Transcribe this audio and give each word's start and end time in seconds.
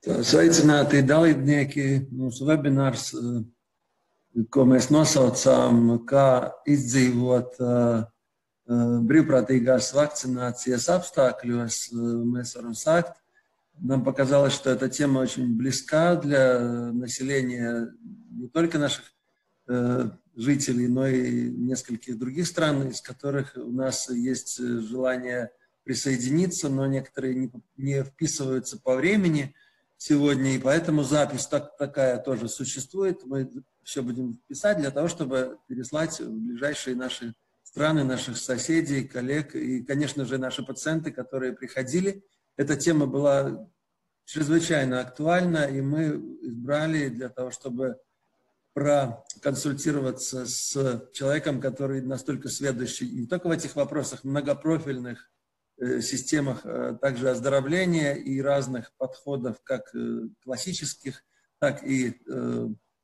Sveicināti 0.00 1.02
dalībnieki 1.04 2.06
mūsu 2.08 2.46
webinārs, 2.48 3.10
ko 4.48 4.64
mēs 4.64 4.86
nosaucām, 4.88 5.98
kā 6.08 6.54
izdzīvot 6.64 7.58
brīvprātīgās 9.10 9.90
vakцинācijas 9.92 10.88
apstākļos. 10.94 11.82
Mēs 12.32 12.54
varam 12.56 12.72
sākt. 12.72 13.12
Нам 13.76 14.02
показалось, 14.02 14.54
что 14.54 14.70
эта 14.70 14.88
тема 14.88 15.18
очень 15.18 15.58
близка 15.58 16.16
для 16.16 16.58
населения 16.92 17.92
не 18.30 18.48
только 18.48 18.78
наших 18.78 19.04
жителей, 20.34 20.88
но 20.88 21.08
и 21.08 21.50
нескольких 21.50 22.18
других 22.18 22.46
стран, 22.46 22.88
из 22.88 23.02
которых 23.02 23.52
у 23.54 23.70
нас 23.70 24.08
есть 24.08 24.56
желание 24.56 25.50
присоединиться, 25.84 26.70
но 26.70 26.86
некоторые 26.86 27.34
не, 27.34 27.52
не 27.76 28.02
вписываются 28.02 28.80
по 28.80 28.96
времени– 28.96 29.54
сегодня, 30.00 30.54
и 30.54 30.58
поэтому 30.58 31.02
запись 31.02 31.46
так, 31.46 31.76
такая 31.76 32.16
тоже 32.16 32.48
существует. 32.48 33.22
Мы 33.26 33.50
все 33.82 34.02
будем 34.02 34.40
писать 34.48 34.78
для 34.78 34.90
того, 34.90 35.08
чтобы 35.08 35.58
переслать 35.68 36.18
в 36.18 36.30
ближайшие 36.30 36.96
наши 36.96 37.34
страны, 37.62 38.02
наших 38.02 38.38
соседей, 38.38 39.06
коллег 39.06 39.54
и, 39.54 39.82
конечно 39.82 40.24
же, 40.24 40.38
наши 40.38 40.62
пациенты, 40.62 41.12
которые 41.12 41.52
приходили. 41.52 42.24
Эта 42.56 42.76
тема 42.76 43.04
была 43.04 43.68
чрезвычайно 44.24 45.00
актуальна, 45.00 45.64
и 45.66 45.82
мы 45.82 46.38
избрали 46.40 47.10
для 47.10 47.28
того, 47.28 47.50
чтобы 47.50 47.98
проконсультироваться 48.72 50.46
с 50.46 51.10
человеком, 51.12 51.60
который 51.60 52.00
настолько 52.00 52.48
сведущий 52.48 53.10
не 53.10 53.26
только 53.26 53.48
в 53.48 53.50
этих 53.50 53.76
вопросах 53.76 54.24
многопрофильных, 54.24 55.30
системах 56.02 56.60
э, 56.64 56.96
также 57.00 57.30
оздоровления 57.30 58.14
и 58.14 58.40
разных 58.40 58.92
подходов, 58.96 59.62
как 59.62 59.94
э, 59.94 60.28
классических, 60.42 61.24
так 61.58 61.84
и 61.84 62.18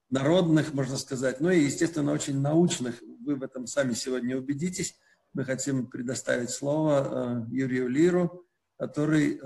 народных, 0.09 0.73
можно 0.73 0.97
сказать, 0.97 1.41
ну 1.41 1.51
и, 1.51 1.65
естественно, 1.65 2.13
очень 2.13 2.41
научных. 2.41 3.03
Вы 3.21 3.37
в 3.37 3.43
этом 3.43 3.67
сами 3.67 3.93
сегодня 3.93 4.39
убедитесь. 4.39 4.99
Мы 5.35 5.45
хотим 5.45 5.89
предоставить 5.89 6.49
слово 6.49 7.47
Юрию 7.51 7.89
Лиру, 7.89 8.47
который 8.79 9.39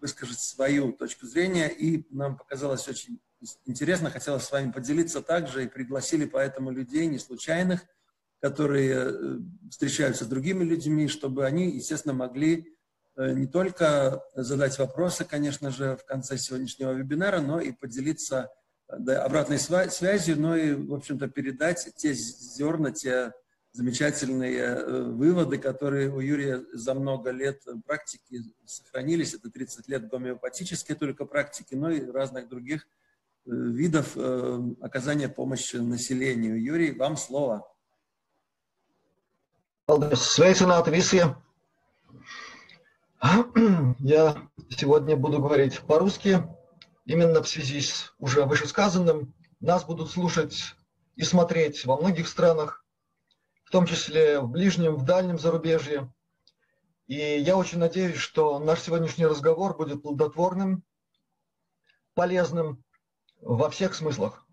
выскажет 0.00 0.40
свою 0.40 0.92
точку 0.92 1.26
зрения, 1.26 1.68
и 1.68 2.04
нам 2.12 2.36
показалось 2.36 2.88
очень 2.88 3.20
интересно, 3.66 4.10
хотелось 4.10 4.44
с 4.44 4.50
вами 4.50 4.72
поделиться 4.72 5.22
также, 5.22 5.64
и 5.64 5.68
пригласили 5.68 6.24
поэтому 6.24 6.72
людей 6.72 7.06
не 7.06 7.20
случайных, 7.20 7.82
которые 8.44 8.94
э, 8.94 9.38
встречаются 9.70 10.24
с 10.26 10.28
другими 10.28 10.64
людьми, 10.64 11.08
чтобы 11.08 11.46
они, 11.46 11.70
естественно, 11.70 12.12
могли 12.12 12.76
э, 13.16 13.32
не 13.32 13.46
только 13.46 14.22
задать 14.34 14.78
вопросы, 14.78 15.24
конечно 15.24 15.70
же, 15.70 15.96
в 15.96 16.04
конце 16.04 16.36
сегодняшнего 16.36 16.92
вебинара, 16.92 17.40
но 17.40 17.58
и 17.58 17.72
поделиться 17.72 18.50
обратной 18.86 19.58
связью, 19.58 20.38
но 20.38 20.54
и, 20.58 20.74
в 20.74 20.92
общем-то, 20.92 21.28
передать 21.28 21.88
те 21.96 22.12
зерна, 22.12 22.90
те 22.90 23.32
замечательные 23.72 24.58
э, 24.58 25.02
выводы, 25.04 25.56
которые 25.56 26.10
у 26.10 26.20
Юрия 26.20 26.62
за 26.74 26.92
много 26.92 27.30
лет 27.30 27.62
практики 27.86 28.42
сохранились. 28.66 29.32
Это 29.32 29.50
30 29.50 29.88
лет 29.88 30.06
гомеопатической 30.10 30.96
только 30.96 31.24
практики, 31.24 31.74
но 31.74 31.90
и 31.90 32.04
разных 32.04 32.50
других 32.50 32.86
видов 33.46 34.18
оказания 34.82 35.30
помощи 35.30 35.76
населению. 35.76 36.62
Юрий, 36.62 36.92
вам 36.92 37.16
слово. 37.16 37.73
Paldies! 39.86 40.22
Sveicināti 40.32 40.90
visiem! 40.90 41.34
Я 43.98 44.48
сегодня 44.70 45.14
буду 45.14 45.42
говорить 45.42 45.78
по-русски. 45.80 46.42
Именно 47.04 47.42
в 47.42 47.48
связи 47.48 47.82
с 47.82 48.14
уже 48.18 48.46
вышесказанным 48.46 49.34
нас 49.60 49.84
будут 49.84 50.10
слушать 50.10 50.74
и 51.16 51.22
смотреть 51.22 51.84
во 51.84 51.98
многих 51.98 52.28
странах, 52.28 52.82
в 53.64 53.70
том 53.70 53.84
числе 53.84 54.40
в 54.40 54.48
ближнем, 54.48 54.96
в 54.96 55.04
дальнем 55.04 55.38
зарубежье. 55.38 56.10
И 57.06 57.16
я 57.16 57.58
очень 57.58 57.78
надеюсь, 57.78 58.16
что 58.16 58.58
наш 58.58 58.80
сегодняшний 58.80 59.26
разговор 59.26 59.76
будет 59.76 60.00
плодотворным, 60.00 60.82
полезным 62.14 62.82
во 63.42 63.68
всех 63.68 63.94
смыслах. 63.94 64.46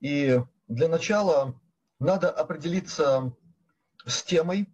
И 0.00 0.42
для 0.68 0.88
начала 0.88 1.58
надо 1.98 2.30
определиться 2.30 3.32
с 4.06 4.22
темой. 4.22 4.72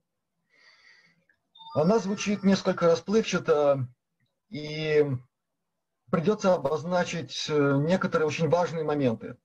Она 1.74 1.98
звучит 1.98 2.42
несколько 2.42 2.86
расплывчато, 2.86 3.88
и 4.48 5.04
придется 6.10 6.54
обозначить 6.54 7.46
э, 7.48 7.76
некоторые 7.78 8.26
очень 8.26 8.48
важные 8.48 8.84
моменты. 8.84 9.36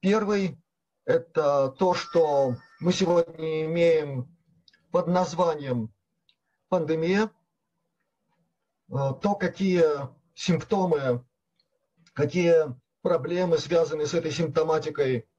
Первый– 0.00 0.60
это 1.04 1.68
то, 1.78 1.94
что 1.94 2.56
мы 2.80 2.92
сегодня 2.92 3.66
имеем 3.66 4.36
под 4.90 5.06
названием 5.06 5.94
пандемия, 6.68 7.26
э, 7.26 7.30
то, 8.88 9.34
какие 9.36 9.84
симптомы, 10.34 11.24
какие 12.12 12.74
проблемы 13.02 13.58
связаны 13.58 14.06
с 14.06 14.14
этой 14.14 14.32
симптоматикой 14.32 15.29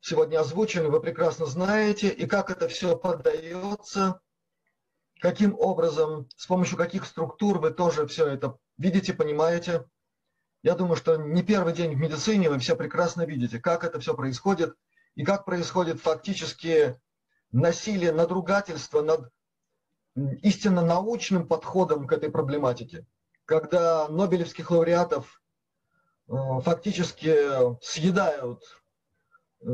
сегодня 0.00 0.40
озвучены, 0.40 0.88
вы 0.88 1.00
прекрасно 1.00 1.46
знаете, 1.46 2.08
и 2.08 2.26
как 2.26 2.50
это 2.50 2.68
все 2.68 2.96
поддается, 2.96 4.20
каким 5.20 5.58
образом, 5.58 6.28
с 6.36 6.46
помощью 6.46 6.76
каких 6.76 7.04
структур 7.04 7.58
вы 7.58 7.70
тоже 7.70 8.06
все 8.06 8.26
это 8.26 8.58
видите, 8.78 9.12
понимаете. 9.12 9.84
Я 10.62 10.74
думаю, 10.74 10.96
что 10.96 11.16
не 11.16 11.42
первый 11.42 11.72
день 11.72 11.94
в 11.94 11.98
медицине 11.98 12.48
вы 12.48 12.58
все 12.58 12.74
прекрасно 12.74 13.24
видите, 13.24 13.60
как 13.60 13.84
это 13.84 14.00
все 14.00 14.14
происходит, 14.14 14.74
и 15.14 15.24
как 15.24 15.44
происходит 15.44 16.00
фактически 16.00 16.98
насилие, 17.52 18.12
надругательство 18.12 19.02
над 19.02 19.30
истинно 20.42 20.82
научным 20.82 21.46
подходом 21.46 22.06
к 22.06 22.12
этой 22.12 22.30
проблематике, 22.30 23.06
когда 23.44 24.08
нобелевских 24.08 24.70
лауреатов 24.70 25.40
э, 26.28 26.32
фактически 26.62 27.34
съедают 27.82 28.62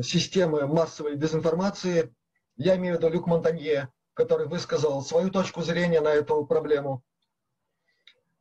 системы 0.02 0.66
массовой 0.66 1.16
дезинформации. 1.16 2.14
Я 2.56 2.76
имею 2.76 2.96
в 2.96 2.98
виду 2.98 3.08
Люк 3.08 3.26
Монтанье, 3.26 3.92
который 4.14 4.46
высказал 4.46 5.02
свою 5.02 5.30
точку 5.30 5.62
зрения 5.62 6.00
на 6.00 6.08
эту 6.08 6.44
проблему. 6.46 7.02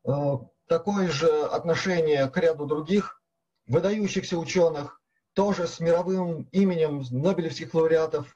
Э, 0.05 0.37
такое 0.67 1.09
же 1.09 1.29
отношение 1.45 2.29
к 2.29 2.37
ряду 2.37 2.65
других 2.65 3.21
выдающихся 3.67 4.37
ученых, 4.37 5.01
тоже 5.33 5.67
с 5.67 5.79
мировым 5.79 6.43
именем 6.51 7.03
Нобелевских 7.09 7.73
лауреатов. 7.73 8.35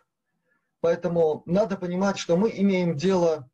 Поэтому 0.79 1.43
надо 1.45 1.77
понимать, 1.77 2.17
что 2.17 2.37
мы 2.37 2.49
имеем 2.49 2.95
дело 2.95 3.49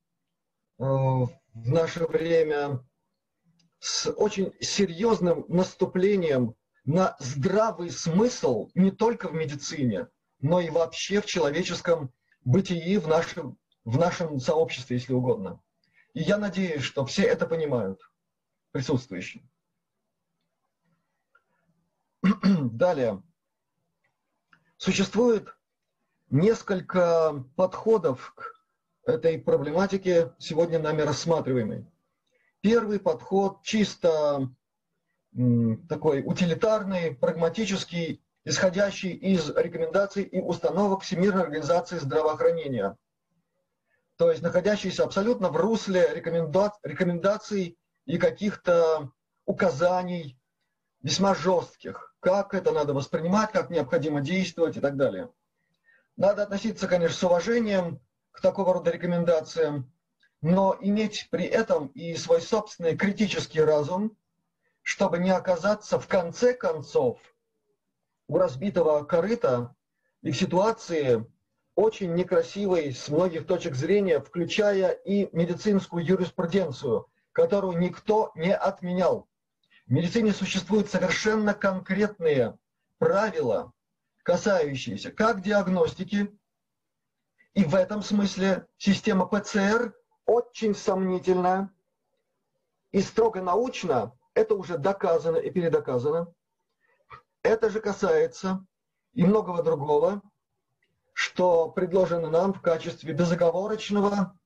э, 0.79 0.83
в 0.83 1.29
наше 1.53 2.05
время 2.05 2.85
с 3.79 4.09
очень 4.11 4.53
серьезным 4.61 5.45
наступлением 5.49 6.55
на 6.85 7.15
здравый 7.19 7.89
смысл 7.89 8.69
не 8.75 8.91
только 8.91 9.29
в 9.29 9.33
медицине, 9.33 10.09
но 10.39 10.59
и 10.59 10.69
вообще 10.69 11.21
в 11.21 11.25
человеческом 11.25 12.13
бытии, 12.43 12.97
в 12.97 13.07
нашем, 13.07 13.57
в 13.85 13.97
нашем 13.97 14.39
сообществе, 14.39 14.97
если 14.97 15.13
угодно. 15.13 15.61
И 16.13 16.21
я 16.21 16.37
надеюсь, 16.37 16.83
что 16.83 17.05
все 17.05 17.23
это 17.23 17.47
понимают, 17.47 17.99
присутствующие. 18.71 19.49
Далее. 22.43 23.23
Существует 24.77 25.47
несколько 26.29 27.45
подходов 27.55 28.33
к 28.35 28.53
этой 29.05 29.39
проблематике, 29.39 30.33
сегодня 30.39 30.79
нами 30.79 31.01
рассматриваемой. 31.01 31.85
Первый 32.61 32.99
подход 32.99 33.61
чисто 33.63 34.53
такой 35.89 36.23
утилитарный, 36.23 37.15
прагматический, 37.15 38.23
исходящий 38.45 39.11
из 39.11 39.49
рекомендаций 39.55 40.23
и 40.23 40.39
установок 40.39 41.01
Всемирной 41.01 41.43
организации 41.43 41.97
здравоохранения. 41.97 42.97
То 44.17 44.29
есть 44.29 44.43
находящийся 44.43 45.03
абсолютно 45.03 45.49
в 45.49 45.57
русле 45.57 46.07
рекоменда... 46.13 46.73
рекомендаций 46.83 47.77
и 48.05 48.17
каких-то 48.17 49.11
указаний 49.45 50.37
весьма 51.01 51.33
жестких, 51.33 52.15
как 52.19 52.53
это 52.53 52.71
надо 52.71 52.93
воспринимать, 52.93 53.51
как 53.51 53.69
необходимо 53.69 54.21
действовать 54.21 54.77
и 54.77 54.81
так 54.81 54.97
далее. 54.97 55.29
Надо 56.15 56.43
относиться, 56.43 56.87
конечно, 56.87 57.17
с 57.17 57.23
уважением 57.23 57.99
к 58.31 58.39
такого 58.39 58.73
рода 58.73 58.91
рекомендациям, 58.91 59.91
но 60.41 60.77
иметь 60.79 61.27
при 61.31 61.45
этом 61.45 61.87
и 61.87 62.15
свой 62.15 62.39
собственный 62.39 62.95
критический 62.95 63.61
разум– 63.61 64.15
чтобы 64.83 65.17
не 65.17 65.31
оказаться 65.31 65.97
в 65.97 66.07
конце 66.07 66.53
концов 66.53 67.19
у 68.27 68.37
разбитого 68.37 69.03
корыта 69.03 69.75
и 70.21 70.31
в 70.31 70.37
ситуации 70.37 71.25
очень 71.75 72.13
некрасивой 72.13 72.93
с 72.93 73.09
многих 73.09 73.47
точек 73.47 73.75
зрения, 73.75 74.19
включая 74.19 74.91
и 74.91 75.35
медицинскую 75.35 76.05
юриспруденцию, 76.05 77.07
которую 77.31 77.79
никто 77.79 78.31
не 78.35 78.53
отменял. 78.53 79.27
В 79.87 79.91
медицине 79.91 80.33
существуют 80.33 80.89
совершенно 80.89 81.53
конкретные 81.53 82.57
правила, 82.99 83.73
касающиеся 84.23 85.11
как 85.11 85.41
диагностики, 85.41 86.37
и 87.53 87.63
в 87.63 87.75
этом 87.75 88.03
смысле 88.03 88.67
система 88.77 89.25
ПЦР 89.25 89.95
очень 90.25 90.75
сомнительная 90.75 91.69
и 92.91 93.01
строго 93.01 93.41
научно 93.41 94.17
это 94.33 94.55
уже 94.55 94.77
доказано 94.77 95.37
и 95.37 95.49
передоказано. 95.49 96.33
Это 97.41 97.69
же 97.69 97.79
касается 97.79 98.65
и 99.13 99.23
многого 99.23 99.63
другого, 99.63 100.21
что 101.13 101.69
предложено 101.69 102.29
нам 102.29 102.53
в 102.53 102.61
качестве 102.61 103.13
безоговорочного 103.13 104.37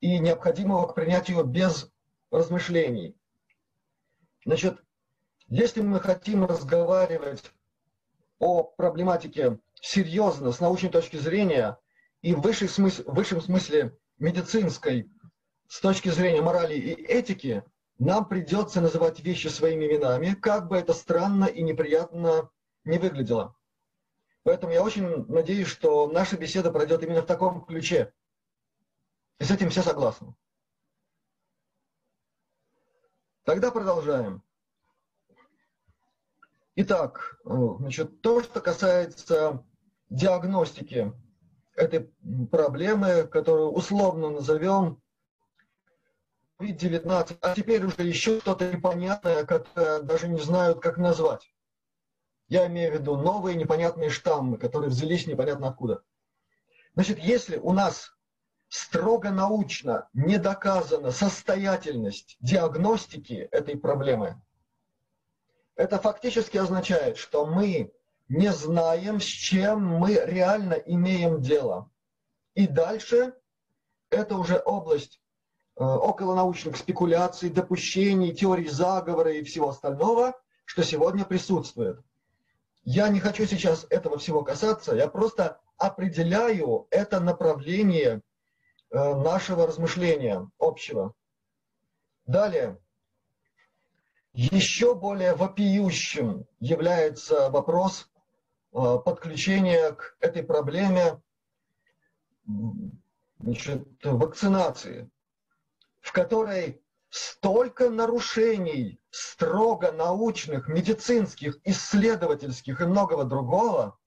и 0.00 0.18
необходимого 0.18 0.86
к 0.86 0.94
принятию 0.94 1.42
без 1.44 1.90
размышлений. 2.30 3.16
Значит, 4.44 4.82
если 5.48 5.80
мы 5.80 6.00
хотим 6.00 6.44
разговаривать 6.44 7.50
о 8.38 8.62
проблематике 8.62 9.58
серьезно, 9.80 10.52
с 10.52 10.60
научной 10.60 10.90
точки 10.90 11.16
зрения, 11.16 11.78
и 12.22 12.34
в 12.34 12.40
высшем 12.40 12.68
смысле, 12.68 13.40
смысле 13.40 13.98
медицинской, 14.18 15.10
с 15.68 15.80
точки 15.80 16.10
зрения 16.10 16.42
морали 16.42 16.74
и 16.74 16.92
этики, 16.92 17.64
нам 17.98 18.28
придется 18.28 18.80
называть 18.80 19.20
вещи 19.20 19.48
своими 19.48 19.86
именами, 19.86 20.34
как 20.34 20.68
бы 20.68 20.76
это 20.76 20.92
странно 20.92 21.44
и 21.44 21.62
неприятно 21.62 22.50
не 22.84 22.98
выглядело. 22.98 23.56
Поэтому 24.42 24.72
я 24.72 24.82
очень 24.82 25.26
надеюсь, 25.26 25.68
что 25.68 26.06
наша 26.06 26.36
беседа 26.36 26.70
пройдет 26.70 27.02
именно 27.02 27.22
в 27.22 27.26
таком 27.26 27.64
ключе. 27.64 28.12
И 29.38 29.44
с 29.44 29.50
этим 29.50 29.70
все 29.70 29.82
согласны. 29.82 30.34
Тогда 33.44 33.70
продолжаем. 33.70 34.42
Итак, 36.76 37.38
значит, 37.44 38.20
то, 38.20 38.42
что 38.42 38.60
касается 38.60 39.64
диагностики 40.10 41.12
этой 41.74 42.12
проблемы, 42.50 43.26
которую 43.26 43.70
условно 43.70 44.30
назовем 44.30 45.00
COVID-19, 46.64 47.38
а 47.40 47.54
теперь 47.54 47.84
уже 47.84 48.02
еще 48.02 48.40
что-то 48.40 48.70
непонятное, 48.72 49.44
которое 49.44 50.00
даже 50.00 50.28
не 50.28 50.40
знают, 50.40 50.80
как 50.80 50.96
назвать. 50.96 51.52
Я 52.48 52.66
имею 52.66 52.92
в 52.92 52.94
виду 52.94 53.16
новые 53.16 53.56
непонятные 53.56 54.10
штаммы, 54.10 54.58
которые 54.58 54.90
взялись 54.90 55.26
непонятно 55.26 55.68
откуда. 55.68 56.02
Значит, 56.94 57.18
если 57.18 57.56
у 57.56 57.72
нас 57.72 58.12
строго 58.68 59.30
научно 59.30 60.08
не 60.12 60.38
доказана 60.38 61.10
состоятельность 61.10 62.36
диагностики 62.40 63.48
этой 63.50 63.76
проблемы, 63.76 64.40
это 65.76 65.98
фактически 65.98 66.56
означает, 66.56 67.16
что 67.16 67.46
мы 67.46 67.92
не 68.28 68.52
знаем, 68.52 69.20
с 69.20 69.24
чем 69.24 69.84
мы 69.84 70.14
реально 70.24 70.74
имеем 70.74 71.40
дело. 71.40 71.90
И 72.54 72.66
дальше 72.66 73.34
это 74.10 74.36
уже 74.36 74.58
область 74.58 75.20
околонаучных 75.76 76.76
спекуляций, 76.76 77.50
допущений, 77.50 78.34
теорий 78.34 78.68
заговора 78.68 79.32
и 79.32 79.42
всего 79.42 79.70
остального, 79.70 80.34
что 80.64 80.82
сегодня 80.82 81.24
присутствует. 81.24 82.00
Я 82.84 83.08
не 83.08 83.18
хочу 83.18 83.46
сейчас 83.46 83.86
этого 83.90 84.18
всего 84.18 84.42
касаться, 84.42 84.94
я 84.94 85.08
просто 85.08 85.58
определяю 85.78 86.86
это 86.90 87.18
направление 87.18 88.20
э, 88.90 89.14
нашего 89.14 89.66
размышления 89.66 90.48
общего. 90.58 91.14
Далее. 92.26 92.78
Еще 94.32 94.94
более 94.94 95.34
вопиющим 95.34 96.46
является 96.60 97.50
вопрос 97.50 98.10
э, 98.72 98.98
подключения 99.04 99.92
к 99.92 100.16
этой 100.20 100.42
проблеме 100.42 101.20
значит, 103.38 103.86
вакцинации 104.02 105.10
в 106.04 106.12
которой 106.12 106.84
столько 107.08 107.88
нарушений 107.88 109.00
строго 109.10 109.90
научных, 109.90 110.68
медицинских, 110.68 111.58
исследовательских 111.64 112.82
и 112.82 112.84
многого 112.84 113.24
другого, 113.24 113.98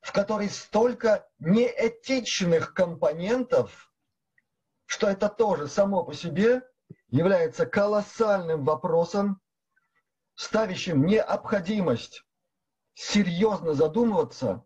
в 0.00 0.12
которой 0.12 0.50
столько 0.50 1.28
неэтичных 1.38 2.74
компонентов, 2.74 3.92
что 4.86 5.06
это 5.08 5.28
тоже 5.28 5.68
само 5.68 6.02
по 6.02 6.14
себе 6.14 6.62
является 7.10 7.64
колоссальным 7.64 8.64
вопросом, 8.64 9.40
ставящим 10.34 11.06
необходимость 11.06 12.24
серьезно 12.94 13.72
задумываться 13.74 14.64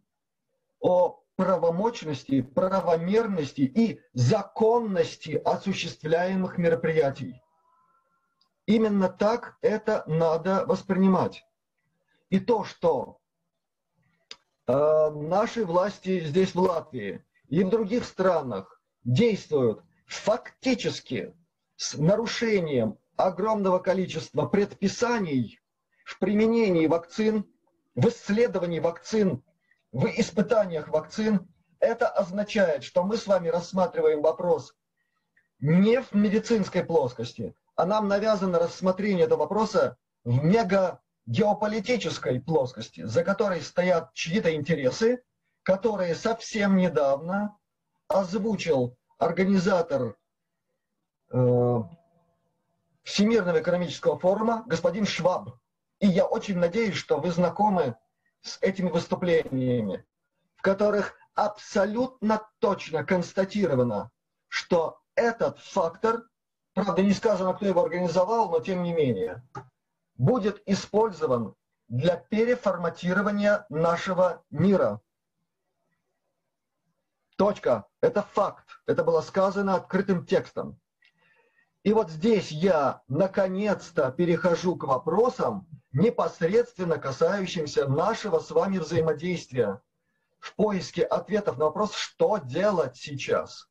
о 0.79 1.20
правомочности, 1.41 2.43
правомерности 2.43 3.63
и 3.63 3.99
законности 4.13 5.41
осуществляемых 5.43 6.59
мероприятий. 6.59 7.41
Именно 8.67 9.09
так 9.09 9.57
это 9.63 10.05
надо 10.07 10.67
воспринимать. 10.67 11.43
И 12.29 12.41
то, 12.41 12.65
что 12.65 13.21
э, 14.67 15.11
наши 15.15 15.65
власти 15.65 16.21
здесь 16.27 16.55
в 16.55 16.61
Латвии 16.61 17.25
и 17.49 17.65
в 17.65 17.71
других 17.71 18.05
странах 18.05 18.79
действуют 19.03 19.83
фактически 20.05 21.35
с 21.77 21.97
нарушением 21.97 22.99
огромного 23.17 23.79
количества 23.79 24.45
предписаний 24.45 25.59
в 26.05 26.19
применении 26.19 26.87
вакцин, 26.87 27.47
в 27.95 28.09
исследовании 28.09 28.81
вакцин 28.81 29.43
в 29.93 30.07
испытаниях 30.07 30.89
вакцин, 30.89 31.49
это 31.79 32.09
означает, 32.09 32.85
что 32.85 33.03
мы 33.03 33.17
с 33.17 33.27
вами 33.27 33.49
рассматриваем 33.49 34.23
вопрос 34.23 34.75
не 35.59 36.01
в 36.01 36.13
медицинской 36.13 36.85
плоскости, 36.85 37.55
а 37.77 37.87
нам 37.87 38.09
навязано 38.09 38.59
рассмотрение 38.59 39.25
этого 39.25 39.41
вопроса 39.41 39.97
в 40.25 40.43
мега 40.45 41.01
геополитической 41.27 42.41
плоскости, 42.41 43.05
за 43.05 43.25
которой 43.25 43.63
стоят 43.63 44.13
чьи-то 44.15 44.55
интересы, 44.55 45.23
которые 45.63 46.15
совсем 46.15 46.77
недавно 46.77 47.57
озвучил 48.09 48.97
организатор 49.19 50.17
э, 51.33 51.83
Всемирного 53.03 53.61
экономического 53.61 54.19
форума 54.19 54.65
господин 54.67 55.07
Шваб. 55.07 55.51
И 56.01 56.07
я 56.07 56.25
очень 56.25 56.59
надеюсь, 56.59 56.97
что 56.97 57.19
вы 57.19 57.31
знакомы 57.31 57.97
с 58.43 58.59
этими 58.61 58.89
выступлениями, 58.89 60.05
в 60.57 60.63
которых 60.63 61.15
абсолютно 61.35 62.49
точно 62.59 63.05
констатировано, 63.05 64.11
что 64.49 65.01
этот 65.15 65.59
фактор, 65.59 66.29
правда 66.75 67.03
не 67.03 67.13
сказано, 67.13 67.55
кто 67.55 67.67
его 67.67 67.83
организовал, 67.83 68.51
но 68.51 68.61
тем 68.61 68.83
не 68.83 68.93
менее, 68.93 69.43
будет 70.15 70.63
использован 70.67 71.55
для 71.89 72.17
переформатирования 72.17 73.67
нашего 73.69 74.45
мира. 74.51 75.01
Точка. 77.37 77.87
Это 78.01 78.23
факт. 78.23 78.67
Это 78.87 79.03
было 79.03 79.23
сказано 79.23 79.75
открытым 79.75 80.27
текстом. 80.27 80.79
И 81.83 81.93
вот 81.95 82.11
здесь 82.11 82.51
я 82.51 83.03
наконец-то 83.09 84.13
перехожу 84.13 84.77
к 84.77 84.85
вопросам, 84.85 85.67
непосредственно 85.93 86.99
касающимся 86.99 87.87
нашего 87.89 88.39
с 88.39 88.51
вами 88.51 88.79
взаимодействия 88.79 89.81
в 90.39 90.55
поиске 90.55 91.03
ответов 91.03 91.59
на 91.59 91.67
вопрос, 91.67 91.95
что 91.95 92.39
делать 92.39 92.97
сейчас. 92.97 93.69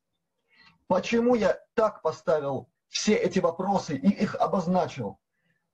Почему 0.86 1.34
я 1.34 1.58
так 1.74 2.02
поставил 2.02 2.68
все 2.88 3.14
эти 3.14 3.38
вопросы 3.38 3.96
и 3.96 4.08
их 4.08 4.34
обозначил? 4.34 5.18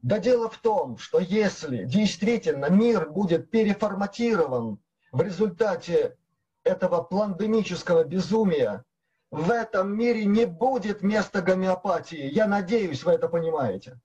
Да 0.02 0.18
дело 0.18 0.48
в 0.48 0.58
том, 0.58 0.98
что 0.98 1.18
если 1.18 1.84
действительно 1.84 2.70
мир 2.70 3.10
будет 3.10 3.50
переформатирован 3.50 4.78
в 5.10 5.20
результате 5.20 6.16
этого 6.62 7.02
пандемического 7.02 8.04
безумия, 8.04 8.84
в 9.30 9.50
этом 9.50 9.96
мире 9.96 10.24
не 10.24 10.46
будет 10.46 11.02
места 11.02 11.42
гомеопатии. 11.42 12.30
Я 12.32 12.46
надеюсь, 12.46 13.02
вы 13.02 13.12
это 13.12 13.28
понимаете. 13.28 13.98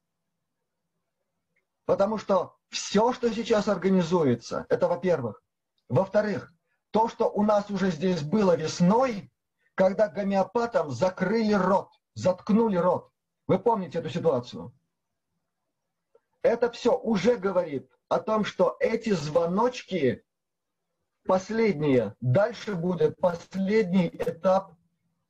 Потому 1.85 2.17
что 2.17 2.55
все, 2.69 3.11
что 3.13 3.31
сейчас 3.33 3.67
организуется, 3.67 4.65
это 4.69 4.87
во-первых. 4.87 5.43
Во-вторых, 5.89 6.53
то, 6.91 7.09
что 7.09 7.29
у 7.29 7.43
нас 7.43 7.69
уже 7.69 7.91
здесь 7.91 8.21
было 8.21 8.55
весной, 8.55 9.31
когда 9.75 10.07
гомеопатам 10.07 10.91
закрыли 10.91 11.53
рот, 11.53 11.89
заткнули 12.13 12.77
рот. 12.77 13.11
Вы 13.47 13.59
помните 13.59 13.99
эту 13.99 14.09
ситуацию? 14.09 14.73
Это 16.41 16.71
все 16.71 16.97
уже 16.97 17.37
говорит 17.37 17.89
о 18.09 18.19
том, 18.19 18.45
что 18.45 18.75
эти 18.79 19.11
звоночки 19.11 20.23
последние, 21.25 22.15
дальше 22.19 22.75
будет 22.75 23.17
последний 23.17 24.07
этап 24.07 24.73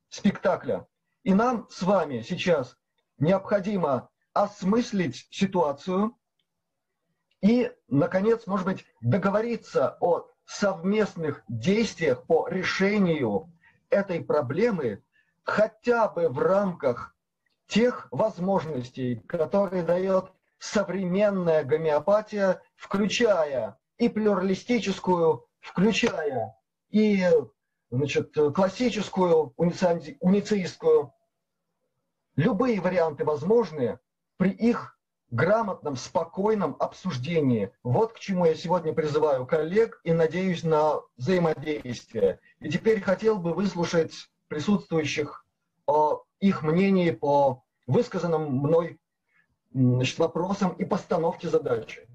спектакля. 0.08 0.86
И 1.22 1.34
нам 1.34 1.68
с 1.70 1.82
вами 1.82 2.22
сейчас 2.22 2.76
необходимо 3.18 4.10
осмыслить 4.32 5.28
ситуацию, 5.30 6.16
И, 7.42 7.72
наконец, 7.88 8.46
может 8.46 8.64
быть, 8.64 8.86
договориться 9.00 9.96
о 10.00 10.28
совместных 10.44 11.42
действиях 11.48 12.24
по 12.24 12.48
решению 12.48 13.52
этой 13.90 14.24
проблемы 14.24 15.02
хотя 15.42 16.08
бы 16.08 16.28
в 16.28 16.38
рамках 16.38 17.16
тех 17.66 18.06
возможностей, 18.12 19.16
которые 19.26 19.82
дает 19.82 20.30
современная 20.58 21.64
гомеопатия, 21.64 22.62
включая 22.76 23.76
и 23.98 24.08
плюралистическую, 24.08 25.44
включая 25.58 26.56
и 26.90 27.26
значит, 27.90 28.34
классическую, 28.54 29.52
унициистскую. 29.56 31.12
Любые 32.36 32.80
варианты 32.80 33.24
возможны 33.24 33.98
при 34.36 34.50
их 34.50 34.96
грамотном, 35.32 35.96
спокойном 35.96 36.76
обсуждении. 36.78 37.72
Вот 37.82 38.12
к 38.12 38.20
чему 38.20 38.44
я 38.44 38.54
сегодня 38.54 38.92
призываю 38.92 39.46
коллег 39.46 40.00
и 40.04 40.12
надеюсь 40.12 40.62
на 40.62 41.00
взаимодействие. 41.16 42.38
И 42.60 42.70
теперь 42.70 43.00
хотел 43.00 43.38
бы 43.38 43.54
выслушать 43.54 44.30
присутствующих 44.48 45.44
о 45.86 46.22
их 46.38 46.62
мнении 46.62 47.10
по 47.10 47.64
высказанным 47.86 48.56
мной 48.58 49.00
значит, 49.72 50.18
вопросам 50.18 50.74
и 50.74 50.84
постановке 50.84 51.48
задачи. 51.48 52.06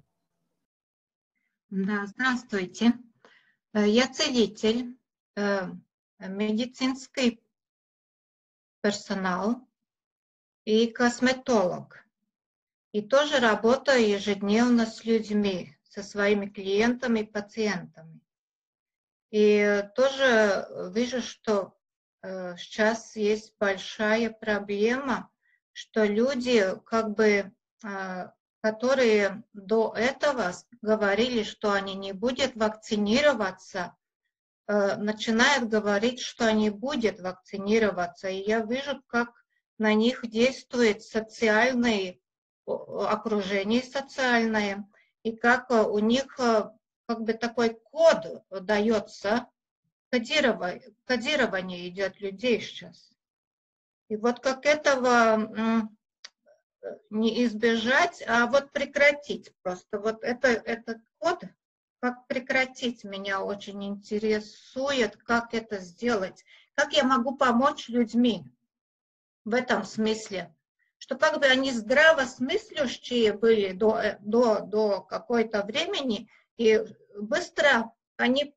Да, 1.69 2.05
здравствуйте. 2.05 2.93
Э, 3.73 3.85
я 3.87 4.07
целитель, 4.07 4.95
э, 5.35 5.69
медицинский 6.19 7.41
персонал 8.81 9.67
и 10.65 10.87
косметолог. 10.87 12.06
И 12.97 13.01
тоже 13.03 13.37
работаю 13.37 14.09
ежедневно 14.09 14.87
с 14.87 15.05
людьми, 15.05 15.77
со 15.83 16.01
своими 16.01 16.47
клиентами 16.47 17.19
и 17.19 17.31
пациентами. 17.31 18.21
И 19.29 19.83
тоже 19.95 20.67
вижу, 20.95 21.21
что 21.21 21.77
э, 22.23 22.57
сейчас 22.57 23.15
есть 23.15 23.53
большая 23.59 24.31
проблема, 24.31 25.29
что 25.73 26.05
люди, 26.05 26.65
как 26.87 27.11
бы, 27.11 27.53
э, 27.85 28.29
которые 28.61 29.43
до 29.53 29.93
этого 29.95 30.53
говорили, 30.81 31.43
что 31.43 31.73
они 31.73 31.93
не 31.93 32.13
будут 32.13 32.55
вакцинироваться, 32.55 33.95
э, 34.65 34.95
начинают 34.95 35.69
говорить, 35.69 36.19
что 36.19 36.47
они 36.47 36.71
будут 36.71 37.19
вакцинироваться. 37.19 38.27
И 38.29 38.41
я 38.41 38.61
вижу, 38.61 39.03
как 39.05 39.29
на 39.77 39.93
них 39.93 40.27
действует 40.27 41.03
социальный 41.03 42.23
окружение 42.67 43.81
социальное, 43.81 44.87
и 45.23 45.35
как 45.35 45.71
э, 45.71 45.81
у 45.83 45.99
них 45.99 46.39
э, 46.39 46.69
как 47.07 47.21
бы 47.21 47.33
такой 47.33 47.79
код 47.91 48.43
дается, 48.49 49.47
кодирование, 50.09 50.93
кодирование 51.05 51.87
идет 51.87 52.19
людей 52.19 52.61
сейчас. 52.61 53.11
И 54.09 54.15
вот 54.15 54.39
как 54.39 54.65
этого 54.65 55.89
не 57.09 57.45
избежать, 57.45 58.23
а 58.27 58.47
вот 58.47 58.71
прекратить 58.71 59.53
просто. 59.61 59.99
Вот 59.99 60.23
это, 60.23 60.47
этот 60.47 60.99
код, 61.17 61.43
как 61.99 62.25
прекратить, 62.27 63.03
меня 63.03 63.41
очень 63.41 63.83
интересует, 63.83 65.17
как 65.17 65.53
это 65.53 65.79
сделать, 65.79 66.45
как 66.75 66.93
я 66.93 67.03
могу 67.03 67.35
помочь 67.35 67.89
людьми 67.89 68.45
в 69.43 69.53
этом 69.53 69.83
смысле 69.83 70.53
что 70.99 71.15
как 71.15 71.39
бы 71.39 71.45
они 71.45 71.71
здравосмыслящие 71.71 73.33
были 73.33 73.71
до, 73.71 73.97
э, 73.97 74.17
до, 74.19 74.61
до 74.61 75.01
какой-то 75.01 75.63
времени, 75.63 76.29
и 76.57 76.83
быстро 77.15 77.91
они 78.17 78.53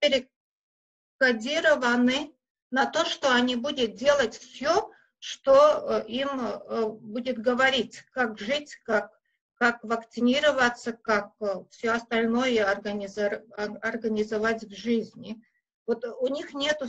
перекодированы 1.18 2.35
на 2.70 2.87
то, 2.87 3.04
что 3.04 3.32
они 3.32 3.56
будут 3.56 3.94
делать 3.94 4.37
все, 4.37 4.90
что 5.18 5.54
э, 5.54 6.06
им 6.09 6.28
э, 6.40 6.87
будет 6.88 7.38
говорить, 7.38 8.02
как 8.12 8.38
жить, 8.38 8.75
как, 8.85 9.12
как 9.54 9.85
вакцинироваться, 9.85 10.94
как 10.94 11.32
все 11.68 11.90
остальное 11.90 12.64
организовать 12.64 14.64
в 14.64 14.75
жизни. 14.75 15.44
Вот 15.87 16.04
у 16.04 16.26
них 16.28 16.54
нет 16.54 16.80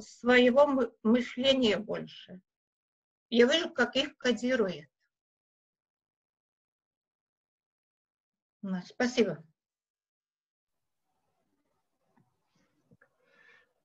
своего 0.00 0.90
мышления 1.04 1.76
больше. 1.76 2.40
Я 3.28 3.46
вижу, 3.46 3.70
как 3.70 3.96
их 3.96 4.16
кодирует. 4.18 4.88
Спасибо. 8.84 9.44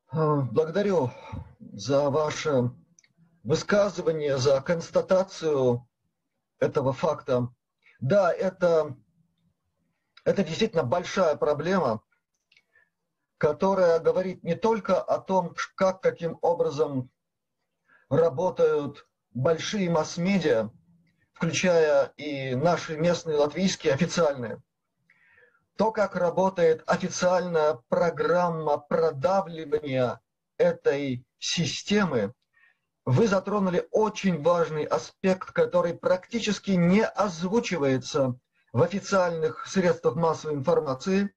А, 0.07 0.41
благодарю 0.41 1.11
за 1.59 2.09
ваше 2.09 2.71
высказывание, 3.43 4.37
за 4.37 4.59
констатацию 4.61 5.87
этого 6.59 6.93
факта. 6.93 7.49
Да, 7.99 8.33
это, 8.33 8.97
это 10.25 10.43
действительно 10.43 10.83
большая 10.83 11.35
проблема, 11.35 12.03
которая 13.37 13.99
говорит 13.99 14.43
не 14.43 14.55
только 14.55 14.99
о 15.01 15.19
том, 15.19 15.55
как, 15.75 16.01
каким 16.01 16.39
образом 16.41 17.11
работают 18.09 19.07
большие 19.31 19.89
масс-медиа, 19.89 20.71
включая 21.33 22.07
и 22.17 22.55
наши 22.55 22.97
местные 22.97 23.37
латвийские 23.37 23.93
официальные, 23.93 24.61
то, 25.77 25.91
как 25.91 26.15
работает 26.15 26.83
официальная 26.85 27.79
программа 27.89 28.77
продавливания 28.77 30.21
этой 30.57 31.25
системы, 31.39 32.33
вы 33.05 33.27
затронули 33.27 33.87
очень 33.91 34.41
важный 34.43 34.83
аспект, 34.83 35.51
который 35.51 35.95
практически 35.95 36.71
не 36.71 37.03
озвучивается 37.03 38.37
в 38.71 38.81
официальных 38.83 39.65
средствах 39.65 40.15
массовой 40.15 40.55
информации, 40.55 41.33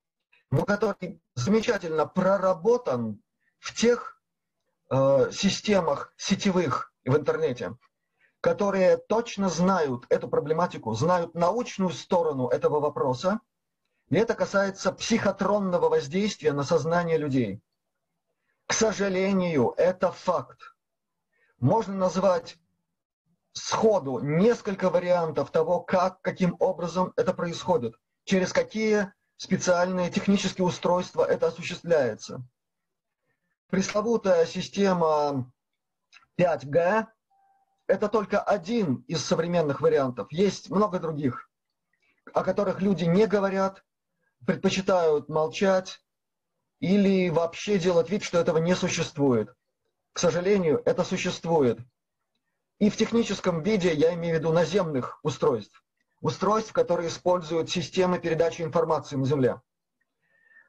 но 0.51 0.65
который 0.65 1.23
замечательно 1.35 2.07
проработан 2.07 3.23
в 3.61 3.75
тех 3.75 4.21
э, 4.91 5.31
системах 5.33 6.13
сетевых 6.17 6.93
в 7.05 7.17
интернете, 7.17 7.77
которые 8.43 8.99
точно 8.99 9.49
знают 9.49 10.05
эту 10.11 10.29
проблематику, 10.29 10.93
знают 10.93 11.35
научную 11.35 11.91
сторону 11.91 12.49
этого 12.49 12.81
вопроса– 12.81 13.41
и 14.11 14.17
это 14.17 14.35
касается 14.35 14.93
психотронного 14.93 15.89
воздействия 15.89 16.53
на 16.53 16.63
сознание 16.63 17.19
людей. 17.19 17.63
К 18.67 18.73
сожалению, 18.73 19.75
это 19.77 20.13
факт. 20.13 20.61
Можно 21.59 21.95
назвать 21.95 22.59
сходу 23.53 24.19
несколько 24.21 24.91
вариантов 24.91 25.51
того, 25.51 25.81
как, 25.81 26.21
каким 26.21 26.57
образом 26.59 27.13
это 27.17 27.33
происходит, 27.33 27.95
через 28.25 28.53
какие 28.53 29.13
специальные 29.37 30.11
технические 30.11 30.67
устройства 30.67 31.25
это 31.25 31.47
осуществляется. 31.47 32.43
Пресловутая 33.71 34.47
система 34.47 35.51
5G– 36.39 37.07
это 37.87 38.09
только 38.09 38.41
один 38.41 39.05
из 39.09 39.25
современных 39.25 39.81
вариантов. 39.81 40.31
Есть 40.31 40.71
много 40.71 40.99
других, 40.99 41.51
о 42.33 42.45
которых 42.45 42.81
люди 42.81 43.05
не 43.05 43.27
говорят, 43.27 43.85
предпочитают 44.47 45.29
молчать 45.29 46.01
или 46.81 47.31
вообще 47.31 47.79
делать 47.79 48.11
вид, 48.11 48.23
что 48.23 48.39
этого 48.39 48.59
не 48.59 48.75
существует. 48.75 49.55
К 50.13 50.19
сожалению, 50.19 50.83
это 50.85 51.03
существует. 51.05 51.79
И 52.79 52.91
в 52.91 52.97
техническом 52.97 53.63
виде 53.63 53.93
я 53.93 54.15
имею 54.15 54.37
в 54.37 54.39
виду 54.39 54.53
наземных 54.53 55.19
устройств. 55.23 55.83
Устройств, 56.21 56.73
которые 56.73 57.09
используют 57.09 57.71
системы 57.71 58.19
передачи 58.19 58.63
информации 58.63 59.17
на 59.17 59.25
Земле. 59.25 59.61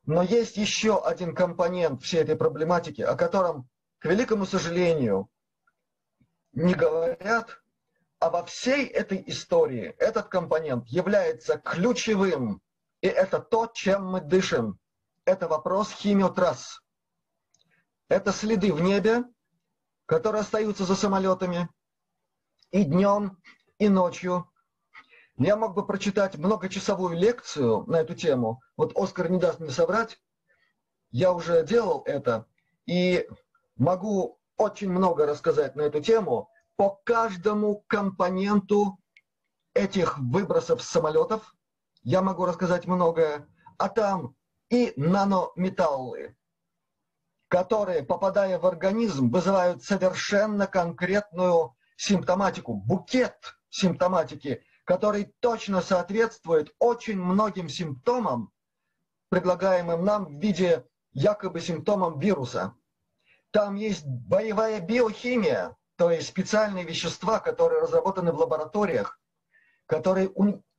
Но 0.05 0.21
есть 0.21 0.57
еще 0.57 1.03
один 1.03 1.33
компонент 1.33 2.03
всей 2.03 2.21
этой 2.21 2.35
проблематики, 2.35 3.01
о 3.01 3.15
котором, 3.15 3.67
к 3.99 4.05
великому 4.05 4.45
сожалению, 4.45 5.29
не 6.53 6.73
говорят, 6.73 7.61
а 8.19 8.29
во 8.29 8.43
всей 8.45 8.85
этой 8.87 9.23
истории 9.27 9.95
этот 9.97 10.27
компонент 10.27 10.87
является 10.87 11.57
ключевым 11.57 12.61
и 13.05 13.07
это 13.07 13.39
то, 13.39 13.67
чем 13.67 14.07
мы 14.07 14.19
дышим. 14.19 14.79
Это 15.25 15.47
вопрос 15.47 15.91
химиотрасс. 15.91 16.81
Это 18.09 18.31
следы 18.31 18.73
в 18.73 18.81
небе, 18.81 19.25
которые 20.07 20.41
остаются 20.41 20.85
за 20.85 20.95
самолетами 20.95 21.69
и 22.71 22.83
днем, 22.83 23.37
и 23.77 23.89
ночью. 23.89 24.51
Я 25.37 25.55
мог 25.55 25.75
бы 25.75 25.85
прочитать 25.85 26.35
многочасовую 26.35 27.15
лекцию 27.15 27.83
на 27.85 27.97
эту 27.97 28.15
тему. 28.15 28.63
Вот 28.75 28.97
Оскар 28.97 29.29
не 29.29 29.37
даст 29.37 29.59
мне 29.59 29.69
соврать. 29.69 30.19
Я 31.11 31.31
уже 31.31 31.63
делал 31.63 32.01
это. 32.07 32.47
И 32.87 33.29
могу 33.75 34.39
очень 34.57 34.89
много 34.89 35.27
рассказать 35.27 35.75
на 35.75 35.83
эту 35.83 36.01
тему 36.01 36.49
по 36.75 36.99
каждому 37.03 37.83
компоненту 37.85 38.97
этих 39.75 40.17
выбросов 40.17 40.81
с 40.81 40.87
самолетов, 40.87 41.54
я 42.05 42.21
могу 42.21 42.45
рассказать 42.45 42.85
многое, 42.85 43.47
а 43.77 43.89
там 43.89 44.35
и 44.69 44.93
нанометаллы, 44.95 46.37
которые, 47.47 48.03
попадая 48.03 48.59
в 48.59 48.65
организм, 48.65 49.31
вызывают 49.31 49.83
совершенно 49.83 50.67
конкретную 50.67 51.75
симптоматику, 51.97 52.75
букет 52.75 53.35
симптоматики, 53.69 54.63
который 54.85 55.33
точно 55.39 55.81
соответствует 55.81 56.73
очень 56.77 57.19
многим 57.19 57.69
симптомам, 57.69 58.51
предлагаемым 59.29 60.05
нам 60.05 60.25
в 60.25 60.39
виде 60.39 60.85
якобы 61.11 61.59
симптомам 61.59 62.19
вируса. 62.19 62.75
Там 63.49 63.75
есть 63.75 64.05
боевая 64.05 64.79
биохимия, 64.79 65.75
то 65.95 66.11
есть 66.11 66.27
специальные 66.27 66.83
вещества, 66.83 67.39
которые 67.39 67.81
разработаны 67.81 68.31
в 68.31 68.37
лабораториях, 68.37 69.19
которые 69.87 70.29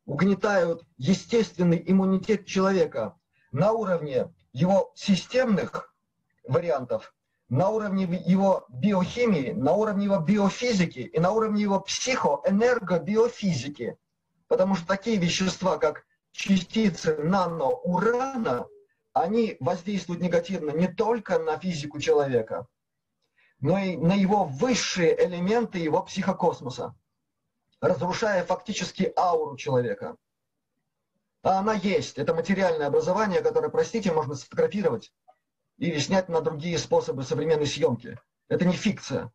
угнетают 0.06 0.86
естественный 0.96 1.82
иммунитет 1.84 2.46
человека 2.46 3.18
на 3.52 3.72
уровне 3.72 4.32
его 4.52 4.90
системных 4.94 5.92
вариантов, 6.44 7.12
на 7.48 7.68
уровне 7.68 8.04
его 8.04 8.64
биохимии, 8.68 9.52
на 9.52 9.72
уровне 9.72 10.06
его 10.06 10.18
биофизики 10.18 11.00
и 11.00 11.20
на 11.20 11.32
уровне 11.32 11.60
его 11.62 11.80
психоэнергобиофизики. 11.80 13.98
Потому 14.48 14.76
что 14.76 14.86
такие 14.86 15.18
вещества, 15.18 15.76
как 15.76 16.06
частицы 16.32 17.16
наноурана, 17.16 18.66
они 19.12 19.58
воздействуют 19.60 20.22
негативно 20.22 20.70
не 20.70 20.88
только 20.88 21.38
на 21.38 21.58
физику 21.58 22.00
человека, 22.00 22.66
но 23.60 23.78
и 23.78 23.96
на 23.96 24.14
его 24.14 24.44
высшие 24.44 25.16
элементы 25.24 25.78
его 25.78 26.02
психокосмоса, 26.02 26.94
разрушая 27.86 28.44
фактически 28.44 29.12
ауру 29.16 29.56
человека. 29.56 30.16
А 31.42 31.58
она 31.58 31.74
есть. 31.74 32.18
Это 32.18 32.34
материальное 32.34 32.88
образование, 32.88 33.40
которое, 33.40 33.68
простите, 33.68 34.12
можно 34.12 34.34
сфотографировать 34.34 35.12
или 35.78 35.98
снять 35.98 36.28
на 36.28 36.40
другие 36.40 36.78
способы 36.78 37.22
современной 37.22 37.66
съемки. 37.66 38.18
Это 38.48 38.64
не 38.64 38.74
фикция. 38.74 39.32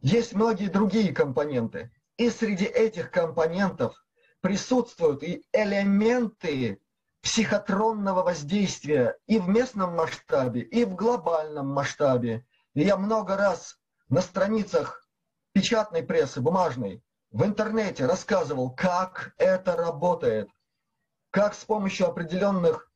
Есть 0.00 0.34
многие 0.34 0.68
другие 0.68 1.12
компоненты. 1.12 1.90
И 2.16 2.30
среди 2.30 2.64
этих 2.64 3.10
компонентов 3.10 3.94
присутствуют 4.40 5.22
и 5.22 5.44
элементы 5.52 6.80
психотронного 7.22 8.22
воздействия 8.22 9.16
и 9.26 9.38
в 9.38 9.48
местном 9.48 9.96
масштабе, 9.96 10.62
и 10.62 10.84
в 10.84 10.94
глобальном 10.94 11.68
масштабе. 11.68 12.46
И 12.74 12.82
я 12.82 12.96
много 12.96 13.36
раз 13.36 13.78
на 14.08 14.20
страницах 14.20 15.04
печатной 15.52 16.04
прессы, 16.04 16.40
бумажной, 16.40 17.02
в 17.30 17.44
интернете 17.44 18.06
рассказывал, 18.06 18.70
как 18.70 19.34
это 19.38 19.76
работает, 19.76 20.48
как 21.30 21.54
с 21.54 21.64
помощью 21.64 22.08
определенных 22.08 22.90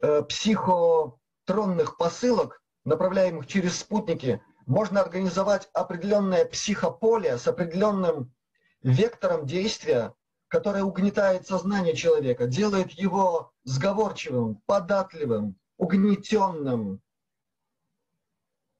э, 0.00 0.22
психотронных 0.22 1.96
посылок, 1.96 2.62
направляемых 2.84 3.46
через 3.46 3.78
спутники, 3.78 4.40
можно 4.66 5.00
организовать 5.00 5.68
определенное 5.72 6.44
психополе 6.44 7.38
с 7.38 7.46
определенным 7.46 8.34
вектором 8.82 9.46
действия, 9.46 10.14
которое 10.48 10.84
угнетает 10.84 11.46
сознание 11.46 11.94
человека, 11.94 12.46
делает 12.46 12.92
его 12.92 13.52
сговорчивым, 13.64 14.62
податливым, 14.66 15.58
угнетенным, 15.76 17.00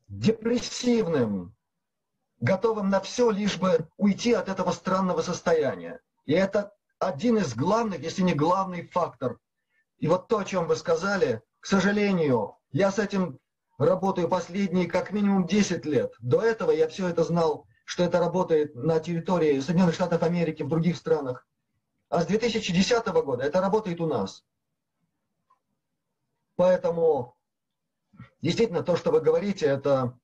депрессивным, 0.08 1.55
готовым 2.40 2.90
на 2.90 3.00
все, 3.00 3.30
лишь 3.30 3.58
бы 3.58 3.88
уйти 3.96 4.32
от 4.32 4.48
этого 4.48 4.72
странного 4.72 5.22
состояния. 5.22 6.00
И 6.24 6.32
это 6.32 6.72
один 6.98 7.38
из 7.38 7.54
главных, 7.54 8.00
если 8.00 8.22
не 8.22 8.34
главный 8.34 8.86
фактор. 8.88 9.38
И 9.98 10.08
вот 10.08 10.28
то, 10.28 10.38
о 10.38 10.44
чем 10.44 10.66
вы 10.66 10.76
сказали, 10.76 11.42
к 11.60 11.66
сожалению, 11.66 12.56
я 12.72 12.90
с 12.90 12.98
этим 12.98 13.38
работаю 13.78 14.28
последние 14.28 14.86
как 14.86 15.12
минимум 15.12 15.46
10 15.46 15.84
лет. 15.84 16.14
До 16.20 16.42
этого 16.42 16.70
я 16.70 16.88
все 16.88 17.08
это 17.08 17.24
знал, 17.24 17.66
что 17.84 18.04
это 18.04 18.18
работает 18.18 18.74
на 18.74 19.00
территории 19.00 19.60
Соединенных 19.60 19.94
Штатов 19.94 20.22
Америки, 20.22 20.62
в 20.62 20.68
других 20.68 20.96
странах. 20.96 21.46
А 22.08 22.22
с 22.22 22.26
2010 22.26 23.06
года 23.06 23.44
это 23.44 23.60
работает 23.60 24.00
у 24.00 24.06
нас. 24.06 24.44
Поэтому 26.56 27.36
действительно 28.40 28.82
то, 28.82 28.96
что 28.96 29.10
вы 29.10 29.20
говорите, 29.20 29.66
это 29.66 30.18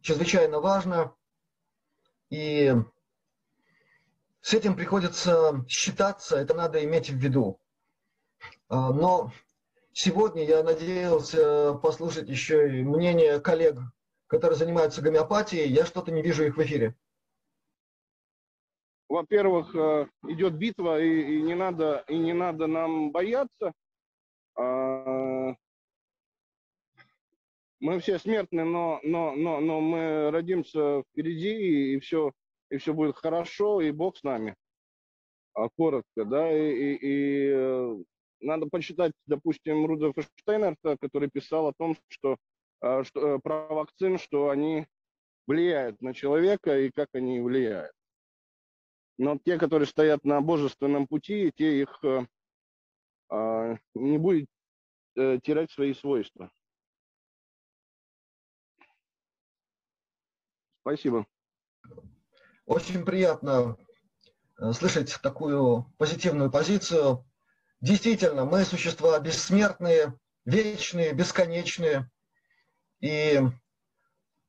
чрезвычайно 0.00 0.60
важно. 0.60 1.14
И 2.36 2.70
с 4.42 4.52
этим 4.52 4.76
приходится 4.76 5.64
считаться, 5.68 6.36
это 6.36 6.52
надо 6.52 6.84
иметь 6.84 7.08
в 7.08 7.16
виду. 7.16 7.58
А, 8.68 8.92
но 8.92 9.32
сегодня 9.94 10.44
я 10.44 10.62
надеялся 10.62 11.72
послушать 11.82 12.28
еще 12.28 12.78
и 12.78 12.82
мнение 12.82 13.40
коллег, 13.40 13.78
которые 14.26 14.58
занимаются 14.58 15.00
гомеопатией. 15.00 15.70
Я 15.70 15.86
что-то 15.86 16.12
не 16.12 16.20
вижу 16.20 16.44
их 16.44 16.58
в 16.58 16.62
эфире. 16.62 16.94
Во-первых, 19.08 19.74
э, 19.74 20.06
идет 20.28 20.58
битва, 20.58 21.00
и, 21.00 21.38
и, 21.38 21.40
не 21.40 21.54
надо, 21.54 22.04
и 22.06 22.18
не 22.18 22.34
надо 22.34 22.66
нам 22.66 23.12
бояться. 23.12 23.72
Мы 27.86 28.00
все 28.00 28.18
смертны, 28.18 28.64
но, 28.64 28.98
но, 29.04 29.36
но, 29.36 29.60
но 29.60 29.80
мы 29.80 30.32
родимся 30.32 31.04
впереди, 31.04 31.94
и 31.94 32.00
все, 32.00 32.32
и 32.68 32.78
все 32.78 32.92
будет 32.92 33.14
хорошо, 33.14 33.80
и 33.80 33.92
Бог 33.92 34.16
с 34.16 34.24
нами. 34.24 34.56
А, 35.54 35.68
коротко, 35.68 36.24
да, 36.24 36.50
и, 36.50 36.72
и, 36.72 36.98
и 37.00 37.50
э, 37.54 37.96
надо 38.40 38.66
почитать, 38.66 39.12
допустим, 39.26 39.86
Рудольфа 39.86 40.22
Штейнерта, 40.34 40.96
который 41.00 41.30
писал 41.30 41.68
о 41.68 41.74
том, 41.78 41.96
что, 42.08 42.38
а, 42.80 43.04
что 43.04 43.36
э, 43.36 43.38
про 43.38 43.68
вакцин, 43.68 44.18
что 44.18 44.48
они 44.48 44.88
влияют 45.46 46.02
на 46.02 46.12
человека 46.12 46.76
и 46.80 46.90
как 46.90 47.10
они 47.12 47.38
влияют. 47.40 47.92
Но 49.16 49.38
те, 49.38 49.58
которые 49.58 49.86
стоят 49.86 50.24
на 50.24 50.40
божественном 50.40 51.06
пути, 51.06 51.52
те 51.54 51.82
их 51.82 52.00
э, 52.02 52.26
э, 53.30 53.76
не 53.94 54.18
будет 54.18 54.48
э, 55.14 55.38
терять 55.40 55.70
свои 55.70 55.94
свойства. 55.94 56.50
Спасибо. 60.86 61.26
Очень 62.64 63.04
приятно 63.04 63.76
э, 64.56 64.72
слышать 64.72 65.18
такую 65.20 65.92
позитивную 65.98 66.48
позицию. 66.48 67.26
Действительно, 67.80 68.44
мы 68.44 68.64
существа 68.64 69.18
бессмертные, 69.18 70.16
вечные, 70.44 71.12
бесконечные. 71.12 72.08
И 73.00 73.42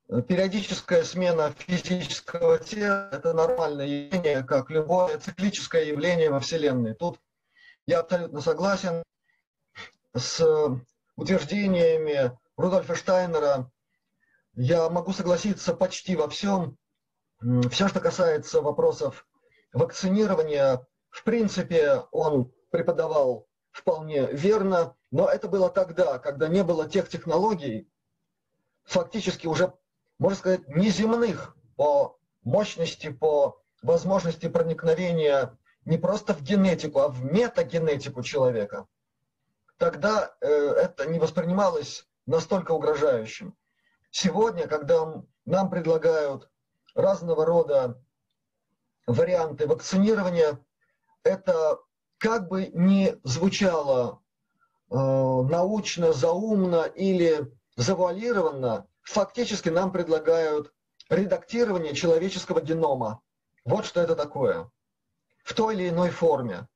э, 0.10 0.22
периодическая 0.22 1.04
смена 1.04 1.56
физического 1.58 2.60
тела– 2.60 3.10
это 3.12 3.34
нормальное 3.34 3.88
явление, 3.88 4.44
как 4.44 4.70
любое 4.70 5.18
циклическое 5.18 5.86
явление 5.86 6.30
во 6.30 6.40
Вселенной. 6.40 6.94
Тут 6.94 7.20
я 7.88 8.02
абсолютно 8.02 8.42
согласен 8.42 9.02
с 10.16 10.46
утверждениями 11.16 12.38
Рудольфа 12.58 12.94
Штайнера 12.94 13.72
я 14.58 14.90
могу 14.90 15.14
согласиться 15.14 15.74
почти 15.74 16.16
во 16.16 16.28
всем. 16.28 16.78
Все, 17.70 17.88
что 17.88 18.00
касается 18.00 18.62
вопросов 18.62 19.28
вакцинирования, 19.72 20.86
в 21.10 21.24
принципе, 21.24 22.04
он 22.12 22.52
преподавал 22.72 23.48
вполне 23.72 24.26
верно, 24.26 24.96
но 25.12 25.30
это 25.30 25.48
было 25.48 25.70
тогда, 25.70 26.18
когда 26.18 26.48
не 26.48 26.64
было 26.64 26.90
тех 26.90 27.08
технологий, 27.08 27.88
фактически 28.84 29.46
уже, 29.46 29.74
можно 30.18 30.38
сказать, 30.40 30.68
неземных 30.68 31.56
по 31.76 32.18
мощности, 32.42 33.10
по 33.12 33.62
возможности 33.84 34.48
проникновения 34.50 35.56
не 35.86 36.00
просто 36.00 36.34
в 36.34 36.42
генетику, 36.42 37.02
а 37.02 37.10
в 37.10 37.24
метагенетику 37.24 38.24
человека. 38.24 38.88
Тогда 39.78 40.36
э, 40.42 40.48
это 40.48 41.06
не 41.06 41.20
воспринималось 41.20 42.08
настолько 42.26 42.72
угрожающим. 42.72 43.56
Сегодня, 44.12 44.68
когда 44.68 45.24
нам 45.46 45.70
предлагают 45.70 46.50
разного 46.96 47.46
рода 47.46 48.02
варианты 49.06 49.68
вакцинирования, 49.68 50.60
это 51.24 51.80
как 52.18 52.48
бы 52.48 52.68
не 52.68 53.18
звучало 53.24 54.22
э, 54.90 54.96
научно, 54.96 56.14
заумно 56.14 56.84
или 56.84 57.52
завуалированно, 57.76 58.88
фактически 59.04 59.70
нам 59.70 59.92
предлагают 59.92 60.74
редактирование 61.10 61.94
человеческого 61.94 62.62
генома. 62.62 63.22
Вот 63.66 63.86
что 63.86 64.02
это 64.02 64.16
такое. 64.16 64.70
В 65.44 65.54
той 65.54 65.76
или 65.76 65.90
иной 65.90 66.10
форме. 66.10 66.68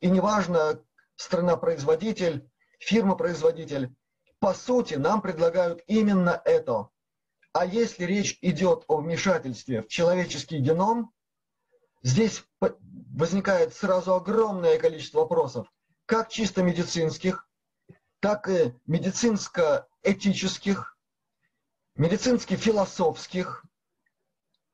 И 0.00 0.08
неважно, 0.08 0.82
страна-производитель, 1.16 2.48
фирма-производитель, 2.78 3.94
по 4.40 4.54
сути, 4.54 4.94
нам 4.94 5.20
предлагают 5.20 5.84
именно 5.86 6.42
это. 6.44 6.88
А 7.52 7.66
если 7.66 8.04
речь 8.04 8.38
идет 8.40 8.84
о 8.88 8.96
вмешательстве 8.96 9.82
в 9.82 9.88
человеческий 9.88 10.58
геном, 10.58 11.12
здесь 12.02 12.44
возникает 12.58 13.74
сразу 13.74 14.14
огромное 14.14 14.78
количество 14.78 15.20
вопросов. 15.20 15.68
как 16.06 16.28
чисто 16.28 16.64
медицинских, 16.64 17.46
так 18.18 18.48
и 18.48 18.74
медицинско-этических, 18.86 20.98
медицински-философских, 21.94 23.64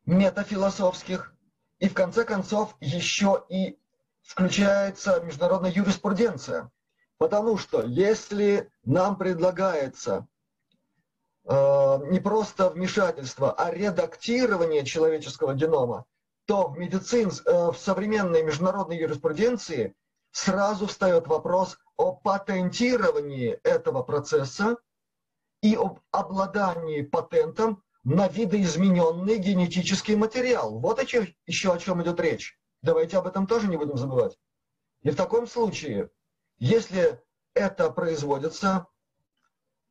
метафилософских, 0.07 1.35
и 1.79 1.90
в 1.90 1.94
конце 1.94 2.24
концов 2.24 2.74
еще 2.81 3.44
и 3.50 3.79
включается 4.22 5.20
международная 5.20 5.70
юриспруденция. 5.70 6.70
Потому 7.18 7.57
что 7.57 7.83
если 7.83 8.70
нам 8.85 9.16
предлагается 9.16 10.26
э, 11.44 11.98
не 12.11 12.20
просто 12.20 12.68
вмешательство, 12.70 13.52
а 13.52 13.70
редактирование 13.70 14.85
человеческого 14.85 15.55
генома, 15.55 16.05
то 16.46 16.68
в, 16.68 16.79
медицин, 16.79 17.31
э, 17.31 17.70
в 17.70 17.76
современной 17.76 18.42
международной 18.42 18.98
юриспруденции 18.98 19.94
сразу 20.31 20.87
встает 20.87 21.26
вопрос 21.26 21.79
о 21.96 22.12
патентировании 22.12 23.59
этого 23.62 24.02
процесса 24.02 24.76
и 25.62 25.74
об 25.74 26.00
обладании 26.11 27.00
патентом 27.00 27.83
на 28.05 28.29
видоизмененный 28.29 29.38
генетический 29.38 30.14
материал. 30.14 30.79
Вот 30.79 31.02
еще, 31.02 31.35
еще 31.46 31.72
о 31.72 31.79
чем 31.79 32.02
идет 32.02 32.20
речь. 32.20 32.59
Давайте 32.83 33.16
об 33.16 33.26
этом 33.26 33.46
тоже 33.46 33.66
не 33.68 33.79
будем 33.79 33.96
забывать. 33.96 34.38
И 35.02 35.11
в 35.11 35.16
таком 35.16 35.46
случае, 35.46 36.11
если 36.58 37.22
это 37.54 37.90
производится, 37.90 38.86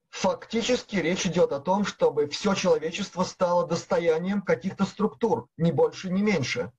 фактически 0.10 0.96
речь 0.96 1.26
идет 1.26 1.52
о 1.52 1.60
том, 1.60 1.86
чтобы 1.86 2.28
все 2.28 2.54
человечество 2.54 3.24
стало 3.24 3.68
достоянием 3.68 4.42
каких-то 4.42 4.86
структур, 4.86 5.50
ни 5.58 5.72
больше, 5.72 6.10
ни 6.10 6.22
меньше. 6.22 6.72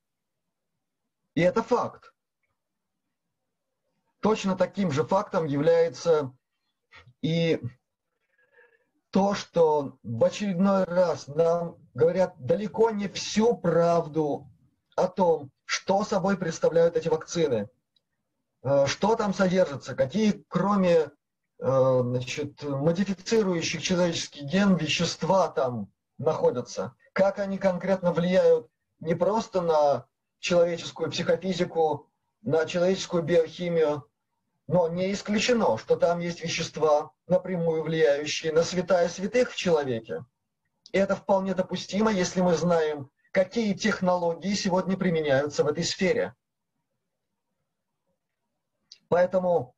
И 1.34 1.42
это 1.42 1.62
факт. 1.62 2.12
Точно 4.20 4.56
таким 4.56 4.90
же 4.90 5.04
фактом 5.04 5.44
является 5.46 6.34
и 7.20 7.60
то, 9.10 9.34
что 9.34 9.98
в 10.02 10.24
очередной 10.24 10.84
раз 10.84 11.28
нам 11.28 11.76
говорят 11.94 12.34
далеко 12.38 12.90
не 12.90 13.08
всю 13.08 13.56
правду 13.56 14.48
о 14.96 15.08
том, 15.08 15.50
что 15.64 16.04
собой 16.04 16.36
представляют 16.36 16.96
эти 16.96 17.08
вакцины, 17.08 17.68
что 18.86 19.14
там 19.14 19.32
содержится, 19.32 19.94
какие, 19.94 20.44
кроме 20.48 21.10
э, 21.60 22.00
значит, 22.02 22.62
модифицирующих 22.62 23.82
человеческий 23.82 24.44
ген 24.44 24.76
вещества 24.76 25.48
там 25.48 25.92
находятся, 26.18 26.94
как 27.12 27.38
они 27.38 27.58
конкретно 27.58 28.12
влияют 28.12 28.68
не 29.00 29.14
просто 29.14 29.60
на 29.60 30.06
человеческую 30.40 31.10
психофизику, 31.10 32.10
на 32.42 32.66
человеческую 32.66 33.22
биохимию, 33.22 34.08
но 34.66 34.88
не 34.88 35.12
исключено, 35.12 35.78
что 35.78 35.96
там 35.96 36.18
есть 36.18 36.42
вещества, 36.42 37.12
напрямую 37.26 37.82
влияющие 37.82 38.52
на 38.52 38.62
святая 38.62 39.08
святых 39.08 39.52
в 39.52 39.56
человеке. 39.56 40.24
И 40.92 40.98
это 40.98 41.14
вполне 41.14 41.54
допустимо, 41.54 42.10
если 42.10 42.40
мы 42.40 42.54
знаем, 42.54 43.10
какие 43.32 43.74
технологии 43.74 44.54
сегодня 44.54 44.96
применяются 44.96 45.62
в 45.62 45.68
этой 45.68 45.84
сфере. 45.84 46.34
Поэтому, 49.08 49.74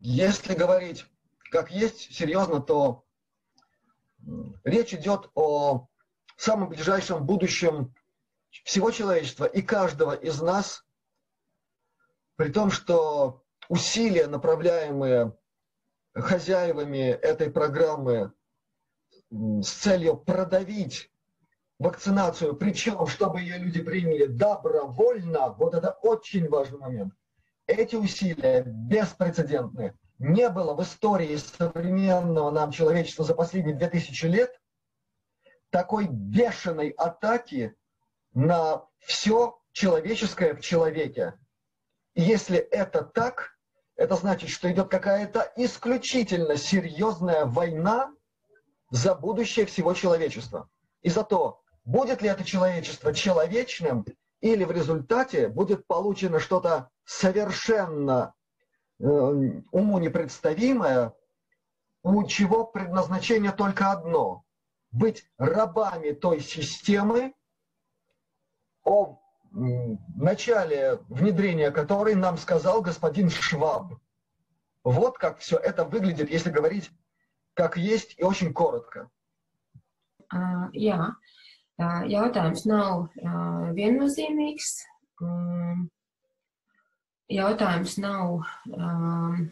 если 0.00 0.54
говорить 0.54 1.06
как 1.54 1.70
есть 1.70 2.12
серьезно, 2.12 2.60
то 2.60 3.04
речь 4.64 4.92
идет 4.92 5.30
о 5.36 5.86
самом 6.36 6.70
ближайшем 6.70 7.24
будущем 7.24 7.94
всего 8.64 8.90
человечества 8.90 9.44
и 9.44 9.62
каждого 9.62 10.14
из 10.14 10.42
нас, 10.42 10.84
при 12.34 12.50
том, 12.50 12.72
что 12.72 13.44
усилия, 13.68 14.26
направляемые 14.26 15.38
хозяевами 16.12 17.10
этой 17.10 17.52
программы 17.52 18.32
с 19.30 19.68
целью 19.68 20.16
продавить 20.16 21.12
вакцинацию, 21.78 22.56
причем, 22.56 23.06
чтобы 23.06 23.42
ее 23.42 23.58
люди 23.58 23.80
приняли 23.80 24.26
добровольно, 24.26 25.50
вот 25.50 25.74
это 25.74 25.92
очень 26.02 26.48
важный 26.48 26.78
момент. 26.78 27.14
Эти 27.66 27.96
усилия 27.96 28.62
беспрецедентны. 28.66 29.94
Не 30.18 30.48
было 30.50 30.74
в 30.74 30.82
истории 30.82 31.36
современного 31.36 32.50
нам 32.50 32.70
человечества 32.70 33.24
за 33.24 33.34
последние 33.34 33.74
2000 33.74 34.26
лет 34.26 34.60
такой 35.70 36.06
бешеной 36.06 36.90
атаки 36.90 37.74
на 38.32 38.84
все 38.98 39.58
человеческое 39.72 40.54
в 40.54 40.60
человеке. 40.60 41.34
И 42.14 42.22
если 42.22 42.58
это 42.58 43.02
так, 43.02 43.56
это 43.96 44.14
значит, 44.14 44.50
что 44.50 44.70
идет 44.70 44.88
какая-то 44.88 45.52
исключительно 45.56 46.56
серьезная 46.56 47.44
война 47.44 48.14
за 48.90 49.14
будущее 49.14 49.66
всего 49.66 49.94
человечества. 49.94 50.68
И 51.02 51.10
за 51.10 51.24
то, 51.24 51.62
будет 51.84 52.22
ли 52.22 52.28
это 52.28 52.44
человечество 52.44 53.12
человечным, 53.12 54.04
или 54.40 54.64
в 54.64 54.70
результате 54.70 55.48
будет 55.48 55.86
получено 55.86 56.38
что-то 56.38 56.90
совершенно 57.04 58.34
э, 58.98 59.04
уму 59.04 59.98
непредставимое, 59.98 61.14
у 62.02 62.24
чего 62.24 62.64
предназначение 62.64 63.52
только 63.52 63.90
одно– 63.90 64.44
быть 64.90 65.28
рабами 65.38 66.12
той 66.12 66.40
системы, 66.40 67.34
о 68.84 69.18
начале 69.50 71.00
внедрения 71.08 71.70
которой 71.70 72.14
нам 72.14 72.36
сказал 72.38 72.80
господин 72.82 73.30
Шваб. 73.30 73.94
Вот 74.84 75.18
как 75.18 75.38
все 75.38 75.56
это 75.56 75.84
выглядит, 75.84 76.30
если 76.30 76.50
говорить 76.50 76.90
как 77.54 77.76
есть 77.76 78.14
и 78.18 78.24
очень 78.24 78.52
коротко. 78.52 79.08
Jā, 80.74 81.14
uh, 81.78 82.02
jautājums 82.10 82.64
nav 82.66 83.06
uh, 83.22 83.70
viennozīmīgs. 83.76 84.82
Um, 85.22 85.90
jautājums 87.32 87.96
nav 88.02 88.42
um, 88.68 89.50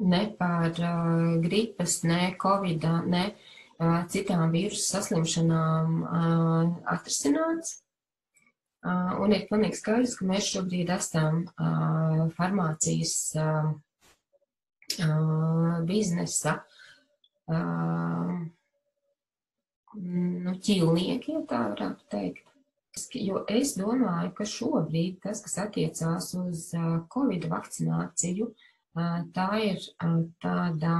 ne 0.00 0.22
par 0.38 0.70
uh, 0.70 1.40
gripas, 1.42 2.02
ne 2.04 2.34
covid, 2.40 2.86
ne 3.06 3.24
uh, 3.30 4.02
citām 4.10 4.52
vīrusu 4.54 4.84
saslimšanām 4.88 6.02
uh, 6.02 6.76
atrisināts. 6.96 7.80
Uh, 8.84 9.16
un 9.24 9.32
ir 9.32 9.46
pilnīgi 9.48 9.78
skaidrs, 9.78 10.18
ka 10.18 10.26
mēs 10.28 10.50
šobrīd 10.52 10.90
esam 10.92 11.44
uh, 11.48 12.26
farmācijas 12.36 13.14
uh, 13.40 13.70
uh, 15.06 15.78
biznesa 15.88 16.58
uh, 17.48 18.34
nu, 19.94 20.56
ķīlnieki, 20.66 21.38
ja 21.38 21.46
tā 21.48 21.62
varētu 21.70 22.10
teikt. 22.12 22.53
Jo 23.14 23.40
es 23.50 23.72
domāju, 23.74 24.30
ka 24.38 24.44
šobrīd 24.46 25.18
tas, 25.24 25.40
kas 25.42 25.56
attiecās 25.64 26.28
uz 26.38 26.68
Covid 27.10 27.46
vakcināciju, 27.50 28.52
tā 29.34 29.46
ir 29.66 29.80
tāda. 30.42 30.92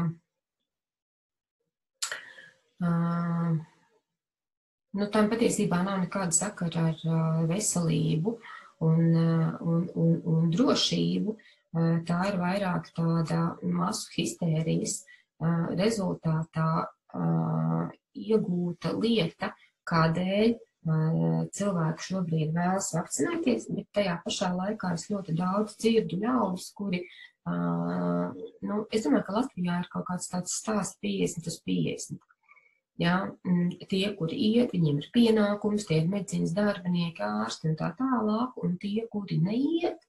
Nu, 4.95 5.07
tam 5.15 5.31
patiesībā 5.31 5.85
nav 5.87 6.03
nekāda 6.03 6.35
sakara 6.35 6.89
ar 6.91 7.47
veselību 7.51 8.35
un, 8.89 9.01
un, 9.15 9.87
un, 9.95 10.13
un 10.35 10.51
drošību. 10.55 11.37
Tā 12.11 12.19
ir 12.31 12.41
vairāk 12.43 12.91
tāda 12.95 13.41
masu 13.63 14.11
histērijas 14.19 15.01
rezultātā 15.79 16.69
iegūta 18.15 18.95
lieta, 18.99 19.55
kādēļ 19.91 20.55
cilvēki 20.85 22.07
šobrīd 22.09 22.53
vēlas 22.57 22.91
vakcinēties, 22.97 23.71
bet 23.73 23.89
tajā 23.97 24.19
pašā 24.25 24.51
laikā 24.55 24.93
es 24.99 25.09
ļoti 25.11 25.37
daudz 25.39 25.79
dzirdu 25.81 26.21
ļaudis, 26.21 26.69
kuri, 26.77 27.01
nu, 27.49 28.85
es 28.93 29.07
domāju, 29.07 29.25
ka 29.27 29.39
Latvijā 29.39 29.81
ir 29.81 29.91
kaut 29.93 30.07
kāds 30.11 30.31
tāds 30.33 30.57
stāsts 30.61 31.01
50 31.05 31.51
uz 31.53 31.61
50 31.65 32.31
Ja, 33.03 33.15
tie, 33.91 34.05
kuri 34.15 34.37
iet, 34.55 34.71
viņiem 34.71 35.01
ir 35.03 35.07
pienākums, 35.15 35.87
tie 35.89 35.97
ir 35.99 36.11
medicīnas 36.13 36.53
darbinieki, 36.55 37.25
ārsti 37.27 37.73
un 37.73 37.79
tā 37.81 37.89
tālāk, 37.99 38.55
un 38.63 38.77
tie, 38.79 39.01
kuri 39.11 39.41
neiet 39.43 40.05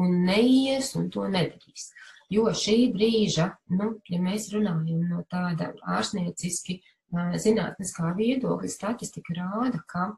un 0.00 0.22
neies 0.24 0.94
un 0.96 1.10
to 1.12 1.26
nedarīs. 1.28 1.90
Jo 2.32 2.46
šī 2.56 2.76
brīža, 2.94 3.50
nu, 3.76 3.90
ja 4.08 4.20
mēs 4.24 4.48
runājam 4.54 5.04
no 5.10 5.20
tāda 5.28 5.74
ārstnieciski 5.84 6.78
zinātniskā 7.12 8.12
viedokļa, 8.18 8.70
statistika 8.72 9.36
rāda, 9.36 9.82
ka 9.88 10.08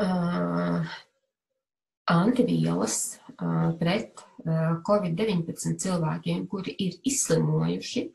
uh, 0.00 0.96
antivielas 2.12 2.98
uh, 3.36 3.72
pret 3.80 4.22
uh, 4.22 4.78
Covid-19 4.88 5.76
cilvēkiem, 5.82 6.46
kuri 6.50 6.76
ir 6.88 6.98
izslimojuši, 7.04 8.08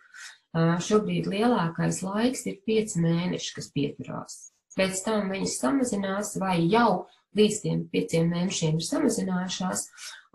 Šobrīd 0.52 1.30
lielākais 1.32 2.02
laiks 2.04 2.44
ir 2.52 2.58
5 2.68 2.98
mēneši, 3.00 3.52
kas 3.56 3.70
pieturās. 3.72 4.34
Pēc 4.76 5.00
tam 5.06 5.32
viņas 5.32 5.54
samazinās 5.62 6.34
vai 6.42 6.58
jau 6.68 7.08
līdz 7.40 7.60
tiem 7.64 7.86
5 7.94 8.26
mēnešiem 8.28 8.80
ir 8.80 8.88
samazinājušās, 8.88 9.86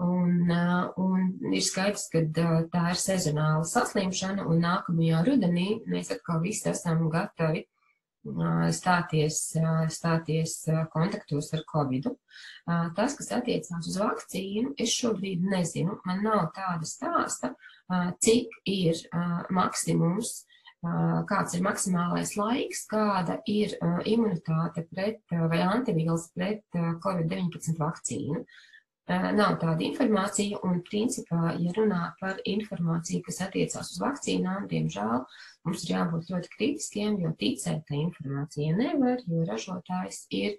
Un, 0.04 0.50
un 1.00 1.54
ir 1.56 1.62
skaidrs, 1.64 2.10
ka 2.12 2.20
tā 2.28 2.82
ir 2.92 2.98
sezonāla 3.00 3.64
saslimšana, 3.64 4.44
un 4.44 4.60
nākamajā 4.60 5.22
rudenī 5.24 5.70
mēs 5.88 6.12
atkal 6.12 6.42
visi 6.42 6.68
esam 6.68 7.06
gatavi 7.12 7.64
stāties, 8.76 9.38
stāties 9.94 10.56
kontaktos 10.92 11.52
ar 11.54 11.62
Covid. 11.70 12.10
Tas, 12.96 13.14
kas 13.16 13.32
attiecās 13.32 13.86
uz 13.86 13.96
vakcīnu, 14.00 14.74
es 14.78 14.90
šobrīd 14.90 15.44
nezinu. 15.46 16.00
Man 16.04 16.22
nav 16.26 16.50
tāda 16.56 16.84
stāsta, 16.84 17.54
cik 18.20 18.48
ir 18.66 19.00
maksimums, 19.50 20.44
kāds 21.30 21.54
ir 21.56 21.62
maksimālais 21.64 22.36
laiks, 22.36 22.86
kāda 22.90 23.40
ir 23.46 23.76
imunitāte 24.04 24.86
pret 24.90 25.22
vai 25.30 25.62
antivīls 25.64 26.30
pret 26.34 26.64
Covid-19 26.76 27.78
vakcīnu. 27.80 28.44
Nav 29.06 29.60
tāda 29.62 29.84
informācija, 29.86 30.58
un 30.66 30.80
principā, 30.86 31.52
ja 31.62 31.70
runā 31.76 32.00
par 32.18 32.40
informāciju, 32.42 33.22
kas 33.28 33.38
attiecās 33.44 33.92
uz 33.94 34.00
vakcīnām, 34.02 34.64
diemžēl 34.72 35.20
mums 35.66 35.84
ir 35.84 35.92
jābūt 35.92 36.32
ļoti 36.32 36.50
kritiskiem, 36.56 37.20
jo 37.22 37.30
ticēt 37.38 37.84
tai 37.86 38.00
informācija 38.00 38.74
nevar, 38.74 39.22
jo 39.30 39.44
ražotājs 39.46 40.24
ir, 40.34 40.58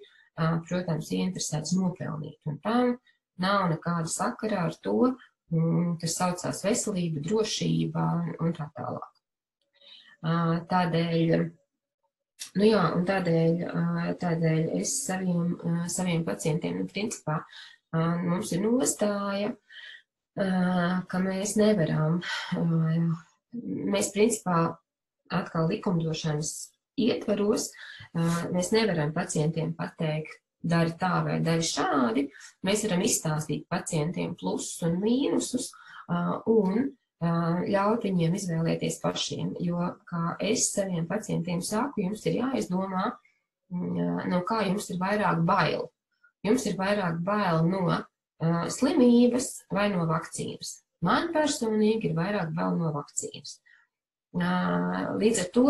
protams, 0.64 1.12
interesēts 1.12 1.76
nopelnīt, 1.76 2.40
un 2.48 2.56
tam 2.64 2.96
nav 3.36 3.68
nekāda 3.74 4.08
sakara 4.08 4.64
ar 4.70 4.80
to, 4.80 5.12
mm, 5.52 5.98
kas 6.00 6.16
saucās 6.16 6.64
veselība, 6.64 7.20
drošība 7.28 8.08
un 8.40 8.56
tā 8.56 8.72
tālāk. 8.80 9.14
Tādēļ 10.72 11.50
Nu 12.56 12.68
jā, 12.68 12.80
un 12.94 13.02
tādēļ, 13.04 13.62
tādēļ 14.22 14.60
es 14.78 14.92
saviem, 15.04 15.56
saviem 15.90 16.22
pacientiem, 16.24 16.78
nu, 16.80 16.86
principā, 16.86 17.40
mums 17.92 18.52
ir 18.52 18.64
nostāja, 18.64 19.52
ka 20.38 21.22
mēs 21.22 21.56
nevaram, 21.58 22.20
mēs 23.52 24.12
principā 24.14 24.58
atkal 25.34 25.68
likumdošanas 25.70 26.52
ietvaros, 26.98 27.70
mēs 28.52 28.70
nevaram 28.74 29.14
pacientiem 29.16 29.74
pateikt, 29.78 30.38
dari 30.58 30.94
tā 30.98 31.20
vai 31.22 31.38
dari 31.40 31.62
šādi, 31.62 32.24
mēs 32.66 32.82
varam 32.86 33.02
izstāstīt 33.06 33.68
pacientiem 33.70 34.34
plusus 34.38 34.82
un 34.86 34.96
mīnusus 35.02 35.68
un 36.50 36.88
ļaut 37.18 38.04
viņiem 38.06 38.34
izvēlēties 38.38 38.98
pašiem, 39.02 39.54
jo, 39.62 39.78
kā 40.06 40.36
es 40.42 40.68
saviem 40.74 41.06
pacientiem 41.06 41.62
saku, 41.62 42.04
jums 42.04 42.26
ir 42.26 42.40
jāizdomā, 42.40 43.12
no 43.70 44.42
kā 44.46 44.64
jums 44.66 44.90
ir 44.90 45.00
vairāk 45.02 45.42
bail 45.46 45.88
jums 46.46 46.66
ir 46.68 46.76
vairāk 46.78 47.20
bail 47.26 47.64
no 47.68 47.84
uh, 47.88 48.66
slimības 48.72 49.50
vai 49.74 49.88
no 49.94 50.06
vakcīnas. 50.10 50.78
Man 51.04 51.32
personīgi 51.34 52.10
ir 52.10 52.18
vairāk 52.18 52.52
bail 52.56 52.78
no 52.78 52.92
vakcīnas. 52.94 53.58
Uh, 54.36 55.16
līdz 55.20 55.44
ar 55.44 55.52
to 55.54 55.66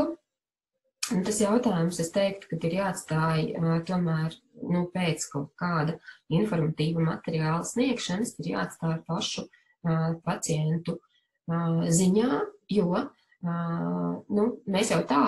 tas 1.24 1.40
jautājums, 1.40 1.98
es 2.02 2.10
teiktu, 2.12 2.50
ka 2.50 2.58
ir 2.68 2.78
jāatstāj 2.82 3.44
uh, 3.56 3.76
tomēr 3.88 4.34
nu, 4.68 4.84
pēc 4.92 5.24
kaut 5.32 5.52
kāda 5.60 5.96
informatīva 6.32 7.04
materiāla 7.04 7.64
sniegšanas, 7.64 8.34
ir 8.42 8.52
jāatstāj 8.54 8.98
pašu 9.08 9.46
uh, 9.46 10.18
pacientu 10.26 10.98
uh, 10.98 11.86
ziņā, 11.88 12.42
jo 12.74 12.90
uh, 12.98 13.08
nu, 14.28 14.46
mēs 14.68 14.92
jau 14.92 15.00
tā, 15.08 15.24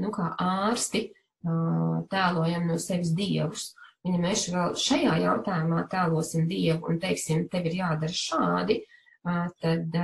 nu, 0.00 0.12
kā 0.14 0.30
ārsti, 0.40 1.10
uh, 1.44 2.00
tēlojam 2.12 2.68
no 2.70 2.78
sevis 2.80 3.12
dievus. 3.16 3.72
Ja 4.08 4.16
mēs 4.16 4.46
vēl 4.48 4.76
šajā 4.78 5.18
jautājumā 5.20 5.82
tēlosim 5.92 6.46
Dievu 6.48 6.88
un 6.92 7.00
teiksim, 7.02 7.44
tev 7.52 7.66
ir 7.68 7.74
jādara 7.82 8.14
šādi, 8.14 8.78
tad, 9.60 9.98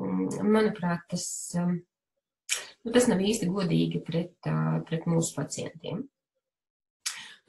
manuprāt, 0.00 1.02
tas, 1.12 1.26
nu, 1.58 2.94
tas 2.94 3.08
nav 3.10 3.20
īsti 3.20 3.50
godīgi 3.52 4.00
pret, 4.06 4.32
pret 4.88 5.04
mūsu 5.10 5.36
pacientiem. 5.36 6.06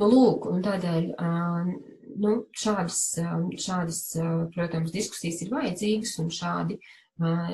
Nu, 0.01 0.09
lūk, 0.09 0.49
un 0.49 0.59
tādēļ 0.65 1.07
nu, 1.13 2.33
šādas, 2.57 2.99
šādas, 3.63 4.01
protams, 4.55 4.91
diskusijas 4.91 5.39
ir 5.45 5.53
vajadzīgas 5.53 6.17
un 6.23 6.33
šādi 6.33 6.79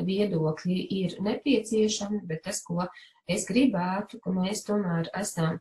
viedokļi 0.07 0.79
ir 1.03 1.17
nepieciešami, 1.21 2.23
bet 2.25 2.45
tas, 2.47 2.63
ko 2.65 2.87
es 3.29 3.45
gribētu, 3.45 4.23
ka 4.23 4.33
mēs 4.33 4.65
tomēr 4.65 5.11
esam 5.19 5.59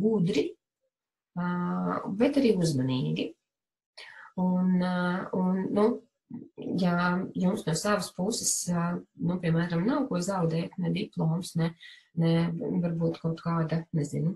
gudri 0.00 0.48
bet 1.34 2.40
arī 2.40 2.54
uzmanīgi. 2.58 3.30
Un, 4.40 4.82
un 5.38 5.58
nu, 5.74 5.84
ja 6.80 6.94
jums 7.38 7.64
no 7.66 7.74
savas 7.78 8.10
puses, 8.16 8.52
nu, 9.14 9.38
piemēram, 9.42 9.84
nav 9.86 10.08
ko 10.10 10.18
zaudēt, 10.22 10.74
ne 10.82 10.90
diploms, 10.94 11.54
ne, 11.60 11.70
ne 12.18 12.34
varbūt 12.82 13.20
kaut 13.22 13.42
kāda, 13.44 13.84
nezinu, 13.94 14.34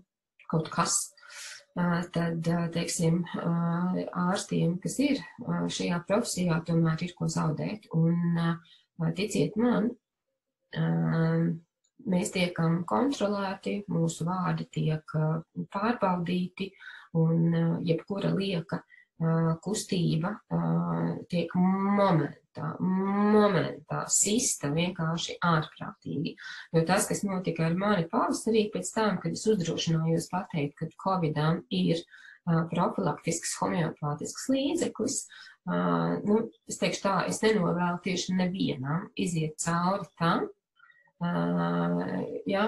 kaut 0.50 0.70
kas, 0.74 1.00
tad, 2.14 2.50
teiksim, 2.74 3.24
ārstiem, 4.26 4.76
kas 4.82 4.98
ir 5.02 5.22
šajā 5.46 6.02
profesijā, 6.06 6.61
tomēr 6.66 7.02
ir 7.06 7.14
ko 7.18 7.30
zaudēt. 7.30 7.90
Un 7.98 9.12
ticiet 9.18 9.58
man, 9.58 9.90
mēs 12.06 12.30
tiekam 12.34 12.82
kontrolēti, 12.88 13.82
mūsu 13.90 14.26
vārdi 14.28 14.68
tiek 14.78 15.16
pārbaudīti, 15.74 16.70
un 17.18 17.82
jebkura 17.88 18.30
lieka 18.37 18.82
kustība 19.64 20.37
tiek 21.30 21.54
momentā, 21.58 22.76
momentā 22.78 24.04
sista 24.12 24.70
vienkārši 24.70 25.38
ārprātīgi. 25.42 26.37
Jo 26.76 26.84
tas, 26.87 27.08
kas 27.11 27.24
notika 27.26 27.66
ar 27.66 27.74
mani 27.78 28.06
pavasarī 28.12 28.68
pēc 28.74 28.92
tam, 28.94 29.18
kad 29.22 29.34
es 29.34 29.42
uzdrošinājos 29.50 30.30
pateikt, 30.30 30.78
ka 30.78 30.90
Covidam 31.02 31.64
ir 31.74 32.04
profilaktisks 32.70 33.56
homeopātisks 33.61 34.46
līdzeklis, 34.52 35.18
nu, 36.28 36.38
es 36.70 36.78
teikšu 36.80 37.02
tā, 37.04 37.16
es 37.28 37.42
nenovēlu 37.42 37.98
tieši 38.06 38.38
nevienam 38.38 39.11
iziet 39.18 39.58
cauri 39.61 40.06
tam, 40.20 40.46
ja, 42.49 42.67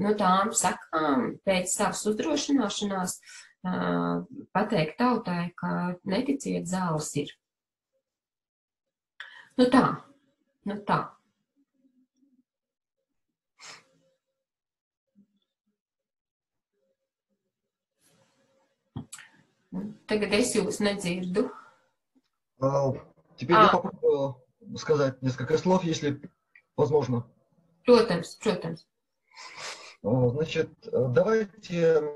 no 0.00 0.14
tām 0.18 0.52
sakām 0.56 1.36
pēc 1.44 1.74
savas 1.74 2.02
uzdrošināšanās 2.10 3.16
pateikt 4.56 4.98
tautai, 4.98 5.52
ka 5.56 5.94
neticiet 6.08 6.68
zāles 6.68 7.12
ir. 7.20 7.32
Nu 9.60 9.66
tā, 9.68 9.84
nu 10.64 10.78
tā. 10.88 11.02
Tagad 20.10 20.32
es 20.34 20.54
jūs 20.56 20.80
nedzirду. 20.82 21.50
Теперь 23.36 23.56
а. 23.56 23.62
я 23.62 23.68
попробую 23.68 24.42
сказать 24.76 25.22
несколько 25.22 25.56
слов, 25.58 25.84
если 25.84 26.20
возможно. 26.76 27.30
Protams, 27.87 28.37
protams. 28.43 28.79
Значит, 30.01 30.69
давайте 30.91 32.09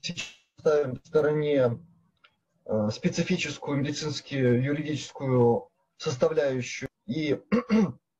сейчас 0.00 0.26
ставим 0.58 0.96
в 0.96 1.06
стороне 1.06 1.78
специфическую 2.90 3.78
медицинскую, 3.78 4.62
юридическую 4.62 5.68
составляющую. 5.96 6.88
И 7.06 7.40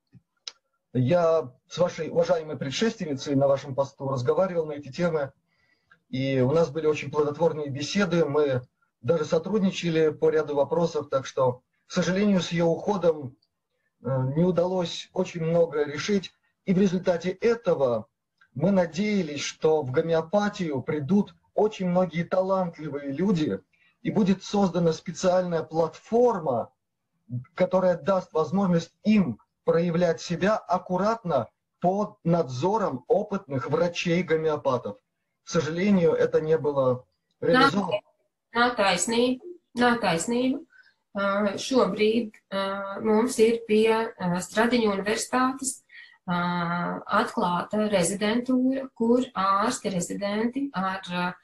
я 0.92 1.52
с 1.68 1.78
вашей 1.78 2.08
уважаемой 2.10 2.56
предшественницей 2.56 3.34
на 3.34 3.46
вашем 3.46 3.74
посту 3.74 4.08
разговаривал 4.08 4.66
на 4.66 4.72
эти 4.72 4.90
темы, 4.90 5.32
и 6.08 6.40
у 6.40 6.50
нас 6.50 6.70
были 6.70 6.86
очень 6.86 7.10
плодотворные 7.10 7.70
беседы, 7.70 8.24
мы 8.24 8.62
даже 9.00 9.24
сотрудничали 9.24 10.10
по 10.10 10.28
ряду 10.30 10.56
вопросов, 10.56 11.08
так 11.08 11.26
что, 11.26 11.62
к 11.86 11.92
сожалению, 11.92 12.40
с 12.40 12.50
ее 12.52 12.64
уходом 12.64 13.36
не 14.00 14.44
удалось 14.44 15.08
очень 15.12 15.44
много 15.44 15.84
решить. 15.84 16.32
И 16.64 16.74
в 16.74 16.78
результате 16.78 17.30
этого 17.30 18.06
мы 18.54 18.70
надеялись, 18.70 19.42
что 19.42 19.82
в 19.82 19.90
гомеопатию 19.90 20.82
придут 20.82 21.34
очень 21.54 21.88
многие 21.88 22.24
талантливые 22.24 23.12
люди, 23.12 23.60
и 24.02 24.10
будет 24.10 24.42
создана 24.42 24.92
специальная 24.92 25.62
платформа, 25.62 26.72
которая 27.54 27.96
даст 27.96 28.32
возможность 28.32 28.92
им 29.04 29.38
проявлять 29.64 30.20
себя 30.20 30.56
аккуратно 30.56 31.48
под 31.80 32.18
надзором 32.24 33.04
опытных 33.08 33.70
врачей-гомеопатов. 33.70 34.98
К 35.44 35.48
сожалению, 35.48 36.12
это 36.12 36.40
не 36.40 36.58
было 36.58 37.04
реализовано. 37.40 38.00
Nav 38.52 38.76
taisnība. 38.76 39.40
Nav 39.78 40.00
taisnība. 40.00 40.60
Šobrīd 41.14 42.34
mums 43.02 43.38
ir 43.42 43.60
pie 43.66 44.10
Stradiņu 44.18 44.92
universitātes 44.92 45.82
atklāta 46.30 47.88
rezidentūra, 47.90 48.86
kur 48.94 49.24
ārsti 49.34 49.92
rezidenti 49.94 50.66
ar 50.74 51.34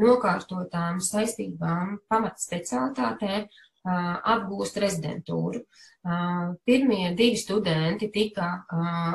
nokārtotām 0.00 1.00
saistībām 1.02 1.98
pamatspecialitātē 2.08 3.44
apgūst 3.84 4.78
rezidentūru. 4.80 5.60
Pirmie 6.64 7.12
divi 7.16 7.36
studenti 7.36 8.08
tika 8.12 8.64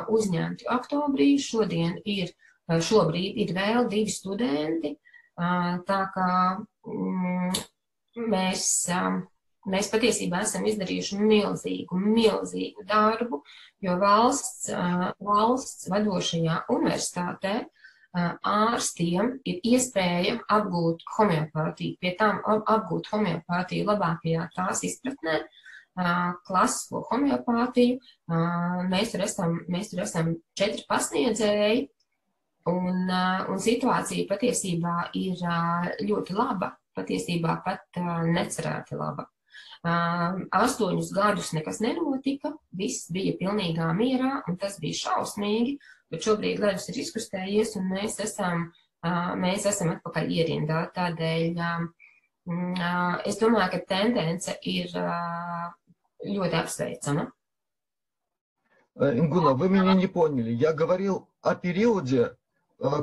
uzņemti 0.08 0.68
oktobrī, 0.70 1.32
šodien 1.38 1.98
ir, 2.04 2.30
šobrīd 2.70 3.40
ir 3.44 3.54
vēl 3.56 3.88
divi 3.90 4.10
studenti, 4.10 4.94
tā 5.36 6.00
kā 6.14 6.32
mm, 6.86 7.60
mēs, 8.30 8.64
mēs 9.68 9.90
patiesībā 9.92 10.44
esam 10.46 10.64
izdarījuši 10.68 11.18
milzīgu, 11.20 11.98
milzīgu 12.00 12.86
darbu, 12.88 13.42
jo 13.84 13.98
valsts, 14.00 14.70
valsts 15.20 15.90
vadošajā 15.92 16.64
universitātē 16.72 17.60
ārstiem 18.14 19.36
ir 19.46 19.60
iespēja 19.62 20.40
apgūt 20.50 21.04
homeopātiju, 21.16 21.98
pie 22.00 22.14
tām 22.18 22.40
apgūt 22.48 23.06
homeopātiju 23.12 23.86
labākajā 23.86 24.48
tās 24.56 24.82
izpratnē, 24.84 25.44
klasisko 26.46 27.04
homeopātiju. 27.10 28.00
Mēs 28.90 29.14
tur 29.14 29.24
esam, 29.26 29.60
mēs 29.68 29.92
tur 29.92 30.02
esam 30.02 30.34
četri 30.58 30.84
pasniedzēji, 30.88 31.88
un, 32.70 33.10
un 33.10 33.62
situācija 33.62 34.26
patiesībā 34.30 35.10
ir 35.18 35.44
ļoti 36.06 36.34
laba, 36.38 36.74
patiesībā 36.96 37.60
pat 37.64 38.00
necerēti 38.26 38.98
laba. 38.98 39.28
Astoņus 39.85 41.11
gadus 41.13 41.53
nekas 41.53 41.79
nenotika, 41.83 42.53
viss 42.71 43.11
bija 43.11 43.33
pilnīgā 43.39 43.91
mierā, 43.97 44.41
un 44.49 44.57
tas 44.57 44.79
bija 44.81 44.93
šausmīgi, 45.03 45.77
bet 46.09 46.25
šobrīd 46.25 46.59
ledus 46.63 46.89
ir 46.89 46.95
izkustējies 47.03 47.75
un 47.77 47.89
mēs 47.93 48.19
esam, 48.23 48.71
mēs 49.41 49.65
esam 49.69 49.95
atpakaļ 49.95 50.25
ierindā. 50.39 50.79
Tādēļ 50.95 51.61
es 53.25 53.39
domāju, 53.41 53.69
ka 53.71 53.79
tendence 53.89 54.57
ir 54.63 54.89
ļoti 56.25 56.55
apsveicama. 56.63 57.31
Ингуна, 58.97 59.51
вы 59.55 59.67
меня 59.67 59.93
не 59.93 60.07
поняли. 60.07 60.51
Я 60.51 60.71
говорил 60.71 61.27
о 61.41 61.53
периоде 61.53 62.37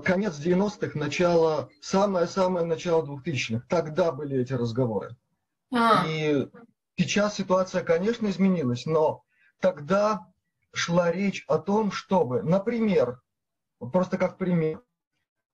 конец 0.04 0.38
90-х, 0.40 0.98
начало, 0.98 1.68
самое-самое 1.82 2.64
начало 2.64 3.04
2000-х. 3.04 3.66
Тогда 3.68 4.10
были 4.10 4.40
эти 4.40 4.54
разговоры. 4.54 5.14
А. 5.73 6.05
И 6.07 6.47
сейчас 6.97 7.35
ситуация, 7.35 7.83
конечно, 7.83 8.27
изменилась, 8.27 8.85
но 8.85 9.23
тогда 9.59 10.27
шла 10.73 11.11
речь 11.11 11.43
о 11.47 11.57
том, 11.57 11.91
чтобы, 11.91 12.43
например, 12.43 13.21
просто 13.79 14.17
как 14.17 14.37
пример, 14.37 14.81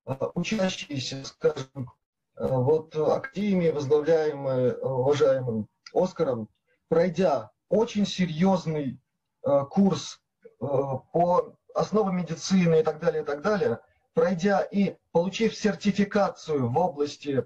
э, 0.05 0.13
учащиеся, 0.35 1.23
скажем, 1.25 1.91
э, 2.35 2.47
вот 2.47 2.95
Академии, 2.95 3.71
возглавляемые 3.71 4.75
уважаемым 4.77 5.67
Оскаром, 5.93 6.49
пройдя 6.87 7.51
очень 7.69 8.05
серьезный 8.05 8.99
э, 9.45 9.65
курс 9.69 10.19
по 10.59 11.57
основам 11.73 12.15
медицины 12.15 12.79
и 12.79 12.83
так 12.83 12.99
далее, 12.99 13.23
и 13.23 13.25
так 13.25 13.41
далее, 13.41 13.79
пройдя 14.13 14.61
и 14.61 14.95
получив 15.11 15.55
сертификацию 15.55 16.69
в 16.69 16.77
области 16.77 17.45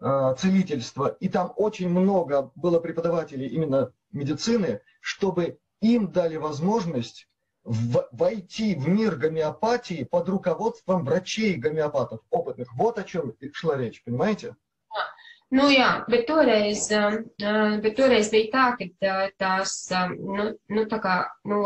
целительства, 0.00 1.08
и 1.20 1.28
там 1.28 1.52
очень 1.56 1.88
много 1.88 2.52
было 2.54 2.78
преподавателей 2.78 3.48
именно 3.48 3.92
медицины, 4.12 4.80
чтобы 5.00 5.58
им 5.80 6.12
дали 6.12 6.36
возможность 6.36 7.28
войти 7.64 8.74
в 8.74 8.88
мир 8.88 9.16
гомеопатии 9.16 10.04
под 10.04 10.28
руководством 10.28 11.04
врачей-гомеопатов, 11.04 12.20
опытных. 12.30 12.72
Вот 12.74 12.98
о 12.98 13.04
чем 13.04 13.34
шла 13.52 13.76
речь, 13.76 14.02
понимаете? 14.04 14.54
Nu 15.50 15.70
jā, 15.72 16.04
bet 16.12 16.26
toreiz, 16.28 16.82
bet 17.80 17.94
toreiz 17.96 18.28
bija 18.28 18.50
tā, 18.52 18.64
ka 18.76 19.14
tās, 19.40 19.70
nu, 20.12 20.50
nu 20.68 20.82
tā 20.90 20.98
kā 21.00 21.14
no, 21.48 21.62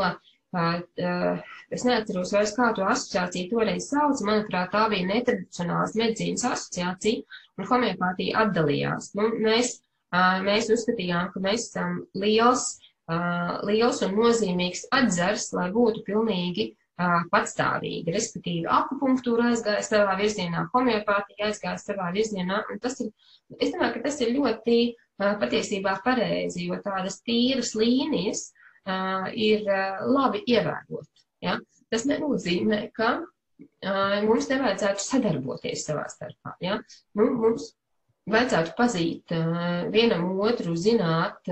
es 0.52 1.84
neatceros 1.88 2.34
vairs 2.34 2.52
kā 2.56 2.72
to 2.76 2.84
asociāciju 2.84 3.50
toreiz 3.54 3.88
sauc, 3.88 4.20
manuprāt, 4.28 4.72
tā 4.74 4.84
bija 4.92 5.08
netradicionāls 5.08 5.96
medicīnas 5.96 6.44
asociācija, 6.50 7.24
un 7.56 7.68
homeopātija 7.70 8.44
atdalījās. 8.46 9.14
Nu, 9.16 9.30
mēs, 9.40 9.78
mēs 10.44 10.68
uzskatījām, 10.76 11.32
ka 11.32 11.44
mēs 11.44 11.70
esam 11.70 12.02
liels 12.12 12.74
liels 13.66 14.00
un 14.06 14.14
nozīmīgs 14.16 14.86
atzars, 14.94 15.50
lai 15.56 15.68
būtu 15.74 16.04
pilnīgi 16.06 16.68
patstāvīgi. 17.32 18.12
Respektīvi, 18.14 18.66
akupunktūra 18.70 19.50
aizgāja 19.50 19.82
savā 19.86 20.14
virzienā, 20.20 20.68
homeopātija 20.74 21.48
aizgāja 21.48 21.80
savā 21.80 22.12
virzienā, 22.14 22.62
ir, 22.70 22.78
es 23.58 23.72
domāju, 23.72 23.94
ka 23.96 24.04
tas 24.06 24.20
ir 24.22 24.34
ļoti 24.36 24.78
patiesībā 25.18 25.96
pareizi, 26.04 26.68
jo 26.68 26.78
tādas 26.84 27.20
tīras 27.26 27.74
līnijas 27.78 28.52
ir 29.34 29.68
labi 30.08 30.42
ievērot. 30.46 31.08
Ja? 31.42 31.58
Tas 31.92 32.06
nenozīmē, 32.08 32.88
ka 32.96 33.20
mums 34.26 34.48
nevajadzētu 34.50 35.04
sadarboties 35.04 35.86
savā 35.86 36.08
starpā. 36.10 36.56
Ja? 36.64 36.80
Nu, 37.18 37.28
mums 37.38 37.72
vajadzētu 38.30 38.74
pazīt 38.78 39.34
vienam 39.94 40.40
otru, 40.40 40.74
zināt 40.78 41.46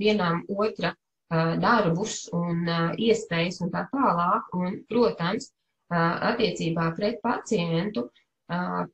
vienam 0.00 0.42
otra 0.48 0.94
darbus 1.28 2.22
un 2.32 2.64
iespējas 2.96 3.60
un 3.64 3.72
tā 3.72 3.86
tālāk. 3.92 4.48
Un, 4.56 4.80
protams, 4.88 5.50
attiecībā 5.92 6.90
pret 6.96 7.20
pacientu 7.24 8.08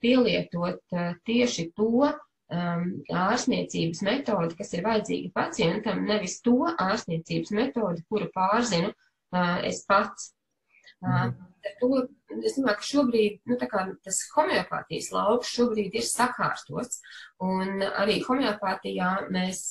pielietot 0.03 0.83
tieši 1.27 1.69
to 1.79 2.11
ārstniecības 2.53 4.03
metodi, 4.05 4.57
kas 4.59 4.73
ir 4.77 4.85
vajadzīga 4.85 5.33
pacientam, 5.35 6.05
nevis 6.05 6.41
to 6.45 6.59
ārstniecības 6.73 7.51
metodi, 7.57 8.05
kuru 8.09 8.29
pārzinu 8.35 8.93
es 9.65 9.85
pats. 9.89 10.35
Mhm. 11.03 11.35
Ar 11.65 11.73
to 11.81 11.89
es 12.45 12.59
domāju, 12.59 12.77
ka 12.77 12.85
šobrīd 12.85 13.39
nu, 13.49 13.57
tas 14.05 14.19
homeopātijas 14.35 15.11
lauks 15.15 15.53
šobrīd 15.57 15.95
ir 15.97 16.05
sakārtots. 16.05 17.01
Un 17.41 17.81
arī 17.87 18.19
homeopātijā 18.27 19.31
mēs, 19.33 19.63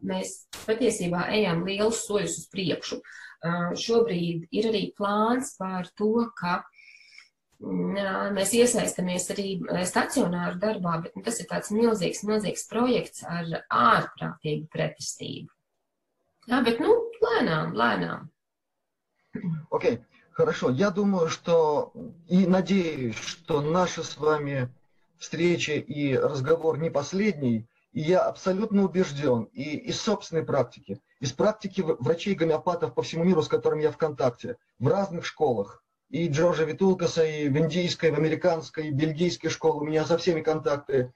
mēs 0.00 0.48
patiesībā 0.64 1.26
ejam 1.36 1.64
lielus 1.68 2.06
soļus 2.08 2.38
uz 2.40 2.48
priekšu. 2.48 3.00
Šobrīd 3.76 4.48
ir 4.56 4.70
arī 4.70 4.86
plāns 4.96 5.52
par 5.60 5.90
to, 6.00 6.30
ka 6.38 6.62
mēs 7.64 8.54
iesaistamies 8.56 9.28
arī 9.34 9.48
stacionāru 9.88 10.60
darbā, 10.62 10.98
bet 11.04 11.16
nu, 11.16 11.24
tas 11.26 11.40
ir 11.40 11.48
tāds 11.50 11.72
milzīgs, 11.74 12.24
milzīgs 12.28 12.66
projekts 12.70 13.24
ar 13.24 13.50
ārprātīgu 13.68 14.68
pretestību. 14.72 15.48
Jā, 16.50 16.60
bet 16.64 16.80
nu, 16.84 16.94
lēnām, 17.24 17.72
lēnām. 17.78 18.28
Okay. 19.70 20.02
Хорошо, 20.34 20.70
я 20.70 20.90
думаю, 20.90 21.28
что 21.28 21.92
и 22.26 22.44
надеюсь, 22.44 23.14
что 23.14 23.60
наша 23.60 24.02
с 24.02 24.16
вами 24.16 24.68
встреча 25.16 25.74
и 25.74 26.16
разговор 26.16 26.76
не 26.76 26.90
последний, 26.90 27.68
и 27.92 28.00
я 28.00 28.22
абсолютно 28.22 28.82
убежден 28.82 29.44
и 29.52 29.76
из 29.76 30.00
собственной 30.00 30.42
практики, 30.42 31.00
из 31.20 31.32
практики 31.32 31.82
врачей-гомеопатов 31.82 32.94
по 32.94 33.02
всему 33.02 33.22
миру, 33.22 33.42
с 33.42 33.48
которыми 33.48 33.82
я 33.82 33.92
в 33.92 33.96
контакте, 33.96 34.56
в 34.80 34.88
разных 34.88 35.24
школах, 35.24 35.83
и 36.14 36.28
Джорджа 36.28 36.62
Витулкаса, 36.62 37.24
и 37.24 37.48
в 37.48 37.58
индийской, 37.58 38.12
в 38.12 38.14
американской, 38.14 38.86
и 38.86 38.92
бельгийской 38.92 39.50
школе, 39.50 39.80
у 39.80 39.84
меня 39.84 40.06
со 40.06 40.16
всеми 40.16 40.42
контакты. 40.42 41.12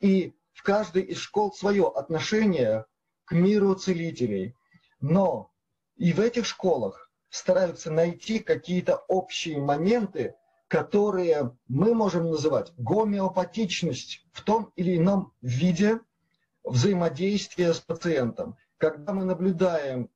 И 0.00 0.34
в 0.54 0.64
каждой 0.64 1.02
из 1.02 1.18
школ 1.18 1.52
свое 1.52 1.86
отношение 1.86 2.84
к 3.26 3.30
миру 3.30 3.76
целителей. 3.76 4.56
Но 5.00 5.52
и 5.94 6.12
в 6.12 6.18
этих 6.18 6.46
школах 6.46 7.12
стараются 7.28 7.92
найти 7.92 8.40
какие-то 8.40 8.96
общие 9.06 9.56
моменты, 9.56 10.34
которые 10.66 11.56
мы 11.68 11.94
можем 11.94 12.28
называть 12.28 12.72
гомеопатичность 12.76 14.26
в 14.32 14.42
том 14.42 14.72
или 14.74 14.96
ином 14.96 15.32
виде 15.42 16.00
взаимодействия 16.64 17.72
с 17.72 17.78
пациентом. 17.78 18.56
Когда 18.78 19.12
мы 19.12 19.22
наблюдаем, 19.22 20.10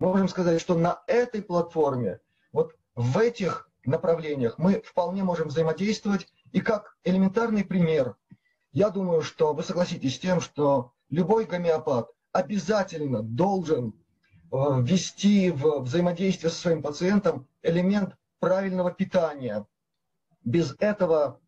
можем 0.00 0.26
сказать, 0.26 0.60
что 0.60 0.74
на 0.74 1.04
этой 1.06 1.42
платформе, 1.42 2.18
в 2.94 3.18
этих 3.18 3.68
направлениях 3.84 4.58
мы 4.58 4.82
вполне 4.84 5.24
можем 5.24 5.48
взаимодействовать. 5.48 6.28
И 6.52 6.60
как 6.60 6.96
элементарный 7.04 7.64
пример, 7.64 8.16
я 8.72 8.90
думаю, 8.90 9.22
что 9.22 9.52
вы 9.52 9.62
согласитесь 9.62 10.16
с 10.16 10.18
тем, 10.18 10.40
что 10.40 10.92
любой 11.10 11.44
гомеопат 11.44 12.08
обязательно 12.32 13.22
должен 13.22 13.94
Э, 14.54 14.80
ввести 14.80 15.50
в 15.50 15.80
взаимодействие 15.80 16.48
со 16.48 16.56
своим 16.56 16.80
пациентом 16.80 17.48
элемент 17.62 18.14
правильного 18.38 18.92
питания. 18.92 19.66
Без 20.44 20.76
этого 20.78 21.40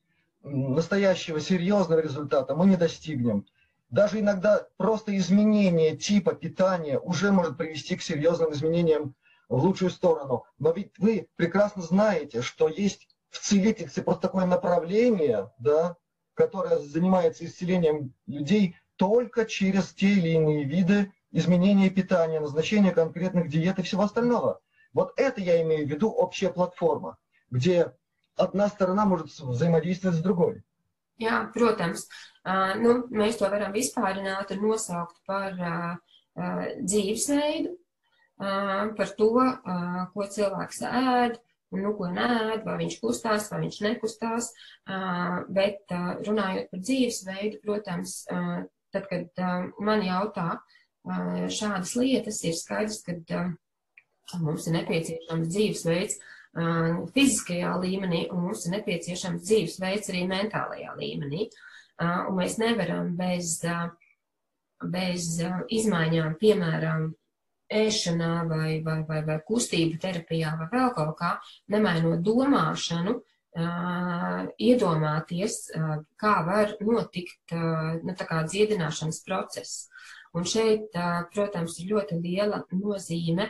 настоящего 0.42 1.40
серьезного 1.40 2.01
результата 2.01 2.57
мы 2.57 2.66
не 2.66 2.76
достигнем. 2.76 3.47
Даже 3.90 4.18
иногда 4.18 4.66
просто 4.76 5.16
изменение 5.16 5.97
типа 5.97 6.34
питания 6.34 6.99
уже 6.99 7.30
может 7.30 7.57
привести 7.57 7.94
к 7.94 8.03
серьезным 8.03 8.53
изменениям 8.53 9.14
в 9.49 9.62
лучшую 9.64 9.90
сторону. 9.90 10.44
Но 10.59 10.72
ведь 10.72 10.99
вы 10.99 11.28
прекрасно 11.36 11.82
знаете, 11.82 12.42
что 12.42 12.68
есть 12.68 13.09
в 13.30 13.38
целительстве 13.38 14.03
просто 14.03 14.22
такое 14.22 14.47
направление, 14.47 15.51
да, 15.59 15.97
которое 16.34 16.78
занимается 16.78 17.44
исцелением 17.44 18.12
людей 18.26 18.76
только 18.97 19.44
через 19.44 19.92
те 19.92 20.09
или 20.09 20.30
иные 20.30 20.64
виды 20.64 21.12
изменения 21.30 21.90
питания, 21.90 22.40
назначения 22.40 22.92
конкретных 22.92 23.49
диет 23.49 23.78
и 23.78 23.82
всего 23.82 24.03
остального. 24.03 24.61
Вот 24.92 25.12
это 25.16 25.40
я 25.40 25.61
имею 25.62 25.86
в 25.86 25.90
виду 25.90 26.11
общая 26.11 26.51
платформа, 26.51 27.18
где 27.51 27.92
одна 28.36 28.68
сторона 28.68 29.05
может 29.05 29.26
взаимодействовать 29.26 30.16
с 30.16 30.20
другой. 30.20 30.62
Jā, 31.18 31.51
protams. 31.55 32.05
Uh, 32.44 32.76
nu, 32.76 32.90
mēs 33.09 33.38
to 33.40 33.49
varam 33.49 33.72
vispārināt 33.72 34.51
un 34.53 34.61
nosaukt 34.61 35.16
par 35.24 35.55
uh, 35.57 35.94
uh, 36.36 36.64
dzīvesveidu, 36.84 37.72
par 38.39 39.12
to, 39.18 39.30
ko 40.12 40.28
cilvēks 40.37 40.82
ēd, 40.91 41.39
un 41.74 41.82
nu, 41.82 41.93
ko 41.99 42.11
nēd, 42.12 42.62
vai 42.66 42.76
viņš 42.82 42.99
kustās, 43.03 43.51
vai 43.53 43.62
viņš 43.64 43.80
nekustās. 43.87 44.53
Bet 45.57 45.93
runājot 46.26 46.70
par 46.72 46.82
dzīvesveidu, 46.84 47.61
protams, 47.64 48.18
tad, 48.95 49.09
kad 49.11 49.45
man 49.82 50.05
jautā 50.07 50.51
šādas 51.07 51.97
lietas, 51.99 52.43
ir 52.45 52.57
skaidrs, 52.59 53.03
ka 53.07 54.39
mums 54.43 54.66
ir 54.66 54.80
nepieciešams 54.80 55.53
dzīvesveids 55.53 56.16
fiziskajā 57.12 57.74
līmenī, 57.82 58.26
un 58.32 58.47
mums 58.49 58.64
ir 58.66 58.78
nepieciešams 58.78 59.45
dzīvesveids 59.45 60.11
arī 60.12 60.24
mentālajā 60.30 60.95
līmenī. 60.99 61.51
Un 62.01 62.34
mēs 62.37 62.57
nevaram 62.61 63.14
bez, 63.16 63.59
bez 64.93 65.28
izmaiņām, 65.72 66.37
piemēram, 66.41 67.11
ēšanā 67.72 68.32
vai, 68.48 68.80
vai, 68.84 69.00
vai, 69.08 69.22
vai 69.26 69.38
kustību 69.46 69.98
terapijā 70.02 70.54
vai 70.60 70.68
vēl 70.72 70.92
kaut 70.94 71.16
kā, 71.18 71.32
nemainot 71.72 72.22
domāšanu, 72.26 73.16
iedomāties, 74.60 75.60
kā 76.20 76.34
var 76.46 76.74
notikt 76.84 77.54
nu, 78.04 78.14
dziedināšanas 78.52 79.22
process. 79.24 79.86
Un 80.36 80.44
šeit, 80.44 80.92
protams, 81.32 81.78
ir 81.80 81.94
ļoti 81.94 82.20
liela 82.20 82.60
nozīme 82.76 83.48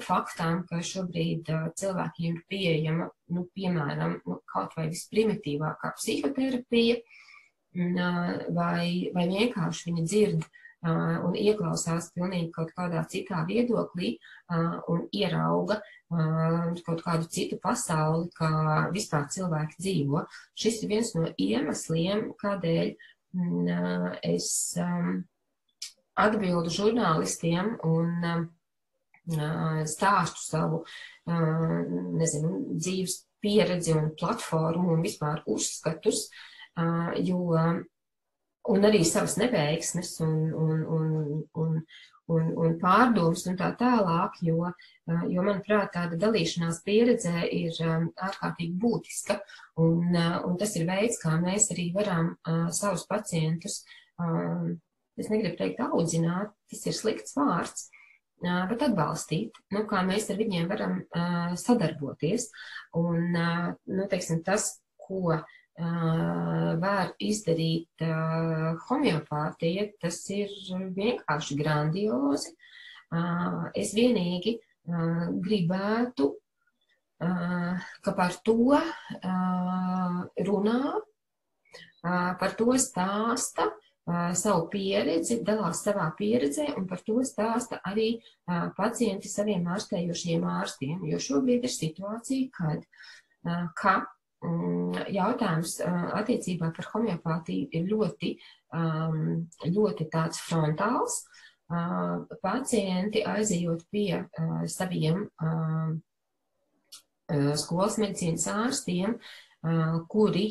faktām, 0.00 0.62
ka 0.70 0.80
šobrīd 0.80 1.50
cilvēkiem 1.76 2.38
ir 2.38 2.42
pieejama, 2.48 3.10
nu, 3.36 3.44
piemēram, 3.52 4.20
nu, 4.24 4.40
kaut 4.48 4.76
vai 4.78 4.86
visprimitīvākā 4.88 5.92
psihoterapija, 5.98 7.00
vai, 8.56 8.86
vai 9.12 9.26
vienkārši 9.28 9.90
viņi 9.90 10.06
dzird 10.06 10.46
uh, 10.46 10.62
un 10.84 11.34
ieklausās 11.34 12.12
pilnīgi 12.14 12.50
kaut 12.54 12.70
kādā 12.76 13.00
citā 13.10 13.44
viedoklī 13.48 14.18
un 14.92 15.06
ierauga 15.10 15.80
kaut 16.86 17.00
kādu 17.02 17.26
citu 17.32 17.58
pasauli, 17.62 18.28
kā 18.36 18.90
vispār 18.94 19.26
cilvēki 19.32 19.80
dzīvo. 19.80 20.26
Šis 20.54 20.82
ir 20.84 20.92
viens 20.92 21.14
no 21.16 21.30
iemesliem, 21.34 22.28
kādēļ 22.38 22.92
es 24.22 24.50
atbildu 26.16 26.70
žurnālistiem 26.72 27.74
un 27.84 28.48
stāstu 29.90 30.44
savu, 30.44 30.84
nezinu, 31.26 32.52
dzīves 32.78 33.24
pieredzi 33.42 33.96
un 33.96 34.12
platformu 34.18 34.94
un 34.94 35.02
vispār 35.02 35.42
uzskatus, 35.50 36.28
jo 37.26 37.58
un 38.72 38.86
arī 38.88 39.02
savas 39.06 39.36
neveiksmes 39.40 40.12
un, 40.24 40.36
un, 40.52 40.84
un, 40.96 41.08
un, 41.62 41.80
un, 42.34 42.46
un 42.64 42.76
pārdomas 42.80 43.44
un 43.50 43.58
tā 43.58 43.70
tālāk, 43.78 44.38
jo, 44.46 44.70
jo, 45.06 45.44
manuprāt, 45.46 45.92
tāda 45.94 46.18
dalīšanās 46.20 46.82
pieredze 46.86 47.34
ir 47.54 47.76
ārkārtīgi 47.82 48.74
būtiska, 48.82 49.38
un, 49.82 50.16
un 50.16 50.56
tas 50.60 50.74
ir 50.78 50.86
veids, 50.88 51.20
kā 51.22 51.36
mēs 51.42 51.70
arī 51.74 51.90
varam 51.94 52.34
savus 52.74 53.06
pacientus, 53.10 53.82
es 55.16 55.30
negribu 55.32 55.56
teikt 55.60 55.84
audzināt, 55.86 56.54
tas 56.70 56.82
ir 56.88 56.96
slikts 56.96 57.36
vārds, 57.38 57.90
bet 58.42 58.82
atbalstīt, 58.84 59.56
nu, 59.72 59.86
kā 59.88 60.02
mēs 60.06 60.28
ar 60.32 60.40
viņiem 60.40 60.66
varam 60.72 60.98
sadarboties, 61.60 62.50
un, 62.98 63.30
nu, 63.32 64.08
teiksim, 64.10 64.42
tas, 64.44 64.74
ko 65.06 65.38
var 65.76 67.12
izdarīt 67.20 68.00
homeopātija, 68.88 69.90
tas 70.00 70.22
ir 70.32 70.48
vienkārši 70.96 71.56
grandiozi. 71.58 72.54
Es 73.76 73.92
vienīgi 73.94 74.56
gribētu, 75.44 76.30
ka 77.20 78.14
par 78.16 78.38
to 78.44 78.80
runā, 80.48 80.80
par 82.40 82.56
to 82.56 82.72
stāsta 82.80 83.68
savu 84.38 84.68
pieredzi, 84.70 85.40
dalās 85.42 85.82
savā 85.82 86.08
pieredzē, 86.16 86.70
un 86.78 86.86
par 86.86 87.00
to 87.04 87.20
stāsta 87.26 87.80
arī 87.84 88.20
pacienti 88.76 89.28
saviem 89.28 89.66
ārstējošiem 89.76 90.44
ārstiem, 90.46 91.00
jo 91.10 91.18
šobrīd 91.18 91.66
ir 91.66 91.72
situācija, 91.72 92.48
kad, 92.54 92.86
ka 93.76 93.96
jautājums 95.12 95.78
attiecībā 95.84 96.70
par 96.76 96.88
homeopātiju 96.92 97.68
ir 97.72 97.88
ļoti, 97.90 98.32
ļoti 99.72 100.08
tāds 100.12 100.40
frontāls. 100.46 101.24
Pacienti 102.42 103.24
aizejot 103.26 103.82
pie 103.90 104.22
saviem 104.70 105.24
skolas 107.58 107.98
medicīnas 107.98 108.46
ārstiem, 108.52 109.16
kuri 110.12 110.46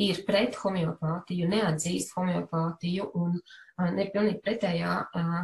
ir 0.00 0.22
pret 0.26 0.56
homeopātiju, 0.56 1.48
neatzīst 1.52 2.14
homeopātiju 2.16 3.10
un 3.18 3.36
ne 3.92 4.06
pilnīgi 4.12 4.40
pretējā 4.44 4.94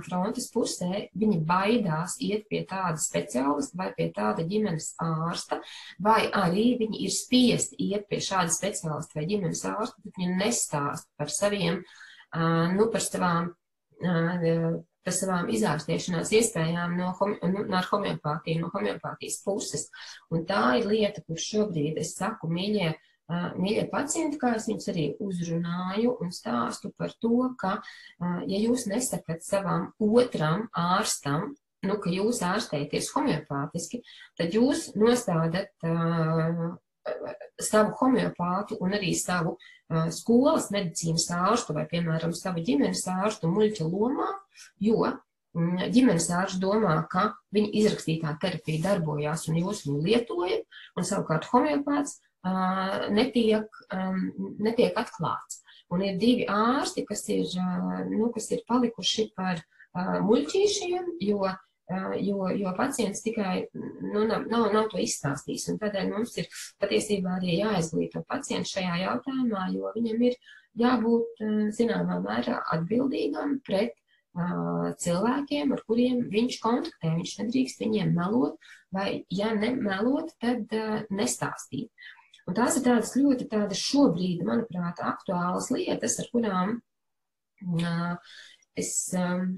frontes 0.06 0.48
pusē, 0.52 1.08
viņi 1.18 1.40
baidās 1.48 2.16
iet 2.24 2.46
pie 2.48 2.62
tāda 2.68 3.00
speciālista 3.02 3.80
vai 3.80 3.88
pie 3.96 4.08
tāda 4.14 4.44
ģimenes 4.48 4.92
ārsta, 5.02 5.60
vai 6.00 6.28
arī 6.30 6.70
viņi 6.80 7.02
ir 7.04 7.14
spiesti 7.14 7.90
iet 7.90 8.08
pie 8.08 8.20
šāda 8.24 8.52
speciālista 8.54 9.18
vai 9.18 9.26
ģimenes 9.28 9.64
ārsta, 9.68 10.04
bet 10.04 10.20
viņi 10.20 10.38
nestāst 10.38 11.08
par 11.18 11.32
saviem, 11.34 11.82
nu, 12.78 12.90
par 12.92 13.04
savām 13.04 13.52
par 15.08 15.14
savām 15.16 15.48
izārstēšanās 15.54 16.30
iespējām 16.36 16.96
no, 16.98 17.12
nu, 17.48 17.62
no 17.64 17.78
homeopātiju, 17.86 18.60
no 18.60 18.68
homeopātijas 18.74 19.40
puses. 19.44 19.86
Un 20.34 20.44
tā 20.48 20.78
ir 20.80 20.88
lieta, 20.90 21.22
kur 21.24 21.40
šobrīd 21.40 21.96
es 22.02 22.12
saku, 22.18 22.50
mīļie, 22.52 22.92
Mīļie 23.28 23.84
pacienti, 23.92 24.38
kā 24.40 24.54
es 24.56 24.66
viņus 24.70 24.88
arī 24.88 25.06
uzrunāju 25.20 26.14
un 26.24 26.30
stāstu 26.32 26.88
par 26.96 27.12
to, 27.20 27.50
ka, 27.60 27.74
ja 28.48 28.60
jūs 28.62 28.86
nesakat 28.88 29.44
savam 29.44 29.90
otram 30.00 30.64
ārstam, 30.72 31.50
nu, 31.84 31.98
ka 32.02 32.10
jūs 32.10 32.40
ārstēties 32.46 33.10
homeopātiski, 33.14 34.00
tad 34.38 34.56
jūs 34.56 34.88
nostādat 34.98 35.70
uh, 35.84 36.70
savu 37.60 37.92
homeopātu 38.00 38.78
un 38.80 38.96
arī 38.96 39.12
savu 39.18 39.58
uh, 39.58 40.08
skolas 40.14 40.70
medicīnas 40.74 41.28
ārstu 41.36 41.76
vai, 41.76 41.84
piemēram, 41.90 42.32
savu 42.32 42.64
ģimenes 42.64 43.04
ārstu 43.12 43.50
muļķa 43.52 43.90
lomā, 43.92 44.30
jo 44.82 45.12
ģimenes 45.92 46.28
ārsts 46.34 46.60
domā, 46.62 46.96
ka 47.10 47.32
viņa 47.56 47.70
izrakstītā 47.80 48.34
terapija 48.42 48.84
darbojās 48.84 49.46
un 49.48 49.60
jūs 49.62 49.84
viņu 49.86 50.02
lietojat, 50.04 50.80
un 50.96 51.06
savukārt 51.08 51.48
homeopāts 51.52 52.18
netiek, 53.14 53.80
netiek 54.58 54.98
atklāts. 54.98 55.62
Un 55.88 56.04
ir 56.04 56.18
divi 56.20 56.44
ārsti, 56.52 57.06
kas 57.08 57.24
ir, 57.32 57.48
nu, 58.10 58.28
kas 58.34 58.50
ir 58.52 58.64
palikuši 58.68 59.30
par 59.36 59.62
muļķīšiem, 59.96 61.14
jo, 61.24 61.46
jo, 62.20 62.48
jo 62.60 62.72
pacients 62.76 63.24
tikai 63.24 63.54
nu, 63.72 64.26
nav, 64.28 64.44
nav, 64.52 64.66
nav 64.74 64.90
to 64.92 65.00
izstāstījis. 65.00 65.70
Un 65.72 65.78
tādēļ 65.80 66.10
mums 66.12 66.36
ir 66.42 66.50
patiesībā 66.82 67.38
arī 67.38 67.56
jāizglīto 67.62 68.24
pacients 68.28 68.74
šajā 68.76 69.00
jautājumā, 69.06 69.70
jo 69.76 69.94
viņam 69.96 70.26
ir 70.28 70.36
jābūt 70.78 71.42
zināmā 71.78 72.20
mērā 72.26 72.60
atbildīgam 72.76 73.56
pret 73.64 73.96
cilvēkiem, 75.02 75.72
ar 75.74 75.82
kuriem 75.88 76.20
viņš 76.30 76.60
kontaktē. 76.62 77.14
Viņš 77.16 77.34
nedrīkst 77.40 77.80
viņiem 77.82 78.12
melot, 78.14 78.60
vai, 78.94 79.24
ja 79.32 79.54
nemelot, 79.56 80.36
tad 80.42 80.68
nestāstīt. 81.10 81.88
Un 82.48 82.56
tās 82.56 82.78
ir 82.78 82.84
tādas 82.86 83.12
ļoti 83.18 83.46
tādas 83.52 83.80
šobrīd, 83.84 84.44
manuprāt, 84.48 85.02
aktuālas 85.04 85.68
lietas, 85.74 86.16
ar 86.22 86.30
kurām 86.32 86.78
uh, 87.82 88.14
es, 88.78 88.92
um, 89.18 89.50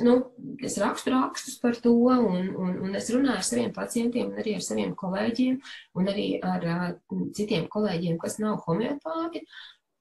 nu, 0.00 0.14
es 0.64 0.78
rakstu 0.80 1.12
rakstus 1.12 1.58
par 1.60 1.76
to, 1.84 1.92
un, 1.92 2.48
un, 2.56 2.78
un 2.86 2.96
es 2.96 3.10
runāju 3.12 3.36
ar 3.36 3.44
saviem 3.44 3.76
pacientiem, 3.76 4.32
un 4.32 4.40
arī 4.40 4.56
ar 4.56 4.64
saviem 4.64 4.96
kolēģiem, 4.96 5.60
un 6.00 6.10
arī 6.14 6.26
ar 6.40 6.66
uh, 6.72 6.88
citiem 7.36 7.68
kolēģiem, 7.72 8.16
kas 8.22 8.40
nav 8.40 8.62
homeopāti. 8.64 9.44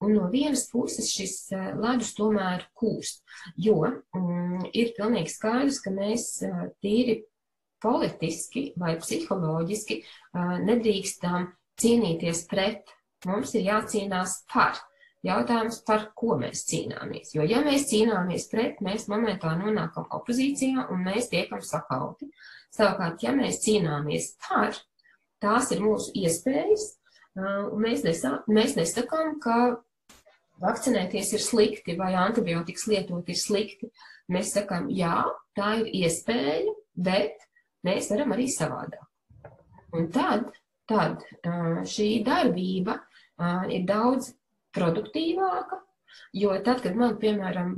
Un 0.01 0.15
no 0.15 0.31
vienas 0.31 0.63
puses 0.71 1.11
šis 1.13 1.51
ledus 1.77 2.15
tomēr 2.17 2.63
kūst, 2.79 3.19
jo 3.59 3.83
um, 3.85 4.63
ir 4.71 4.95
pilnīgi 4.95 5.29
skaidrs, 5.29 5.77
ka 5.83 5.93
mēs 5.93 6.31
tīri 6.81 7.19
politiski 7.83 8.71
vai 8.81 8.95
psiholoģiski 8.97 9.99
nedrīkstam 10.65 11.51
cīnīties 11.79 12.45
pret, 12.51 12.91
mums 13.25 13.55
ir 13.55 13.67
jācīnās 13.69 14.41
par. 14.51 14.79
jautājums, 15.25 15.81
par 15.85 16.07
ko 16.17 16.35
mēs 16.39 16.63
cīnāmies. 16.69 17.35
Jo, 17.35 17.45
ja 17.45 17.61
mēs 17.65 17.87
cīnāmies 17.91 18.47
pret, 18.49 18.79
mēs 18.81 19.07
momentā 19.11 19.53
nonākam 19.59 20.07
opozīcijā 20.17 20.87
un 20.89 21.03
mēs 21.05 21.29
tiekam 21.29 21.61
sakauti. 21.61 22.31
Savukārt, 22.73 23.21
ja 23.21 23.33
mēs 23.35 23.61
cīnāmies 23.65 24.31
par, 24.47 24.79
tās 25.43 25.71
ir 25.75 25.83
mūsu 25.83 26.13
iespējas, 26.23 26.87
un 27.37 27.77
mēs, 27.83 28.05
nesā, 28.07 28.39
mēs 28.49 28.75
nesakām, 28.79 29.37
ka 29.43 29.57
vakcinēties 30.61 31.35
ir 31.35 31.43
slikti 31.43 31.97
vai 31.99 32.13
antibiotikas 32.17 32.87
lietot 32.89 33.29
ir 33.29 33.39
slikti. 33.39 33.91
Mēs 34.31 34.53
sakām, 34.55 34.89
jā, 34.95 35.25
tā 35.57 35.75
ir 35.81 35.89
iespēja, 36.05 36.73
bet 36.95 37.41
mēs 37.85 38.09
varam 38.13 38.33
arī 38.35 38.47
savādāk. 38.51 39.07
Un 39.97 40.07
tad, 40.13 40.47
tad 40.91 41.23
šī 41.87 42.09
darbība 42.27 42.99
ir 43.71 43.87
daudz 43.87 44.33
produktīvāka, 44.75 45.79
Jo 46.33 46.53
tad, 46.63 46.81
kad 46.83 46.95
man, 46.95 47.17
piemēram, 47.19 47.71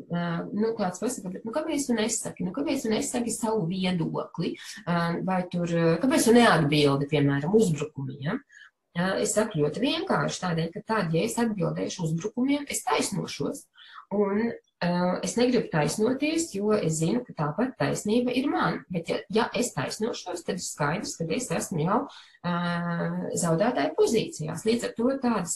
nu, 0.54 0.72
kāds 0.78 1.02
pasaka, 1.02 1.32
nu, 1.42 1.54
kāpēc 1.54 1.88
tu 1.88 1.98
nesaki, 1.98 2.46
nu, 2.46 2.54
kāpēc 2.54 2.86
tu 2.86 2.92
nesaki 2.92 3.34
savu 3.34 3.66
viedokli, 3.70 4.54
vai 5.26 5.40
tur, 5.54 5.74
kāpēc 6.02 6.28
tu 6.28 6.36
neatbildi, 6.38 7.10
piemēram, 7.10 7.54
uzbrukumiem, 7.58 8.42
es 9.24 9.34
saku 9.34 9.64
ļoti 9.64 9.82
vienkārši 9.82 10.42
tādēļ, 10.46 10.70
ka 10.76 10.84
tad, 10.94 11.14
ja 11.18 11.26
es 11.26 11.38
atbildēšu 11.42 12.06
uzbrukumiem, 12.08 12.68
es 12.74 12.84
taisnošos, 12.86 13.66
un 14.14 14.54
Uh, 14.84 15.20
es 15.24 15.38
negribu 15.40 15.70
taisnoties, 15.72 16.50
jo 16.58 16.74
es 16.76 16.98
zinu, 16.98 17.22
ka 17.24 17.34
tāpat 17.38 17.76
taisnība 17.80 18.34
ir 18.36 18.50
man. 18.52 18.82
Bet, 18.92 19.08
ja, 19.08 19.20
ja 19.32 19.46
es 19.56 19.70
taisnošos, 19.76 20.44
tad 20.44 20.60
ir 20.60 20.66
skaidrs, 20.66 21.14
ka 21.16 21.28
es 21.32 21.48
esmu 21.56 21.86
jau 21.86 22.00
uh, 22.04 23.22
zaudētāja 23.40 23.94
pozīcijās. 23.96 24.66
Līdz 24.68 24.90
ar 24.90 24.94
to 24.98 25.16
tādas, 25.24 25.56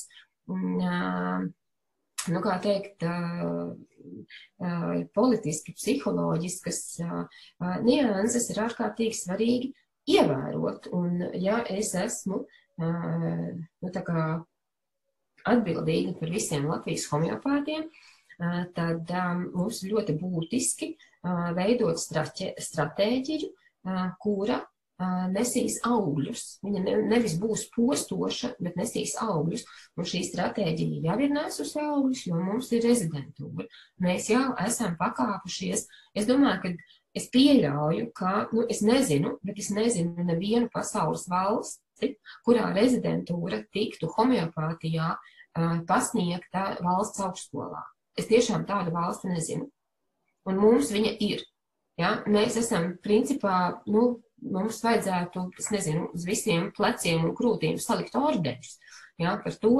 uh, 0.53 1.43
nu, 1.43 2.43
kā 2.45 2.55
teikt, 2.63 3.03
uh, 3.03 3.75
uh, 4.63 4.95
politiski, 5.17 5.75
psiholoģiskas 5.75 6.81
uh, 7.03 7.21
uh, 7.27 7.77
nianses 7.83 8.47
ir 8.53 8.63
ārkārtīgi 8.69 9.23
svarīgi 9.25 9.73
ievērot. 10.13 10.87
Un, 10.95 11.25
ja 11.35 11.65
es 11.67 11.91
esmu 11.99 12.45
nu, 12.77 13.95
atbildīga 15.47 16.13
par 16.19 16.31
visiem 16.31 16.67
Latvijas 16.69 17.09
homeopātiem, 17.11 17.89
tad 18.77 19.11
mums 19.53 19.83
ļoti 19.87 20.17
būtiski 20.19 20.91
veidot 21.57 21.99
stratēģiju, 21.99 23.51
kura 24.21 24.61
nesīs 25.29 25.77
augļus. 25.85 26.59
Viņa 26.65 26.83
ne, 26.83 26.93
nevis 27.11 27.35
būs 27.37 27.67
postoša, 27.75 28.55
bet 28.59 28.77
nesīs 28.79 29.15
augļus. 29.21 29.65
Un 29.97 30.07
šī 30.09 30.23
stratēģija 30.25 31.03
jau 31.05 31.17
ir 31.21 31.33
nesusi 31.33 31.81
augļus, 31.81 32.23
jo 32.29 32.37
mums 32.41 32.71
ir 32.73 32.85
rezidentūra. 32.85 33.67
Mēs 34.01 34.29
jau 34.31 34.55
esam 34.65 34.95
pakāpušies. 34.97 35.85
Es 36.17 36.29
domāju, 36.29 36.61
ka 36.63 36.73
es 37.17 37.29
pieļauju, 37.33 38.09
ka, 38.17 38.47
nu, 38.53 38.65
es 38.69 38.81
nezinu, 38.85 39.37
bet 39.45 39.61
es 39.61 39.69
nezinu 39.73 40.25
nevienu 40.25 40.69
pasaules 40.73 41.27
valsti, 41.29 42.15
kurā 42.45 42.71
rezidentūra 42.73 43.63
tiktu 43.73 44.09
homeopātijā 44.17 45.13
pasniegta 45.89 46.75
valsts 46.85 47.21
augstskolā. 47.25 47.85
Es 48.17 48.29
tiešām 48.31 48.65
tādu 48.65 48.93
valsti 48.95 49.29
nezinu. 49.29 49.67
Un 50.47 50.57
mums 50.61 50.89
viņa 50.93 51.13
ir. 51.23 51.43
Ja? 51.99 52.17
Mēs 52.29 52.57
esam 52.61 52.95
principā, 53.03 53.81
nu, 53.89 54.07
mums 54.41 54.79
vajadzētu, 54.85 55.47
es 55.59 55.69
nezinu, 55.73 56.07
uz 56.15 56.25
visiem 56.27 56.71
pleciem 56.77 57.25
un 57.27 57.35
krūtīm 57.37 57.77
salikt 57.81 58.17
ordeņus 58.17 58.77
ja? 59.21 59.35
par 59.43 59.59
to, 59.61 59.75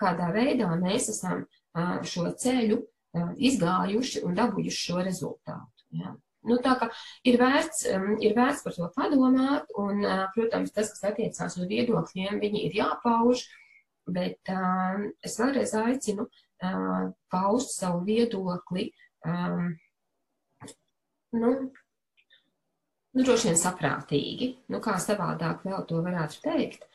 kādā 0.00 0.30
veidā 0.34 0.70
mēs 0.78 1.10
esam 1.14 1.46
šo 2.06 2.28
ceļu 2.38 2.82
izgājuši 3.48 4.22
un 4.26 4.38
dabūjuši 4.38 4.88
šo 4.90 5.02
rezultātu. 5.06 5.86
Ja? 5.96 6.14
Nu, 6.46 6.60
tā 6.62 6.76
kā 6.78 6.90
ir 7.26 7.40
vērts, 7.40 7.86
ir 8.22 8.34
vērts 8.36 8.62
par 8.62 8.74
to 8.76 8.90
padomāt, 8.94 9.70
un, 9.82 10.04
protams, 10.36 10.74
tas, 10.74 10.92
kas 10.94 11.08
attiecās 11.10 11.56
uz 11.58 11.66
viedokļiem, 11.66 12.38
viņi 12.42 12.66
ir 12.68 12.76
jāpauž, 12.84 13.48
bet 14.06 14.52
es 15.26 15.34
vēlreiz 15.40 15.72
aicinu 15.80 16.28
uh, 16.28 16.44
paust 17.32 17.74
savu 17.76 18.04
viedokli, 18.06 18.88
um, 19.26 19.72
nu, 21.36 21.52
nu, 23.12 23.22
droši 23.24 23.50
vien 23.50 23.58
saprātīgi, 23.60 24.52
nu, 24.72 24.80
kā 24.84 24.96
savādāk 25.02 25.64
vēl 25.66 25.84
to 25.88 26.02
varētu 26.04 26.42
teikt, 26.44 26.86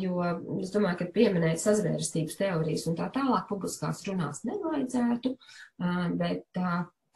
jo 0.00 0.22
es 0.62 0.70
domāju, 0.74 1.00
ka 1.00 1.08
pieminēt 1.14 1.60
sazvērstības 1.60 2.38
teorijas 2.38 2.86
un 2.86 2.96
tā 2.98 3.08
tālāk 3.14 3.48
publiskās 3.48 4.04
runās 4.06 4.44
nevajadzētu, 4.46 5.34
bet 6.20 6.60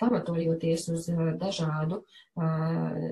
pamatojoties 0.01 0.87
uz 0.91 1.07
dažādu, 1.39 2.01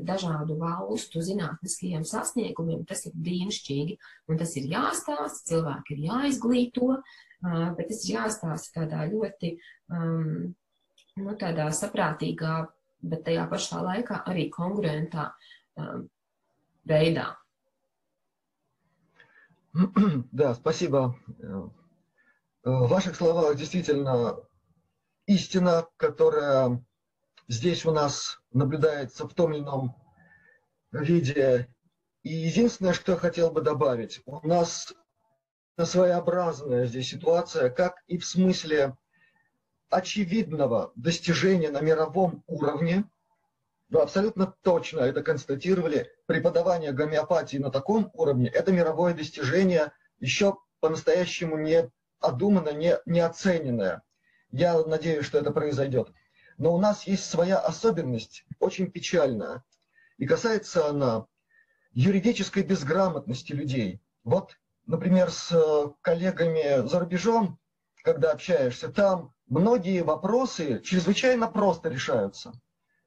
dažādu 0.03 0.57
valstu 0.59 1.21
zinātniskajiem 1.24 2.03
sasniegumiem, 2.07 2.84
tas 2.88 3.05
ir 3.07 3.15
brīnišķīgi, 3.15 3.97
un 4.28 4.41
tas 4.41 4.55
ir 4.59 4.67
jāstāsta, 4.74 5.45
cilvēki 5.51 5.95
ir 5.95 6.01
jāizglīto, 6.09 6.89
bet 7.78 7.88
tas 7.88 8.03
ir 8.03 8.17
jāstāsta 8.17 8.82
tādā 8.82 9.05
ļoti, 9.11 9.53
um, 9.95 10.51
nu, 11.24 11.38
tādā 11.39 11.69
saprātīgā, 11.76 12.57
bet 13.03 13.24
tajā 13.28 13.47
pašā 13.51 13.80
laikā 13.84 14.19
arī 14.32 14.49
konkurentā 14.51 15.32
um, 15.80 16.09
veidā. 16.88 17.34
Да, 20.32 20.53
спасибо. 20.53 21.15
В 22.63 22.88
ваших 22.88 23.15
словах 23.15 23.57
действительно 23.57 24.38
истина, 25.29 25.87
которая 25.99 26.83
здесь 27.49 27.85
у 27.85 27.93
нас 27.93 28.41
наблюдается 28.51 29.29
в 29.29 29.35
том 29.35 29.53
или 29.53 29.61
ином 29.61 29.95
виде. 30.91 31.68
И 32.22 32.33
единственное, 32.33 32.95
что 32.95 33.12
я 33.12 33.18
хотел 33.18 33.51
бы 33.51 33.61
добавить, 33.61 34.22
у 34.24 34.47
нас 34.47 34.95
своеобразная 35.81 36.87
здесь 36.87 37.11
ситуация, 37.11 37.68
как 37.68 38.03
и 38.07 38.18
в 38.18 38.26
смысле 38.26 38.97
очевидного 39.91 40.93
достижения 40.97 41.70
на 41.70 41.81
мировом 41.81 42.43
уровне, 42.47 43.05
вы 43.91 44.01
абсолютно 44.01 44.55
точно 44.62 45.01
это 45.01 45.22
констатировали, 45.22 46.11
преподавание 46.26 46.93
гомеопатии 46.93 47.59
на 47.59 47.70
таком 47.70 48.11
уровне– 48.14 48.49
это 48.55 48.72
мировое 48.72 49.14
достижение, 49.14 49.93
еще 50.20 50.57
по-настоящему 50.81 51.59
не 51.59 51.91
одуманное, 52.18 52.74
не, 52.74 52.97
не 53.07 53.20
оцененное. 53.20 54.03
Я 54.51 54.82
надеюсь, 54.84 55.26
что 55.26 55.38
это 55.38 55.51
произойдет. 55.51 56.12
Но 56.57 56.74
у 56.74 56.78
нас 56.80 57.07
есть 57.07 57.24
своя 57.24 57.59
особенность, 57.59 58.44
очень 58.59 58.90
печальная, 58.90 59.64
и 60.16 60.26
касается 60.26 60.88
она 60.88 61.26
юридической 61.92 62.62
безграмотности 62.62 63.53
людей. 63.53 64.01
Вот 64.24 64.57
например, 64.88 65.30
с 65.30 65.53
э, 65.53 65.90
коллегами 66.01 66.86
за 66.88 66.99
рубежом, 66.99 67.61
когда 68.03 68.32
общаешься, 68.32 68.88
там 68.88 69.32
многие 69.46 70.03
вопросы 70.03 70.80
чрезвычайно 70.80 71.46
просто 71.46 71.90
решаются. 71.90 72.53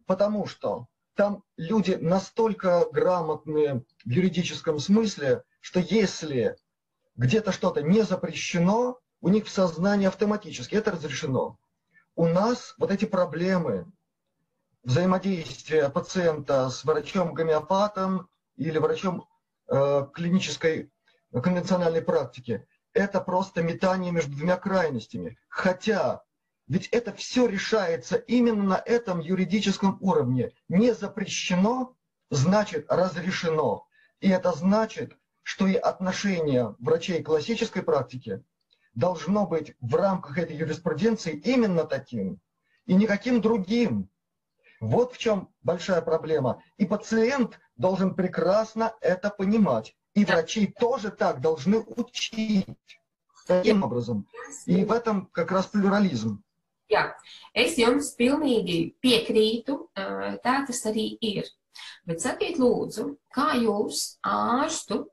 Потому 0.05 0.45
что 0.45 0.87
там 1.15 1.43
люди 1.57 1.93
настолько 1.93 2.85
грамотные 2.91 3.83
в 4.05 4.09
юридическом 4.09 4.79
смысле, 4.79 5.43
что 5.59 5.79
если 5.79 6.55
где-то 7.15 7.51
что-то 7.51 7.81
не 7.81 8.03
запрещено, 8.03 8.99
у 9.21 9.29
них 9.29 9.45
в 9.45 9.51
сознании 9.51 10.07
автоматически 10.07 10.75
это 10.75 10.91
разрешено. 10.91 11.57
У 12.15 12.27
нас 12.27 12.73
вот 12.77 12.91
эти 12.91 13.05
проблемы 13.05 13.91
взаимодействия 14.83 15.89
пациента 15.89 16.69
с 16.69 16.83
врачом-гомеопатом 16.83 18.27
или 18.55 18.77
врачом 18.79 19.27
э, 19.67 20.07
клинической 20.13 20.91
конвенциональной 21.31 22.01
практике, 22.01 22.67
это 22.93 23.21
просто 23.21 23.61
метание 23.61 24.11
между 24.11 24.35
двумя 24.35 24.57
крайностями. 24.57 25.37
Хотя, 25.47 26.23
ведь 26.67 26.87
это 26.89 27.13
все 27.13 27.47
решается 27.47 28.17
именно 28.17 28.63
на 28.63 28.83
этом 28.85 29.19
юридическом 29.19 29.97
уровне. 30.01 30.51
Не 30.67 30.93
запрещено, 30.93 31.95
значит 32.29 32.85
разрешено. 32.89 33.87
И 34.19 34.29
это 34.29 34.51
значит, 34.51 35.15
что 35.43 35.67
и 35.67 35.75
отношение 35.75 36.75
врачей 36.79 37.23
классической 37.23 37.81
практики 37.81 38.43
должно 38.93 39.47
быть 39.47 39.75
в 39.79 39.95
рамках 39.95 40.37
этой 40.37 40.55
юриспруденции 40.55 41.33
именно 41.35 41.85
таким, 41.85 42.39
и 42.85 42.93
никаким 42.93 43.41
другим. 43.41 44.09
Вот 44.79 45.13
в 45.13 45.17
чем 45.17 45.49
большая 45.61 46.01
проблема. 46.01 46.63
И 46.77 46.85
пациент 46.85 47.59
должен 47.75 48.15
прекрасно 48.15 48.93
это 48.99 49.29
понимать. 49.29 49.95
И 50.13 50.25
врачи 50.25 50.67
тоже 50.67 51.11
так 51.11 51.39
должны 51.39 51.79
учить 51.79 52.65
таким 53.47 53.83
образом. 53.83 54.27
И 54.65 54.83
в 54.83 54.91
этом 54.91 55.27
как 55.27 55.51
раз 55.51 55.69
pluralism. 55.71 56.39
Jā, 56.91 57.15
es 57.55 57.77
jums 57.79 58.11
pilnīgi 58.19 58.97
piekrītu. 58.99 59.77
Tā 59.95 60.55
tas 60.67 60.81
arī 60.89 61.05
ir. 61.23 61.45
Bet 62.09 62.23
sakiet, 62.23 62.57
lūdzu, 62.61 63.05
kā 63.35 63.51
jūs 63.61 64.01
ārstu, 64.27 65.03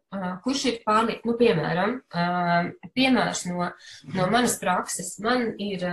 kurš 0.45 0.65
ir 0.71 0.79
pārliek, 0.87 1.21
nu, 1.29 1.35
piemēram, 1.39 1.99
piemērs 2.97 3.45
no, 3.51 3.69
no 4.15 4.29
manas 4.33 4.57
prakses, 4.63 5.15
man 5.25 5.53
ir, 5.63 5.85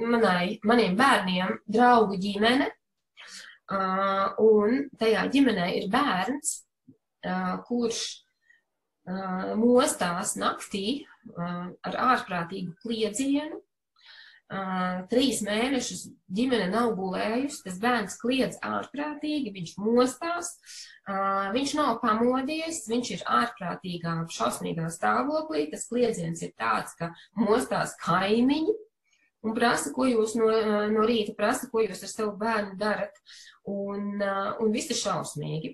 manai, 0.00 0.58
maniem 0.66 0.98
bērniem 0.98 1.60
draugu 1.70 2.18
ģimene, 2.20 2.68
un 4.44 4.84
tajā 5.00 5.24
ģimenē 5.32 5.70
ir 5.78 5.88
bērns, 5.92 6.58
kurš 7.68 8.02
mostās 9.60 10.34
naktī 10.40 11.04
ar 11.36 12.00
ārprātīgu 12.10 12.74
kliedzienu, 12.82 13.60
Uh, 14.52 15.06
trīs 15.08 15.38
mēnešus 15.40 16.02
ģimene 16.36 16.66
nav 16.68 16.90
gulējusi, 16.98 17.62
tas 17.64 17.78
bērns 17.80 18.18
kliedz 18.20 18.58
ārprātīgi, 18.60 19.54
viņš 19.54 19.70
mostās, 19.80 20.50
uh, 21.08 21.48
viņš 21.54 21.72
nav 21.78 21.94
pamodies, 22.02 22.82
viņš 22.90 23.12
ir 23.14 23.22
ārprātīgā, 23.24 24.18
šausmīgā 24.36 24.90
stāvoklī, 24.92 25.64
tas 25.72 25.88
kliedziens 25.88 26.44
ir 26.44 26.52
tāds, 26.60 26.92
ka 26.98 27.08
mostās 27.40 27.96
kaimiņi 28.04 28.76
un 29.48 29.56
prasa, 29.56 29.94
ko 29.96 30.10
jūs 30.12 30.36
no, 30.36 30.50
no 30.92 31.08
rīta 31.08 31.32
prasa, 31.38 31.70
ko 31.72 31.80
jūs 31.86 32.04
ar 32.04 32.12
savu 32.12 32.36
bērnu 32.44 32.76
darat, 32.80 33.16
un, 33.64 34.12
uh, 34.20 34.52
un 34.60 34.76
viss 34.76 34.92
ir 34.92 35.00
šausmīgi. 35.00 35.72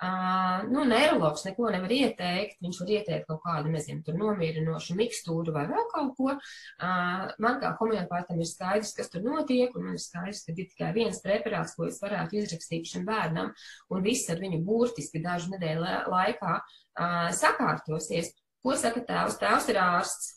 Uh, 0.00 0.62
nu, 0.72 0.86
neiroloģis 0.88 1.42
neko 1.44 1.70
nevar 1.74 1.92
ieteikt, 1.92 2.56
viņš 2.64 2.78
var 2.80 2.92
ieteikt 2.94 3.26
kaut 3.28 3.42
kādu, 3.44 3.68
nezinu, 3.74 4.00
tur 4.06 4.14
nomierinošu 4.16 4.96
mikstūru 4.96 5.52
vai 5.52 5.66
vēl 5.68 5.82
kaut 5.90 6.14
ko. 6.16 6.30
Uh, 6.32 7.26
man 7.44 7.58
kā 7.60 7.74
homeopātam 7.76 8.40
ir 8.40 8.48
skaidrs, 8.48 8.94
kas 8.96 9.12
tur 9.12 9.26
notiek, 9.26 9.76
un 9.76 9.90
man 9.90 9.98
ir 9.98 10.00
skaidrs, 10.00 10.46
ka 10.46 10.54
ir 10.56 10.70
tikai 10.70 10.94
viens 10.96 11.20
preparāts, 11.20 11.76
ko 11.76 11.90
es 11.90 12.00
varētu 12.00 12.40
izrakstīt 12.40 12.88
šim 12.88 13.04
bērnam, 13.04 13.52
un 13.92 14.06
viss 14.06 14.32
ar 14.32 14.40
viņu 14.40 14.62
burtiski 14.64 15.20
dažu 15.20 15.52
nedēļu 15.52 15.84
laikā 16.14 16.56
uh, 16.56 17.28
sakārtosies. 17.36 18.32
Ko 18.64 18.80
saka 18.80 19.04
tēvs? 19.04 19.36
Tēvs 19.40 19.68
ir 19.72 19.84
ārsts, 19.84 20.34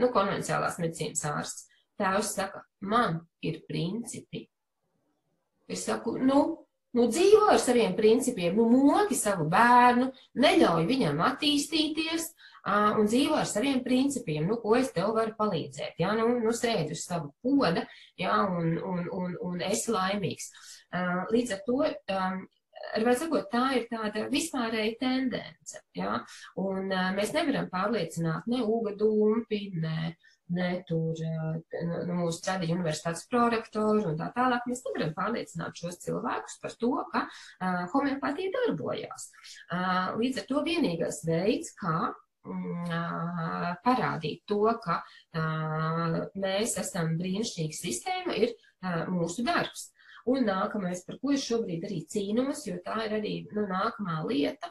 nu, 0.00 0.08
konvencionālās 0.12 0.78
medicīnas 0.80 1.24
ārsts. 1.28 1.66
Tēvs 2.00 2.36
saka, 2.36 2.62
man 2.80 3.22
ir 3.44 3.62
principi. 3.68 4.46
Es 5.68 5.82
saku, 5.88 6.16
nu, 6.20 6.67
Nu, 6.96 7.04
dzīvo 7.12 7.50
ar 7.52 7.58
saviem 7.60 7.92
principiem, 7.96 8.56
nu, 8.56 8.64
moki 8.88 9.16
savu 9.18 9.44
bērnu, 9.52 10.08
neļauj 10.40 10.86
viņam 10.88 11.18
attīstīties 11.26 12.30
uh, 12.30 12.96
un 12.96 13.10
dzīvo 13.10 13.36
ar 13.36 13.48
saviem 13.50 13.82
principiem, 13.84 14.46
nu, 14.48 14.56
ko 14.62 14.76
es 14.78 14.88
tev 14.96 15.12
varu 15.18 15.34
palīdzēt. 15.36 15.98
Jā, 16.00 16.14
nu, 16.16 16.30
nu 16.40 16.54
sēdi 16.56 16.96
uz 16.96 17.04
savu 17.04 17.34
poda, 17.44 17.84
jā, 18.20 18.38
un, 18.48 18.78
un, 18.80 19.04
un, 19.18 19.36
un 19.50 19.66
esi 19.68 19.92
laimīgs. 19.92 20.48
Uh, 20.88 21.26
līdz 21.34 21.58
ar 21.58 21.66
to. 21.66 21.82
Um, 22.20 22.46
Ar 22.94 23.02
sakot, 23.18 23.48
tā 23.50 23.64
ir 23.74 23.88
tāda 23.90 24.28
vispārēja 24.30 24.92
tendence. 25.00 25.80
Ja? 25.98 26.12
Un, 26.62 26.86
uh, 26.86 27.08
mēs 27.16 27.32
nevaram 27.34 27.66
pārliecināt 27.72 28.46
ne 28.48 28.60
Uga 28.62 28.92
Dumpi, 28.96 29.58
ne 29.74 30.12
uh, 30.12 30.28
ne 30.54 30.68
tur 30.88 31.18
nu, 31.18 32.14
mūsu 32.20 32.42
tradiņu 32.46 32.78
universitātes 32.78 33.26
prorektori 33.30 34.06
un 34.08 34.16
tā 34.20 34.30
tālāk. 34.36 34.68
Mēs 34.68 34.84
nevaram 34.86 35.12
pārliecināt 35.16 35.82
šos 35.82 36.00
cilvēkus 36.04 36.58
par 36.62 36.76
to, 36.80 36.94
ka 37.12 37.24
uh, 37.26 37.82
homeopātija 37.92 38.54
darbojās. 38.56 39.28
Uh, 39.68 40.16
līdz 40.20 40.42
ar 40.42 40.48
to 40.48 40.64
vienīgais 40.66 41.20
veids, 41.28 41.74
kā 41.78 41.98
uh, 42.08 43.68
parādīt 43.84 44.44
to, 44.48 44.64
ka 44.84 45.02
uh, 45.02 46.18
mēs 46.38 46.78
esam 46.80 47.16
brīnišķīga 47.20 47.78
sistēma, 47.82 48.36
ir 48.40 48.54
uh, 48.54 49.06
mūsu 49.12 49.46
darbs. 49.46 49.90
Un 50.28 50.44
nākamais, 50.44 51.04
par 51.06 51.16
ko 51.22 51.32
es 51.32 51.44
šobrīd 51.48 51.86
arī 51.88 52.02
cīnos, 52.12 52.66
jo 52.68 52.76
tā 52.84 52.98
ir 53.06 53.14
arī 53.16 53.34
nu, 53.54 53.64
nākamā 53.70 54.20
lieta, 54.28 54.68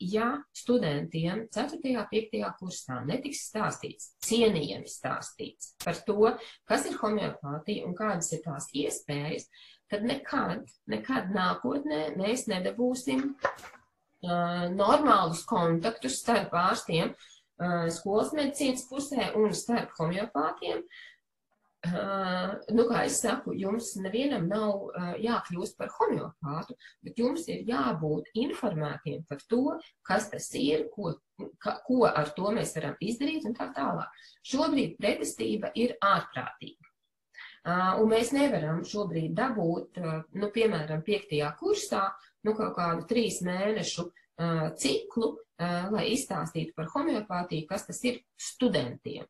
ja 0.00 0.28
studentiem 0.56 1.46
4. 1.54 1.78
un 1.94 2.06
5. 2.10 2.38
kursā 2.60 3.00
netiks 3.06 3.44
stāstīts, 3.50 4.12
cienījami 4.26 4.90
stāstīts 4.90 5.74
par 5.84 5.98
to, 6.06 6.32
kas 6.68 6.86
ir 6.90 6.98
homeopātija 7.00 7.86
un 7.88 7.96
kādas 7.98 8.32
ir 8.34 8.42
tās 8.46 8.70
iespējas, 8.74 9.48
tad 9.90 10.06
nekad, 10.06 10.66
nekad 10.90 11.30
nākotnē 11.34 12.14
mēs 12.18 12.46
nedabūsim 12.50 13.26
uh, 13.34 14.66
normālus 14.74 15.44
kontaktus 15.48 16.20
starp 16.22 16.54
ārstiem 16.54 17.14
uh, 17.14 17.86
skolas 17.94 18.34
medicīnas 18.36 18.86
pusē 18.90 19.32
un 19.38 19.54
starp 19.56 19.94
homeopātiem, 19.98 20.82
uh, 20.82 21.09
nu, 21.88 22.84
kā 22.90 23.04
es 23.06 23.20
saku, 23.22 23.54
jums 23.56 23.94
nevienam 24.04 24.44
nav 24.50 24.90
jākļūst 25.22 25.78
par 25.78 25.88
homeopātu, 25.94 26.76
bet 27.04 27.18
jums 27.18 27.46
ir 27.48 27.64
jābūt 27.68 28.28
informētiem 28.36 29.24
par 29.28 29.40
to, 29.48 29.78
kas 30.04 30.28
tas 30.28 30.50
ir, 30.60 30.90
ko, 30.92 31.14
ka, 31.58 31.78
ko 31.86 32.04
ar 32.10 32.34
to 32.36 32.52
mēs 32.52 32.74
varam 32.76 33.00
izdarīt 33.00 33.48
un 33.48 33.56
tā 33.56 33.70
tālāk. 33.76 34.12
Šobrīd 34.44 34.98
pretestība 35.00 35.72
ir 35.74 35.96
ārprātīga. 36.04 36.84
Un 38.00 38.08
mēs 38.12 38.32
nevaram 38.32 38.84
šobrīd 38.84 39.32
dabūt, 39.36 40.00
nu, 40.36 40.52
piemēram, 40.52 41.00
piektajā 41.04 41.48
kursā, 41.60 42.10
nu, 42.44 42.56
kaut 42.56 42.76
kādu 42.76 43.08
trīs 43.08 43.40
mēnešu 43.44 44.10
ciklu, 44.80 45.34
lai 45.92 46.06
izstāstītu 46.12 46.76
par 46.76 46.92
homeopātiju, 46.92 47.68
kas 47.68 47.88
tas 47.88 48.00
ir 48.08 48.20
studentiem 48.40 49.24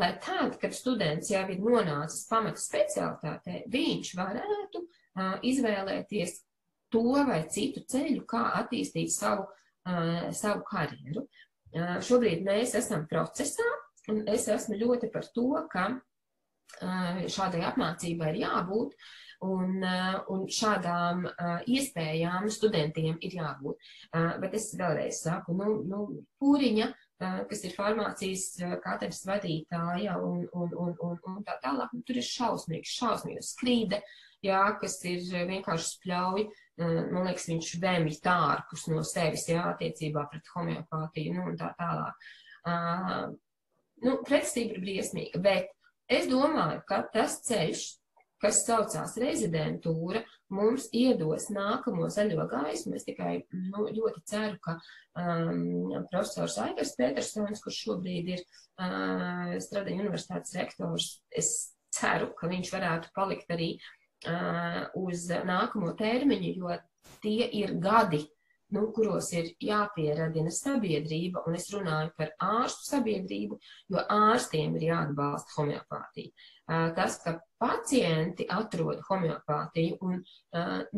lai 0.00 0.12
tad, 0.22 0.58
kad 0.60 0.74
students 0.76 1.30
jau 1.32 1.42
ir 1.52 1.60
nonācis 1.62 2.26
pamata 2.30 2.60
specialitātē, 2.60 3.62
viņš 3.72 4.12
varētu 4.18 4.82
uh, 4.82 5.36
izvēlēties 5.46 6.36
to 6.92 7.04
vai 7.26 7.42
citu 7.52 7.82
ceļu, 7.88 8.24
kā 8.28 8.42
attīstīt 8.60 9.12
savu, 9.12 9.46
uh, 9.88 10.28
savu 10.36 10.64
karjeru. 10.68 11.26
Uh, 11.76 11.96
šobrīd 12.04 12.44
mēs 12.46 12.76
esam 12.78 13.06
procesā, 13.10 13.66
un 14.12 14.24
es 14.30 14.46
esmu 14.52 14.78
ļoti 14.80 15.10
par 15.12 15.28
to, 15.34 15.48
ka 15.72 15.88
uh, 15.96 17.22
šādai 17.32 17.64
apmācībai 17.70 18.34
ir 18.34 18.42
jābūt, 18.44 18.94
un, 19.46 19.80
uh, 19.80 20.20
un 20.32 20.46
šādām 20.52 21.26
uh, 21.28 21.58
iespējām 21.68 22.48
studentiem 22.52 23.18
ir 23.24 23.40
jābūt. 23.40 23.90
Uh, 24.12 24.36
bet 24.44 24.56
es 24.60 24.70
vēlreiz 24.78 25.24
saku, 25.24 25.56
nu, 25.56 25.80
nu 25.88 26.06
pūriņa 26.40 26.92
kas 27.20 27.64
ir 27.64 27.74
farmācijas 27.76 28.46
katedras 28.84 29.22
vadītāja 29.28 30.18
un, 30.20 30.44
un, 30.52 30.74
un, 30.76 30.94
un, 31.08 31.18
un 31.32 31.42
tā 31.46 31.56
tālāk. 31.62 31.94
Nu, 31.94 32.04
tur 32.06 32.20
ir 32.20 32.26
šausmīgs, 32.26 32.92
šausmīgs 32.98 33.54
skrīde, 33.54 34.02
jā, 34.44 34.60
kas 34.80 34.98
ir 35.08 35.24
vienkārši 35.48 35.90
spļauj. 35.94 36.46
Man 36.76 37.24
liekas, 37.24 37.48
viņš 37.48 37.72
vēmj 37.80 38.20
tārpus 38.24 38.84
no 38.92 39.00
sevis, 39.06 39.46
jā, 39.48 39.64
attiecībā 39.72 40.26
pret 40.32 40.52
homeopātiju, 40.52 41.38
nu, 41.38 41.46
un 41.52 41.56
tā 41.60 41.72
tālāk. 41.78 42.28
Uh, 42.66 43.30
nu, 44.04 44.18
pretestība 44.26 44.76
ir 44.76 44.82
briesmīga, 44.84 45.40
bet 45.42 45.72
es 46.12 46.28
domāju, 46.30 46.82
ka 46.88 47.00
tas 47.14 47.38
ceļš, 47.46 47.86
kas 48.42 48.62
saucās 48.66 49.16
rezidentūra, 49.20 50.22
mums 50.52 50.88
iedos 50.94 51.48
nākamo 51.54 52.08
zaļo 52.12 52.46
gaismu. 52.50 52.96
Es 52.98 53.06
tikai 53.06 53.38
nu, 53.52 53.86
ļoti 53.88 54.22
ceru, 54.28 54.58
ka 54.62 54.76
um, 54.76 55.94
profesors 56.10 56.58
Aigars 56.62 56.94
Petersons, 56.98 57.62
kurš 57.64 57.82
šobrīd 57.86 58.32
ir 58.36 58.44
uh, 58.44 59.56
Stradiņa 59.62 60.04
universitātes 60.04 60.56
rektors, 60.58 61.10
es 61.30 61.52
ceru, 61.96 62.32
ka 62.36 62.50
viņš 62.52 62.72
varētu 62.74 63.12
palikt 63.16 63.52
arī 63.56 63.72
uh, 63.76 64.84
uz 65.00 65.28
nākamo 65.30 65.94
termiņu, 65.98 66.54
jo 66.60 66.78
tie 67.24 67.48
ir 67.62 67.76
gadi, 67.80 68.26
nu, 68.74 68.82
kuros 68.94 69.30
ir 69.34 69.52
jāpieradina 69.62 70.50
sabiedrība, 70.54 71.44
un 71.46 71.56
es 71.58 71.68
runāju 71.74 72.10
par 72.18 72.32
ārstu 72.42 72.88
sabiedrību, 72.90 73.58
jo 73.92 74.04
ārstiem 74.10 74.76
ir 74.78 74.88
jāatbalsta 74.88 75.54
homeopātija. 75.60 76.32
Tas, 76.96 77.20
ka 77.22 77.36
pacienti 77.62 78.48
atrod 78.50 79.04
homeopātiju 79.06 79.98
un 80.02 80.22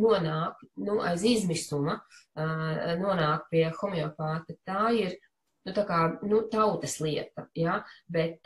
nonāk 0.01 0.63
nu, 0.81 1.01
aiz 1.05 1.27
izmisuma, 1.29 1.99
nonāk 3.03 3.51
pie 3.53 3.67
homeopāta, 3.83 4.57
tā 4.65 4.89
ir 4.97 5.19
nu, 5.69 5.75
tā 5.77 5.85
kā, 5.85 6.01
nu, 6.25 6.41
tautas 6.49 6.97
lieta, 7.05 7.45
ja? 7.59 7.83
bet, 8.09 8.41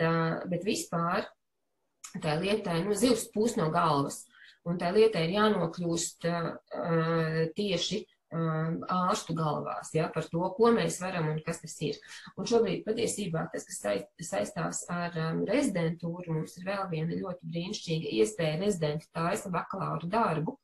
bet 0.51 0.67
vispār 0.67 1.29
tā 2.21 2.37
lietai 2.41 2.83
nu, 2.85 2.97
zivs 2.99 3.29
pūs 3.33 3.57
no 3.61 3.71
galvas. 3.73 4.25
Un 4.69 4.77
tā 4.79 4.93
lietai 4.95 5.25
ir 5.27 5.33
jānokļūst 5.35 6.27
uh, 6.31 6.51
tieši 7.57 8.05
ārstu 8.33 9.35
galvās 9.37 9.93
ja, 9.95 10.09
par 10.13 10.27
to, 10.31 10.43
ko 10.57 10.73
mēs 10.75 10.99
varam 11.03 11.29
un 11.33 11.41
kas 11.45 11.61
tas 11.63 11.75
ir. 11.85 11.99
Un 12.37 12.49
šobrīd 12.49 12.85
patiesībā 12.87 13.47
tas, 13.53 13.67
kas 13.69 13.83
saistās 14.31 14.83
ar 14.93 15.17
um, 15.21 15.43
rezidentūru, 15.49 16.39
mums 16.39 16.57
ir 16.59 16.69
vēl 16.71 16.89
viena 16.93 17.19
ļoti 17.19 17.53
brīnišķīga 17.53 18.13
iespēja 18.21 18.61
rezidenti 18.65 19.11
taisa 19.13 19.53
bakalaura 19.53 20.09
darbu. 20.09 20.59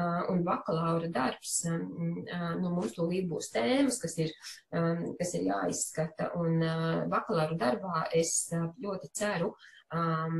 Uh, 0.00 0.22
un 0.30 0.44
bakalaura 0.46 1.08
darbs, 1.10 1.64
um, 1.66 2.20
uh, 2.22 2.52
nu, 2.60 2.70
mums 2.76 2.94
tūlīt 2.94 3.26
būs 3.28 3.48
tēmas, 3.50 3.98
kas 4.00 4.14
ir, 4.22 4.30
um, 4.70 5.08
kas 5.18 5.34
ir 5.34 5.48
jāizskata, 5.48 6.28
un 6.38 6.62
uh, 6.62 7.00
bakalaura 7.10 7.58
darbā 7.58 8.04
es 8.14 8.36
uh, 8.54 8.68
ļoti 8.80 9.10
ceru 9.18 9.50
um, 9.94 10.38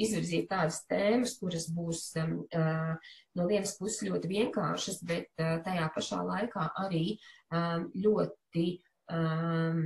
izvirzīt 0.00 0.48
tādas 0.50 0.82
tēmas, 0.90 1.36
kuras 1.40 1.68
būs 1.72 2.04
um, 2.22 2.36
uh, 2.56 3.16
no 3.38 3.48
vienas 3.48 3.74
puses 3.78 4.04
ļoti 4.08 4.30
vienkāršas, 4.32 5.00
bet 5.08 5.30
uh, 5.40 5.58
tajā 5.64 5.88
pašā 5.94 6.20
laikā 6.28 6.68
arī 6.84 7.04
um, 7.52 7.88
ļoti 8.04 8.66
um, 9.12 9.82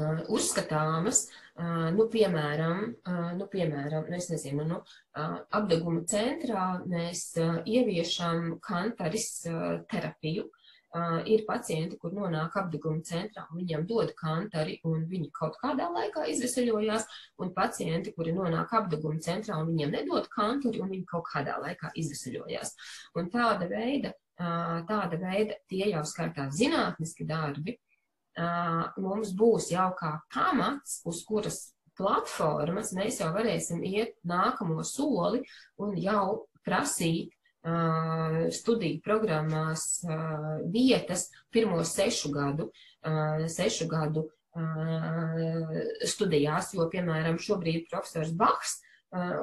uh, 0.00 0.20
uzskatāmas, 0.36 1.26
uh, 1.56 1.88
nu, 1.96 2.08
piemēram, 2.12 2.84
uh, 2.92 3.32
nu, 3.38 3.48
piemēram, 3.52 4.10
nu, 4.10 4.20
es 4.20 4.28
nezinu, 4.32 4.66
nu, 4.68 4.82
uh, 4.82 5.40
apdeguma 5.56 6.04
centrā 6.10 6.68
mēs 6.84 7.30
uh, 7.40 7.58
ieviešam 7.64 8.56
kantaris 8.64 9.30
terapiju, 9.90 10.50
ir 11.28 11.44
pacienti, 11.46 11.98
kur 12.00 12.14
nonāk 12.16 12.56
apdeguma 12.56 13.02
centrā, 13.04 13.46
viņiem 13.52 13.86
dod 13.88 14.12
kantari, 14.16 14.78
un 14.88 15.04
viņi 15.10 15.30
kaut 15.34 15.58
kādā 15.60 15.88
laikā 15.92 16.26
izveseļojās, 16.32 17.06
un 17.42 17.52
pacienti, 17.56 18.14
kuri 18.16 18.32
nonāk 18.36 18.72
apdeguma 18.78 19.20
centrā, 19.20 19.58
un 19.60 19.72
viņiem 19.72 19.92
nedod 19.92 20.28
kantari, 20.32 20.80
un 20.80 20.92
viņi 20.94 21.08
kaut 21.10 21.26
kādā 21.32 21.58
laikā 21.62 21.92
izveseļojās. 21.94 22.72
Un 23.18 23.30
tāda 23.32 23.68
veida, 23.70 24.14
tāda 24.36 25.20
veida 25.20 25.58
tie 25.68 25.90
jau 25.90 26.04
skaitās 26.06 26.56
zinātniski 26.56 27.28
darbi, 27.28 27.76
mums 29.00 29.32
būs 29.36 29.70
jau 29.72 29.90
kā 29.98 30.16
pamats, 30.32 31.00
uz 31.08 31.22
kuras 31.28 31.62
platformas 31.96 32.92
mēs 32.96 33.22
jau 33.22 33.30
varēsim 33.32 33.80
iet 33.84 34.16
nākamo 34.28 34.84
soli 34.84 35.40
un 35.80 35.96
jau 35.96 36.46
prasīt 36.66 37.35
studiju 38.54 39.00
programmās 39.02 40.04
vietas 40.70 41.26
pirmo 41.50 41.82
sešu 41.84 42.30
gadu, 42.34 42.70
sešu 43.50 43.88
gadu 43.90 44.26
studijās, 46.06 46.72
jo, 46.76 46.86
piemēram, 46.92 47.40
šobrīd 47.42 47.88
profesors 47.90 48.32
Baks, 48.38 48.78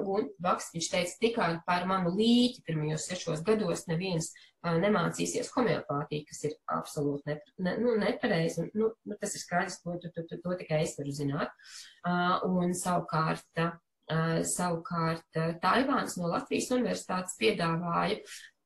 un 0.08 0.30
Baks, 0.42 0.72
viņš 0.74 0.90
teica, 0.92 1.20
tikai 1.22 1.50
par 1.68 1.86
manu 1.90 2.14
līķi 2.16 2.64
pirmajos 2.68 3.08
sešos 3.10 3.44
gados 3.46 3.86
neviens 3.90 4.32
nemācīsies 4.64 5.52
homeopātiju, 5.54 6.26
kas 6.30 6.44
ir 6.48 6.58
absolūti 6.72 7.32
ne, 7.32 7.40
ne, 7.66 7.76
nu, 7.84 7.96
nepareizi. 8.00 8.70
Nu, 8.78 8.94
nu, 9.04 9.18
tas 9.20 9.36
ir 9.36 9.44
skaidrs, 9.44 9.82
to, 9.84 9.98
to, 10.04 10.12
to, 10.16 10.40
to 10.40 10.60
tikai 10.62 10.84
es 10.86 10.96
varu 11.00 11.16
zināt. 11.16 11.52
Un 12.48 12.76
savukārt 12.78 13.64
savukārt 14.48 15.40
Taivāns 15.62 16.18
no 16.20 16.32
Latvijas 16.32 16.72
universitātes 16.76 17.38
piedāvāja. 17.40 18.20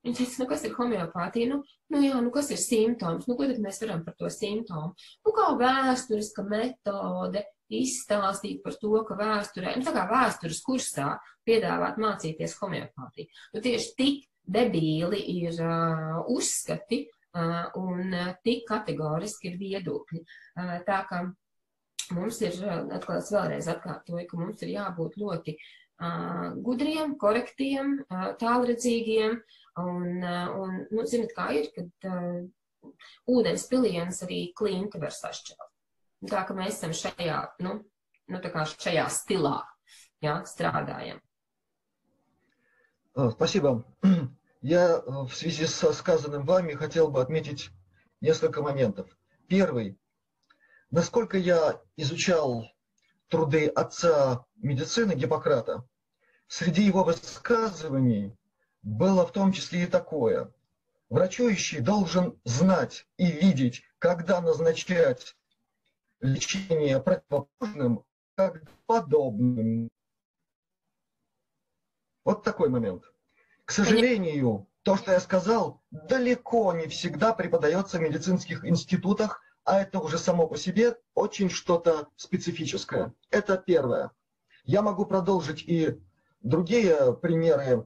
Viņa 0.05 0.19
teica, 0.21 0.39
nu 0.39 0.47
kas 0.47 0.63
ir 0.63 0.75
homeopātija? 0.77 1.49
Nu, 1.51 1.59
nu 1.91 2.01
jā, 2.03 2.19
nu 2.23 2.31
kas 2.31 2.51
ir 2.53 2.59
simptoms? 2.61 3.25
Nu, 3.27 3.35
ko 3.35 3.47
tad 3.49 3.59
mēs 3.63 3.81
varam 3.83 4.05
par 4.05 4.15
to 4.19 4.29
simptomu? 4.31 4.93
Nu, 5.25 5.33
kā 5.35 5.49
vēsturiska 5.59 6.45
metode 6.47 7.43
izstāstīt 7.73 8.61
par 8.63 8.77
to, 8.79 8.93
ka 9.07 9.17
vēsturē, 9.19 9.75
nu 9.75 9.83
tā 9.83 9.93
kā 9.95 10.05
vēstures 10.07 10.61
kursā 10.63 11.17
piedāvāt 11.47 11.99
mācīties 11.99 12.55
homeopātiju. 12.61 13.27
Nu, 13.55 13.63
tieši 13.63 13.93
tik 13.99 14.23
debīli 14.47 15.19
ir 15.41 15.59
uh, 15.59 16.21
uzskati 16.31 17.03
uh, 17.03 17.67
un 17.81 18.13
uh, 18.13 18.31
tik 18.47 18.63
kategoriski 18.69 19.51
ir 19.51 19.59
viedokļi. 19.59 20.23
Uh, 20.23 20.77
tā 20.87 21.01
kā 21.09 21.25
mums 22.12 22.40
ir, 22.44 22.58
atkal 22.92 23.18
es 23.18 23.30
vēlreiz 23.32 23.68
atkārtoju, 23.72 24.26
ka 24.28 24.40
mums 24.40 24.62
ir 24.64 24.74
jābūt 24.74 25.18
ļoti 25.22 25.56
uh, 25.56 26.52
gudriem, 26.66 27.16
korektiem, 27.20 27.94
uh, 28.08 28.32
tālredzīgiem, 28.40 29.38
un, 29.82 30.08
uh, 30.20 30.56
un 30.62 30.82
nu, 30.90 31.06
zinat, 31.08 31.34
kā 31.36 31.50
ir, 31.58 31.70
kad 31.76 32.08
uh, 32.10 32.92
ūdens 33.30 33.66
piliens 33.70 34.22
arī 34.26 34.44
klinti 34.58 35.00
var 35.02 35.14
sašķelt. 35.16 35.68
Tā 36.30 36.44
ka 36.46 36.54
mēs 36.54 36.78
esam 36.78 36.94
šajā, 36.94 37.40
nu, 37.66 37.78
nu 38.30 38.42
tā 38.42 38.52
kā 38.54 38.64
šajā 38.68 39.08
stilā, 39.10 39.58
jā, 40.22 40.40
strādājam. 40.46 41.20
Спасибо. 43.30 43.84
Я 44.62 45.02
в 45.02 45.32
связи 45.34 45.66
со 45.66 45.92
сказанным 45.92 46.46
вами 46.46 46.72
хотел 46.74 47.10
бы 47.10 47.20
отметить 47.20 47.70
несколько 48.20 48.62
моментов. 48.62 49.18
Первый. 49.48 49.98
Насколько 50.89 51.37
я 51.37 51.81
изучал 51.97 52.65
труды 53.27 53.67
отца 53.67 54.45
медицины 54.55 55.13
Гиппократа, 55.13 55.85
среди 56.47 56.83
его 56.83 57.03
высказываний 57.03 58.33
было 58.83 59.27
в 59.27 59.33
том 59.33 59.51
числе 59.51 59.83
и 59.83 59.87
такое. 59.87 60.53
Врачующий 61.09 61.81
должен 61.81 62.39
знать 62.45 63.05
и 63.17 63.29
видеть, 63.29 63.83
когда 63.99 64.39
назначать 64.39 65.35
лечение 66.21 67.01
противоположным, 67.01 68.05
как 68.35 68.63
подобным. 68.85 69.89
Вот 72.23 72.43
такой 72.43 72.69
момент. 72.69 73.03
К 73.65 73.71
сожалению, 73.71 74.67
то, 74.83 74.95
что 74.95 75.11
я 75.11 75.19
сказал, 75.19 75.81
далеко 75.91 76.71
не 76.73 76.87
всегда 76.87 77.33
преподается 77.33 77.97
в 77.97 78.01
медицинских 78.01 78.65
институтах 78.65 79.41
а 79.67 79.81
это 79.81 79.99
уже 79.99 80.17
само 80.17 80.47
по 80.47 80.57
себе 80.57 80.95
очень 81.13 81.49
что-то 81.49 82.07
специфическое. 82.15 83.13
Это 83.29 83.57
первое. 83.57 84.11
Я 84.63 84.81
могу 84.81 85.05
продолжить 85.05 85.61
и 85.67 85.99
другие 86.39 87.13
примеры 87.13 87.85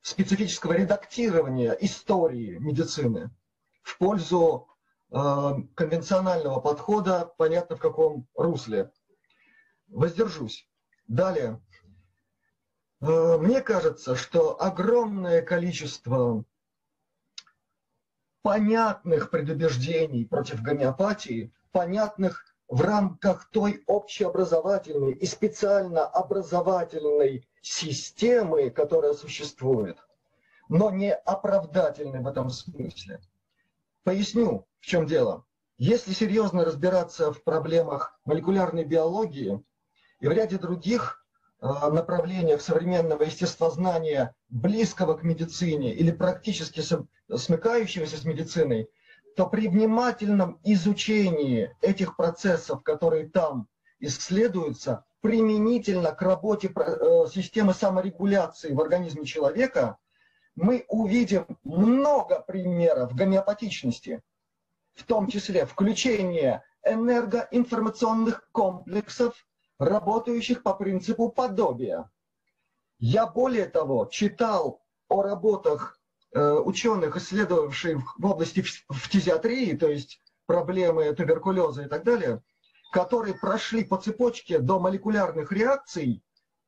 специфического 0.00 0.72
редактирования 0.72 1.78
истории 1.80 2.58
медицины 2.58 3.30
в 3.84 3.98
пользу 3.98 4.66
э, 5.12 5.16
конвенционального 5.76 6.58
подхода, 6.58 7.32
понятно 7.38 7.76
в 7.76 7.80
каком 7.80 8.26
русле. 8.34 8.90
Воздержусь. 9.86 10.68
Далее. 11.06 11.62
Э, 13.00 13.38
мне 13.38 13.60
кажется, 13.60 14.16
что 14.16 14.60
огромное 14.60 15.40
количество 15.40 16.44
понятных 18.42 19.30
предубеждений 19.30 20.26
против 20.26 20.62
гомеопатии, 20.62 21.52
понятных 21.70 22.44
в 22.68 22.80
рамках 22.80 23.48
той 23.50 23.82
общеобразовательной 23.86 25.12
и 25.12 25.26
специально 25.26 26.06
образовательной 26.06 27.46
системы, 27.60 28.70
которая 28.70 29.12
существует, 29.14 29.98
но 30.68 30.90
не 30.90 31.12
оправдательной 31.12 32.20
в 32.20 32.26
этом 32.26 32.50
смысле. 32.50 33.20
Поясню, 34.04 34.66
в 34.80 34.86
чем 34.86 35.06
дело. 35.06 35.44
Если 35.78 36.12
серьезно 36.12 36.64
разбираться 36.64 37.32
в 37.32 37.42
проблемах 37.44 38.18
молекулярной 38.24 38.84
биологии 38.84 39.62
и 40.20 40.26
в 40.26 40.32
ряде 40.32 40.58
других 40.58 41.21
направлениях 41.62 42.60
современного 42.60 43.22
естествознания, 43.22 44.34
близкого 44.48 45.14
к 45.14 45.22
медицине 45.22 45.94
или 45.94 46.10
практически 46.10 46.82
смыкающегося 47.34 48.16
с 48.16 48.24
медициной, 48.24 48.88
то 49.36 49.46
при 49.46 49.68
внимательном 49.68 50.58
изучении 50.64 51.74
этих 51.80 52.16
процессов, 52.16 52.82
которые 52.82 53.28
там 53.28 53.68
исследуются, 54.00 55.04
применительно 55.20 56.10
к 56.10 56.20
работе 56.20 56.70
э, 56.74 57.26
системы 57.32 57.74
саморегуляции 57.74 58.72
в 58.72 58.80
организме 58.80 59.24
человека, 59.24 59.98
мы 60.56 60.84
увидим 60.88 61.46
много 61.62 62.40
примеров 62.40 63.14
гомеопатичности, 63.14 64.20
в 64.94 65.04
том 65.04 65.28
числе 65.28 65.64
включение 65.64 66.64
энергоинформационных 66.84 68.48
комплексов 68.50 69.46
работающих 69.82 70.62
по 70.62 70.74
принципу 70.74 71.28
подобия. 71.28 72.10
Я 72.98 73.26
более 73.26 73.66
того 73.66 74.06
читал 74.06 74.82
о 75.08 75.22
работах 75.22 75.98
э, 76.32 76.52
ученых, 76.52 77.16
исследовавших 77.16 78.18
в 78.18 78.26
области 78.26 78.62
фтизиатрии, 78.88 79.76
то 79.76 79.88
есть 79.88 80.20
проблемы 80.46 81.12
туберкулеза 81.14 81.82
и 81.82 81.88
так 81.88 82.04
далее, 82.04 82.42
которые 82.92 83.34
прошли 83.34 83.84
по 83.84 83.96
цепочке 83.96 84.58
до 84.58 84.78
молекулярных 84.78 85.50
реакций 85.50 86.22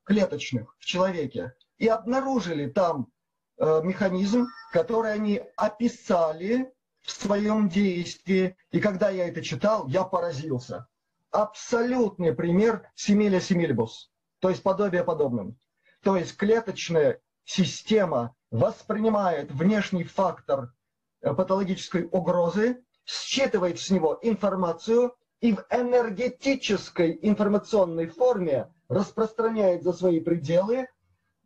клеточных 0.04 0.74
в 0.78 0.84
человеке 0.84 1.54
и 1.78 1.86
обнаружили 1.86 2.68
там 2.68 3.12
э, 3.58 3.80
механизм, 3.84 4.48
который 4.72 5.12
они 5.12 5.40
описали 5.56 6.72
в 7.02 7.12
своем 7.12 7.68
действии. 7.68 8.56
И 8.70 8.80
когда 8.80 9.10
я 9.10 9.28
это 9.28 9.42
читал, 9.42 9.86
я 9.86 10.04
поразился 10.04 10.88
абсолютный 11.34 12.32
пример 12.32 12.88
симиля 12.94 13.40
симильбус, 13.40 14.12
то 14.38 14.50
есть 14.50 14.62
подобие 14.62 15.02
подобным. 15.02 15.58
То 16.02 16.16
есть 16.16 16.36
клеточная 16.36 17.20
система 17.44 18.36
воспринимает 18.50 19.50
внешний 19.50 20.04
фактор 20.04 20.72
э, 21.20 21.34
патологической 21.34 22.08
угрозы, 22.10 22.84
считывает 23.04 23.80
с 23.80 23.90
него 23.90 24.18
информацию 24.22 25.14
и 25.40 25.54
в 25.54 25.66
энергетической 25.70 27.18
информационной 27.20 28.06
форме 28.06 28.72
распространяет 28.88 29.82
за 29.82 29.92
свои 29.92 30.20
пределы, 30.20 30.88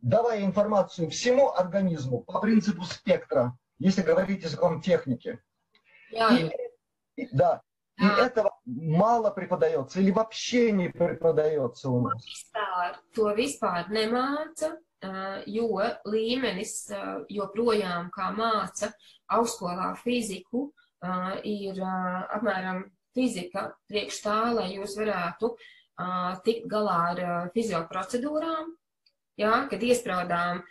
давая 0.01 0.45
информацию 0.45 1.09
всему 1.09 1.49
организму 1.49 2.21
по 2.21 2.39
принципу 2.39 2.83
спектра, 2.83 3.57
если 3.79 4.03
говорить 4.03 4.43
языком 4.43 4.81
техники. 4.81 5.39
И, 7.15 7.27
да, 7.31 7.63
И 7.98 8.04
этого 8.04 8.58
mala 8.66 9.30
преподается 9.30 10.00
или 10.00 10.10
вообще 10.10 10.72
не 10.72 10.88
преподается 10.88 11.90
у 11.90 12.00
нас? 12.00 12.20
Vispār, 12.26 12.96
to 13.14 13.34
vispār 13.36 13.86
nemāca, 13.88 14.74
jo 15.46 15.78
līmenis 16.04 16.90
joprojām 17.30 18.10
kā 18.10 18.32
māca 18.34 18.90
augstskolā 19.28 19.94
fiziku 20.02 20.72
ir 21.44 21.78
apmēram 21.84 22.84
fizika 23.14 23.68
priekš 23.86 24.20
tā, 24.24 24.38
lai 24.58 24.72
jūs 24.74 24.96
varētu 24.98 25.54
tikt 26.42 26.66
galā 26.66 26.98
ar 27.12 27.50
fizioprocedūrām, 27.54 28.72
ja, 29.38 29.68
kad 29.70 29.82
iesprādām 29.82 30.64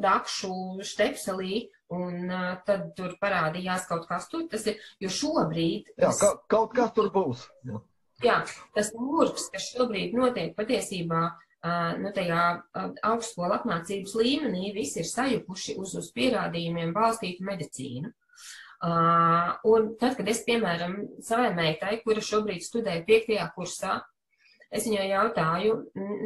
dakšu 0.00 0.82
štepselī 0.82 1.68
Un 1.95 2.27
uh, 2.27 2.55
tad 2.67 2.89
tur 2.97 3.13
parādījās 3.21 3.85
kaut 3.87 4.07
kas 4.09 4.27
tur. 4.31 4.43
Tas 4.51 4.65
ir, 4.67 4.81
jo 4.99 5.11
šobrīd. 5.13 5.93
Jā, 5.95 6.11
ka, 6.19 6.33
kaut 6.51 6.75
kas 6.75 6.91
tur 6.97 7.07
būs. 7.13 7.45
Jā, 7.67 7.79
jā 8.25 8.37
tas 8.75 8.91
murgs, 8.97 9.47
kas 9.53 9.69
šobrīd 9.71 10.17
notiek 10.17 10.55
patiesībā. 10.57 11.25
Uh, 11.67 11.95
nu, 11.99 12.11
tajā 12.13 12.41
uh, 12.59 12.91
augstskola 13.07 13.57
apmācības 13.57 14.13
līmenī 14.19 14.69
visi 14.75 15.01
ir 15.01 15.07
sajukuši 15.09 15.73
uz, 15.81 15.95
uz 15.97 16.11
pierādījumiem 16.15 16.93
balstītu 16.95 17.47
medicīnu. 17.47 18.11
Uh, 18.77 19.55
un 19.65 19.95
tad, 19.97 20.13
kad 20.19 20.27
es, 20.29 20.43
piemēram, 20.45 20.99
savai 21.25 21.49
meitai, 21.57 21.95
kura 22.03 22.21
šobrīd 22.21 22.61
studē 22.61 22.99
piektajā 23.07 23.47
kursā, 23.55 23.95
es 24.69 24.85
viņai 24.85 25.07
jautāju, 25.09 25.79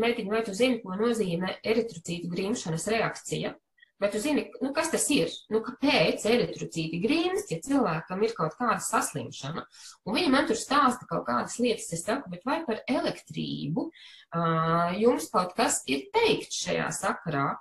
meitiņ, 0.04 0.32
vai 0.34 0.42
tu 0.44 0.56
zini, 0.58 0.82
ko 0.84 0.98
nozīmē 1.00 1.62
eritrocītu 1.64 2.28
grimšanas 2.34 2.90
reakcija? 2.92 3.54
Bet 4.02 4.16
jūs 4.18 4.24
zināt, 4.26 4.56
nu, 4.64 4.72
kas 4.74 4.90
tas 4.90 5.04
ir? 5.14 5.30
Nu, 5.54 5.60
kāpēc 5.62 6.24
eritrocīti 6.26 6.98
grīnst, 7.04 7.52
ja 7.54 7.62
cilvēkam 7.62 8.24
ir 8.26 8.32
kaut 8.34 8.56
kāda 8.58 8.80
saslimšana? 8.82 9.62
Un 10.10 10.16
viņi 10.18 10.32
man 10.34 10.48
tur 10.50 10.58
stāsta 10.58 11.06
kaut 11.10 11.28
kādas 11.28 11.60
lietas, 11.62 11.92
es 11.94 12.02
saku, 12.08 12.32
bet 12.34 12.42
vai 12.48 12.64
par 12.66 12.80
elektrību 12.90 13.84
uh, 13.86 14.96
jums 14.98 15.28
kaut 15.34 15.54
kas 15.58 15.84
ir 15.86 16.08
teikt 16.16 16.58
šajā 16.58 16.88
sakarā? 16.98 17.52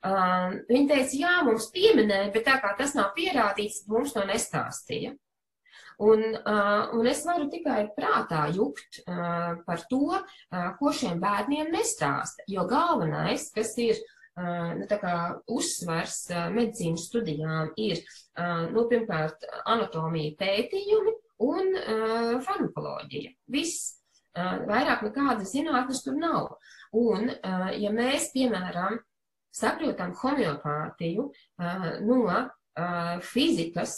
Uh, 0.00 0.56
viņi 0.70 0.88
teica, 0.88 1.18
jā, 1.20 1.32
mums 1.44 1.66
pieminēja, 1.74 2.30
bet 2.32 2.46
tā 2.48 2.54
kā 2.62 2.70
tas 2.78 2.96
nav 2.96 3.10
pierādīts, 3.18 3.82
mums 3.90 4.14
to 4.16 4.24
nestāstīja. 4.24 5.12
Un, 6.00 6.22
uh, 6.32 6.94
un 6.96 7.10
es 7.10 7.20
varu 7.28 7.50
tikai 7.52 7.90
prātā 7.92 8.46
jukt 8.56 9.02
uh, 9.02 9.60
par 9.66 9.84
to, 9.90 10.16
uh, 10.16 10.70
ko 10.80 10.94
šiem 10.96 11.20
bērniem 11.20 11.68
nestāsta. 11.74 12.48
Jo 12.48 12.64
galvenais, 12.70 13.50
kas 13.52 13.74
ir 13.84 14.00
uh, 14.00 14.16
nu, 14.38 14.86
uzsvars 15.56 16.18
medicīnas 16.54 17.06
studijām 17.10 17.72
ir, 17.80 18.00
nu, 18.70 18.86
pirmkārt, 18.90 19.44
anatomija 19.68 20.36
pētījumi 20.40 21.16
un 21.46 21.72
farmakoloģija. 22.46 23.34
Viss. 23.50 23.96
Vairāk 24.38 25.00
nekādas 25.02 25.50
zinātnes 25.50 26.04
tur 26.04 26.14
nav. 26.14 26.52
Un, 26.94 27.32
ja 27.82 27.90
mēs, 27.90 28.28
piemēram, 28.30 29.00
saprotam 29.50 30.14
homeopātiju 30.20 31.26
no 32.06 32.20
fizikas, 33.26 33.94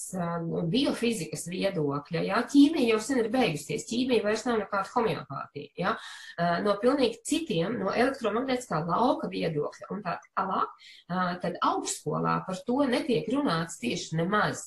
biofizikas 0.72 1.44
viedokļa, 1.52 2.22
jā, 2.24 2.38
ķīmija 2.50 2.94
jau 2.94 3.00
sen 3.04 3.20
ir 3.20 3.28
beigusies, 3.30 3.84
ķīmija 3.86 4.24
vairs 4.24 4.44
nav 4.48 4.58
nekāda 4.62 4.88
homeopātija, 4.94 5.70
jā, 5.78 5.92
no 6.64 6.74
pilnīgi 6.80 7.20
citiem, 7.28 7.76
no 7.82 7.92
elektromagnētiskā 7.92 8.80
lauka 8.88 9.28
viedokļa 9.32 9.90
un 9.92 10.02
tā 10.06 10.16
tālāk, 10.24 10.72
tad 11.44 11.60
augstskolā 11.60 12.38
par 12.46 12.62
to 12.66 12.80
netiek 12.88 13.28
runāts 13.34 13.78
tieši 13.82 14.16
nemaz. 14.22 14.64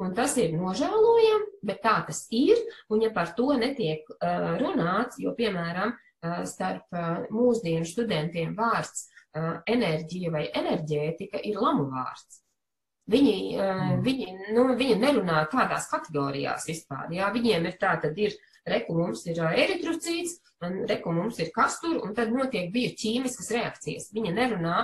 Un 0.00 0.14
tas 0.16 0.32
ir 0.40 0.56
nožēlojami, 0.56 1.60
bet 1.68 1.84
tā 1.84 2.00
tas 2.08 2.24
ir, 2.34 2.58
un 2.90 3.04
ja 3.04 3.12
par 3.14 3.34
to 3.36 3.52
netiek 3.60 4.08
runāts, 4.58 5.20
jo, 5.22 5.36
piemēram, 5.38 5.92
starp 6.48 6.96
mūsdienu 7.30 7.86
studentiem 7.86 8.56
vārds 8.58 9.06
enerģija 9.68 10.32
vai 10.34 10.48
enerģētika 10.48 11.44
ir 11.46 11.60
lamu 11.60 11.86
vārds. 11.92 12.40
Viņi, 13.08 13.36
mm. 13.56 13.92
viņi, 14.04 14.26
nu, 14.52 14.66
viņi 14.76 14.98
nerunā 15.00 15.46
tādās 15.52 15.88
kategorijās 15.88 16.66
vispār. 16.68 17.08
Jā, 17.16 17.30
viņiem 17.32 17.70
ir 17.70 17.78
tā, 17.80 17.94
tad 18.02 18.18
ir, 18.20 18.36
reku 18.68 18.98
mums 18.98 19.24
ir 19.30 19.40
eritrocīts, 19.48 20.36
reku 20.90 21.14
mums 21.16 21.38
ir 21.40 21.48
kastur, 21.54 22.02
un 22.04 22.12
tad 22.16 22.34
notiek 22.34 22.68
bioķīmiskas 22.74 23.48
reakcijas. 23.56 24.10
Viņa 24.12 24.34
nerunā 24.36 24.82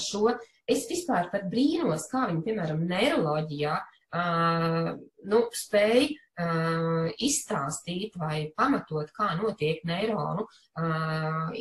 šo. 0.00 0.34
Es 0.70 0.84
vispār 0.90 1.26
pat 1.30 1.48
brīnos, 1.50 2.08
kā 2.10 2.28
viņi, 2.30 2.44
piemēram, 2.46 2.84
neiroloģijā, 2.90 3.78
nu, 4.12 5.40
spēj 5.58 6.04
izstāstīt 7.22 8.16
vai 8.18 8.52
pamatot, 8.56 9.10
kā 9.16 9.32
notiek 9.38 9.82
neironu 9.88 10.46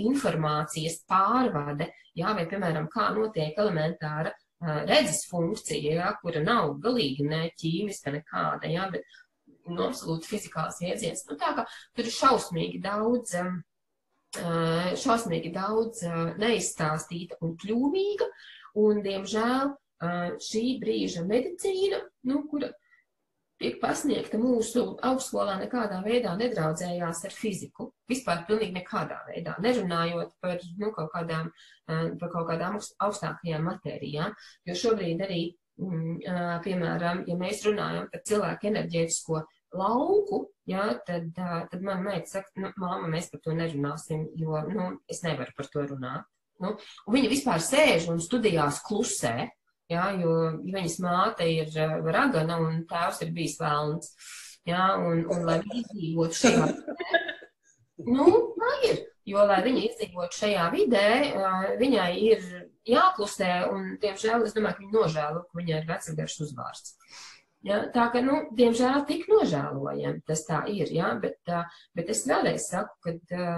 informācijas 0.01 1.01
pārvade, 1.09 1.89
jā, 2.17 2.33
vai, 2.37 2.45
piemēram, 2.49 2.87
kā 2.93 3.09
notiek 3.15 3.57
elementāra 3.59 4.31
redzes 4.61 5.25
funkcija, 5.29 5.95
ja, 5.95 6.13
kura 6.21 6.41
nav 6.43 6.75
galīgi 6.83 7.25
ne 7.27 7.47
ķīmiska 7.57 8.13
nekāda, 8.17 8.69
ja, 8.69 8.87
bet 8.93 9.05
nu, 9.67 9.81
absolūti 9.87 10.29
fizikāls 10.29 10.81
iedziens. 10.85 11.25
Nu, 11.29 11.37
tā 11.39 11.53
kā 11.57 11.65
tur 11.95 12.07
ir 12.07 12.15
šausmīgi 12.15 12.81
daudz, 12.83 13.35
šausmīgi 15.01 15.51
daudz 15.55 16.03
neizstāstīta 16.41 17.39
un 17.45 17.55
kļūmīga, 17.61 18.27
un, 18.81 19.01
diemžēl, 19.05 19.73
šī 20.41 20.65
brīža 20.81 21.25
medicīna, 21.27 22.01
nu, 22.29 22.45
kura 22.49 22.71
tiek 23.61 23.77
pasniegta 23.81 24.39
mūsu 24.41 24.83
augstskolā 25.05 25.57
nekādā 25.61 26.01
veidā 26.05 26.33
nedraudzējās 26.39 27.23
ar 27.27 27.35
fiziku. 27.35 27.91
Vispār 28.09 28.43
pilnīgi 28.47 28.75
nekādā 28.79 29.21
veidā, 29.27 29.55
nerunājot 29.63 30.33
par, 30.43 30.59
nu, 30.81 30.91
kaut 30.95 31.11
kādām, 31.13 31.51
eh, 31.87 32.11
par 32.19 32.33
kaut 32.33 32.49
kādām 32.49 32.79
augstākajām 32.79 33.67
matērijām. 33.69 34.35
Jo 34.65 34.77
šobrīd 34.83 35.21
arī, 35.27 35.41
mm, 35.79 36.17
eh, 36.25 36.59
piemēram, 36.65 37.23
ja 37.27 37.35
mēs 37.35 37.63
runājam 37.67 38.09
par 38.11 38.21
cilvēku 38.25 38.71
enerģētisko 38.71 39.43
lauku, 39.73 40.47
jā, 40.67 40.99
tad, 41.05 41.31
eh, 41.37 41.67
tad 41.71 41.81
man 41.81 42.03
meita 42.03 42.27
saka, 42.27 42.49
nu, 42.57 42.73
māma, 42.77 43.07
mēs 43.07 43.31
par 43.31 43.41
to 43.41 43.51
nerunāsim, 43.51 44.27
jo, 44.35 44.61
nu, 44.67 44.99
es 45.07 45.21
nevaru 45.23 45.51
par 45.55 45.65
to 45.67 45.79
runāt. 45.79 46.25
Nu, 46.59 46.77
un 47.07 47.15
viņa 47.15 47.29
vispār 47.29 47.57
sēž 47.57 48.09
un 48.11 48.19
studijās 48.19 48.83
klusē, 48.85 49.49
jā, 49.91 50.07
jo 50.21 50.35
viņas 50.65 50.97
māte 51.03 51.47
ir 51.51 51.71
eh, 51.75 51.97
ragana 52.15 52.59
un 52.63 52.81
tēvs 52.89 53.23
ir 53.25 53.33
bijis 53.35 53.57
vēlns. 53.61 54.13
Jā, 54.67 54.91
un, 55.01 55.23
un 55.33 55.45
lai 55.47 55.57
viņi 55.63 55.81
izdzīvotu 55.81 56.37
šajā 56.37 56.67
vidē, 56.77 57.23
nu, 58.05 58.27
tā 58.59 58.75
ir. 58.89 59.01
Jo, 59.29 59.43
lai 59.45 59.59
viņa 59.61 59.81
izdzīvotu 59.85 60.37
šajā 60.39 60.69
vidē, 60.73 61.07
eh, 61.31 61.67
viņai 61.81 62.11
ir 62.27 62.47
jāklusē, 62.89 63.51
un, 63.71 63.91
diemžēl, 64.01 64.47
es 64.47 64.55
domāju, 64.57 64.79
ka 64.79 64.85
viņa 64.85 64.97
nožēlo, 64.97 65.43
ka 65.45 65.59
viņai 65.61 65.77
ir 65.77 65.91
vecākais 65.91 66.39
uzvārds. 66.45 66.95
Ja, 67.61 67.83
tā 67.93 68.07
ka, 68.09 68.23
nu, 68.25 68.39
diemžēl, 68.57 69.03
tik 69.05 69.27
nožēlojami 69.29 70.23
tas 70.25 70.41
tā 70.47 70.63
ir, 70.73 70.89
ja, 70.95 71.11
bet, 71.21 71.37
bet 71.93 72.09
es 72.09 72.23
vēlreiz 72.25 72.65
saku, 72.71 72.97
ka, 73.05 73.51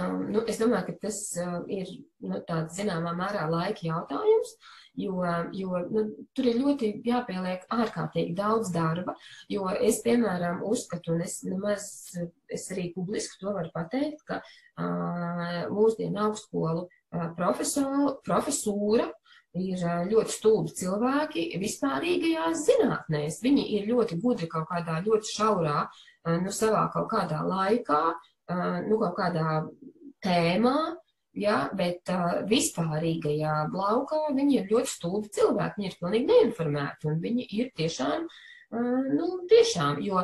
um, 0.00 0.24
nu, 0.34 0.44
es 0.50 0.60
domāju, 0.62 0.90
ka 0.90 1.08
tas 1.08 1.20
uh, 1.40 1.60
ir, 1.70 1.90
nu, 2.24 2.40
tāds 2.48 2.78
zināmā 2.78 3.14
mērā 3.18 3.48
laika 3.52 3.86
jautājums, 3.86 4.56
uh, 4.56 4.72
jo, 4.94 5.24
jo 5.52 5.78
nu, 5.90 6.04
tur 6.34 6.48
ir 6.48 6.60
ļoti 6.60 6.90
jāpieliek 7.06 7.66
ārkārtīgi 7.72 8.34
daudz 8.38 8.70
darba, 8.74 9.16
jo 9.50 9.66
es, 9.74 10.00
piemēram, 10.04 10.62
uzskatu, 10.66 11.14
un 11.14 11.24
es 11.26 11.40
nemaz, 11.46 11.86
es 12.48 12.68
arī 12.72 12.90
publiski 12.94 13.40
to 13.42 13.54
varu 13.56 13.72
pateikt, 13.74 14.22
ka 14.28 14.40
uh, 14.40 15.66
mūsdienu 15.74 16.28
augstskolu 16.28 16.86
uh, 16.86 17.28
profesūra 17.36 19.10
ir 19.54 19.82
ļoti 20.10 20.34
stulbi 20.34 20.72
cilvēki 20.74 21.44
vispārīgajās 21.62 22.64
zinātnēs. 22.66 23.36
Viņi 23.44 23.68
ir 23.76 23.84
ļoti 23.86 24.18
gudri 24.18 24.48
kaut 24.50 24.66
kādā 24.66 24.96
ļoti 25.04 25.30
šaurā, 25.30 25.84
nu, 26.42 26.50
savā 26.50 26.88
kaut 26.90 27.06
kādā 27.12 27.38
laikā, 27.46 28.00
nu, 28.50 28.98
kaut 29.00 29.16
kādā 29.18 29.62
tēmā, 30.24 30.76
Ja, 31.34 31.64
bet 31.74 32.06
uh, 32.14 32.44
vispārīgajā 32.46 33.54
laukā 33.74 34.20
viņi 34.36 34.60
ir 34.60 34.68
ļoti 34.70 34.90
stulbi 34.92 35.30
cilvēki, 35.34 35.80
viņi 35.80 35.88
ir 35.90 35.96
pilnīgi 35.98 36.28
neinformēti 36.28 37.08
un 37.10 37.16
viņi 37.24 37.46
ir 37.58 37.72
tiešām, 37.74 38.28
uh, 38.28 39.08
nu, 39.10 39.26
tiešām, 39.50 39.98
jo, 40.06 40.22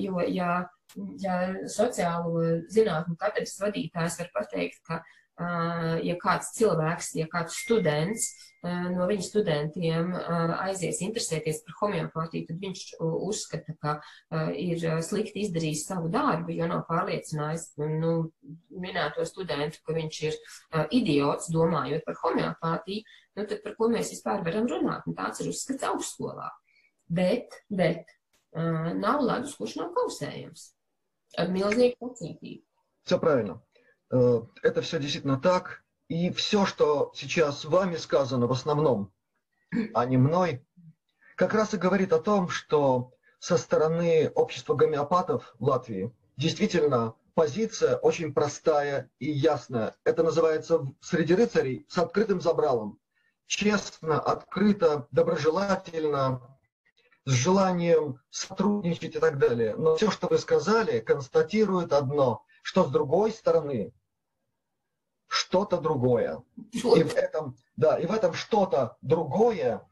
jo 0.00 0.24
ja, 0.32 0.54
ja 1.20 1.36
sociālo 1.68 2.46
zinātņu 2.72 3.18
katedras 3.20 3.58
vadītājs 3.60 4.16
var 4.22 4.32
pateikt, 4.38 4.80
ka 4.88 5.02
ja 5.38 6.18
kāds 6.18 6.52
cilvēks, 6.56 7.14
ja 7.18 7.28
kāds 7.30 7.60
students 7.62 8.30
no 8.66 9.06
viņa 9.06 9.22
studentiem 9.22 10.08
aizies 10.58 10.98
interesēties 11.06 11.60
par 11.66 11.76
homeopātiju, 11.82 12.48
tad 12.48 12.58
viņš 12.64 12.80
uzskata, 12.98 13.74
ka 13.78 13.92
ir 14.58 14.82
slikti 15.06 15.44
izdarījis 15.46 15.84
savu 15.86 16.10
darbu, 16.10 16.50
jo 16.56 16.66
nav 16.66 16.82
pārliecinājis 16.88 17.68
nu, 17.78 18.14
minēto 18.82 19.22
studentu, 19.28 19.78
ka 19.86 19.94
viņš 19.94 20.20
ir 20.26 20.40
idiots, 20.90 21.52
domājot 21.54 22.02
par 22.08 22.18
homeopātiju, 22.24 23.06
nu, 23.38 23.46
tad 23.46 23.62
par 23.62 23.78
ko 23.78 23.92
mēs 23.94 24.10
vispār 24.16 24.42
varam 24.46 24.66
runāt? 24.70 25.06
Un 25.06 25.14
tāds 25.18 25.44
ir 25.44 25.52
uzskats 25.52 25.86
augstskolā. 25.92 26.50
Bet, 27.06 27.54
bet 27.70 28.10
nav 28.98 29.22
ledus, 29.22 29.54
kurš 29.54 29.78
nav 29.78 29.94
kausējams. 29.94 30.72
Ar 31.38 31.50
milzīgu 31.52 31.94
pacietību. 32.00 32.64
Saprēnu. 33.08 33.54
Это 34.10 34.82
все 34.82 34.98
действительно 34.98 35.38
так. 35.38 35.82
И 36.08 36.30
все, 36.30 36.64
что 36.64 37.12
сейчас 37.14 37.64
вами 37.64 37.96
сказано 37.96 38.46
в 38.46 38.52
основном, 38.52 39.12
а 39.92 40.06
не 40.06 40.16
мной, 40.16 40.64
как 41.36 41.52
раз 41.52 41.74
и 41.74 41.78
говорит 41.78 42.12
о 42.12 42.18
том, 42.18 42.48
что 42.48 43.12
со 43.38 43.58
стороны 43.58 44.30
общества 44.34 44.74
гомеопатов 44.74 45.54
в 45.58 45.64
Латвии 45.64 46.12
действительно 46.36 47.14
позиция 47.34 47.96
очень 47.96 48.32
простая 48.32 49.10
и 49.18 49.30
ясная. 49.30 49.94
Это 50.04 50.22
называется 50.22 50.86
среди 51.00 51.34
рыцарей 51.34 51.86
с 51.88 51.98
открытым 51.98 52.40
забралом. 52.40 52.98
Честно, 53.46 54.18
открыто, 54.18 55.06
доброжелательно, 55.10 56.58
с 57.24 57.30
желанием 57.30 58.20
сотрудничать 58.30 59.14
и 59.14 59.18
так 59.18 59.38
далее. 59.38 59.76
Но 59.76 59.96
все, 59.96 60.10
что 60.10 60.28
вы 60.28 60.38
сказали, 60.38 61.00
констатирует 61.00 61.92
одно, 61.92 62.44
что 62.62 62.84
с 62.84 62.90
другой 62.90 63.32
стороны 63.32 63.92
что-то 65.28 65.78
другое. 65.78 66.42
И 66.72 67.02
в 67.02 67.14
этом, 67.14 67.56
да, 67.76 67.98
и 67.98 68.06
в 68.06 68.12
этом 68.12 68.32
что-то 68.32 68.96
другое 69.02 69.86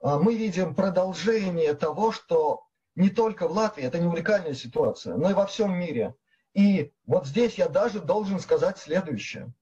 а, 0.00 0.18
мы 0.18 0.34
видим 0.34 0.74
продолжение 0.74 1.74
того, 1.74 2.12
что 2.12 2.66
не 2.94 3.10
только 3.10 3.48
в 3.48 3.52
Латвии, 3.52 3.84
это 3.84 3.98
не 3.98 4.06
уникальная 4.06 4.54
ситуация, 4.54 5.16
но 5.16 5.30
и 5.30 5.34
во 5.34 5.46
всем 5.46 5.74
мире. 5.78 6.14
И 6.52 6.92
вот 7.06 7.26
здесь 7.26 7.54
я 7.54 7.68
даже 7.68 8.00
должен 8.00 8.38
сказать 8.38 8.78
следующее, 8.78 9.52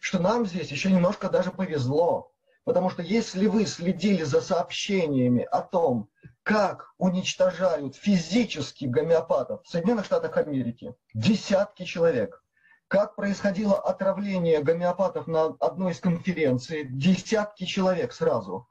что 0.00 0.18
нам 0.18 0.46
здесь 0.46 0.70
еще 0.70 0.90
немножко 0.90 1.28
даже 1.28 1.50
повезло, 1.50 2.32
потому 2.64 2.88
что 2.88 3.02
если 3.02 3.46
вы 3.46 3.66
следили 3.66 4.22
за 4.22 4.40
сообщениями 4.40 5.42
о 5.42 5.60
том, 5.60 6.08
как 6.44 6.92
уничтожают 6.98 7.96
физически 7.96 8.84
гомеопатов 8.84 9.64
в 9.64 9.68
Соединенных 9.68 10.04
Штатах 10.04 10.36
Америки, 10.36 10.94
десятки 11.14 11.84
человек, 11.84 12.44
как 12.86 13.16
происходило 13.16 13.80
отравление 13.80 14.62
гомеопатов 14.62 15.26
на 15.26 15.46
одной 15.58 15.92
из 15.92 16.00
конференций, 16.00 16.84
десятки 16.84 17.64
человек 17.64 18.12
сразу. 18.12 18.68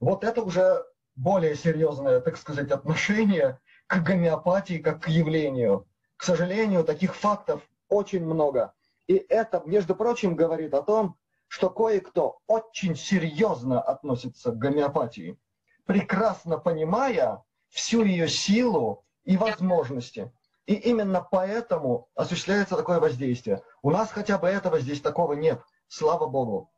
Вот 0.00 0.24
это 0.24 0.42
уже 0.42 0.84
более 1.14 1.54
серьезное, 1.54 2.20
так 2.20 2.36
сказать, 2.36 2.72
отношение 2.72 3.60
к 3.86 4.02
гомеопатии 4.02 4.78
как 4.78 5.04
к 5.04 5.08
явлению. 5.08 5.86
К 6.16 6.24
сожалению, 6.24 6.82
таких 6.82 7.14
фактов 7.14 7.62
очень 7.88 8.24
много. 8.24 8.74
И 9.06 9.14
это, 9.14 9.62
между 9.66 9.94
прочим, 9.94 10.34
говорит 10.34 10.74
о 10.74 10.82
том, 10.82 11.16
что 11.46 11.70
кое-кто 11.70 12.40
очень 12.48 12.96
серьезно 12.96 13.80
относится 13.80 14.50
к 14.50 14.58
гомеопатии, 14.58 15.38
прекрасно 15.84 16.58
понимая 16.58 17.42
всю 17.68 18.04
ее 18.04 18.28
силу 18.28 19.04
и 19.24 19.36
возможности. 19.36 20.32
И 20.66 20.74
именно 20.74 21.26
поэтому 21.28 22.08
осуществляется 22.14 22.76
такое 22.76 23.00
воздействие. 23.00 23.62
У 23.82 23.90
нас 23.90 24.10
хотя 24.10 24.38
бы 24.38 24.48
этого 24.48 24.78
здесь 24.80 25.00
такого 25.00 25.32
нет, 25.32 25.60
слава 25.88 26.26
Богу. 26.26 26.70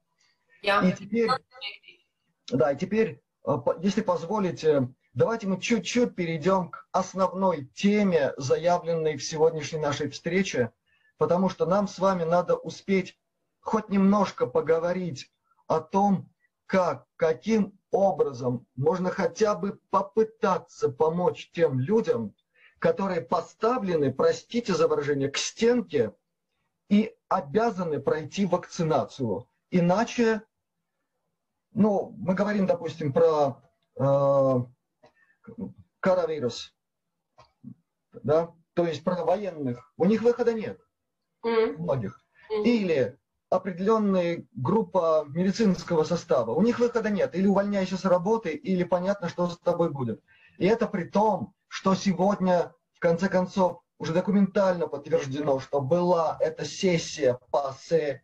И 0.62 0.92
теперь, 0.92 1.28
да, 2.48 2.72
и 2.72 2.76
теперь 2.76 3.22
Э, 3.46 3.59
если 3.80 4.00
позволите, 4.00 4.88
давайте 5.12 5.46
мы 5.46 5.61
чуть-чуть 5.61 6.14
перейдем 6.14 6.70
к 6.70 6.86
основной 6.92 7.66
теме, 7.74 8.32
заявленной 8.36 9.16
в 9.16 9.24
сегодняшней 9.24 9.80
нашей 9.80 10.11
встрече, 10.11 10.72
потому 11.18 11.48
что 11.48 11.66
нам 11.66 11.86
с 11.86 11.98
вами 11.98 12.24
надо 12.24 12.57
успеть 12.57 13.18
хоть 13.61 13.88
немножко 13.88 14.46
поговорить 14.46 15.30
о 15.66 15.80
том, 15.80 16.30
как, 16.66 17.07
каким 17.16 17.78
образом 17.95 18.66
можно 18.76 19.11
хотя 19.11 19.55
бы 19.55 19.80
попытаться 19.90 20.88
помочь 20.88 21.51
тем 21.53 21.78
людям, 21.78 22.34
которые 22.78 23.20
поставлены, 23.20 24.12
простите 24.12 24.74
за 24.74 24.88
выражение, 24.88 25.30
к 25.30 25.38
стенке 25.38 26.12
и 26.88 27.16
обязаны 27.28 28.01
пройти 28.01 28.47
вакцинацию. 28.47 29.49
Иначе 29.70 30.42
ну, 31.74 32.14
мы 32.18 32.34
говорим, 32.34 32.66
допустим, 32.66 33.12
про 33.12 33.61
э, 33.97 34.55
коронавирус, 36.01 36.74
да, 38.22 38.55
то 38.74 38.86
есть 38.86 39.05
про 39.05 39.24
военных, 39.24 39.92
у 39.97 40.05
них 40.05 40.22
выхода 40.22 40.53
нет, 40.53 40.80
mm. 41.45 41.78
многих. 41.78 42.24
Mm. 42.51 42.64
Или 42.64 43.18
определенная 43.55 44.44
группа 44.55 45.24
медицинского 45.28 46.05
состава, 46.05 46.50
у 46.50 46.62
них 46.62 46.78
выхода 46.78 47.11
нет, 47.11 47.34
или 47.34 47.46
увольняйся 47.46 47.96
с 47.96 48.05
работы, 48.05 48.50
или 48.50 48.82
понятно, 48.82 49.28
что 49.28 49.48
с 49.48 49.59
тобой 49.59 49.90
будет. 49.90 50.20
И 50.59 50.66
это 50.66 50.86
при 50.88 51.05
том, 51.05 51.55
что 51.68 51.94
сегодня, 51.94 52.74
в 52.92 53.00
конце 53.00 53.28
концов, 53.28 53.80
уже 53.98 54.12
документально 54.12 54.88
подтверждено, 54.88 55.61
что 55.61 55.80
была 55.80 56.36
эта 56.40 56.64
сессия 56.64 57.38
ПАСЕ, 57.50 58.22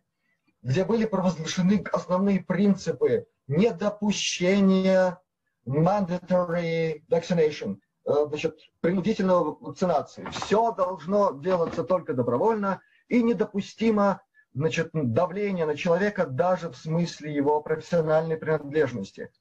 где 0.61 0.83
были 0.83 1.05
провозглашены 1.05 1.83
основные 1.93 2.43
принципы 2.43 3.25
недопущение 3.47 5.17
mandatory 5.65 7.03
vaccination, 7.09 7.77
э, 8.05 8.11
значит, 8.27 8.59
принудительной 8.81 9.55
вакцинации. 9.59 10.27
Все 10.31 10.73
должно 10.73 11.31
делаться 11.31 11.83
только 11.83 12.13
добровольно 12.13 12.81
и 13.07 13.23
недопустимо 13.23 14.21
значит, 14.53 14.89
давление 14.93 15.65
на 15.65 15.75
человека 15.75 16.25
даже 16.25 16.69
в 16.69 16.77
смысле 16.77 17.33
его 17.33 17.61
профессиональной 17.61 18.37
принадлежности. 18.37 19.31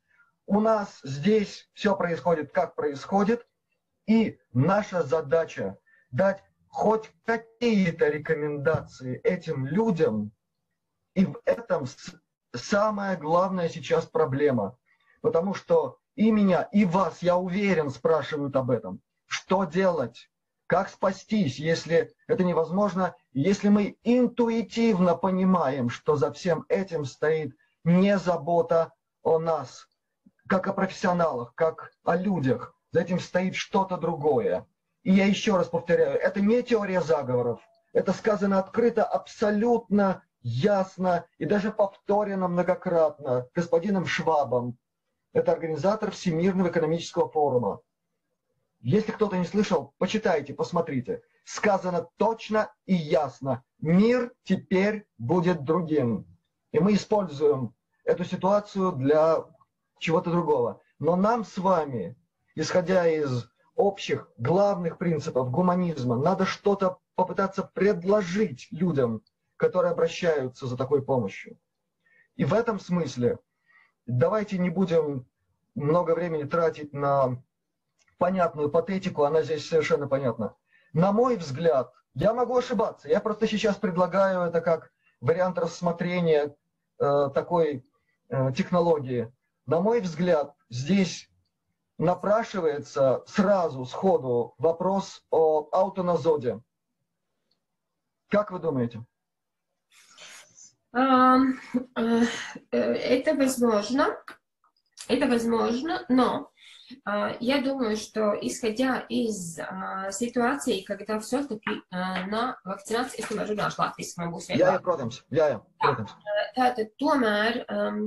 У 0.46 0.61
нас 0.61 1.00
здесь 1.02 1.68
все 1.74 1.96
происходит, 1.96 2.52
как 2.52 2.74
происходит, 2.74 3.46
и 4.06 4.38
наша 4.52 5.02
задача 5.02 5.78
дать 6.11 6.42
хоть 6.68 7.11
какие-то 7.24 8.08
рекомендации 8.08 9.20
этим 9.20 9.66
людям, 9.66 10.32
и 11.14 11.24
в 11.26 11.40
этом 11.44 11.86
самая 12.54 13.16
главная 13.16 13.68
сейчас 13.68 14.06
проблема. 14.06 14.76
Потому 15.20 15.54
что 15.54 15.98
и 16.14 16.30
меня, 16.30 16.62
и 16.72 16.84
вас, 16.84 17.22
я 17.22 17.36
уверен, 17.36 17.90
спрашивают 17.90 18.56
об 18.56 18.70
этом. 18.70 19.00
Что 19.26 19.64
делать? 19.64 20.30
Как 20.71 20.89
спастись, 20.89 21.59
если 21.59 22.14
это 22.29 22.45
невозможно, 22.45 23.16
если 23.33 23.68
мы 23.68 23.99
интуитивно 24.05 25.16
понимаем, 25.16 25.91
что 25.91 26.14
за 26.14 26.33
всем 26.33 26.64
этим 26.68 27.05
стоит 27.07 27.57
не 27.83 28.16
забота 28.18 28.93
о 29.25 29.41
нас, 29.41 29.89
как 30.47 30.68
о 30.68 30.73
профессионалах, 30.73 31.57
как 31.57 31.91
о 32.05 32.14
людях. 32.14 32.73
За 32.93 33.01
этим 33.01 33.18
стоит 33.18 33.57
что-то 33.57 33.97
другое. 33.97 34.64
И 35.03 35.11
я 35.11 35.27
еще 35.27 35.57
раз 35.57 35.66
повторяю, 35.66 36.21
это 36.21 36.41
не 36.41 36.62
теория 36.62 37.01
заговоров. 37.01 37.61
Это 37.93 38.12
сказано 38.12 38.61
открыто, 38.61 39.03
абсолютно 39.03 40.23
ясно 40.41 41.27
и 41.39 41.47
даже 41.47 41.73
повторено 41.73 42.47
многократно 42.47 43.49
господином 43.57 44.07
Швабом. 44.07 44.79
Это 45.33 45.51
организатор 45.51 46.12
Всемирного 46.12 46.68
экономического 46.68 47.29
форума. 47.29 47.81
Если 48.81 49.12
кто-то 49.12 49.37
не 49.37 49.45
слышал, 49.45 49.95
почитайте, 49.99 50.55
посмотрите. 50.55 51.22
Сказано 51.45 52.09
точно 52.16 52.72
и 52.87 52.95
ясно. 52.95 53.62
Мир 53.78 54.33
теперь 54.43 55.07
будет 55.18 55.64
другим. 55.64 56.26
И 56.72 56.78
мы 56.78 56.95
используем 56.95 57.74
эту 58.05 58.24
ситуацию 58.24 58.93
для 58.93 59.45
чего-то 59.99 60.31
другого. 60.31 60.81
Но 60.99 61.16
нам 61.16 61.45
с 61.45 61.59
вами, 61.59 62.16
исходя 62.55 63.07
из 63.07 63.51
общих 63.74 64.31
главных 64.39 64.97
принципов 64.97 65.51
гуманизма, 65.51 66.16
надо 66.16 66.47
что-то 66.47 66.99
попытаться 67.16 67.62
предложить 67.62 68.68
людям, 68.70 69.22
которые 69.57 69.93
обращаются 69.93 70.66
за 70.66 70.76
такой 70.78 71.03
помощью. 71.03 71.59
И 72.37 72.47
в 72.47 72.55
этом 72.55 72.81
смысле 72.81 73.39
давайте 74.07 74.57
не 74.57 74.70
будем 74.70 75.26
много 75.74 76.14
времени 76.14 76.45
тратить 76.45 76.95
на 76.95 77.43
понятную 78.21 78.71
патетику, 78.71 79.25
она 79.25 79.43
здесь 79.43 79.66
совершенно 79.66 80.07
понятна. 80.07 80.55
На 80.93 81.11
мой 81.11 81.37
взгляд, 81.37 81.93
я 82.14 82.35
могу 82.35 82.59
ошибаться, 82.59 83.09
я 83.09 83.18
просто 83.21 83.49
сейчас 83.49 83.77
предлагаю 83.77 84.43
это 84.43 84.61
как 84.61 84.93
вариант 85.21 85.59
рассмотрения 85.59 86.55
э, 86.99 87.31
такой 87.35 87.83
э, 88.29 88.53
технологии. 88.53 89.33
На 89.64 89.81
мой 89.81 90.03
взгляд, 90.03 90.55
здесь 90.68 91.31
напрашивается 91.97 93.23
сразу, 93.27 93.87
сходу 93.87 94.55
вопрос 94.59 95.25
о 95.31 95.68
аутоназоде. 95.73 96.61
Как 98.29 98.51
вы 98.51 98.59
думаете? 98.59 99.03
Э, 100.93 101.37
это 102.71 103.35
возможно, 103.35 104.09
это 105.09 105.27
возможно, 105.27 106.05
но 106.11 106.49
я 107.39 107.61
думаю, 107.61 107.97
что 107.97 108.38
исходя 108.39 108.99
из 109.09 109.57
ситуации, 110.11 110.82
когда 110.82 111.20
все-таки 111.20 111.82
на 111.91 112.59
vakcināciju, 112.63 113.22
es 113.22 113.30
tomēr 113.30 113.49
runāšu 113.49 113.82
latviešu, 113.82 114.20
man 114.20 114.30
būs 114.36 114.51
vieglāk. 114.51 114.61
Jā, 114.61 114.76
jā, 114.76 114.84
protams, 114.86 115.18
jā, 115.34 115.47
jā, 115.55 115.59
protams. 115.82 116.13
Tātad 116.55 116.93
tomēr 117.01 117.63
um, 117.74 118.03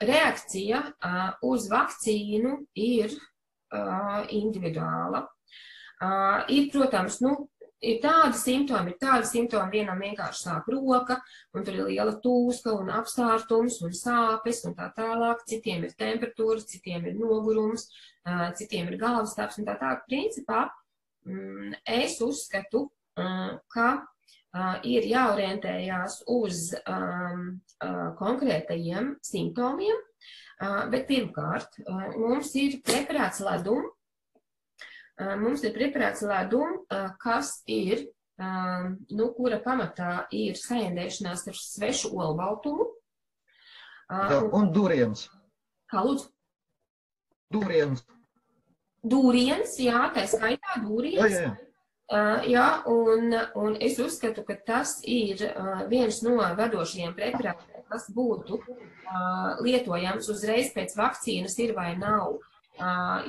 reakcija 0.00 0.82
uz 1.44 1.68
vakcīnu 1.68 2.56
ir 2.80 3.12
uh, 3.12 4.24
individuāla. 4.32 5.26
Uh, 6.00 6.44
ir, 6.48 6.70
protams, 6.72 7.20
nu, 7.24 7.36
ir 7.81 7.99
tādi 8.03 8.37
simptomi, 8.39 8.93
ir 8.93 8.99
tādi 9.01 9.27
simptomi, 9.29 9.79
vienam 9.79 10.01
vienkārši 10.03 10.45
sāp 10.45 10.67
roka, 10.73 11.19
un 11.55 11.65
tur 11.65 11.77
ir 11.77 11.89
liela 11.89 12.15
tūska 12.23 12.73
un 12.75 12.91
apstārtums 12.93 13.79
un 13.85 13.95
sāpes 13.95 14.63
un 14.67 14.75
tā 14.77 14.89
tālāk. 14.97 15.45
Citiem 15.49 15.85
ir 15.87 15.95
temperatūra, 15.99 16.61
citiem 16.65 17.07
ir 17.09 17.17
nogurums, 17.19 17.87
citiem 18.59 18.91
ir 18.91 18.99
galvas 19.01 19.35
stāps 19.35 19.59
un 19.61 19.67
tā 19.69 19.77
tālāk. 19.79 20.05
Principā 20.09 20.65
mm, 21.27 21.79
es 21.99 22.19
uzskatu, 22.25 22.89
ka 23.73 23.89
ir 24.87 25.05
jāorientējās 25.07 26.23
uz 26.33 26.69
konkrētajiem 28.19 29.15
simptomiem, 29.23 30.03
bet 30.91 31.07
pirmkārt 31.07 31.79
mums 32.17 32.51
ir 32.59 32.79
preparāts 32.83 33.39
ledum, 33.45 33.85
uh, 33.85 33.98
mums 35.41 35.63
ir 35.67 35.75
preparāts 35.75 36.23
ledum, 36.25 36.79
uh, 36.87 37.11
kas 37.21 37.59
ir, 37.67 38.07
nu, 38.39 39.25
kura 39.35 39.57
pamatā 39.59 40.29
ir 40.31 40.55
saindēšanās 40.55 41.41
ar 41.51 41.57
svešu 41.59 42.13
olbaltumu. 42.15 42.85
Uh, 44.07 44.47
un 44.55 44.69
duriens. 44.71 45.25
Kā 45.91 46.05
lūdzu? 46.05 46.29
Duriens. 47.51 48.05
Dūriens, 49.03 49.75
jā, 49.83 50.05
tā 50.15 50.23
skaitā 50.29 50.79
dūriens. 50.85 51.19
Jā, 51.19 51.27
jā, 51.33 51.41
jā. 51.49 51.57
Uh, 52.09 52.41
jā, 52.49 52.67
un, 52.89 53.35
un 53.61 53.75
es 53.85 53.99
uzskatu, 54.01 54.41
ka 54.47 54.55
tas 54.65 54.95
ir 55.05 55.43
uh, 55.45 55.83
viens 55.91 56.23
no 56.25 56.39
vadošajiem 56.57 57.11
preparātiem, 57.13 57.83
kas 57.91 58.07
būtu 58.15 58.57
uh, 58.57 59.59
lietojams 59.61 60.29
uzreiz 60.33 60.71
pēc 60.73 60.95
vakcīnas, 60.97 61.59
ir 61.61 61.75
vai 61.77 61.91
nav, 62.01 62.39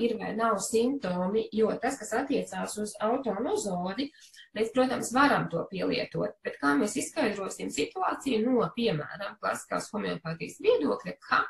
ir 0.03 0.17
vai 0.21 0.35
nav 0.37 0.59
simptomi, 0.65 1.47
jo 1.53 1.71
tas, 1.83 1.99
kas 2.01 2.13
attiecās 2.23 2.77
uz 2.83 2.95
autonozodi, 3.03 4.11
mēs, 4.57 4.71
protams, 4.75 5.13
varam 5.17 5.49
to 5.51 5.65
pielietot, 5.71 6.37
bet 6.45 6.59
kā 6.61 6.75
mēs 6.79 6.97
izskaidrosim 7.01 7.73
situāciju 7.75 8.45
no, 8.47 8.67
piemēram, 8.77 9.39
klasiskās 9.43 9.91
homeopātijas 9.95 10.61
viedokļa, 10.65 11.17
ka 11.27 11.43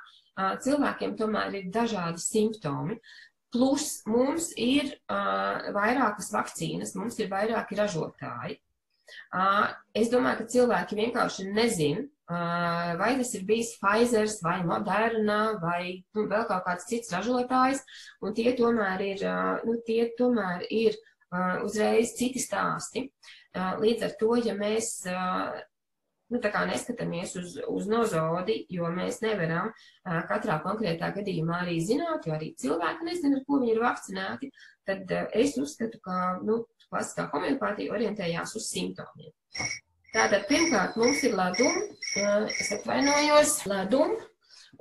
cilvēkiem 0.65 1.17
tomēr 1.19 1.61
ir 1.61 1.69
dažādi 1.75 2.23
simptomi. 2.23 3.01
Plus 3.51 4.05
mums 4.07 4.53
ir 4.55 4.93
uh, 5.11 5.71
vairākas 5.75 6.29
vakcīnas, 6.31 6.95
mums 6.95 7.19
ir 7.19 7.27
vairāki 7.33 7.75
ražotāji. 7.75 8.61
Uh, 9.35 9.73
es 9.91 10.07
domāju, 10.13 10.45
ka 10.45 10.53
cilvēki 10.53 10.99
vienkārši 11.01 11.49
nezin, 11.51 12.05
uh, 12.07 12.20
vai 12.31 13.15
tas 13.19 13.33
ir 13.35 13.45
bijis 13.47 13.73
Pfizer 13.81 14.29
vai 14.45 14.61
Moderna 14.67 15.59
vai 15.63 16.05
nu, 16.15 16.27
vēl 16.31 16.45
kaut 16.47 16.63
kāds 16.67 16.87
cits 16.87 17.11
ražotājs, 17.15 17.83
un 18.23 18.35
tie 18.37 18.53
tomēr 18.59 19.03
ir, 19.03 19.25
nu, 19.67 19.79
tie 19.87 20.13
tomēr 20.19 20.67
ir 20.71 20.99
uzreiz 21.65 22.15
citi 22.19 22.43
stāsti. 22.43 23.09
Līdz 23.55 24.07
ar 24.07 24.15
to, 24.21 24.37
ja 24.39 24.55
mēs 24.55 24.93
nu, 26.31 26.39
neskatāmies 26.39 27.35
uz, 27.41 27.59
uz 27.67 27.91
nozodi, 27.91 28.61
jo 28.71 28.87
mēs 28.95 29.21
nevaram 29.25 29.73
katrā 30.31 30.61
konkrētā 30.63 31.11
gadījumā 31.17 31.65
arī 31.65 31.81
zināt, 31.83 32.27
jo 32.27 32.39
arī 32.39 32.55
cilvēki 32.63 33.11
nezina, 33.11 33.41
ar 33.41 33.47
ko 33.47 33.59
viņi 33.59 33.75
ir 33.75 33.83
vakcinēti, 33.83 34.51
tad 34.87 35.15
es 35.35 35.59
uzskatu, 35.59 35.99
ka, 36.03 36.39
nu, 36.47 36.63
klasiskā 36.91 37.27
homeopātija 37.35 37.95
orientējās 37.95 38.55
uz 38.59 38.71
simptomiem. 38.71 39.35
Tātad, 40.11 40.47
pirmkārt, 40.49 40.97
mums 40.99 41.21
ir 41.23 41.37
ledumi, 41.39 41.85
es 42.51 42.71
atvainojos, 42.75 43.53
ledumi, 43.71 44.17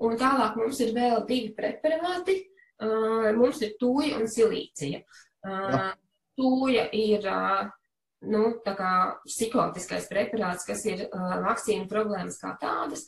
un 0.02 0.16
tālāk 0.18 0.56
mums 0.58 0.80
ir 0.82 0.96
vēl 0.96 1.26
divi 1.30 1.52
preparāti, 1.58 2.40
mums 3.38 3.60
ir 3.62 3.76
tūja 3.82 4.18
un 4.18 4.26
silīcija. 4.32 5.04
Tūja 6.40 6.88
ir 6.98 7.28
nu, 8.34 8.42
psihotiskais 9.28 10.10
preparāts, 10.10 10.66
kas 10.66 10.82
ir 10.90 11.06
vakcīnu 11.14 11.86
problēmas 11.92 12.40
kā 12.42 12.56
tādas, 12.64 13.06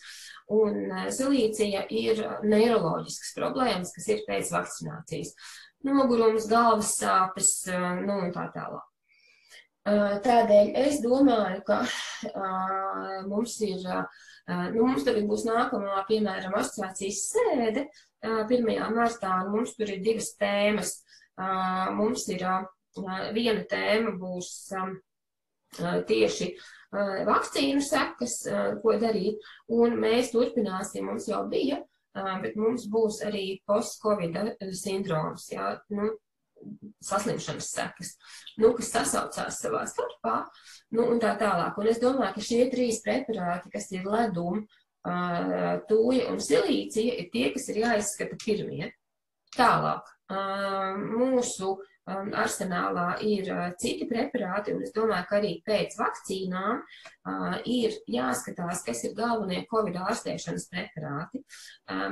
un 0.51 0.93
silīcija 1.09 1.88
ir 1.89 2.22
neiroloģiskas 2.45 3.34
problēmas, 3.39 3.95
kas 3.97 4.13
ir 4.13 4.24
pēc 4.30 4.53
vakcinācijas. 4.53 5.34
Nogurums, 5.89 6.45
galvas 6.45 6.93
sāpes, 7.01 7.55
nu 8.05 8.22
un 8.28 8.34
tā 8.36 8.45
tālāk. 8.53 8.90
Uh, 9.82 10.19
tādēļ 10.21 10.75
es 10.77 10.99
domāju, 11.01 11.63
ka 11.65 11.79
uh, 11.82 13.21
mums 13.25 13.55
ir, 13.65 13.82
uh, 13.82 14.67
nu, 14.75 14.84
mums 14.86 15.07
tagad 15.07 15.25
būs 15.29 15.47
nākamā, 15.47 16.03
piemēram, 16.05 16.53
asociācijas 16.59 17.23
sēde 17.32 17.88
1. 18.21 18.69
martā, 18.93 19.39
un 19.41 19.55
mums 19.55 19.73
tur 19.77 19.89
ir 19.89 20.03
divas 20.05 20.36
tēmas. 20.38 20.99
Mums 21.97 22.27
ir 22.29 22.43
viena 23.34 23.63
tēma 23.71 24.11
būs 24.19 24.49
tieši 26.07 26.47
uh, 26.51 27.21
vakcīnu 27.27 27.82
sekas, 27.82 28.36
uh, 28.49 28.73
ko 28.84 28.97
darīt, 29.01 29.39
un 29.71 29.95
mēs 29.99 30.34
turpināsim, 30.34 31.07
mums 31.07 31.29
jau 31.32 31.45
bija, 31.49 31.79
uh, 31.82 32.36
bet 32.43 32.57
mums 32.59 32.88
būs 32.91 33.21
arī 33.27 33.61
post-covid 33.65 34.38
sindroms, 34.77 35.47
jā, 35.53 35.73
nu, 35.95 36.11
saslimšanas 37.01 37.70
sekas, 37.74 38.14
nu, 38.62 38.74
kas 38.78 38.91
sasaucās 38.93 39.59
savā 39.64 39.84
starpā, 39.89 40.38
nu, 40.95 41.07
un 41.09 41.22
tā 41.24 41.34
tālāk. 41.39 41.78
Un 41.82 41.91
es 41.91 42.01
domāju, 42.01 42.36
ka 42.38 42.45
šie 42.45 42.66
trīs 42.74 43.01
preparāti, 43.05 43.72
kas 43.74 43.91
ir 43.95 44.07
ledumi, 44.09 44.66
tūja 45.89 46.28
un 46.30 46.41
silīcija, 46.41 47.16
ir 47.18 47.32
tie, 47.34 47.47
kas 47.55 47.70
ir 47.74 47.82
jāizskata 47.82 48.38
pirmie. 48.43 48.91
Tālāk, 49.55 50.05
mūsu 51.01 51.74
arsenālā 52.12 53.07
ir 53.26 53.49
citi 53.82 54.07
preparāti, 54.09 54.74
un 54.76 54.82
es 54.86 54.93
domāju, 54.93 55.26
ka 55.30 55.38
arī 55.38 55.51
pēc 55.66 55.97
vakcīnām 55.99 56.82
ir 57.70 57.97
jāskatās, 58.09 58.82
kas 58.86 59.03
ir 59.07 59.18
galvenie 59.18 59.66
Covid 59.72 59.99
ārstēšanas 60.05 60.70
preparāti. 60.72 61.43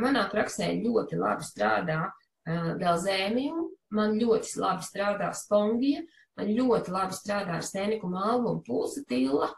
Manā 0.01 0.27
praksē 0.31 0.71
ļoti 0.81 1.19
labi 1.19 1.47
strādā 1.47 2.03
Belzēmiju, 2.49 3.67
man 3.95 4.17
ļoti 4.19 4.59
labi 4.61 4.85
strādā 4.85 5.31
Spongija, 5.37 6.03
man 6.39 6.53
ļoti 6.55 6.93
labi 6.95 7.17
strādā 7.17 7.57
ar 7.59 7.65
Stēniku 7.65 8.11
malvu 8.11 8.55
un 8.55 8.63
pulsatilla. 8.67 9.51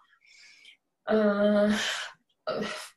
Uh, 1.12 1.84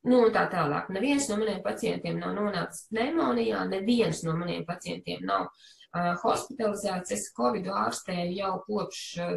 Nu, 0.08 0.18
tā 0.34 0.46
tālāk. 0.50 0.88
Neviens 0.90 1.28
no 1.28 1.36
maniem 1.38 1.60
pacientiem 1.62 2.16
nav 2.18 2.32
nonācis 2.34 2.88
pneimonijā, 2.88 3.60
neviens 3.68 4.22
no 4.24 4.32
maniem 4.34 4.64
pacientiem 4.66 5.20
nav 5.28 5.50
Uh, 5.94 6.16
hospitalizēts, 6.18 7.12
es 7.14 7.28
Covid 7.36 7.68
ārstēju 7.70 8.32
jau 8.34 8.54
kopš 8.66 9.02
uh, 9.22 9.34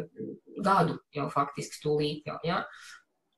gadu, 0.66 0.96
jau 1.14 1.28
faktiski 1.30 1.78
tūlīt 1.84 2.26
jau, 2.26 2.34
ja, 2.42 2.56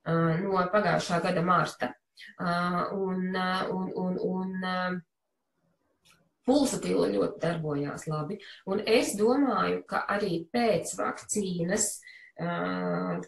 uh, 0.09 0.39
no 0.41 0.63
pagājušā 0.73 1.19
gada 1.27 1.43
marta. 1.45 1.91
Un, 2.41 3.33
un, 3.33 3.87
un, 3.97 4.17
un 4.21 5.01
pulsatila 6.49 7.09
ļoti 7.13 7.41
darbojās 7.43 8.07
labi. 8.11 8.39
Un 8.71 8.83
es 8.87 9.15
domāju, 9.19 9.83
ka 9.89 10.05
arī 10.09 10.45
pēc 10.53 10.95
vakcīnas 10.99 11.91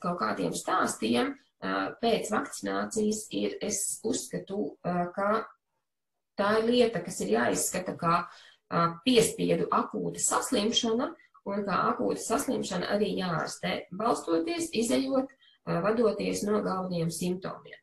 kaut 0.03 0.19
kādiem 0.21 0.55
stāstiem, 0.57 1.35
pēc 2.03 2.31
vakcinācijas 2.33 3.27
ir, 3.37 3.59
es 3.63 4.01
uzskatu, 4.09 4.79
ka 4.83 5.45
tā 6.39 6.55
ir 6.63 6.71
lieta, 6.71 7.03
kas 7.05 7.21
ir 7.21 7.35
jāizskata 7.37 7.95
kā 8.01 8.23
piespiedu 9.05 9.69
akūta 9.71 10.23
saslimšana, 10.23 11.11
un 11.53 11.65
kā 11.67 11.79
akūta 11.93 12.23
saslimšana 12.25 12.89
arī 12.95 13.13
jārastē, 13.19 13.77
balstoties, 13.93 14.71
izējot, 14.73 15.31
vadoties 15.67 16.43
no 16.49 16.63
galvenajiem 16.65 17.13
simptomiem. 17.13 17.82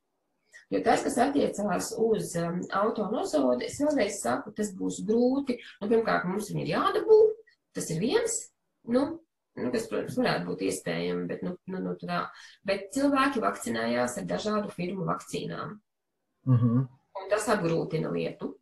Jo 0.69 0.83
tas, 0.85 1.01
kas 1.01 1.17
attiecās 1.17 1.93
uz 1.97 2.35
um, 2.37 2.59
autonozodi, 2.77 3.65
es 3.65 3.79
vēlreiz 3.81 4.19
saku, 4.21 4.53
tas 4.53 4.69
būs 4.77 4.99
grūti. 5.07 5.57
Nu, 5.81 5.89
pirmkārt, 5.89 6.27
mums 6.29 6.51
viņi 6.51 6.61
ir 6.67 6.71
jādabū, 6.75 7.17
tas 7.73 7.89
ir 7.89 8.03
viens, 8.03 8.35
nu, 8.85 9.01
nu, 9.57 9.71
kas, 9.73 9.87
protams, 9.89 10.19
varētu 10.19 10.45
būt 10.51 10.63
iespējami, 10.67 11.25
bet, 11.31 11.41
nu, 11.47 11.55
nu, 11.73 11.81
nu 11.87 11.95
tā. 12.03 12.21
Bet 12.69 12.91
cilvēki 12.93 13.41
vakcinējās 13.41 14.19
ar 14.21 14.29
dažādu 14.29 14.69
firmu 14.75 15.09
vakcīnām. 15.09 15.79
Mm 16.45 16.61
-hmm. 16.61 16.87
Un 17.19 17.29
tas 17.33 17.49
apgrūtina 17.49 18.13
lietu. 18.13 18.53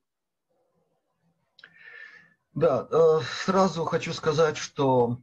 Да, 2.57 2.87
э, 2.89 3.19
сразу 3.43 3.85
хочу 3.85 4.13
сказать, 4.13 4.57
что 4.57 5.17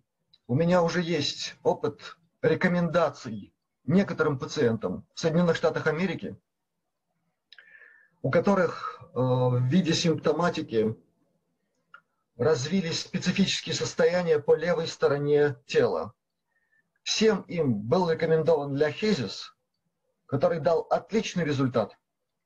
у 0.46 0.54
меня 0.54 0.82
уже 0.82 1.02
есть 1.02 1.56
опыт 1.64 2.16
рекомендаций 2.42 3.52
некоторым 3.86 4.38
пациентам 4.38 5.04
в 5.14 5.20
Соединенных 5.20 5.56
Штатах 5.56 5.88
Америки, 5.88 6.36
у 8.24 8.30
которых 8.30 9.02
э, 9.02 9.04
в 9.18 9.62
виде 9.64 9.92
симптоматики 9.92 10.96
развились 12.38 13.02
специфические 13.02 13.74
состояния 13.74 14.38
по 14.38 14.56
левой 14.56 14.86
стороне 14.86 15.56
тела. 15.66 16.14
Всем 17.02 17.42
им 17.42 17.74
был 17.74 18.10
рекомендован 18.10 18.74
ляхезис, 18.74 19.54
который 20.24 20.60
дал 20.60 20.86
отличный 20.88 21.44
результат. 21.44 21.98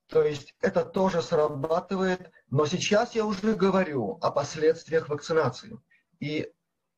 То 0.09 0.25
есть 0.25 0.57
это 0.61 0.85
тоже 0.85 1.23
срабатывает, 1.23 2.33
но 2.51 2.67
сейчас 2.67 3.15
я 3.15 3.25
уже 3.25 3.55
говорю 3.55 4.19
о 4.21 4.33
последствиях 4.33 5.09
вакцинации. 5.09 5.79
И 6.19 6.53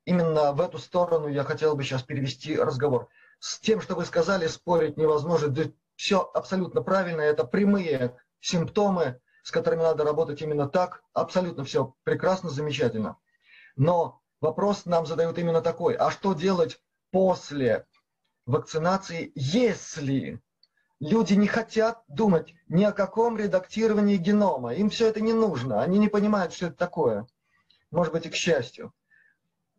именно 0.07 0.53
в 0.53 0.61
эту 0.63 0.79
сторону 0.79 1.29
я 1.29 1.45
хотел 1.45 1.77
бы 1.77 1.85
сейчас 1.85 2.03
перевести 2.03 2.57
разговор. 2.57 3.11
С 3.41 3.61
тем, 3.61 3.83
что 3.83 3.95
вы 3.95 4.07
сказали, 4.07 4.47
спорить 4.47 4.97
невозможно. 4.97 5.55
Все 5.97 6.23
абсолютно 6.33 6.81
правильно. 6.81 7.21
Это 7.21 7.45
прямые 7.45 8.17
симптомы, 8.41 9.21
с 9.43 9.51
которыми 9.51 9.83
надо 9.83 10.05
работать 10.05 10.43
именно 10.43 10.69
так. 10.69 11.03
Абсолютно 11.13 11.65
все 11.65 11.95
прекрасно, 12.05 12.51
замечательно. 12.51 13.17
Но 13.77 14.21
вопрос 14.41 14.87
нам 14.87 15.07
задают 15.07 15.39
именно 15.39 15.63
такой. 15.63 15.95
А 15.95 16.11
что 16.11 16.35
делать 16.35 16.81
после 17.11 17.87
вакцинации, 18.47 19.33
если 19.35 20.41
люди 20.99 21.35
не 21.35 21.47
хотят 21.47 22.03
думать 22.09 22.55
ни 22.69 22.85
о 22.85 22.93
каком 22.93 23.39
редактировании 23.39 24.17
генома? 24.17 24.75
Им 24.75 24.91
все 24.91 25.09
это 25.09 25.21
не 25.21 25.33
нужно. 25.33 25.83
Они 25.83 25.99
не 25.99 26.09
понимают, 26.09 26.53
что 26.53 26.67
это 26.67 26.77
такое. 26.77 27.27
Может 27.91 28.13
быть, 28.13 28.27
и 28.27 28.31
к 28.31 28.35
счастью. 28.35 28.93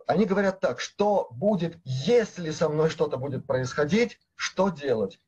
Они 0.07 0.25
говорят 0.25 0.59
так, 0.59 0.79
что 0.79 1.29
будет, 1.31 1.77
если 1.85 2.51
со 2.51 2.67
мной 2.67 2.89
что-то 2.89 3.17
будет 3.17 3.45
происходить, 3.45 4.19
что 4.35 4.69
делать? 4.69 5.21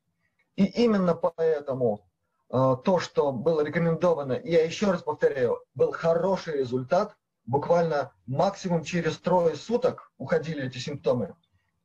И 0.56 0.64
именно 0.64 1.14
поэтому 1.14 2.06
то, 2.54 3.00
что 3.00 3.32
было 3.32 3.62
рекомендовано, 3.62 4.40
я 4.44 4.64
еще 4.64 4.92
раз 4.92 5.02
повторяю, 5.02 5.58
был 5.74 5.90
хороший 5.90 6.58
результат, 6.58 7.16
буквально 7.46 8.12
максимум 8.26 8.84
через 8.84 9.18
трое 9.18 9.56
суток 9.56 10.12
уходили 10.18 10.64
эти 10.64 10.78
симптомы. 10.78 11.34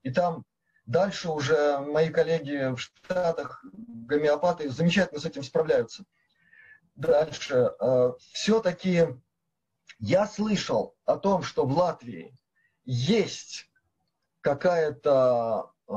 И 0.04 0.12
там 0.12 0.46
дальше 0.86 1.30
уже 1.30 1.80
мои 1.80 2.10
коллеги 2.10 2.74
в 2.74 2.78
Штатах, 2.78 3.64
гомеопаты, 3.74 4.70
замечательно 4.70 5.20
с 5.20 5.26
этим 5.26 5.44
справляются. 5.44 6.06
Дальше. 6.96 7.74
Э, 7.80 8.14
Все-таки 8.34 9.08
я 10.00 10.28
слышал 10.28 10.96
о 11.06 11.18
том, 11.18 11.44
что 11.44 11.66
в 11.66 11.78
Латвии 11.78 12.38
есть 12.86 13.70
какая-то 14.42 15.72
э, 15.88 15.94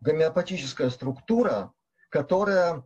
гомеопатическая 0.00 0.90
структура, 0.90 1.72
которая 2.10 2.78
э, 2.78 2.82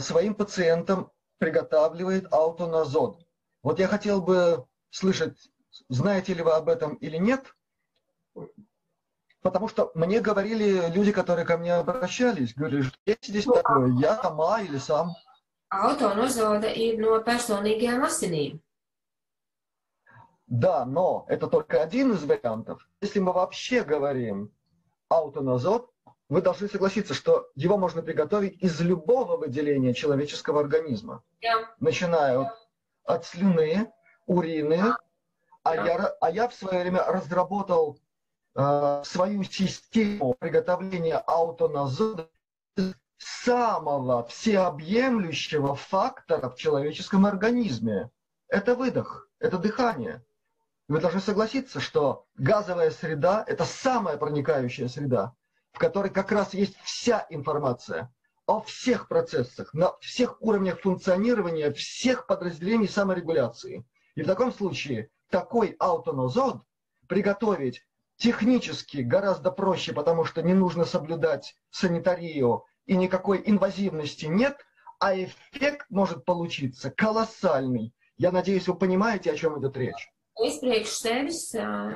своим 0.00 0.34
пациентам 0.34 1.10
приготавливает 1.38 2.32
аутоназод. 2.32 3.26
Вот 3.62 3.78
я 3.78 3.88
хотел 3.88 4.20
бы 4.20 4.66
слышать, 4.90 5.50
знаете 5.88 6.34
ли 6.34 6.42
вы 6.42 6.52
об 6.52 6.68
этом 6.68 6.94
или 6.96 7.16
нет, 7.16 7.54
потому 9.40 9.68
что 9.68 9.90
мне 9.94 10.20
говорили 10.20 10.90
люди, 10.90 11.12
которые 11.12 11.46
ко 11.46 11.56
мне 11.56 11.74
обращались, 11.74 12.54
говорили, 12.54 12.82
что 12.82 12.98
есть 13.06 13.26
здесь 13.26 13.44
такое, 13.44 13.92
я 13.94 14.16
сама 14.20 14.60
или 14.60 14.78
сам. 14.78 15.12
Autonozoda 15.72 16.68
ir 16.68 16.98
no 17.00 17.24
personīgajām 17.24 18.04
asinīm. 18.04 18.60
Да, 20.46 20.84
но 20.84 21.24
это 21.28 21.46
только 21.46 21.82
один 21.82 22.12
из 22.12 22.24
вариантов. 22.24 22.86
Если 23.00 23.20
мы 23.20 23.32
вообще 23.32 23.82
говорим 23.82 24.52
аутоназот, 25.08 25.90
вы 26.32 26.40
должны 26.40 26.66
согласиться, 26.66 27.12
что 27.12 27.50
его 27.54 27.76
можно 27.76 28.00
приготовить 28.00 28.56
из 28.62 28.80
любого 28.80 29.36
выделения 29.36 29.92
человеческого 29.92 30.60
организма. 30.60 31.22
Yeah. 31.42 31.66
Начиная 31.78 32.38
от, 32.38 32.68
от 33.04 33.26
слюны, 33.26 33.92
урины. 34.24 34.96
А, 35.62 35.74
я, 35.74 36.06
а 36.22 36.30
я 36.30 36.48
в 36.48 36.54
свое 36.54 36.80
время 36.80 37.04
разработал 37.04 37.98
э, 38.54 39.02
свою 39.04 39.44
систему 39.44 40.34
приготовления 40.38 41.18
аутоназода 41.18 42.30
из 42.78 42.94
самого 43.18 44.24
всеобъемлющего 44.24 45.74
фактора 45.74 46.48
в 46.48 46.56
человеческом 46.56 47.26
организме. 47.26 48.10
Это 48.48 48.74
выдох, 48.74 49.28
это 49.38 49.58
дыхание. 49.58 50.24
Вы 50.88 50.98
должны 50.98 51.20
согласиться, 51.20 51.78
что 51.78 52.24
газовая 52.36 52.90
среда– 52.90 53.44
это 53.46 53.66
самая 53.66 54.16
проникающая 54.16 54.88
среда, 54.88 55.34
в 55.72 55.78
которой 55.78 56.10
как 56.10 56.32
раз 56.32 56.54
есть 56.54 56.76
вся 56.82 57.26
информация 57.30 58.12
о 58.46 58.60
всех 58.60 59.08
процессах, 59.08 59.72
на 59.72 59.96
всех 60.00 60.40
уровнях 60.42 60.80
функционирования, 60.80 61.72
всех 61.72 62.26
подразделений 62.26 62.88
саморегуляции. 62.88 63.84
И 64.14 64.22
в 64.22 64.26
таком 64.26 64.52
случае 64.52 65.10
такой 65.30 65.74
аутонозод 65.78 66.62
приготовить 67.08 67.86
технически 68.16 68.98
гораздо 68.98 69.50
проще, 69.50 69.92
потому 69.92 70.24
что 70.24 70.42
не 70.42 70.54
нужно 70.54 70.84
соблюдать 70.84 71.56
санитарию 71.70 72.64
и 72.86 72.94
никакой 72.94 73.42
инвазивности 73.44 74.26
нет, 74.26 74.58
а 74.98 75.16
эффект 75.16 75.86
может 75.88 76.24
получиться 76.24 76.90
колоссальный. 76.90 77.94
Я 78.16 78.30
надеюсь, 78.30 78.68
вы 78.68 78.74
понимаете, 78.74 79.32
о 79.32 79.36
чем 79.36 79.58
идет 79.58 79.76
речь. 79.76 80.11
Es 80.40 80.56
priekš 80.62 80.92
sevis, 80.96 81.40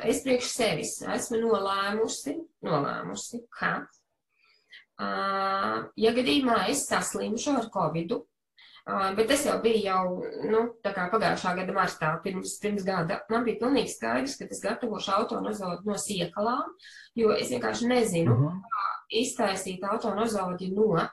es 0.04 0.18
priekš 0.24 0.48
sevis 0.52 0.96
esmu 1.08 1.40
nolēmusi, 1.40 2.34
nolēmusi, 2.66 3.40
ka, 3.56 3.70
ja 5.00 6.12
gadījumā 6.18 6.66
es 6.72 6.84
saslimšu 6.90 7.54
ar 7.56 7.70
covidu, 7.72 8.20
bet 9.16 9.30
tas 9.32 9.46
jau 9.48 9.56
bija 9.64 9.80
jau, 9.96 10.18
nu, 10.52 10.60
tā 10.84 10.92
kā 10.94 11.06
pagājušā 11.12 11.54
gada 11.62 11.76
martā, 11.78 12.12
pirms, 12.22 12.58
pirms 12.62 12.84
gada, 12.86 13.22
man 13.32 13.46
bija 13.48 13.62
pilnīgi 13.64 13.94
skaidrs, 13.94 14.36
ka 14.38 14.48
es 14.52 14.60
gatavošu 14.62 15.14
autonozodu 15.16 15.88
no 15.88 15.96
siekalām, 16.00 16.76
jo 17.16 17.32
es 17.34 17.50
vienkārši 17.54 17.88
nezinu, 17.88 18.36
uh 18.36 18.44
-huh. 18.44 18.60
kā 18.76 18.84
iztaisīt 19.22 19.80
autonozodu 19.84 20.68
no 20.76 20.92
uh, 20.92 21.08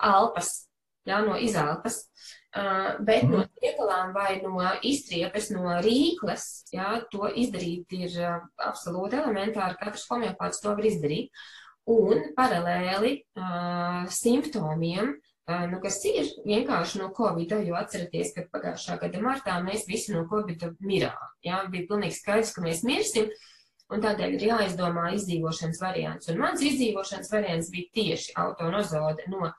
alpas, 0.00 0.70
jā, 1.06 1.20
no 1.20 1.36
izelpas. 1.36 2.00
Uh, 2.00 2.43
bet 2.54 3.26
no 3.26 3.40
mhm. 3.40 3.50
siekalām 3.58 4.14
vai 4.14 4.38
no 4.42 4.62
iztriepes, 4.86 5.50
no 5.54 5.74
rīkles, 5.82 6.46
jā, 6.74 7.00
to 7.10 7.28
izdarīt 7.28 7.92
ir 7.98 8.16
uh, 8.22 8.40
absolūti 8.62 9.18
elementāri. 9.18 9.78
Katrs 9.80 10.06
homeopāts 10.10 10.62
to 10.62 10.74
var 10.74 10.86
izdarīt. 10.86 11.44
Un 11.90 12.30
paralēli 12.36 13.18
uh, 13.36 14.04
simptomiem 14.08 15.16
nu, 15.44 15.78
kas 15.82 15.98
ir 16.08 16.28
vienkārši 16.46 17.00
no 17.02 17.10
Covid, 17.16 17.52
jo 17.66 17.76
atceraties, 17.76 18.32
ka 18.36 18.46
pagājušā 18.52 18.96
gada 19.02 19.20
martā 19.20 19.58
mēs 19.64 19.84
visi 19.88 20.14
no 20.14 20.24
Covid 20.30 20.70
mirām. 20.80 21.26
Jā, 21.44 21.60
bija 21.70 21.88
pilnīgi 21.90 22.16
skaidrs, 22.16 22.54
ka 22.56 22.64
mēs 22.64 22.80
mirsim, 22.86 23.28
un 23.92 24.00
tādēļ 24.04 24.38
ir 24.38 24.46
jāizdomā 24.48 25.10
izdzīvošanas 25.18 25.82
variants. 25.84 26.30
Un 26.32 26.40
mans 26.40 26.64
izdzīvošanas 26.64 27.32
variants 27.34 27.68
bija 27.74 27.92
tieši 27.98 28.36
autonozode 28.40 29.28
no 29.32 29.52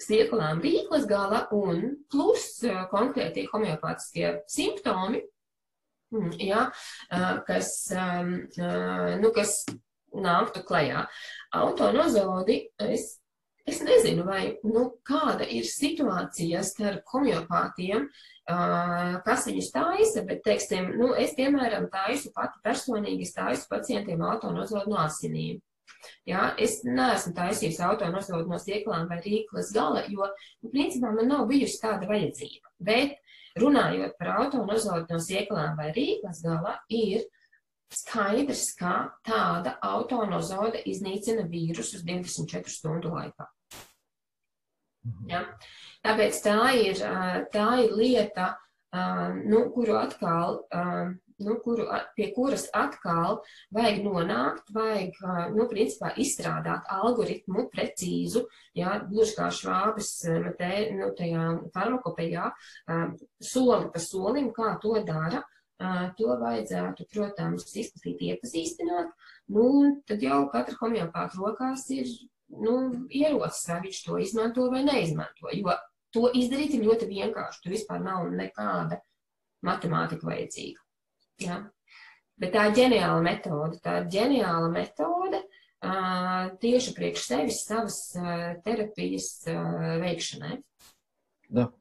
stiekulām 0.00 0.62
rīklas 0.64 1.06
gala 1.10 1.44
un 1.56 1.94
plus 2.12 2.48
konkrētie 2.92 3.46
homeopātiskie 3.52 4.40
simptomi, 4.50 5.22
mm, 6.14 6.34
jā, 6.40 6.66
kas, 7.46 7.72
nu, 9.20 9.32
kas 9.36 9.56
nāktu 10.10 10.64
klajā. 10.66 11.06
Autonozodi 11.60 12.62
es 12.80 13.20
Es 13.70 13.78
nezinu, 13.84 14.24
vai 14.26 14.56
nu, 14.66 14.86
kāda 15.06 15.44
ir 15.46 15.66
situācija 15.68 16.62
starp 16.66 17.12
homeopātiem, 17.12 18.06
kas 19.26 19.46
viņus 19.46 19.68
taisa, 19.74 20.24
bet, 20.26 20.40
teiksim, 20.46 20.88
nu, 20.98 21.12
es, 21.14 21.36
piemēram, 21.36 21.86
taisu 21.92 22.32
pati 22.34 22.58
personīgi, 22.64 23.28
es 23.28 23.36
taisu 23.36 23.68
pacientiem 23.70 24.24
autonozodu 24.26 24.90
no 24.90 24.98
asinīm. 25.04 25.60
Jā, 26.28 26.50
es 26.60 26.80
neesmu 26.84 27.32
taisījusi 27.36 27.82
autonozodu 27.86 28.50
no 28.50 28.58
sieklām 28.60 29.08
vai 29.10 29.18
rīklas 29.24 29.72
gala, 29.74 30.04
jo, 30.12 30.28
nu, 30.62 30.70
principā, 30.72 31.12
man 31.16 31.30
nav 31.30 31.46
bijusi 31.50 31.80
tāda 31.82 32.08
vajadzība. 32.10 32.72
Bet, 32.90 33.18
runājot 33.60 34.16
par 34.20 34.34
autonozodu 34.38 35.10
no 35.10 35.20
sieklām 35.22 35.76
vai 35.78 35.90
rīklas 35.96 36.42
gala, 36.44 36.76
ir 36.88 37.26
skaidrs, 37.90 38.68
ka 38.78 38.94
tāda 39.26 39.74
autonozode 39.82 40.82
iznīcina 40.86 41.46
vīrusus 41.50 42.04
24 42.06 42.70
stundu 42.70 43.14
laikā. 43.16 43.48
Ja? 45.30 45.44
Tāpēc 46.04 46.38
tā 46.44 46.58
ir, 46.78 47.00
tā 47.52 47.68
ir 47.84 47.96
lieta, 47.96 48.52
nu, 49.42 49.66
kuru 49.74 49.98
atkal, 50.00 50.62
nu, 51.44 51.56
kuru, 51.64 51.86
pie 52.16 52.30
kuras 52.36 52.66
atkal 52.76 53.40
vajag 53.74 54.00
nonākt, 54.04 54.72
vajag, 54.74 55.20
nu, 55.56 55.66
principā 55.70 56.12
izstrādāt 56.20 56.88
algoritmu 56.94 57.68
precīzu, 57.72 58.44
ja, 58.78 58.98
gluži 59.10 59.36
kā 59.38 59.50
švābis 59.54 60.12
te, 60.58 60.72
nu, 60.96 61.12
tajā 61.18 61.46
farmakopejā, 61.74 62.50
soli 63.52 63.90
pa 63.94 64.02
solim, 64.04 64.50
kā 64.56 64.74
to 64.82 64.96
dara, 65.06 65.44
to 66.18 66.34
vajadzētu, 66.40 67.06
protams, 67.12 67.70
izplatīt, 67.72 68.20
iepazīstināt, 68.32 69.14
nu, 69.56 69.68
tad 70.08 70.24
jau 70.24 70.42
katra 70.52 70.76
homeopāta 70.82 71.40
rokās 71.40 71.86
ir 71.94 72.10
nu, 72.50 73.06
ierocis, 73.08 73.64
vai 73.70 73.78
viņš 73.86 74.02
to 74.04 74.18
izmanto 74.20 74.66
vai 74.72 74.82
neizmanto. 74.84 75.48
Jo 75.54 75.76
to 76.14 76.30
izdarīt 76.34 76.74
ir 76.76 76.86
ļoti 76.86 77.08
vienkārši. 77.10 77.62
Tur 77.64 77.74
vispār 77.76 78.02
nav 78.04 78.28
nekāda 78.34 79.00
matemātika 79.66 80.26
vajadzīga. 80.26 80.82
Ja? 81.40 81.62
Bet 82.40 82.54
tā 82.54 82.68
ir 82.70 82.76
ģeniāla 82.78 83.20
metode. 83.24 83.80
Tā 83.84 84.00
ir 84.00 84.12
ģeniāla 84.12 84.68
metode 84.72 85.42
tieši 86.60 86.92
priekš 86.96 87.22
sevis 87.24 87.64
savas 87.64 88.14
uh, 88.16 88.60
veikšanai. 90.00 90.62
Да. 91.48 91.72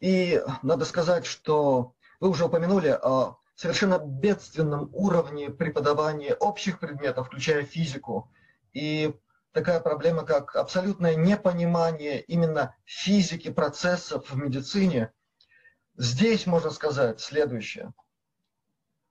И 0.00 0.42
надо 0.62 0.84
сказать, 0.84 1.26
что 1.26 1.94
вы 2.20 2.28
уже 2.28 2.44
упомянули 2.44 2.88
о 2.88 3.38
совершенно 3.54 3.98
бедственном 3.98 4.90
уровне 4.92 5.50
преподавания 5.50 6.34
общих 6.34 6.80
предметов, 6.80 7.28
включая 7.28 7.64
физику. 7.64 8.30
И 8.74 9.14
такая 9.52 9.80
проблема, 9.80 10.24
как 10.24 10.54
абсолютное 10.56 11.14
непонимание 11.14 12.20
именно 12.20 12.74
физики 12.84 13.50
процессов 13.50 14.30
в 14.30 14.36
медицине. 14.36 15.12
Здесь 15.96 16.46
можно 16.46 16.70
сказать 16.70 17.20
следующее. 17.20 17.92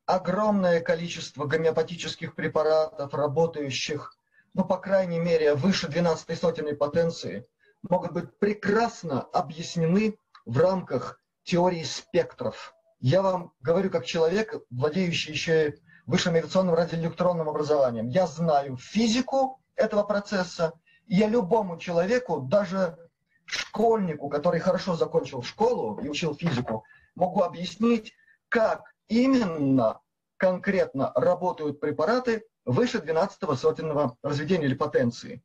Огромное 0.06 0.82
количество 0.82 1.46
гомеопатических 1.46 2.36
препаратов, 2.36 3.14
работающих, 3.14 4.18
ну, 4.54 4.64
по 4.64 4.78
крайней 4.78 5.20
мере, 5.20 5.56
выше 5.56 5.88
12 5.88 6.40
сотенной 6.40 6.76
потенции, 6.76 7.48
могут 7.82 8.14
быть 8.14 8.38
прекрасно 8.40 9.22
объяснены 9.22 10.18
в 10.46 10.58
рамках 10.60 11.20
теории 11.44 11.84
спектров– 11.84 12.74
я 13.08 13.22
вам 13.22 13.54
говорю 13.62 13.92
как 13.92 14.04
человек, 14.06 14.56
владеющий 14.72 15.32
еще 15.32 15.76
высшим 16.08 16.34
авиационным 16.34 16.74
радиоэлектронным 16.74 17.48
образованием. 17.48 18.08
Я 18.08 18.26
знаю 18.26 18.78
физику 18.78 19.62
этого 19.76 20.02
процесса, 20.02 20.74
я 21.06 21.28
любому 21.28 21.78
человеку, 21.78 22.42
даже 22.42 22.98
школьнику, 23.46 24.28
который 24.30 24.60
хорошо 24.60 24.96
закончил 24.96 25.44
школу 25.44 26.00
и 26.00 26.10
учил 26.10 26.34
физику, 26.34 26.84
могу 27.14 27.42
объяснить, 27.42 28.14
как 28.50 28.95
именно 29.08 30.02
конкретно 30.38 31.12
работают 31.16 31.80
препараты 31.80 32.46
выше 32.66 33.00
12 33.00 33.58
сотенного 33.58 34.18
разведения 34.22 34.66
или 34.66 34.76
потенции. 34.76 35.44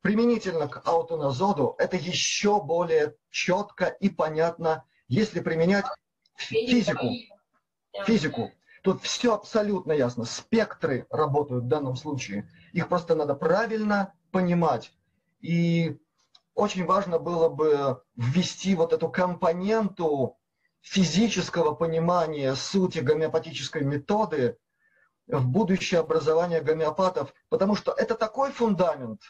Применительно 0.00 0.68
к 0.68 0.86
аутоназоду 0.86 1.74
это 1.78 1.96
еще 1.96 2.62
более 2.62 3.16
четко 3.30 3.86
и 3.86 4.08
понятно, 4.08 4.84
если 5.08 5.40
применять 5.40 5.86
физику. 6.36 7.08
Физику. 8.06 8.52
Тут 8.82 9.02
все 9.02 9.34
абсолютно 9.34 9.92
ясно. 9.92 10.24
Спектры 10.24 11.06
работают 11.10 11.64
в 11.64 11.68
данном 11.68 11.96
случае. 11.96 12.48
Их 12.72 12.88
просто 12.88 13.14
надо 13.14 13.34
правильно 13.34 14.14
понимать. 14.30 14.92
И 15.40 15.98
очень 16.54 16.86
важно 16.86 17.18
было 17.18 17.48
бы 17.48 18.02
ввести 18.16 18.74
вот 18.74 18.92
эту 18.92 19.08
компоненту 19.08 20.37
физического 20.80 21.74
понимания 21.74 22.54
сути 22.54 23.00
гомеопатической 23.00 23.82
методы 23.82 24.58
в 25.26 25.46
будущее 25.46 26.00
образование 26.00 26.60
гомеопатов, 26.60 27.34
потому 27.48 27.74
что 27.74 27.92
это 27.92 28.14
такой 28.14 28.52
фундамент, 28.52 29.20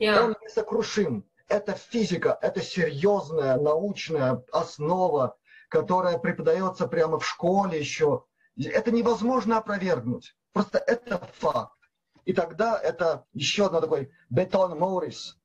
yeah. 0.00 0.24
он 0.24 0.36
несокрушим. 0.42 1.26
Это 1.46 1.74
физика, 1.74 2.38
это 2.40 2.62
серьезная 2.62 3.56
научная 3.56 4.42
основа 4.50 5.36
которая 5.74 6.18
преподается 6.18 6.86
прямо 6.86 7.18
в 7.18 7.26
школе 7.26 7.78
еще, 7.80 8.24
это 8.56 8.92
невозможно 8.92 9.58
опровергнуть. 9.58 10.36
Просто 10.52 10.78
это 10.78 11.18
факт. 11.34 11.76
И 12.24 12.32
тогда 12.32 12.78
это 12.80 13.26
еще 13.32 13.66
одно 13.66 13.80
такой 13.80 14.12
бетон 14.30 14.78
Морис, 14.78 15.36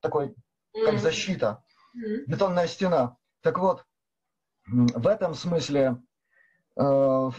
такой 0.00 0.34
как 0.74 0.98
защита, 0.98 1.64
бетонная 1.94 2.66
стена. 2.66 3.16
Так 3.40 3.58
вот, 3.58 3.86
в 4.70 5.06
этом 5.06 5.34
смысле, 5.34 6.02
э, 6.76 7.30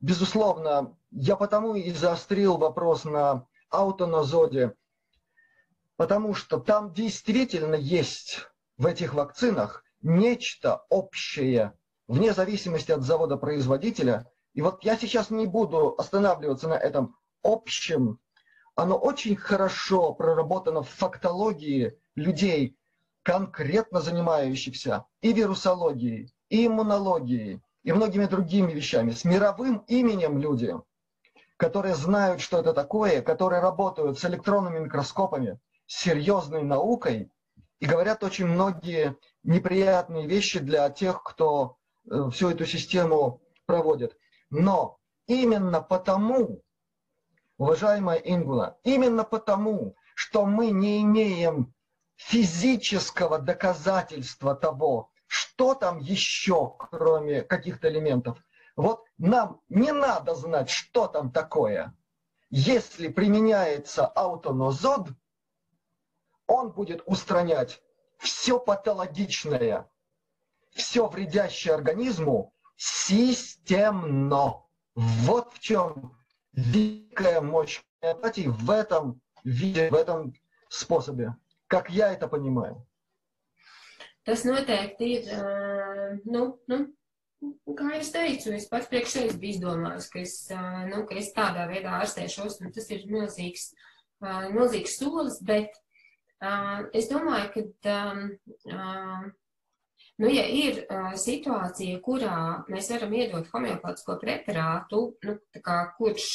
безусловно, 0.00 0.96
я 1.10 1.36
потому 1.36 1.74
и 1.74 1.90
заострил 1.90 2.56
вопрос 2.56 3.04
на 3.04 3.46
аутонозоде, 3.70 4.74
потому 5.96 6.34
что 6.34 6.58
там 6.58 6.92
действительно 6.92 7.74
есть 7.74 8.46
в 8.76 8.86
этих 8.86 9.14
вакцинах 9.14 9.84
нечто 10.02 10.84
общее 10.88 11.74
вне 12.06 12.32
зависимости 12.32 12.92
от 12.92 13.02
завода-производителя. 13.02 14.30
И 14.54 14.62
вот 14.62 14.84
я 14.84 14.96
сейчас 14.96 15.30
не 15.30 15.46
буду 15.46 15.94
останавливаться 15.98 16.68
на 16.68 16.74
этом 16.74 17.16
общем. 17.42 18.18
Оно 18.74 18.96
очень 18.96 19.36
хорошо 19.36 20.14
проработано 20.14 20.82
в 20.82 20.88
фактологии 20.88 21.98
людей, 22.14 22.76
конкретно 23.22 24.00
занимающихся 24.00 25.04
и 25.20 25.32
вирусологией, 25.32 26.32
и 26.50 26.66
иммунологией, 26.66 27.62
и 27.82 27.92
многими 27.92 28.26
другими 28.26 28.72
вещами, 28.72 29.12
с 29.12 29.24
мировым 29.24 29.78
именем 29.88 30.38
люди, 30.38 30.74
которые 31.56 31.94
знают, 31.94 32.42
что 32.42 32.58
это 32.58 32.74
такое, 32.74 33.22
которые 33.22 33.62
работают 33.62 34.18
с 34.18 34.24
электронными 34.26 34.80
микроскопами, 34.80 35.58
с 35.86 36.02
серьезной 36.02 36.62
наукой, 36.62 37.30
и 37.78 37.86
говорят 37.86 38.22
очень 38.22 38.46
многие 38.46 39.16
неприятные 39.42 40.26
вещи 40.26 40.58
для 40.58 40.90
тех, 40.90 41.22
кто 41.22 41.78
Э, 42.08 42.28
всю 42.32 42.50
эту 42.50 42.66
систему 42.66 43.40
проводит. 43.66 44.16
Но 44.50 44.98
именно 45.26 45.80
потому, 45.80 46.62
уважаемая 47.58 48.18
Ингула, 48.18 48.78
именно 48.82 49.24
потому, 49.24 49.94
что 50.14 50.46
мы 50.46 50.70
не 50.70 51.02
имеем 51.02 51.72
физического 52.16 53.38
доказательства 53.38 54.54
того, 54.54 55.10
что 55.30 55.76
там 55.76 55.98
еще, 55.98 56.74
кроме 56.76 57.42
каких-то 57.42 57.88
элементов. 57.88 58.42
Вот 58.74 59.04
нам 59.16 59.60
не 59.68 59.92
надо 59.92 60.34
знать, 60.34 60.70
что 60.70 61.06
там 61.06 61.30
такое. 61.30 61.96
Если 62.50 63.06
применяется 63.06 64.08
аутонозод, 64.08 65.10
он 66.48 66.72
будет 66.72 67.04
устранять 67.06 67.80
все 68.18 68.58
патологичное, 68.58 69.88
все 70.72 71.06
вредящее 71.06 71.74
организму 71.74 72.52
системно. 72.74 74.64
Вот 74.96 75.52
в 75.52 75.60
чем 75.60 76.18
великая 76.54 77.40
мощь 77.40 77.80
в 78.00 78.70
этом 78.70 79.20
виде, 79.44 79.90
в 79.90 79.94
этом 79.94 80.34
способе, 80.68 81.36
как 81.68 81.88
я 81.88 82.12
это 82.12 82.26
понимаю. 82.26 82.84
Tas 84.30 84.46
noteikti 84.46 85.10
ir, 85.16 85.30
nu, 86.30 86.44
nu, 86.70 86.80
kā 87.74 87.88
es 87.98 88.12
teicu, 88.14 88.52
es 88.54 88.68
pats 88.70 88.86
priekš 88.92 89.16
sevis 89.16 89.38
biju 89.42 89.56
izdomājis, 89.56 90.06
ka 90.12 90.20
es, 90.22 90.34
nu, 90.92 91.02
ka 91.08 91.18
es 91.18 91.32
tādā 91.34 91.66
veidā 91.70 91.96
ārstēšos, 91.98 92.60
un 92.62 92.70
tas 92.76 92.86
ir 92.94 93.08
milzīgs, 93.10 93.72
milzīgs 94.54 94.94
solis, 95.00 95.40
bet 95.42 95.74
es 96.94 97.10
domāju, 97.10 97.66
ka 97.82 97.98
Nu, 100.20 100.28
ja 100.28 100.42
ir 100.44 100.82
uh, 100.84 101.14
situācija, 101.16 101.96
kurā 102.04 102.34
mēs 102.68 102.90
varam 102.92 103.12
iedot 103.16 103.46
homeopātisko 103.54 104.18
preparātu, 104.20 104.98
nu, 105.24 105.36
kā, 105.64 105.76
kurš 105.96 106.26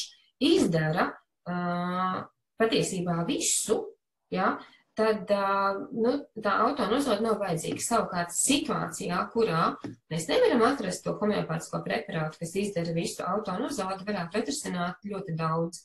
izdara 0.41 1.11
uh, 1.13 2.23
patiesībā 2.57 3.19
visu, 3.27 3.77
ja, 4.33 4.55
tad 4.95 5.31
uh, 5.35 5.81
nu, 5.91 6.13
tā 6.43 6.53
autonozode 6.65 7.23
nav 7.25 7.39
vajadzīga. 7.41 7.83
Savukārt 7.83 8.35
situācijā, 8.35 9.17
kurā 9.33 9.73
mēs 10.11 10.29
nevaram 10.31 10.63
atrast 10.69 11.03
to 11.05 11.15
homeopātisko 11.19 11.81
preparātu, 11.85 12.39
kas 12.41 12.55
izdara 12.61 12.95
visu 12.95 13.25
autonozode, 13.27 14.05
varētu 14.07 14.41
atrisināt 14.41 15.05
ļoti 15.11 15.35
daudz 15.39 15.83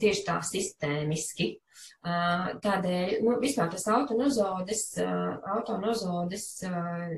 tieši 0.00 0.24
tā 0.26 0.38
sistēmiski. 0.46 1.48
Tādēļ, 2.04 3.14
nu, 3.24 3.38
vispār 3.42 3.72
tas 3.72 3.86
autonozodes, 3.90 4.84
autonozodes 5.56 6.46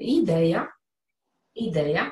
ideja, 0.00 0.64
ideja 1.60 2.06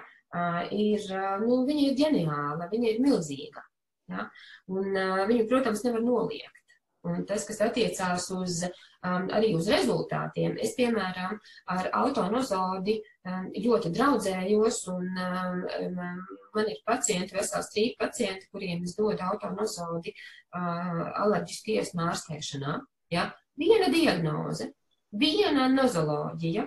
ir, 0.74 1.06
nu, 1.44 1.62
viņa 1.68 1.86
ir 1.86 1.96
ģeniāla, 2.02 2.68
viņa 2.72 2.90
ir 2.90 3.00
milzīga. 3.04 3.64
Ja? 4.12 4.28
Un 4.68 4.92
viņu, 5.30 5.48
protams, 5.48 5.86
nevar 5.86 6.04
noliegt. 6.04 6.63
Un 7.04 7.24
tas, 7.28 7.44
kas 7.44 7.60
attiecās 7.60 8.30
uz, 8.32 8.62
um, 9.04 9.26
arī 9.36 9.50
uz 9.58 9.68
rezultātiem, 9.68 10.54
es, 10.64 10.72
piemēram, 10.78 11.36
ar 11.74 11.90
autonozodi 12.00 12.94
um, 13.28 13.50
ļoti 13.66 13.92
draudzējos, 13.92 14.78
un 14.94 15.10
um, 15.26 16.06
man 16.56 16.70
ir 16.72 16.80
pacienti, 16.88 17.36
vesels 17.36 17.68
trīs 17.74 17.98
pacienti, 18.00 18.48
kuriem 18.52 18.86
es 18.88 18.96
dodu 18.96 19.20
autonozodi 19.26 20.14
uh, 20.14 21.04
alerģisku 21.26 21.76
iesmu 21.76 22.06
ārstēšanā. 22.08 22.78
Ja? 23.12 23.28
Viena 23.60 23.90
diagnoze, 23.92 24.72
viena 25.12 25.68
nozoloģija, 25.70 26.64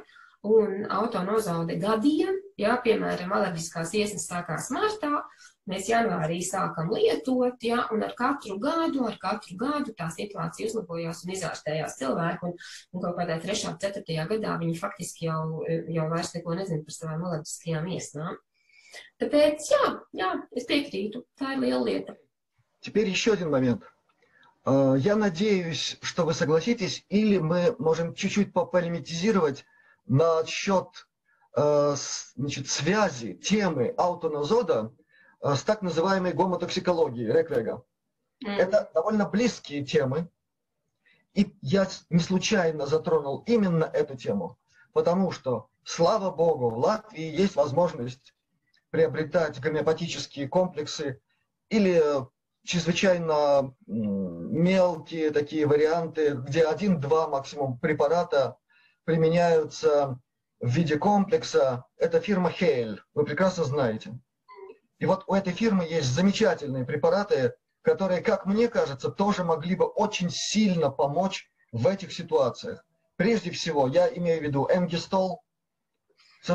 un 0.47 0.85
autonozode 0.93 1.79
gadiem, 1.81 2.37
ja, 2.60 2.76
piemēram, 2.84 3.32
alerģiskās 3.36 3.94
iesnas 3.98 4.28
sākās 4.30 4.70
martā, 4.74 5.22
Mēs 5.70 5.86
janvārī 5.86 6.40
sākam 6.42 6.88
lietot, 6.90 7.60
ja, 7.62 7.84
un 7.94 8.00
ar 8.02 8.16
katru 8.18 8.56
gadu, 8.58 9.04
ar 9.06 9.14
katru 9.22 9.54
gadu 9.60 9.92
tā 9.94 10.08
situācija 10.10 10.66
uzlabojās 10.66 11.20
un 11.22 11.34
izārstējās 11.36 11.98
cilvēku, 12.00 12.50
un, 12.50 12.56
un 12.90 13.04
kaut 13.04 13.20
kādā 13.20 13.36
3. 13.44 13.76
4. 13.84 14.16
gadā 14.32 14.56
viņi 14.58 14.80
faktiski 14.80 15.28
jau, 15.28 15.62
jau 15.96 16.08
vairs 16.10 16.32
neko 16.34 16.56
nezin 16.58 16.82
par 16.82 16.96
savām 16.96 17.22
alerģiskajām 17.28 17.86
iesnām. 17.94 18.40
Tāpēc, 19.22 19.70
jā, 19.70 19.92
jā, 20.18 20.32
es 20.58 20.66
piekrītu, 20.66 21.22
tā 21.38 21.54
ir 21.54 21.62
liela 21.62 21.84
lieta. 21.86 22.18
Теперь 22.80 23.08
еще 23.08 23.34
один 23.34 23.50
момент. 23.50 23.84
Я 24.66 25.14
надеюсь, 25.14 25.96
что 26.02 26.24
вы 26.24 26.34
согласитесь, 26.34 27.04
или 27.08 27.38
мы 27.38 27.76
можем 27.78 28.14
чуть-чуть 28.14 28.52
пополемитизировать 28.52 29.64
насчет 30.06 31.05
значит, 31.57 32.69
связи 32.69 33.33
темы 33.33 33.93
аутонозода 33.97 34.93
э, 35.41 35.55
с 35.55 35.63
так 35.63 35.81
называемой 35.81 36.33
гомотоксикологией 36.33 37.31
Реквега. 37.31 37.83
Mm. 38.45 38.57
Это 38.57 38.91
довольно 38.93 39.27
близкие 39.27 39.83
темы. 39.83 40.29
И 41.33 41.55
я 41.61 41.87
не 42.09 42.19
случайно 42.19 42.85
затронул 42.85 43.43
именно 43.47 43.85
эту 43.85 44.15
тему, 44.15 44.57
потому 44.93 45.31
что, 45.31 45.69
слава 45.83 46.29
богу, 46.31 46.69
в 46.69 46.77
Латвии 46.77 47.23
есть 47.23 47.55
возможность 47.55 48.33
приобретать 48.89 49.59
гомеопатические 49.59 50.47
комплексы 50.47 51.21
или 51.69 52.01
чрезвычайно 52.63 53.73
мелкие 53.85 55.31
такие 55.31 55.65
варианты, 55.65 56.31
где 56.35 56.63
один-два 56.65 57.27
максимум 57.27 57.79
препарата 57.79 58.57
применяются 59.05 60.19
в 60.59 60.69
виде 60.69 60.97
комплекса. 60.97 61.85
Это 61.97 62.19
фирма 62.19 62.49
Хейль, 62.49 63.01
вы 63.13 63.25
прекрасно 63.25 63.63
знаете. 63.63 64.19
И 64.99 65.05
вот 65.05 65.23
у 65.27 65.33
этой 65.33 65.53
фирмы 65.53 65.85
есть 65.85 66.07
замечательные 66.07 66.85
препараты, 66.85 67.53
которые, 67.81 68.21
как 68.21 68.45
мне 68.45 68.67
кажется, 68.67 69.09
тоже 69.09 69.43
могли 69.43 69.75
бы 69.75 69.85
очень 69.85 70.29
сильно 70.29 70.89
помочь 70.89 71.49
в 71.71 71.87
этих 71.87 72.11
ситуациях. 72.11 72.83
Прежде 73.15 73.51
всего, 73.51 73.87
я 73.87 74.07
имею 74.07 74.39
в 74.39 74.43
виду 74.43 74.67
энгистол, 74.71 75.43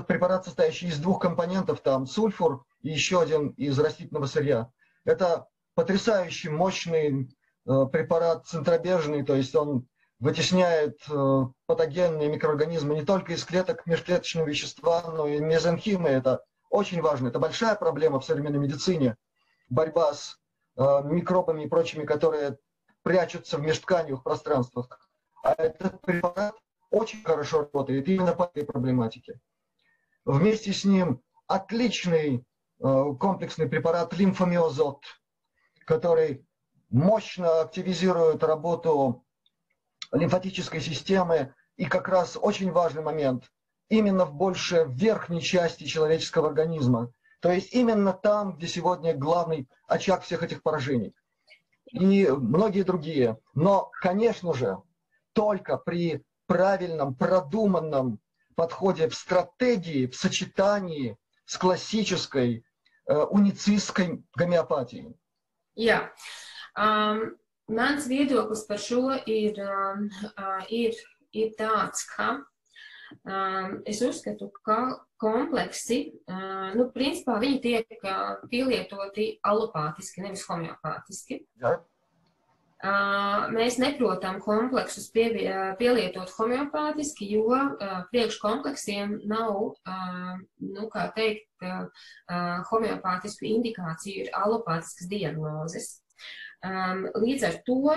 препарат, 0.06 0.44
состоящий 0.44 0.88
из 0.88 0.98
двух 0.98 1.20
компонентов, 1.20 1.80
там 1.80 2.06
сульфур 2.06 2.64
и 2.82 2.90
еще 2.90 3.20
один 3.20 3.48
из 3.50 3.78
растительного 3.78 4.26
сырья. 4.26 4.70
Это 5.04 5.46
потрясающий 5.74 6.48
мощный 6.48 7.28
э, 7.66 7.86
препарат 7.92 8.46
центробежный, 8.46 9.22
то 9.24 9.34
есть 9.34 9.54
он 9.54 9.86
вытесняет 10.22 10.98
э, 11.10 11.44
патогенные 11.66 12.28
микроорганизмы 12.28 12.94
не 12.94 13.04
только 13.04 13.32
из 13.32 13.44
клеток 13.44 13.84
межклеточного 13.86 14.46
вещества, 14.46 15.02
но 15.10 15.26
и 15.26 15.40
мезонхимы. 15.40 16.08
Это 16.08 16.44
очень 16.70 17.02
важно. 17.02 17.28
Это 17.28 17.38
большая 17.38 17.74
проблема 17.74 18.20
в 18.20 18.24
современной 18.24 18.60
медицине. 18.60 19.16
Борьба 19.68 20.14
с 20.14 20.38
э, 20.76 20.82
микробами 21.04 21.64
и 21.64 21.68
прочими, 21.68 22.04
которые 22.04 22.58
прячутся 23.02 23.58
в 23.58 23.62
межтканевых 23.62 24.22
пространствах. 24.22 25.10
А 25.42 25.54
этот 25.54 26.00
препарат 26.00 26.54
очень 26.90 27.22
хорошо 27.22 27.60
работает 27.60 28.08
именно 28.08 28.32
по 28.32 28.44
этой 28.44 28.64
проблематике. 28.64 29.40
Вместе 30.24 30.72
с 30.72 30.84
ним 30.84 31.20
отличный 31.46 32.44
комплексный 32.78 33.68
препарат 33.68 34.12
лимфомиозот– 34.12 35.04
который 35.84 36.46
мощно 36.90 37.60
активизирует 37.60 38.42
работу 38.42 39.24
лимфатической 40.12 40.80
системы. 40.80 41.54
И 41.76 41.86
как 41.86 42.08
раз 42.08 42.38
очень 42.40 42.70
важный 42.70 43.02
момент, 43.02 43.50
именно 43.88 44.24
в 44.24 44.34
больше 44.34 44.86
верхней 44.88 45.40
части 45.40 45.84
человеческого 45.84 46.48
организма. 46.48 47.12
То 47.40 47.50
есть 47.50 47.72
именно 47.72 48.12
там, 48.12 48.56
где 48.56 48.68
сегодня 48.68 49.14
главный 49.14 49.68
очаг 49.88 50.22
всех 50.22 50.42
этих 50.42 50.62
поражений. 50.62 51.14
И 51.86 52.26
многие 52.28 52.82
другие. 52.82 53.38
Но, 53.54 53.90
конечно 54.00 54.54
же, 54.54 54.78
только 55.32 55.76
при 55.76 56.24
правильном, 56.46 57.14
продуманном 57.14 58.20
подходе 58.54 59.08
в 59.08 59.14
стратегии, 59.14 60.06
в 60.06 60.14
сочетании 60.14 61.16
с 61.46 61.56
классической 61.56 62.64
э, 63.06 63.14
уницистской 63.14 64.24
гомеопатией. 64.36 65.16
Jā. 65.74 66.12
Um, 66.76 67.36
mans 67.74 68.08
viedoklis 68.10 68.64
par 68.68 68.80
šo 68.80 69.16
ir, 69.26 69.58
um, 69.64 70.08
uh, 70.32 70.64
ir, 70.72 70.96
ir 71.36 71.52
tāds, 71.58 72.04
ka 72.14 72.34
um, 73.26 73.78
es 73.88 74.02
uzskatu, 74.04 74.50
ka 74.66 74.80
kompleksi, 75.22 76.02
uh, 76.26 76.72
nu, 76.76 76.88
principā 76.94 77.38
viņi 77.42 77.62
tiek 77.62 77.96
uh, 78.02 78.42
pielietoti 78.50 79.32
alopātiski, 79.46 80.24
nevis 80.26 80.44
homeopātiski. 80.48 81.42
Jā. 81.62 81.78
Mēs 82.82 83.76
neprotam 83.78 84.40
kompleksus 84.42 85.04
pie, 85.14 85.28
pielietot 85.78 86.32
homeopātiski, 86.34 87.28
jo 87.30 87.54
priekškompleksiem 88.10 89.20
nav, 89.30 89.76
nu, 90.58 90.88
kā 90.90 91.04
teikt, 91.14 91.46
homeopātisku 92.72 93.46
indikāciju, 93.52 94.24
ir 94.26 94.34
alopātiskas 94.34 95.06
diagnozes. 95.14 96.01
Um, 96.62 97.06
līdz 97.18 97.44
ar 97.48 97.58
to 97.66 97.96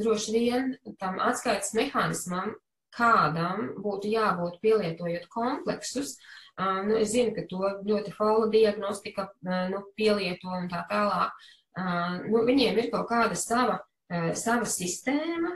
droši 0.00 0.32
vien 0.34 0.72
tam 0.98 1.20
atskaites 1.22 1.70
mehānismam, 1.78 2.56
kādam 2.92 3.70
būtu 3.80 4.10
jābūt 4.12 4.58
pielietojot 4.64 5.28
kompleksus, 5.32 6.16
nu, 6.58 6.98
es 6.98 7.14
zinu, 7.14 7.30
ka 7.32 7.46
to 7.48 7.70
ļoti 7.86 8.12
faula 8.12 8.50
diagnostika 8.52 9.30
nu, 9.70 9.80
pielieto 9.96 10.50
un 10.52 10.66
tā 10.68 10.82
tālāk. 10.90 11.32
Nu, 12.26 12.42
viņiem 12.44 12.82
ir 12.82 12.90
kaut 12.92 13.06
kāda 13.08 13.38
sava 13.38 13.78
Eh, 14.12 14.32
sava 14.36 14.66
sistēma, 14.68 15.54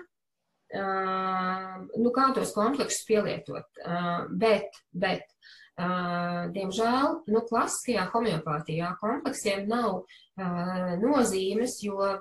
eh, 0.73 1.73
nu, 2.01 2.13
kā 2.15 2.31
tos 2.37 2.55
kompleksus 2.57 3.05
pielietot. 3.09 3.67
Eh, 3.85 4.27
bet, 4.43 4.83
bet 4.93 5.33
diemžēl, 5.77 7.11
nu, 7.29 7.41
klasiskajā 7.51 8.07
homeopātijā 8.09 8.95
kompleksiem 8.97 9.67
nav 9.69 10.07
nozīmes, 11.03 11.75
jo 11.85 12.15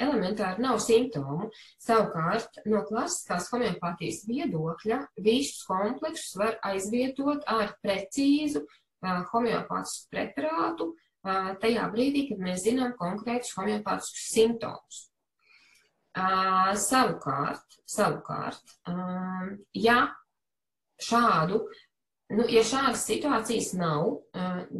elementāri 0.00 0.64
nav 0.64 0.80
simptomu. 0.82 1.50
Savukārt, 1.82 2.62
no 2.66 2.82
klasiskās 2.88 3.50
homeopātijas 3.52 4.24
viedokļa 4.28 5.02
visus 5.22 5.62
kompleksus 5.68 6.38
var 6.40 6.56
aizvietot 6.72 7.44
ar 7.50 7.76
precīzu 7.84 8.64
homeopātisku 9.32 10.10
preparātu 10.12 10.90
tajā 11.60 11.84
brīdī, 11.92 12.26
kad 12.30 12.40
mēs 12.40 12.64
zinām 12.64 12.94
konkrētus 12.98 13.52
homeopātiskus 13.58 14.26
simptomus. 14.32 15.04
Savukārt, 16.80 17.78
savukārt 17.88 18.74
ja 19.76 19.98
šādu, 21.00 21.60
nu, 22.34 22.46
ja 22.50 22.64
šādas 22.66 23.04
situācijas 23.08 23.74
nav, 23.78 24.16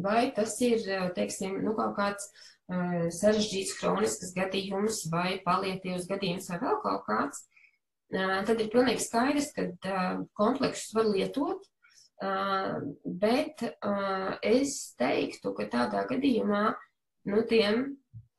vai 0.03 0.31
tas 0.35 0.57
ir, 0.65 0.83
teiksim, 1.15 1.61
nu, 1.63 1.75
kaut 1.77 1.95
kāds 1.97 2.29
sarežģīts 2.69 3.77
hronisks 3.79 4.33
gadījums 4.35 5.05
vai 5.11 5.39
palietīvs 5.45 6.07
gadījums 6.09 6.49
vai 6.51 6.59
vēl 6.61 6.77
kaut 6.83 7.03
kāds, 7.07 7.43
uh, 8.15 8.39
tad 8.47 8.61
ir 8.61 8.71
pilnīgi 8.73 9.03
skaidrs, 9.03 9.51
ka 9.55 9.67
uh, 9.71 10.21
kompleksus 10.37 10.93
var 10.95 11.09
lietot, 11.09 11.65
uh, 12.23 12.77
bet 13.05 13.65
uh, 13.67 14.37
es 14.43 14.93
teiktu, 14.99 15.55
ka 15.57 15.67
tādā 15.71 16.05
gadījumā, 16.11 16.69
nu, 17.31 17.43
tiem 17.49 17.89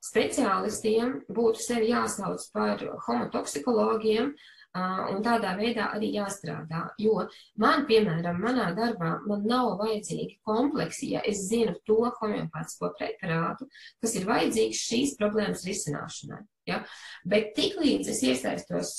speciālistiem 0.03 1.21
būtu 1.31 1.63
sevi 1.63 1.93
jāsauc 1.93 2.43
par 2.55 2.83
homotoksikologiem 3.07 4.33
un 4.73 5.19
tādā 5.25 5.53
veidā 5.59 5.91
arī 5.93 6.13
jāstrādā. 6.15 6.87
Jo 7.01 7.27
man, 7.61 7.85
piemēram, 7.89 8.39
manā 8.41 8.71
darbā 8.77 9.19
man 9.29 9.43
nav 9.49 9.75
vajadzīgi 9.83 10.39
kompleksi, 10.49 11.11
ja 11.13 11.21
es 11.29 11.43
zinu 11.51 11.75
to 11.89 11.99
homeopātisko 12.21 12.93
preparātu, 12.97 13.69
kas 14.01 14.17
ir 14.17 14.29
vajadzīgs 14.31 14.81
šīs 14.89 15.17
problēmas 15.21 15.67
risināšanai. 15.69 16.41
Ja? 16.71 16.81
Bet 17.29 17.53
tiklīdz 17.59 18.09
es 18.15 18.23
iesaistos 18.25 18.95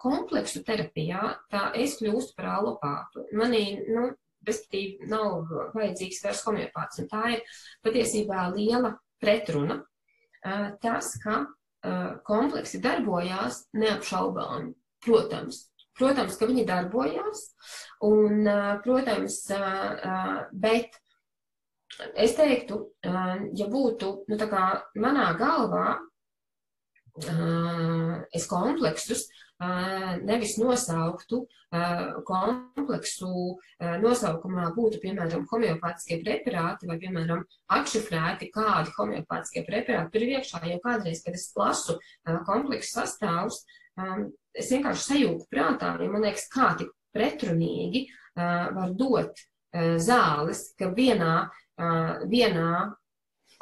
kompleksu 0.00 0.64
terapijā, 0.64 1.34
tā 1.52 1.68
es 1.76 1.98
kļūstu 2.00 2.38
par 2.38 2.54
alopātu. 2.54 3.26
Manī, 3.36 3.82
nu, 3.90 4.08
respektīvi, 4.48 5.10
nav 5.12 5.52
vajadzīgs 5.76 6.24
vairs 6.24 6.42
homeopāts, 6.46 7.02
un 7.02 7.12
tā 7.12 7.24
ir 7.36 7.62
patiesībā 7.84 8.48
liela 8.56 8.96
pretruna 9.20 9.82
tas, 10.80 11.12
ka 11.20 11.42
kompleksi 12.24 12.80
darbojās 12.80 13.66
neapšaubām. 13.76 14.72
Protams, 15.04 15.66
protams, 15.98 16.38
ka 16.38 16.48
viņi 16.50 16.66
darbojās, 16.68 17.44
un, 18.06 18.46
protams, 18.84 19.40
bet 20.52 20.98
es 22.14 22.36
teiktu, 22.38 22.80
ja 23.02 23.68
būtu, 23.70 24.12
nu, 24.28 24.38
tā 24.40 24.48
kā 24.50 24.64
manā 24.98 25.30
galvā, 25.38 25.98
es 28.34 28.46
kompleksus 28.46 29.26
nevis 30.22 30.54
nosauktu 30.60 31.40
kompleksu 32.28 33.30
nosaukumā 34.04 34.68
būtu, 34.76 35.00
piemēram, 35.02 35.48
homeopātiskie 35.50 36.20
preparāti 36.22 36.86
vai, 36.88 36.98
piemēram, 37.02 37.42
atšifrēti 37.74 38.52
kādi 38.54 38.94
homeopātiskie 38.94 39.64
preparāti 39.66 40.14
tur 40.14 40.26
ir 40.28 40.36
iekšā, 40.38 40.62
jo 40.70 40.78
kādreiz, 40.84 41.24
kad 41.24 41.34
es 41.34 41.50
lasu 41.58 41.98
kompleksu 42.46 43.00
sastāvus, 43.00 43.64
es 44.58 44.70
vienkārši 44.74 45.04
sajūtu 45.12 45.48
prātā, 45.52 45.94
jo 46.02 46.10
man 46.12 46.26
liekas, 46.26 46.48
kā 46.52 46.72
tik 46.78 46.92
pretrunīgi 47.16 48.06
var 48.38 48.92
dot 48.98 49.40
zāles, 50.02 50.68
ka 50.78 50.90
vienā, 50.94 51.34
vienā 52.30 52.72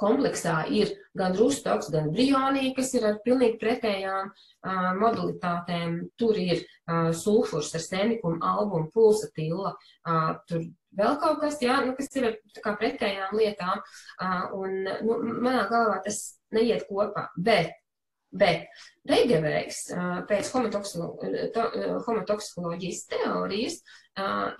kompleksā 0.00 0.56
ir 0.72 0.92
gan 1.16 1.34
rustoks, 1.36 1.88
gan 1.92 2.10
brionī, 2.12 2.70
kas 2.76 2.92
ir 2.96 3.06
ar 3.08 3.20
pilnīgi 3.24 3.58
pretējām 3.60 4.28
uh, 4.30 4.90
modalitātēm. 5.00 5.98
Tur 6.20 6.36
ir 6.40 6.60
uh, 6.60 7.10
sulfurs 7.16 7.72
ar 7.76 7.84
senikumu, 7.84 8.40
albumu, 8.44 8.90
pulsatilla, 8.92 9.72
uh, 9.72 10.34
tur 10.48 10.66
vēl 10.96 11.16
kaut 11.22 11.40
kas, 11.44 11.58
jā, 11.64 11.78
nu, 11.86 11.96
kas 11.96 12.12
ir 12.16 12.36
kā 12.64 12.76
pretējām 12.76 13.36
lietām. 13.36 13.82
Un, 14.56 14.78
nu, 15.04 15.18
manā 15.44 15.66
galvā 15.68 15.98
tas 16.04 16.20
neiet 16.54 16.86
kopā. 16.88 17.28
Bet, 17.36 17.74
bet 18.38 18.70
Reigevējs 19.06 19.92
pēc 20.26 20.48
homotoksikoloģijas 20.54 23.00
teorijas 23.12 23.76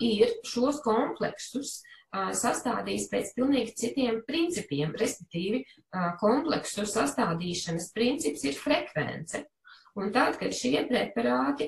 ir 0.07 0.35
šos 0.47 0.79
kompleksus 0.85 1.73
sastādījis 2.15 3.09
pēc 3.11 3.33
pilnīgi 3.37 3.75
citiem 3.81 4.21
principiem, 4.29 4.93
respektīvi 5.01 5.59
kompleksu 6.21 6.87
sastādīšanas 6.89 7.93
princips 7.97 8.45
ir 8.47 8.55
frekvence. 8.59 9.39
Un 9.99 10.05
tad, 10.15 10.39
kad 10.39 10.55
šie 10.55 10.85
preparāti 10.87 11.67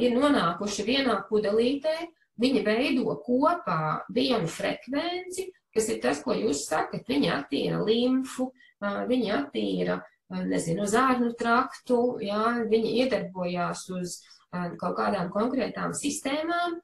ir 0.00 0.10
nonākuši 0.16 0.82
vienā 0.88 1.16
pudelītē, 1.28 1.96
viņi 2.40 2.60
veido 2.66 3.14
kopā 3.22 4.02
vienu 4.14 4.48
frekvenci, 4.50 5.42
kas 5.74 5.88
ir 5.92 5.98
tas, 6.02 6.22
ko 6.24 6.32
jūs 6.34 6.66
sakat. 6.66 7.02
Viņi 7.08 7.28
attīra 7.34 7.78
limfu, 7.84 8.52
viņi 8.82 9.28
attīra, 9.36 9.94
nezinu, 10.28 10.86
zārnu 10.88 11.32
traktu, 11.38 12.18
jā, 12.24 12.42
viņi 12.68 12.94
iedarbojās 13.04 13.86
uz 13.96 14.18
kaut 14.50 14.96
kādām 14.98 15.32
konkrētām 15.32 15.94
sistēmām, 15.96 16.78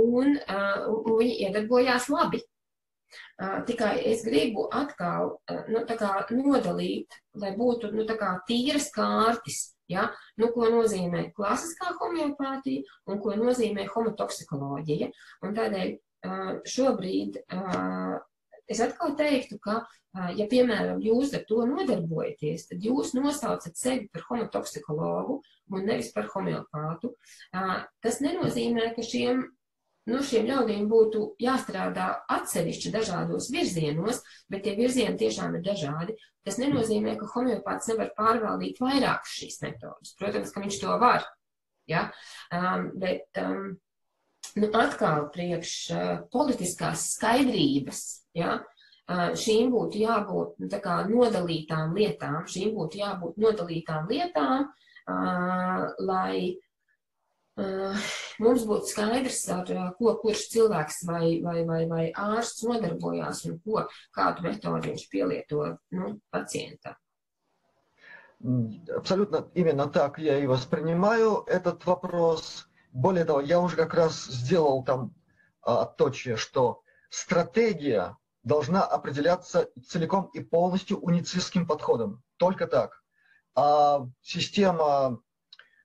un, 0.00 0.34
un 0.38 1.14
viņi 1.20 1.38
iedarbojās 1.48 2.08
labi. 2.12 2.42
Tikai 3.68 3.94
es 4.10 4.24
gribu 4.26 4.66
atkal 4.74 5.36
nu, 5.70 5.84
nodalīt, 6.34 7.14
lai 7.38 7.52
būtu 7.56 7.92
nu, 7.94 8.06
tīras 8.48 8.88
kārtas, 8.94 9.76
ja? 9.88 10.08
nu, 10.40 10.50
ko 10.54 10.70
nozīmē 10.72 11.28
klasiskā 11.36 11.94
homeopātija 12.00 12.82
un 13.06 13.20
ko 13.22 13.36
nozīmē 13.38 13.86
homotoksikoloģija. 13.92 15.10
Un 15.44 15.54
tādēļ 15.58 15.94
šobrīd 16.74 17.38
es 18.70 18.80
atkal 18.84 19.14
teiktu, 19.18 19.58
ka, 19.62 19.80
ja, 20.36 20.46
piemēram, 20.50 21.02
jūs 21.04 21.34
ar 21.36 21.44
to 21.48 21.64
nodarbojaties, 21.68 22.68
tad 22.70 22.84
jūs 22.84 23.12
nosaucat 23.16 23.76
sevi 23.78 24.08
par 24.12 24.24
homotoksikologu 24.30 25.40
un 25.72 25.84
nevis 25.88 26.12
par 26.14 26.30
homeopātu. 26.32 27.12
Tas 28.04 28.20
nenozīmē, 28.24 28.90
ka 28.96 29.04
šiem, 29.04 29.44
nu, 30.10 30.22
šiem 30.24 30.48
ļaudīm 30.50 30.88
būtu 30.90 31.26
jāstrādā 31.42 32.10
atsevišķi 32.32 32.92
dažādos 32.94 33.50
virzienos, 33.52 34.22
bet 34.52 34.66
tie 34.66 34.76
virzieni 34.78 35.18
tiešām 35.20 35.58
ir 35.58 35.64
dažādi. 35.66 36.18
Tas 36.44 36.60
nenozīmē, 36.60 37.16
ka 37.20 37.30
homeopāts 37.32 37.88
nevar 37.92 38.12
pārvaldīt 38.18 38.82
vairākas 38.84 39.38
šīs 39.38 39.62
metodas. 39.64 40.12
Protams, 40.18 40.52
ka 40.52 40.60
viņš 40.60 40.82
to 40.82 40.98
var. 41.00 41.24
Ja? 41.88 42.10
Um, 42.52 42.90
bet 43.00 43.40
um, 43.40 43.74
nu, 44.60 44.68
atkal 44.76 45.30
priekš 45.32 45.72
uh, 45.92 46.12
politiskās 46.32 47.08
skaidrības, 47.16 48.04
ja, 48.37 48.59
uh, 48.61 49.29
šīm 49.43 49.73
būtu 49.75 50.01
jābūt 50.03 50.63
nu, 50.63 50.69
kā, 50.85 51.01
nodalītām 51.09 51.93
lietām, 51.97 52.41
šīm 52.47 52.73
būtu 52.77 53.03
jābūt 53.03 53.37
nodalītām 53.45 54.09
lietām, 54.11 54.69
uh, 54.69 55.85
lai 55.99 56.57
mums 58.39 58.63
būtu 58.67 58.87
skaidrs, 58.87 59.41
ar 59.51 59.69
ko 59.97 60.13
kurš 60.21 60.45
cilvēks 60.53 61.01
vai, 61.09 61.23
vai, 61.43 61.63
vai, 61.67 61.81
vai 61.89 62.05
ārsts 62.15 62.63
nodarbojās 62.67 63.43
un 63.49 63.57
ko, 63.65 63.85
kādu 64.15 64.45
metodu 64.47 64.87
viņš 64.87 65.05
pielieto 65.11 65.65
nu, 65.91 66.19
pacientam. 66.31 66.95
Абсолютно 68.95 69.49
именно 69.53 69.89
так 69.89 70.17
я 70.17 70.39
и 70.39 70.47
воспринимаю 70.47 71.43
этот 71.45 71.85
вопрос. 71.85 72.69
Более 72.93 73.25
того, 73.25 73.41
я 73.41 73.59
уже 73.59 73.75
как 73.75 73.93
раз 73.93 74.23
сделал 74.27 74.81
там 74.85 75.13
а, 75.61 75.81
отточие, 75.81 76.37
что 76.37 76.81
стратегия 77.09 78.15
должна 78.44 78.84
определяться 78.84 79.68
целиком 79.88 80.30
и 80.34 80.40
полностью 80.40 80.98
уницистским 80.98 81.66
подходом. 81.66 82.22
Только 82.36 82.66
так. 82.66 83.02
А 83.54 84.06
система 84.20 85.20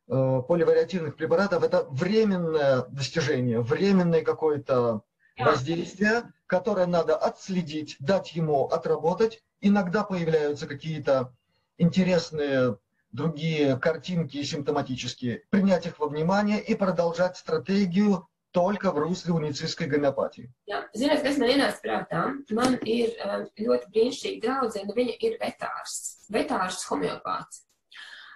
э, 0.08 0.42
поливариативных 0.48 1.16
препаратов– 1.16 1.64
это 1.64 1.86
временное 1.90 2.86
достижение, 2.90 3.62
временное 3.62 4.24
какое-то 4.24 5.02
воздействие, 5.38 6.34
которое 6.48 6.86
надо 6.86 7.16
отследить, 7.16 7.96
дать 8.00 8.34
ему 8.34 8.66
отработать. 8.66 9.42
Иногда 9.62 10.04
появляются 10.04 10.68
какие-то 10.68 11.34
интересные 11.78 12.78
другие 13.12 13.78
картинки 13.78 14.44
симптоматические, 14.44 15.44
принять 15.50 15.86
их 15.86 15.98
во 16.00 16.08
внимание 16.08 16.62
и 16.62 16.76
продолжать 16.76 17.38
стратегию 17.38 18.28
только 18.55 18.93
в 18.93 18.99
русле 19.03 19.35
unicīskai 19.35 19.89
gomēopātija. 19.91 20.47
Jā, 20.71 20.85
ziniet, 20.95 21.25
kas 21.25 21.41
man 21.43 21.51
ienāca 21.51 21.83
prātā? 21.83 22.23
Man 22.55 22.77
ir 22.87 23.11
um, 23.27 23.49
ļoti 23.59 23.91
brīnišķīga 23.91 24.43
draudzene, 24.45 24.95
viņa 24.95 25.17
ir 25.27 25.35
vetārsts, 25.41 26.29
vetārsts 26.35 26.87
homeopāts. 26.87 27.65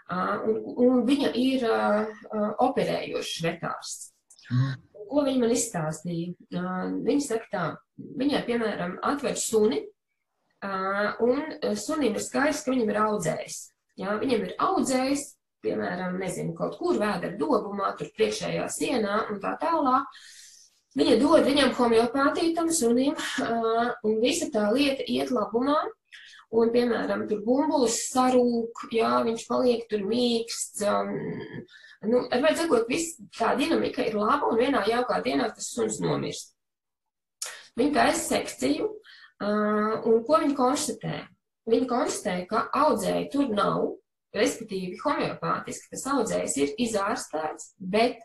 Uh, 0.09 0.41
un, 0.49 0.59
un 0.83 1.01
viņa 1.07 1.31
ir 1.39 1.65
uh, 1.69 2.11
uh, 2.33 2.51
operējošs 2.67 3.45
vetārsts. 3.45 4.11
Mm. 4.51 4.75
Ko 5.09 5.23
viņa 5.23 5.43
man 5.45 5.55
izstāstīja? 5.55 6.35
Uh, 6.51 6.85
viņa 7.07 7.27
saka 7.29 7.51
tā, 7.53 7.65
viņai, 8.19 8.43
piemēram, 8.49 8.99
atver 9.07 9.39
suni, 9.39 9.85
uh, 10.67 11.13
un 11.23 11.77
sunim 11.79 12.19
ir 12.19 12.25
skaidrs, 12.25 12.65
ka 12.65 12.75
viņam 12.75 12.91
ir 12.91 13.03
audzējs. 13.05 13.61
Jā, 14.03 14.19
viņam 14.19 14.49
ir 14.49 14.57
audzējs, 14.63 15.29
piemēram, 15.64 16.20
nezinu, 16.22 16.54
kaut 16.58 16.78
kur 16.80 17.00
vēdera 17.02 17.38
dobumā, 17.40 17.94
tur 18.00 18.12
priekšējā 18.18 18.68
sienā 18.72 19.24
un 19.32 19.42
tā 19.44 19.56
tālāk. 19.62 20.24
Viņa 20.94 21.18
dod 21.18 21.48
viņam 21.48 21.74
homeopātiju 21.74 22.54
tam 22.54 22.70
sunim, 22.70 23.16
un 24.06 24.18
visa 24.22 24.50
tā 24.54 24.68
lieta 24.76 25.06
iet 25.10 25.34
labumā. 25.34 25.80
Un, 26.54 26.70
piemēram, 26.70 27.24
tur 27.26 27.40
bumbulis 27.42 27.96
sarūk, 28.12 28.84
jā, 28.94 29.10
viņš 29.26 29.46
paliek 29.50 29.88
tur 29.90 30.04
mīksts. 30.06 30.84
Um, 30.86 31.16
nu, 32.06 32.20
ar 32.30 32.44
vajag 32.44 32.60
sakot, 32.60 32.86
viss 32.92 33.16
tā 33.34 33.56
dinamika 33.58 34.06
ir 34.06 34.14
laba, 34.20 34.52
un 34.52 34.60
vienā 34.62 34.84
jaukā 34.86 35.18
dienā 35.26 35.48
tas 35.56 35.72
suns 35.74 35.98
nomirst. 36.04 36.52
Viņa 37.80 37.96
taisa 37.96 38.22
sekciju, 38.36 38.86
uh, 38.86 40.06
un 40.06 40.22
ko 40.28 40.44
viņa 40.44 40.60
konstatē? 40.60 41.24
Viņa 41.74 41.90
konstatēja, 41.90 42.46
ka 42.52 42.68
audzēji 42.84 43.32
tur 43.34 43.50
nav, 43.58 43.90
respektīvi 44.38 45.00
homeopātiski 45.04 45.92
tas 45.94 46.06
audzējs 46.14 46.58
ir 46.62 46.74
izārstēts, 46.86 47.74
bet 47.78 48.22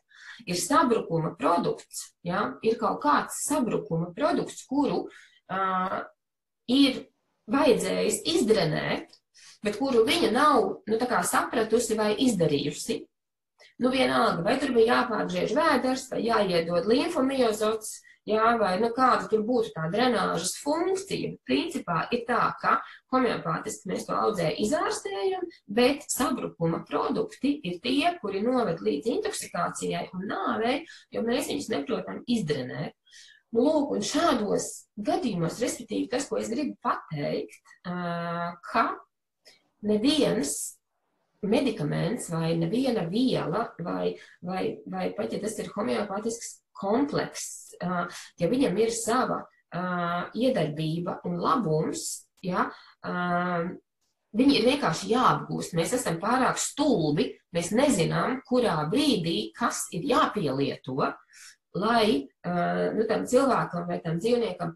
ir 0.47 0.59
sabrukuma 0.60 1.35
produkts, 1.39 2.09
ja? 2.26 2.55
ir 2.62 2.78
kaut 2.80 3.02
kāds 3.02 3.43
sabrukuma 3.48 4.12
produkts, 4.16 4.64
kuru 4.68 5.05
uh, 5.06 6.01
ir 6.70 7.05
vajadzējis 7.51 8.22
izdrenēt, 8.35 9.14
bet 9.64 9.78
kuru 9.80 10.05
viņa 10.06 10.32
nav 10.35 10.66
nu, 10.86 10.98
sapratusi 11.26 11.97
vai 11.98 12.12
izdarījusi. 12.28 13.02
Nu, 13.78 13.90
vienalga, 13.94 14.43
vai 14.43 14.56
tur 14.59 14.72
bija 14.74 14.97
jāpārgriež 14.97 15.55
vēders, 15.55 16.09
vai 16.10 16.24
jāiedod 16.26 16.86
līmfomiozots, 16.90 18.01
jā, 18.28 18.50
vai 18.60 18.74
nu, 18.82 18.90
kāda 18.96 19.28
tur 19.30 19.44
būtu 19.46 19.72
tā 19.74 19.86
drenāžas 19.92 20.56
funkcija. 20.62 21.34
Principā 21.48 22.04
ir 22.14 22.24
tā, 22.28 22.40
ka 22.60 22.78
homeopātiski 23.14 23.92
mēs 23.92 24.06
to 24.08 24.16
audzēju 24.16 24.58
izārstējam, 24.66 25.46
bet 25.78 26.06
sabrukuma 26.10 26.82
produkti 26.88 27.54
ir 27.62 27.78
tie, 27.84 28.14
kuri 28.22 28.42
noved 28.44 28.82
līdz 28.84 29.12
intoksikācijai 29.16 30.08
un 30.16 30.28
nāvei, 30.30 30.80
jo 31.14 31.24
mēs 31.26 31.52
viņus 31.52 31.70
neprotam 31.74 32.22
izdrenēt. 32.26 32.96
Nu, 33.54 33.64
lūk, 33.64 33.94
un 33.96 34.02
šādos 34.04 34.66
gadījumos, 35.00 35.60
respektīvi, 35.62 36.10
tas, 36.12 36.26
ko 36.28 36.36
es 36.36 36.50
gribu 36.52 36.76
pateikt, 36.84 37.62
ka 38.68 38.84
neviens 39.88 40.77
medikaments 41.47 42.31
vai 42.32 42.56
neviena 42.59 43.05
viela, 43.06 43.69
vai, 43.85 44.16
vai, 44.43 44.78
vai 44.86 45.10
pat 45.16 45.32
ja 45.32 45.40
tas 45.43 45.59
ir 45.59 45.70
homeopātisks 45.74 46.59
komplekss, 46.78 47.74
ja 48.39 48.48
viņam 48.51 48.78
ir 48.78 48.94
sava 48.94 49.43
iedarbība 50.35 51.19
un 51.28 51.39
labums, 51.43 52.05
ja, 52.43 52.69
viņi 54.39 54.56
ir 54.59 54.66
vienkārši 54.66 55.10
jāapgūst. 55.12 55.74
Mēs 55.78 55.94
esam 55.98 56.19
pārāk 56.23 56.59
stulbi, 56.62 57.31
mēs 57.55 57.73
nezinām, 57.74 58.40
kurā 58.48 58.81
brīdī 58.90 59.51
kas 59.59 59.86
ir 59.94 60.06
jāpielieto, 60.10 60.97
lai 61.78 62.27
nu, 62.97 63.06
tam 63.10 63.27
cilvēkam 63.28 63.86
vai 63.90 64.01
tam 64.05 64.19
dzīvniekam 64.23 64.74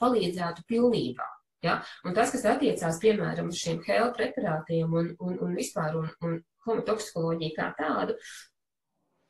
palīdzētu 0.00 0.64
pilnībā. 0.68 1.28
Ja? 1.64 1.80
Un 2.08 2.14
tas, 2.16 2.30
kas 2.32 2.46
attiecās, 2.48 3.00
piemēram, 3.02 3.50
uz 3.52 3.58
šiem 3.60 3.82
hēlu 3.84 4.14
preparātiem 4.16 4.94
un, 4.96 5.10
un, 5.20 5.34
un 5.44 5.58
vispār 5.58 5.98
un, 5.98 6.08
un 6.24 6.38
homotoksikoloģiju 6.66 7.56
kā 7.56 7.72
tādu, 7.78 8.16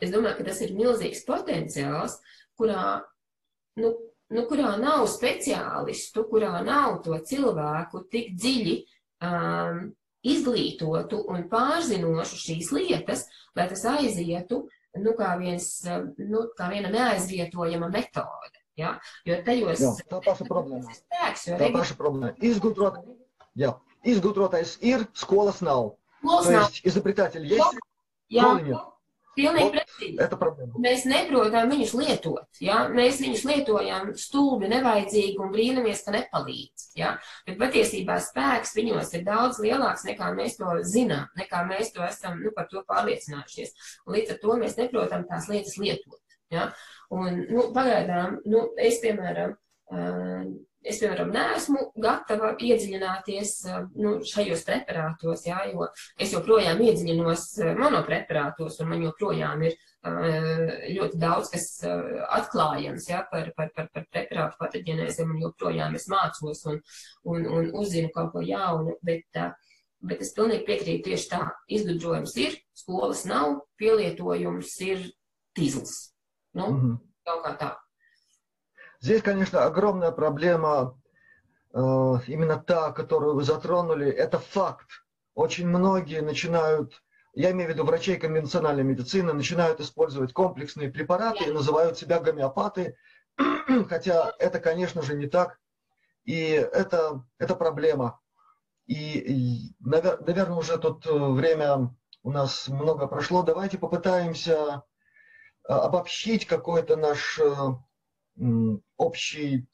Es 0.01 0.12
domāju, 0.15 0.39
ka 0.39 0.47
tas 0.48 0.61
ir 0.65 0.73
milzīgs 0.77 1.27
potenciāls, 1.28 2.16
kurā, 2.59 2.85
nu, 3.81 3.93
nu, 4.32 4.44
kurā 4.48 4.73
nav 4.81 5.05
speciālistu, 5.12 6.24
kurā 6.31 6.55
nav 6.65 7.02
to 7.05 7.19
cilvēku 7.31 8.07
tik 8.12 8.32
dziļi 8.36 8.77
um, 9.28 9.82
izglītotu 10.24 11.20
un 11.32 11.44
pārzinošu 11.52 12.40
šīs 12.47 12.73
lietas, 12.77 13.27
lai 13.57 13.69
tas 13.69 13.85
aizietu 13.93 14.62
nu, 15.01 15.12
kā, 15.19 15.35
viens, 15.40 15.69
nu, 16.16 16.47
kā 16.57 16.70
viena 16.73 16.93
neaizvietojama 16.93 17.93
metode. 17.93 18.60
Ja? 18.78 18.99
Jo 19.26 19.38
tajos 19.45 19.80
Jā, 19.80 19.91
tā 20.10 20.20
paša 20.26 20.45
problēma. 20.49 20.84
tas 20.88 20.98
ir 20.98 21.03
spēks, 21.03 21.45
jo 21.48 21.53
Tā 21.57 21.60
regi- 21.68 21.74
paša 21.78 21.95
problēma. 21.95 22.34
Izgudrot, 22.44 22.98
jā, 23.56 23.72
izgudrotais 24.03 24.78
ir, 24.82 25.07
skolas 25.14 25.62
nav. 25.62 25.94
skolas 26.22 26.45
То 26.45 26.52
nav. 26.52 26.62
есть 26.70 26.82
изобретатель 26.84 27.45
есть, 27.45 27.64
Jā, 28.30 28.41
školu 28.41 28.62
нет. 28.66 28.78
pilnīgi 29.38 29.64
Вот 29.64 29.74
precīzi. 29.76 30.18
это 30.20 30.38
проблема. 30.38 30.74
Mēs 30.80 31.06
neprotam 31.06 31.70
viņus 31.72 31.94
lietot. 31.94 32.45
Ja? 32.60 32.88
Mēs 32.90 33.20
viņus 33.22 33.44
lietojam 33.45 34.14
stulbi, 34.18 34.68
nevajadzīgi 34.72 35.38
un 35.40 35.52
brīnamies, 35.52 36.03
ka 36.06 36.12
nepalīdz. 36.12 36.91
Ja? 36.95 37.18
Bet 37.45 37.57
patiesībā 37.60 38.16
spēks 38.20 38.76
viņos 38.76 39.14
ir 39.14 39.24
daudz 39.24 39.60
lielāks 39.60 40.03
nekā 40.07 40.34
mēs 40.36 40.57
to 40.57 40.66
zinām, 40.84 41.28
nekā 41.38 41.68
mēs 41.68 41.91
to 41.94 42.02
esam 42.03 42.41
nu, 42.44 42.52
par 42.56 42.68
to 42.72 42.84
pārliecinājušies. 42.90 43.70
Un 44.07 44.16
līdz 44.16 44.32
ar 44.32 44.38
to 44.41 44.48
mēs 44.57 44.76
neprotam 44.78 45.28
tās 45.28 45.48
lietas 45.49 45.78
lietot. 45.78 46.20
Ja? 46.51 46.70
Un, 47.14 47.44
nu, 47.51 47.68
pagaidām, 47.74 48.40
nu, 48.51 48.68
es, 48.78 49.01
piemēram, 49.02 49.55
es, 50.82 50.98
piemēram, 51.01 51.31
neesmu 51.35 51.85
gatava 52.01 52.52
iedziļināties 52.59 53.55
nu, 53.98 54.16
šajos 54.27 54.62
preparātos, 54.66 55.44
ja? 55.48 55.62
jo 55.70 55.89
es 56.18 56.35
joprojām 56.35 56.81
iedziļinos 56.86 57.47
monopreparātos, 57.78 58.78
un 58.82 58.93
man 58.93 59.06
joprojām 59.09 59.64
ir 59.68 59.78
ļoti 60.01 61.18
daudz 61.20 61.51
kas 61.52 61.66
atklājams 61.85 63.09
ja, 63.10 63.24
par, 63.31 63.51
par, 63.56 63.72
par, 63.77 63.90
par 63.93 64.06
preparātu 64.09 64.60
patoģenēzēm, 64.62 65.35
un 65.35 65.43
joprojām 65.44 65.98
es 65.98 66.09
mācos 66.09 66.64
un, 66.70 66.81
un, 67.28 67.44
un 67.47 67.72
uzzinu 67.82 68.12
kaut 68.14 68.32
ko 68.32 68.44
jaunu, 68.44 68.97
bet, 69.05 69.43
bet 70.01 70.24
es 70.24 70.32
pilnīgi 70.36 70.64
piekrītu 70.70 71.10
tieši 71.10 71.28
tā. 71.35 71.43
Izgudrojums 71.68 72.36
ir, 72.40 72.56
skolas 72.72 73.27
nav, 73.28 73.60
pielietojums 73.81 74.72
ir 74.86 75.05
tīzls. 75.59 75.98
Nu, 76.55 76.98
kaut 77.27 77.44
kā 77.44 77.52
tā. 77.59 77.70
Здесь, 79.01 79.22
конечно, 79.22 79.64
огромная 79.64 80.10
проблема, 80.10 81.01
э, 81.72 81.78
именно 82.27 82.56
та, 82.59 82.93
которую 82.93 83.35
вы 83.35 83.44
затронули, 83.44 84.10
это 84.10 84.39
факт. 84.39 84.89
Очень 85.35 85.68
многие 85.68 86.20
начинают, 86.20 87.02
я 87.32 87.52
имею 87.52 87.70
в 87.70 87.72
виду 87.72 87.85
врачей 87.85 88.18
конвенциональной 88.18 88.82
медицины, 88.82 89.32
начинают 89.32 89.81
использовать 89.81 90.32
комплексные 90.32 90.90
препараты 90.90 91.44
и 91.44 91.52
называют 91.52 91.98
себя 91.98 92.20
гомеопаты, 92.20 92.97
хотя 93.89 94.35
это, 94.39 94.60
конечно 94.60 95.02
же, 95.02 95.14
не 95.14 95.28
так. 95.28 95.59
И 96.24 96.51
это, 96.51 97.24
это 97.39 97.55
проблема. 97.55 98.20
И, 98.86 99.72
наверное, 99.78 100.56
уже 100.56 100.77
тут 100.78 101.06
э, 101.06 101.10
время 101.10 101.94
у 102.22 102.31
нас 102.32 102.68
много 102.68 103.06
прошло. 103.06 103.43
Давайте 103.43 103.78
попытаемся 103.78 104.82
обобщить 105.79 106.47
какой-то 106.47 106.97
наш 106.97 107.39
э, 107.39 108.75
общий 108.97 109.67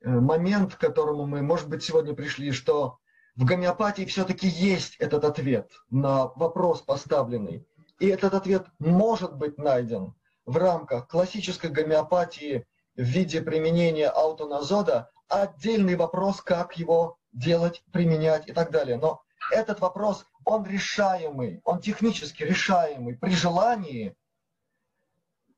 э, 0.00 0.08
момент, 0.08 0.74
к 0.74 0.78
которому 0.78 1.26
мы, 1.26 1.42
может 1.42 1.68
быть, 1.68 1.82
сегодня 1.82 2.14
пришли, 2.14 2.52
что 2.52 2.98
в 3.36 3.44
гомеопатии 3.44 4.04
все-таки 4.04 4.46
есть 4.46 4.96
этот 4.96 5.24
ответ 5.24 5.72
на 5.88 6.26
вопрос 6.36 6.82
поставленный. 6.82 7.66
И 7.98 8.08
этот 8.08 8.34
ответ 8.34 8.66
может 8.78 9.36
быть 9.36 9.56
найден 9.56 10.14
в 10.44 10.56
рамках 10.56 11.08
классической 11.08 11.70
гомеопатии 11.70 12.66
в 12.96 13.02
виде 13.02 13.40
применения 13.40 14.08
аутоназода. 14.08 15.10
Отдельный 15.28 15.96
вопрос, 15.96 16.40
как 16.40 16.76
его 16.76 17.18
делать, 17.32 17.82
применять 17.92 18.48
и 18.48 18.52
так 18.52 18.70
далее. 18.70 18.98
Но 18.98 19.22
этот 19.52 19.80
вопрос, 19.80 20.26
он 20.44 20.66
решаемый, 20.66 21.60
он 21.64 21.80
технически 21.80 22.42
решаемый. 22.42 23.16
При 23.16 23.30
желании 23.30 24.16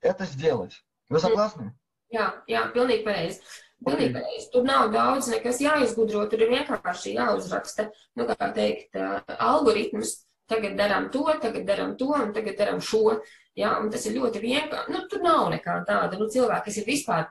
это 0.01 0.25
сделать. 0.25 0.83
Вы 1.09 1.19
согласны? 1.19 1.71
Jā, 2.13 2.27
jā, 2.47 2.67
pilnīgi 2.75 3.03
pareizi. 3.07 3.41
Pilnīgi 3.83 4.13
pareizi. 4.15 4.47
Tur 4.53 4.63
nav 4.67 4.91
daudz 4.93 5.27
nekas 5.31 5.59
jāizgudro, 5.63 6.23
tur 6.31 6.43
ir 6.45 6.53
vienkārši 6.53 7.17
jāuzraksta, 7.17 7.89
nu, 8.15 8.27
kā 8.29 8.53
teikt, 8.55 8.95
ā, 8.95 9.21
algoritms. 9.37 10.23
Tagad 10.47 10.77
darām 10.79 11.09
to, 11.11 11.25
tagad 11.43 11.65
darām 11.67 11.97
to, 11.99 12.07
un 12.15 12.29
tagad 12.31 12.55
darām 12.55 12.77
šo. 12.79 13.17
Jā, 13.57 13.73
un 13.81 13.89
tas 13.91 14.05
ir 14.07 14.13
ļoti 14.15 14.39
vienkārši. 14.39 14.93
Nu, 14.93 15.01
tur 15.11 15.19
nav 15.25 15.49
nekā 15.51 15.73
tāda. 15.89 16.15
Nu, 16.15 16.29
cilvēki, 16.31 16.69
kas 16.69 16.77
ir 16.79 16.85
vispār, 16.87 17.25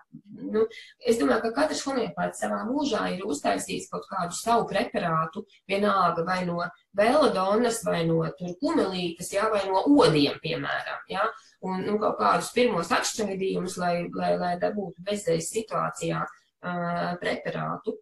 nu, 0.52 0.66
es 1.01 1.16
domāju, 1.20 1.47
ka 1.47 1.52
katrs 1.62 1.80
homeopāts 1.86 2.43
savā 2.43 2.59
mūžā 2.68 3.06
ir 3.14 3.24
uztaisījis 3.24 3.88
kaut 3.93 4.05
kādu 4.10 4.36
savu 4.36 4.66
preparātu, 4.68 5.47
vienalga 5.70 6.26
vai 6.26 6.43
no 6.44 6.59
velodonas, 6.98 7.80
vai 7.86 8.02
no 8.10 8.20
tur 8.36 8.52
kumelītes, 8.60 9.32
jā, 9.32 9.48
vai 9.55 9.64
no 9.70 9.86
odiem, 9.97 10.36
piemēram, 10.43 11.06
jā. 11.14 11.24
Un, 11.66 11.84
nu, 11.86 11.98
kaut 12.02 12.18
kādus 12.20 12.51
pirmos 12.55 12.90
atšķaidījumus, 12.94 13.78
lai, 13.82 13.94
lai, 14.14 14.34
lai 14.40 14.56
dabūtu 14.62 15.05
bezdejas 15.06 15.52
situācijā 15.55 16.24
uh, 16.24 17.14
preparātu. 17.22 17.97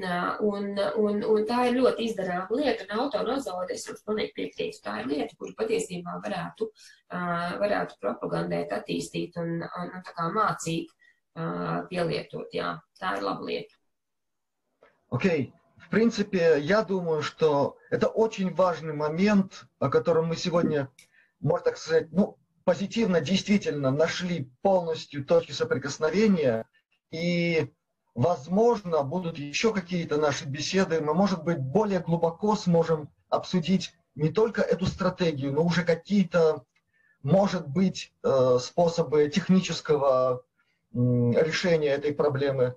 Uh, 0.00 0.38
un, 0.46 0.68
un, 1.02 1.18
un 1.26 1.46
tā 1.48 1.64
ir 1.66 1.80
ļoti 1.80 2.06
izdarāma 2.06 2.60
lieta, 2.60 2.86
un 2.86 3.02
autonozode, 3.04 3.74
es 3.74 3.88
jums 3.88 4.04
pilnīgi 4.06 4.36
piekrītu, 4.36 4.78
tā 4.84 5.00
ir 5.02 5.10
lieta, 5.10 5.34
kuru 5.36 5.56
patiesībā 5.58 6.14
varētu, 6.22 6.70
uh, 6.70 7.56
varētu 7.60 7.98
propagandēt, 8.00 8.70
attīstīt 8.76 9.36
un, 9.42 9.58
un, 9.66 9.90
un 9.90 10.06
tā 10.06 10.14
kā 10.14 10.28
mācīt, 10.36 10.94
uh, 11.34 11.82
pielietot, 11.90 12.54
jā, 12.54 12.76
tā 13.02 13.16
ir 13.18 13.26
laba 13.26 13.50
lieta. 13.50 13.74
Окей. 15.10 15.52
В 15.76 15.88
принципе, 15.90 16.58
я 16.60 16.84
думаю, 16.84 17.22
что 17.22 17.76
это 17.90 18.06
очень 18.06 18.54
важный 18.54 18.92
момент, 18.92 19.64
о 19.80 19.88
котором 19.88 20.26
мы 20.26 20.36
сегодня, 20.36 20.88
можно 21.40 21.64
так 21.64 21.78
сказать, 21.78 22.12
ну, 22.12 22.38
позитивно 22.65 23.21
действительно 23.21 23.91
нашли 23.91 24.51
полностью 24.61 25.23
точки 25.23 25.53
соприкосновения. 25.53 26.65
И, 27.11 27.71
возможно, 28.15 29.03
будут 29.03 29.37
еще 29.37 29.73
какие-то 29.73 30.17
наши 30.17 30.45
беседы. 30.45 30.99
Мы, 30.99 31.13
может 31.13 31.43
быть, 31.43 31.59
более 31.59 31.99
глубоко 31.99 32.55
сможем 32.55 33.09
обсудить 33.29 33.93
не 34.15 34.29
только 34.29 34.61
эту 34.61 34.87
стратегию, 34.87 35.53
но 35.53 35.63
уже 35.63 35.83
какие-то, 35.83 36.65
может 37.21 37.67
быть, 37.67 38.11
э, 38.23 38.57
способы 38.59 39.29
технического 39.29 40.43
решения 40.93 41.89
этой 41.89 42.13
проблемы. 42.13 42.75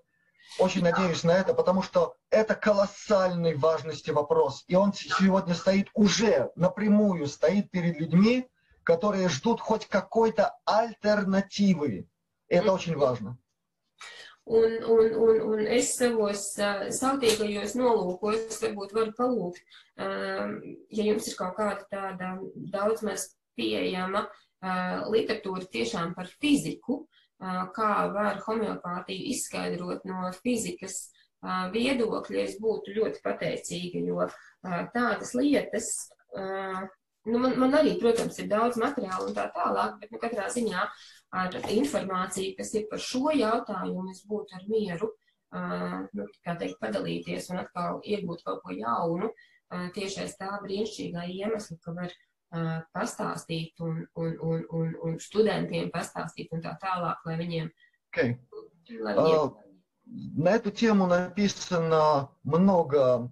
Очень 0.59 0.83
надеюсь 0.83 1.23
на 1.23 1.31
это, 1.31 1.55
потому 1.55 1.83
что 1.83 2.17
это 2.31 2.55
колоссальной 2.55 3.55
важности 3.55 4.11
вопрос. 4.11 4.65
И 4.67 4.75
он 4.75 4.93
сегодня 4.93 5.55
стоит 5.55 5.89
уже 5.95 6.51
напрямую, 6.57 7.27
стоит 7.29 7.71
перед 7.71 8.01
людьми, 8.01 8.49
которые 8.88 9.30
ждут 9.30 9.62
хоть 9.62 9.88
какой-то 9.88 10.56
альтернативы. 10.66 12.08
И 12.50 12.56
это 12.56 12.74
очень 12.74 12.96
важно. 12.96 13.38
Un, 14.46 14.84
un, 14.84 15.14
un, 15.16 15.42
un 15.54 15.60
es 15.72 15.94
savos 15.96 16.58
uh, 16.60 16.90
sautīgajos 16.92 17.78
nolūkos 17.80 18.58
varbūt 18.60 18.92
varu 18.92 19.14
palūgt, 19.16 19.62
um, 19.96 20.58
ja 20.92 21.06
jums 21.08 21.30
ir 21.32 21.38
kaut 21.40 21.56
kāda 21.56 21.86
tāda 21.88 22.34
daudz 22.74 23.06
maz 23.08 23.24
pieejama 23.56 24.26
uh, 24.28 25.08
literatūra 25.14 25.64
tiešām 25.72 26.12
par 26.18 26.28
fiziku, 26.44 27.06
uh, 27.06 27.62
kā 27.72 28.12
var 28.12 28.44
homeopātiju 28.44 29.32
izskaidrot 29.32 30.04
no 30.12 30.28
fizikas 30.42 31.06
uh, 31.08 31.72
viedokļa, 31.72 32.44
es 32.44 32.60
būtu 32.60 32.98
ļoti 33.00 33.24
pateicīga, 33.24 34.04
jo 34.04 34.28
uh, 34.28 34.84
tādas 34.92 35.32
lietas, 35.40 35.94
uh, 36.36 36.84
nu, 37.30 37.40
man, 37.40 37.56
man 37.60 37.76
arī, 37.80 37.96
protams, 38.02 38.38
ir 38.42 38.50
daudz 38.52 38.80
materiālu 38.82 39.30
un 39.30 39.38
tā 39.38 39.48
tālāk, 39.56 39.98
bet 40.02 40.14
nu, 40.14 40.20
katrā 40.22 40.50
ziņā 40.54 40.86
ar 41.44 41.58
informāciju, 41.74 42.56
kas 42.60 42.74
ir 42.78 42.88
par 42.92 43.02
šo 43.02 43.34
jautājumu, 43.34 44.12
es 44.12 44.22
būtu 44.30 44.58
ar 44.58 44.68
mieru, 44.70 45.10
uh, 45.56 46.04
nu, 46.14 46.28
kā 46.46 46.58
teikt, 46.60 46.78
padalīties 46.84 47.50
un 47.54 47.64
atkal 47.64 48.04
iegūt 48.04 48.44
kaut 48.46 48.62
ko 48.66 48.76
jaunu, 48.78 49.32
uh, 49.32 49.88
tieši 49.96 50.26
aiz 50.26 50.38
tā 50.38 50.52
brīnišķīgā 50.66 51.26
iemesla, 51.34 51.80
ka 51.82 51.96
var 51.98 52.14
uh, 52.14 52.78
pastāstīt 52.94 53.82
un, 53.82 54.04
un, 54.20 54.38
un, 54.52 54.64
un, 54.80 54.96
un 55.08 55.20
studentiem 55.24 55.90
pastāstīt 55.96 56.54
un 56.54 56.62
tā 56.66 56.78
tālāk, 56.84 57.26
lai 57.26 57.40
viņiem, 57.42 57.74
Окей. 58.14 58.38
lai 59.00 59.18
viņiem 59.18 59.38
А, 59.42 59.64
На 60.06 60.56
эту 60.56 60.72
тему 60.72 61.08
написано 61.08 62.30
много 62.44 63.32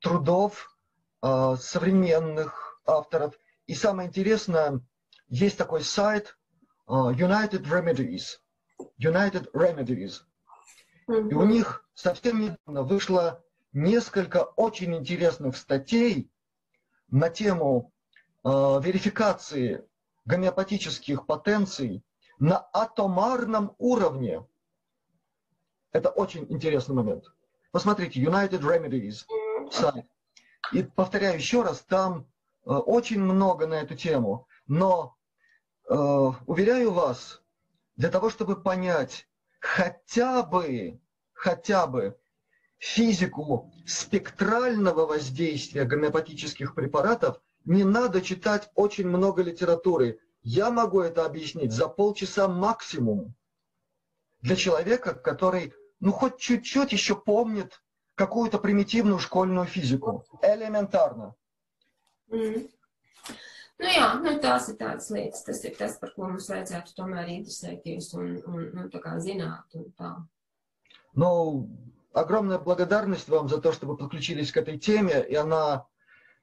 трудов 0.00 0.78
а, 1.20 1.56
современных 1.56 2.69
авторов. 2.85 3.37
И 3.67 3.73
самое 3.73 4.09
интересное, 4.09 4.81
есть 5.27 5.57
такой 5.57 5.83
сайт 5.83 6.37
а, 6.87 7.11
United 7.11 7.63
Remedies. 7.63 8.39
United 8.99 9.51
Remedies. 9.53 10.21
И 11.07 11.33
у 11.33 11.45
них 11.45 11.85
совсем 11.93 12.39
недавно 12.39 12.83
вышло 12.83 13.43
несколько 13.73 14.43
очень 14.43 14.95
интересных 14.95 15.55
статей 15.57 16.31
на 17.09 17.29
тему 17.29 17.91
э, 18.43 18.49
верификации 18.49 19.85
гомеопатических 20.25 21.25
потенций 21.25 22.03
на 22.39 22.67
атомарном 22.73 23.75
уровне. 23.77 24.45
Это 25.91 26.09
очень 26.09 26.45
интересный 26.49 26.95
момент. 26.95 27.25
Посмотрите, 27.71 28.21
United 28.21 28.61
Remedies 28.61 29.25
сайт. 29.71 30.05
И 30.73 30.83
повторяю 30.83 31.35
еще 31.35 31.63
раз, 31.63 31.81
там 31.81 32.21
э, 32.21 32.23
очень 32.63 33.19
много 33.19 33.67
на 33.67 33.75
эту 33.75 33.95
тему. 33.95 34.47
Но 34.67 35.15
э, 35.89 35.95
уверяю 35.95 36.91
вас, 36.91 37.41
для 37.95 38.09
того, 38.09 38.29
чтобы 38.29 38.61
понять, 38.61 39.27
хотя 39.59 40.43
бы, 40.43 40.99
хотя 41.33 41.87
бы 41.87 42.17
физику 42.77 43.71
спектрального 43.85 45.05
воздействия 45.05 45.85
гомеопатических 45.85 46.73
препаратов 46.73 47.39
не 47.65 47.83
надо 47.83 48.21
читать 48.21 48.71
очень 48.75 49.07
много 49.07 49.43
литературы. 49.43 50.19
Я 50.41 50.71
могу 50.71 51.01
это 51.01 51.25
объяснить 51.25 51.71
за 51.71 51.87
полчаса 51.87 52.47
максимум 52.47 53.35
для 54.41 54.55
человека, 54.55 55.13
который, 55.13 55.73
ну, 55.99 56.11
хоть 56.11 56.37
чуть-чуть 56.39 56.91
еще 56.91 57.15
помнит 57.15 57.83
какую-то 58.15 58.57
примитивную 58.57 59.19
школьную 59.19 59.67
физику. 59.67 60.25
Элементарно. 60.41 61.35
Mm. 62.31 62.67
Nu 63.81 63.89
jā, 63.89 64.07
nu 64.21 64.35
tās 64.41 64.67
ir 64.69 64.75
tādas 64.77 65.07
lietas, 65.09 65.41
tas 65.47 65.63
ir 65.65 65.73
tas, 65.77 65.95
par 66.01 66.11
ko 66.15 66.27
mums 66.29 66.49
vajadzētu 66.51 66.93
tomēr 66.97 67.31
interesēties 67.33 68.11
un, 68.13 68.35
un 68.45 68.67
nu, 68.77 68.83
tā 68.93 69.01
kā 69.01 69.15
zināt 69.23 69.77
un 69.79 69.87
tā. 69.97 70.11
Ну, 71.17 71.31
огромная 72.13 72.59
благодарность 72.59 73.27
вам 73.27 73.49
за 73.49 73.59
то, 73.59 73.73
что 73.73 73.87
вы 73.87 73.97
подключились 73.97 74.51
к 74.51 74.57
этой 74.57 74.77
теме, 74.77 75.25
и 75.27 75.35
она 75.35 75.87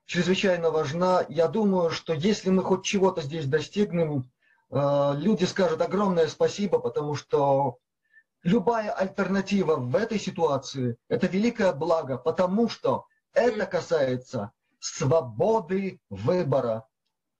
чрезвычайно 0.06 0.70
важна. 0.70 1.24
Я 1.28 1.47
думаю, 1.47 1.90
что 1.90 2.12
если 2.12 2.51
мы 2.51 2.65
хоть 2.65 2.85
чего-то 2.85 3.23
здесь 3.23 3.47
достигнем, 3.47 4.28
э, 4.70 5.12
люди 5.16 5.44
скажут 5.44 5.81
огромное 5.81 6.27
спасибо, 6.27 6.81
потому 6.81 7.15
что 7.15 7.78
любая 8.43 8.90
альтернатива 8.90 9.77
в 9.77 9.94
этой 9.94 10.19
ситуации– 10.19 10.97
это 11.09 11.28
великое 11.28 11.73
благо, 11.73 12.19
потому 12.19 12.69
что 12.69 13.06
это 13.32 13.65
касается 13.66 14.51
свободы 14.78 16.00
выбора 16.10 16.86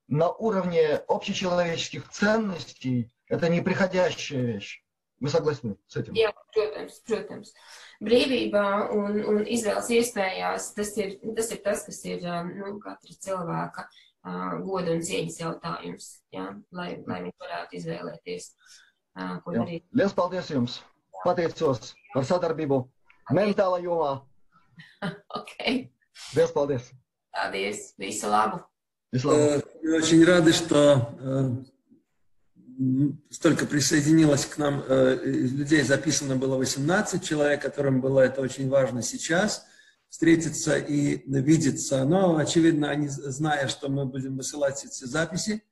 на 0.09 0.31
уровне 0.31 0.97
общечеловеческих 1.09 2.09
ценностей. 2.09 3.13
Это 3.29 3.49
неприходящая 3.49 4.43
вещь. 4.43 4.83
Вы 5.21 5.29
согласны 5.29 5.77
с 5.89 5.97
этим? 5.97 6.15
Jā, 6.15 6.31
protams, 6.55 7.01
protams. 7.07 7.51
Brīvībā 7.99 8.91
un, 8.95 9.17
un 9.27 9.41
izvēles 9.43 9.89
iespējās, 9.91 10.69
tas 10.77 10.93
ir, 11.03 11.17
tas 11.35 11.51
ir 11.51 11.59
tas, 11.65 11.83
kas 11.89 11.99
ir 12.07 12.23
nu, 12.53 12.77
katra 12.79 13.17
cilvēka 13.27 13.89
uh, 13.89 14.61
goda 14.63 14.95
un 14.95 15.03
cieņas 15.03 15.41
jautājums, 15.43 16.07
jā, 16.35 16.47
lai, 16.71 16.93
lai 17.11 17.19
viņi 17.25 17.35
varētu 17.43 17.79
izvēlēties, 17.81 18.47
uh, 19.19 19.35
ko 19.43 19.57
Jā. 19.57 19.65
darīt. 19.65 19.89
Liels 19.91 20.15
paldies 20.15 20.53
jums! 20.55 20.79
Pateicos 21.25 21.97
par 22.15 22.29
sadarbību 22.31 22.85
mentālā 23.35 23.83
jomā. 23.83 24.15
Ok, 25.35 25.57
Liels 26.39 26.55
paldies! 26.55 26.93
Paldies, 27.33 27.95
visu 27.99 28.29
labu! 28.29 28.65
Э, 29.13 29.61
Мы 29.83 29.97
очень 29.97 30.25
рады, 30.25 30.53
что 30.53 31.17
э, 31.19 31.51
столько 33.31 33.65
присоединилось 33.65 34.45
к 34.45 34.59
нам 34.59 34.85
э, 34.87 35.19
людей. 35.25 35.83
Записано 35.83 36.37
было 36.37 36.57
18 36.57 37.25
человек, 37.25 37.63
которым 37.63 38.01
было 38.01 38.21
это 38.21 38.43
очень 38.43 38.69
важно 38.69 39.03
сейчас 39.03 39.65
встретиться 40.09 40.77
и 40.77 41.23
видеться. 41.27 42.05
Но, 42.05 42.37
очевидно, 42.37 42.91
они, 42.91 43.09
зная, 43.09 43.69
что 43.69 43.89
мы 43.89 44.05
будем 44.05 44.37
высылать 44.37 44.85
эти 44.85 45.05
записи, 45.05 45.63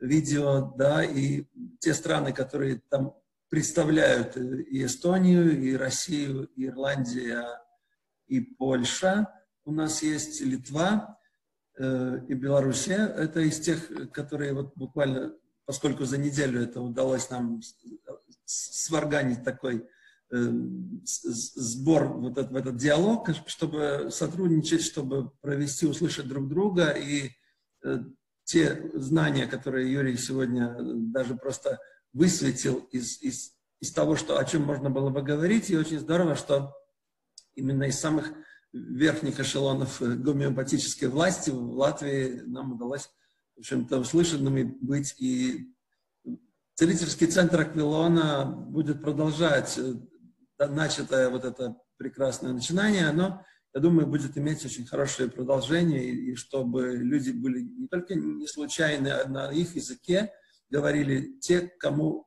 видео, 0.00 0.72
да, 0.76 1.04
и 1.04 1.44
те 1.80 1.94
страны, 1.94 2.32
которые 2.32 2.80
там 2.90 3.14
представляют 3.48 4.36
и 4.36 4.84
Эстонию, 4.84 5.60
и 5.60 5.76
Россию, 5.76 6.48
и 6.56 6.66
Ирландия, 6.66 7.60
и 8.26 8.40
Польша. 8.40 9.28
У 9.64 9.72
нас 9.72 10.02
есть 10.02 10.40
Литва, 10.42 11.18
э, 11.78 12.20
и 12.28 12.34
Белоруссия. 12.34 13.06
Это 13.06 13.40
из 13.40 13.60
тех, 13.60 14.10
которые 14.12 14.52
вот 14.52 14.76
буквально, 14.76 15.34
поскольку 15.64 16.04
за 16.04 16.18
неделю 16.18 16.62
это 16.62 16.80
удалось 16.80 17.30
нам 17.30 17.60
сварганить 18.44 19.42
такой 19.42 19.88
э, 20.30 20.52
сбор 21.04 22.08
вот 22.08 22.36
этот, 22.36 22.52
этот 22.52 22.76
диалог, 22.76 23.30
чтобы 23.46 24.08
сотрудничать, 24.10 24.82
чтобы 24.82 25.30
провести, 25.40 25.86
услышать 25.86 26.28
друг 26.28 26.48
друга 26.48 26.90
и 26.90 27.30
э, 27.84 28.00
те 28.44 28.90
знания, 28.92 29.46
которые 29.46 29.90
Юрий 29.90 30.18
сегодня 30.18 30.76
даже 30.78 31.36
просто 31.36 31.80
высветил 32.12 32.86
из, 32.92 33.20
из, 33.22 33.54
из 33.80 33.92
того, 33.92 34.16
что, 34.16 34.38
о 34.38 34.44
чем 34.44 34.62
можно 34.62 34.90
было 34.90 35.08
бы 35.08 35.22
говорить, 35.22 35.70
и 35.70 35.76
очень 35.76 35.98
здорово, 35.98 36.34
что 36.34 36.74
именно 37.54 37.84
из 37.84 37.98
самых 37.98 38.30
верхних 38.74 39.38
эшелонов 39.38 40.02
э, 40.02 40.14
гомеопатической 40.16 41.08
власти 41.08 41.50
в 41.50 41.76
Латвии 41.76 42.42
нам 42.44 42.72
удалось, 42.72 43.08
в 43.56 43.60
общем-то, 43.60 44.00
услышанными 44.00 44.76
быть. 44.80 45.14
И 45.18 45.72
целительский 46.74 47.28
центр 47.28 47.60
Аквилона 47.60 48.44
будет 48.44 49.00
продолжать 49.00 49.78
э, 49.78 49.94
начатое 50.58 51.30
вот 51.30 51.44
это 51.44 51.76
прекрасное 51.96 52.52
начинание, 52.52 53.08
оно, 53.08 53.44
я 53.72 53.80
думаю, 53.80 54.08
будет 54.08 54.36
иметь 54.36 54.64
очень 54.64 54.86
хорошее 54.86 55.30
продолжение, 55.30 56.04
и, 56.04 56.34
чтобы 56.34 56.96
люди 56.96 57.30
были 57.30 57.60
не 57.60 57.86
только 57.86 58.14
не 58.14 58.46
случайны, 58.48 59.08
а 59.08 59.28
на 59.28 59.52
их 59.52 59.76
языке 59.76 60.32
говорили 60.68 61.38
те, 61.40 61.60
кому 61.60 62.26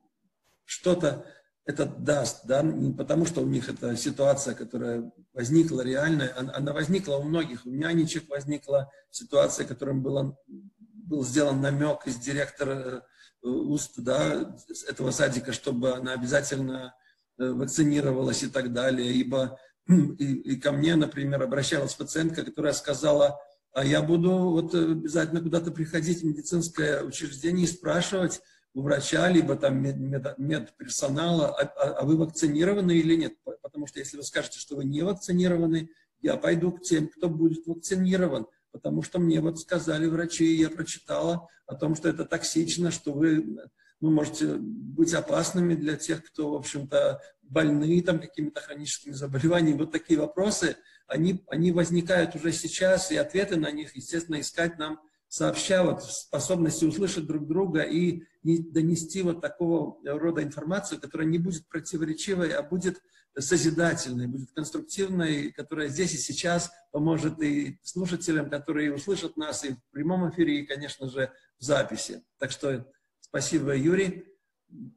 что-то 0.63 1.25
это 1.65 1.85
даст, 1.85 2.45
да, 2.45 2.61
не 2.63 2.93
потому 2.93 3.25
что 3.25 3.41
у 3.41 3.45
них 3.45 3.67
это 3.67 3.97
ситуация, 3.97 4.55
которая 4.55 5.11
возникла 5.37 5.81
реальная, 5.81 6.33
она, 6.35 6.73
возникла 6.73 7.17
у 7.17 7.23
многих, 7.23 7.63
у 7.67 7.69
нянечек 7.69 8.27
возникла 8.27 8.91
ситуация, 9.11 9.67
которым 9.67 10.01
было, 10.01 10.35
был 10.47 11.23
сделан 11.23 11.61
намек 11.61 12.07
из 12.07 12.15
директора 12.15 13.05
э, 13.43 13.47
уст, 13.47 13.93
да, 13.97 14.55
этого 14.89 15.11
садика, 15.11 15.53
чтобы 15.53 15.93
она 15.93 16.13
обязательно 16.13 16.95
э, 17.37 17.51
вакцинировалась 17.51 18.41
и 18.41 18.47
так 18.47 18.73
далее, 18.73 19.13
ибо 19.13 19.59
м, 19.87 20.15
и, 20.15 20.25
и 20.25 20.55
ко 20.59 20.71
мне, 20.71 20.95
например, 20.95 21.43
обращалась 21.43 21.93
пациентка, 21.93 22.43
которая 22.43 22.73
сказала, 22.73 23.39
а 23.73 23.85
я 23.85 24.01
буду 24.01 24.31
вот 24.31 24.73
обязательно 24.73 25.41
куда-то 25.41 25.69
приходить 25.69 26.21
в 26.21 26.25
медицинское 26.25 27.03
учреждение 27.03 27.65
и 27.65 27.69
спрашивать, 27.69 28.41
у 28.77 28.83
врача, 28.83 29.27
либо 29.27 29.55
там 29.55 29.81
мед- 29.81 29.97
мед- 29.97 30.37
медперсонала, 30.37 31.47
а, 31.47 31.63
а- 31.63 31.93
а 31.93 32.05
вы 32.05 32.15
вакцинированы 32.15 32.91
или 32.91 33.15
нет. 33.15 33.33
По- 33.43 33.57
Потому 33.63 33.87
что 33.87 33.97
если 33.97 34.17
вы 34.17 34.23
скажете, 34.23 34.59
что 34.59 34.75
вы 34.75 34.85
не 34.85 35.01
вакцинированы, 35.01 35.89
я 36.21 36.37
пойду 36.37 36.71
к 36.71 36.83
тем, 36.83 37.07
кто 37.07 37.27
будет 37.27 37.65
вакцинирован. 37.65 38.45
Потому 38.71 39.01
что 39.01 39.17
мне 39.17 39.41
вот 39.41 39.59
сказали 39.59 40.05
врачи, 40.05 40.45
и 40.45 40.61
я 40.61 40.69
прочитала 40.69 41.47
о 41.65 41.73
том, 41.73 41.95
что 41.95 42.07
это 42.07 42.23
токсично, 42.23 42.91
что 42.91 43.13
вы 43.13 43.57
ну, 43.99 44.11
можете 44.11 44.57
быть 44.59 45.11
опасными 45.15 45.73
для 45.73 45.95
тех, 45.95 46.23
кто, 46.23 46.51
в 46.51 46.55
общем-то, 46.57 47.19
больны 47.41 47.99
там 48.03 48.19
какими-то 48.19 48.61
хроническими 48.61 49.13
заболеваниями. 49.13 49.79
Вот 49.79 49.91
такие 49.91 50.19
вопросы, 50.19 50.77
они, 51.07 51.43
они 51.47 51.71
возникают 51.71 52.35
уже 52.35 52.51
сейчас, 52.51 53.11
и 53.11 53.15
ответы 53.15 53.55
на 53.55 53.71
них, 53.71 53.95
естественно, 53.95 54.39
искать 54.39 54.77
нам 54.77 54.99
сообща 55.29 55.83
вот 55.83 56.03
способности 56.03 56.85
услышать 56.85 57.25
друг 57.25 57.47
друга 57.47 57.81
и 57.81 58.23
не 58.43 58.59
донести 58.59 59.21
вот 59.21 59.41
такого 59.41 59.97
рода 60.03 60.41
информацию, 60.43 61.01
которая 61.01 61.27
не 61.27 61.37
будет 61.37 61.67
противоречивой, 61.67 62.51
а 62.51 62.63
будет 62.63 63.01
созидательной, 63.37 64.27
будет 64.27 64.51
конструктивной, 64.51 65.51
которая 65.51 65.89
здесь 65.89 66.13
и 66.13 66.17
сейчас 66.17 66.71
поможет 66.91 67.41
и 67.41 67.79
слушателям, 67.83 68.49
которые 68.49 68.93
услышат 68.93 69.37
нас 69.37 69.63
и 69.63 69.73
в 69.73 69.79
прямом 69.91 70.29
эфире, 70.31 70.59
и, 70.59 70.65
конечно 70.65 71.09
же, 71.09 71.31
в 71.59 71.63
записи. 71.63 72.23
Так 72.39 72.51
что 72.51 72.89
спасибо, 73.19 73.75
Юрий. 73.75 74.25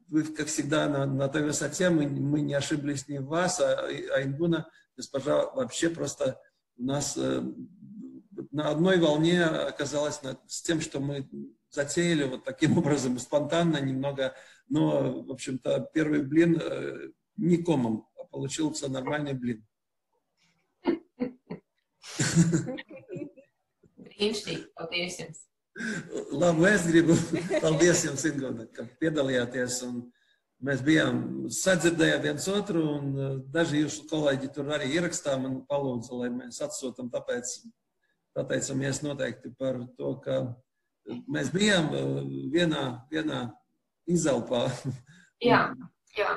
Вы, 0.07 0.23
как 0.23 0.47
всегда, 0.47 0.89
на, 0.89 1.05
на 1.05 1.27
той 1.29 1.43
высоте. 1.43 1.89
Мы, 1.89 2.07
мы 2.07 2.41
не 2.41 2.53
ошиблись 2.53 3.07
ни 3.07 3.19
в 3.19 3.25
вас, 3.25 3.59
а, 3.59 3.87
а 3.87 4.23
Ингуна, 4.23 4.69
госпожа, 4.97 5.49
вообще 5.51 5.89
просто 5.89 6.39
у 6.77 6.83
нас 6.83 7.15
э, 7.17 7.43
на 8.51 8.69
одной 8.69 8.99
волне 8.99 9.43
оказалась 9.43 10.21
на- 10.23 10.39
с 10.47 10.61
тем, 10.61 10.81
что 10.81 10.99
мы 10.99 11.27
затеяли 11.69 12.23
вот 12.23 12.43
таким 12.43 12.77
образом, 12.77 13.17
спонтанно 13.19 13.81
немного, 13.81 14.35
но, 14.69 15.23
в 15.23 15.31
общем-то, 15.31 15.89
первый 15.93 16.21
блин 16.23 16.59
э, 16.61 17.11
не 17.37 17.57
комом, 17.57 18.07
а 18.19 18.25
получился 18.25 18.89
нормальный 18.89 19.33
блин. 19.33 19.65
Brīnišķīgi, 24.01 24.65
paldies 24.77 25.19
jums! 25.21 25.45
Labu 26.31 26.65
es 26.67 26.83
gribu, 26.85 27.15
paldies 27.63 28.03
jums, 28.05 28.25
Ingūna, 28.27 28.67
ka 28.75 28.85
piedalījāties. 29.01 29.77
Un 29.87 30.01
mēs 30.67 30.83
bijām 30.85 31.21
sadzirdējām 31.55 32.25
viens 32.25 32.47
otru, 32.51 32.83
un 32.97 33.05
eh, 33.15 33.37
daži 33.55 33.85
jūsu 33.85 34.05
kolēģi 34.11 34.51
tur 34.55 34.73
arī 34.75 34.91
ierakstā 34.97 35.37
man 35.41 35.61
palūdza, 35.69 36.11
lai 36.19 36.29
mēs 36.35 36.59
atsūtam. 36.67 37.09
Tāpēc 37.13 37.55
pateicamies 38.35 39.01
noteikti 39.05 39.51
par 39.59 39.79
to, 39.97 40.13
ka 40.23 40.41
mēs 41.31 41.51
bijām 41.53 41.89
eh, 41.95 42.11
vienā, 42.53 42.85
vienā 43.11 43.45
izelpā. 44.09 44.67
Jā, 45.41 45.71
jā, 46.13 46.35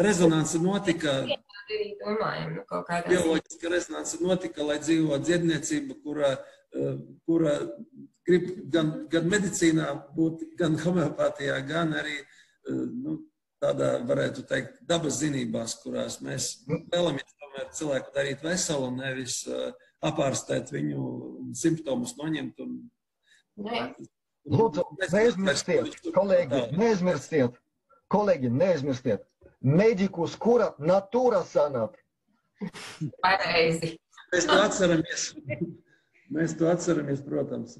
Rezonance 0.00 0.56
notika, 0.62 1.12
arī 1.70 1.90
domājam, 2.00 2.54
nu, 2.56 2.62
kaut 2.68 2.86
kādā 2.88 3.10
bioloģiska 3.12 3.68
rezonance 3.68 4.20
notika, 4.22 4.64
lai 4.64 4.78
dzīvo 4.80 5.18
dziedniecība, 5.20 5.96
kura, 6.04 6.30
eh, 6.72 6.94
kura 7.28 7.58
grib 8.26 8.48
gan, 8.72 8.94
gan 9.12 9.28
medicīnā 9.30 9.90
būt, 10.16 10.46
gan 10.60 10.78
homeopātijā, 10.80 11.58
gan 11.68 11.92
arī 12.00 12.16
eh, 12.16 12.24
nu, 12.72 13.18
tādā, 13.60 13.98
varētu 14.08 14.46
teikt, 14.48 14.80
dabas 14.88 15.20
zinībās, 15.20 15.76
kurās 15.82 16.20
mēs 16.24 16.50
vēlamies 16.64 17.36
tomēr 17.36 17.70
cilvēku 17.76 18.14
darīt 18.14 18.44
veselu 18.46 18.88
nevis 18.96 19.42
uh, 19.50 19.74
apārstēt 20.05 20.71
viņu 20.73 21.05
simptomus, 21.57 22.15
noņemt. 22.19 22.61
Un, 22.65 22.75
Jā. 23.65 23.87
Lūdzu, 24.45 24.83
neaizmirstiet, 25.01 25.95
kolēģi, 26.13 26.59
neaizmirstiet, 26.77 27.55
kolēģi, 28.13 28.51
neaizmirstiet, 28.53 29.23
medikus 29.65 30.35
kurat, 30.37 30.75
natūra 30.77 31.39
sanat. 31.49 31.95
Pareizi. 33.25 33.95
Mēs 34.33 34.45
to 34.49 34.59
atceramies. 34.61 35.23
Mēs 36.35 36.53
to 36.59 36.69
atceramies, 36.69 37.23
protams. 37.25 37.79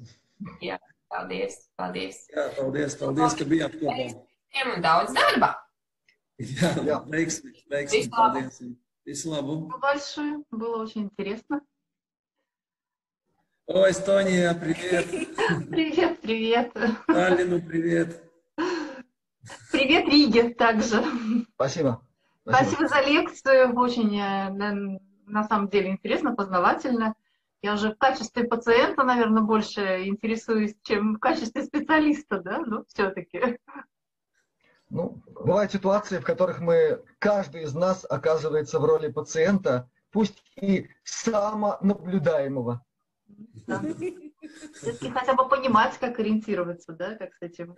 Jā, 0.64 0.80
paldies, 1.12 1.60
paldies. 1.78 2.24
Jā, 2.34 2.48
paldies, 2.56 2.98
paldies, 2.98 3.38
ka 3.38 3.46
bijāt 3.52 3.78
kopā. 3.78 4.08
Tiem 4.56 4.74
un 4.74 4.82
daudz 4.84 5.14
darba. 5.14 5.52
Jā, 6.40 6.72
Jā. 6.84 6.98
veiksmi, 7.12 7.54
veiksmi, 7.70 8.02
paldies. 8.12 8.60
Visu 9.06 9.30
labu. 9.30 9.70
Большое, 9.80 10.42
было 10.50 10.82
очень 10.82 11.04
интересно. 11.04 11.60
О, 13.67 13.89
Эстония, 13.89 14.53
привет. 14.53 15.07
Привет, 15.69 16.19
привет. 16.21 16.73
Таллину, 17.07 17.61
привет. 17.61 18.23
Привет, 19.71 20.05
Риге 20.07 20.49
также. 20.49 21.03
Спасибо. 21.53 22.01
Спасибо 22.45 22.87
за 22.87 23.01
лекцию. 23.01 23.77
Очень, 23.77 24.19
э, 24.19 24.49
на 25.27 25.43
самом 25.43 25.69
деле, 25.69 25.91
интересно, 25.91 26.35
познавательно. 26.35 27.13
Я 27.61 27.75
уже 27.75 27.93
в 27.93 27.97
качестве 27.97 28.43
пациента, 28.45 29.03
наверное, 29.03 29.43
больше 29.43 30.05
интересуюсь, 30.05 30.75
чем 30.81 31.15
в 31.15 31.19
качестве 31.19 31.63
специалиста, 31.63 32.39
да, 32.39 32.59
но 32.59 32.83
все-таки. 32.87 33.59
Ну, 34.89 35.21
бывают 35.27 35.71
ситуации, 35.71 36.17
в 36.17 36.25
которых 36.25 36.59
мы, 36.59 37.01
каждый 37.19 37.63
из 37.63 37.73
нас 37.73 38.05
оказывается 38.09 38.79
в 38.79 38.85
роли 38.85 39.09
пациента, 39.09 39.89
пусть 40.09 40.43
и 40.55 40.89
самонаблюдаемого. 41.03 42.83
Да. 43.67 43.81
хотя 45.13 45.33
бы 45.33 45.47
понимать, 45.47 45.97
как 45.99 46.19
ориентироваться, 46.19 46.93
да, 46.93 47.15
как 47.15 47.33
с 47.35 47.41
этим 47.41 47.75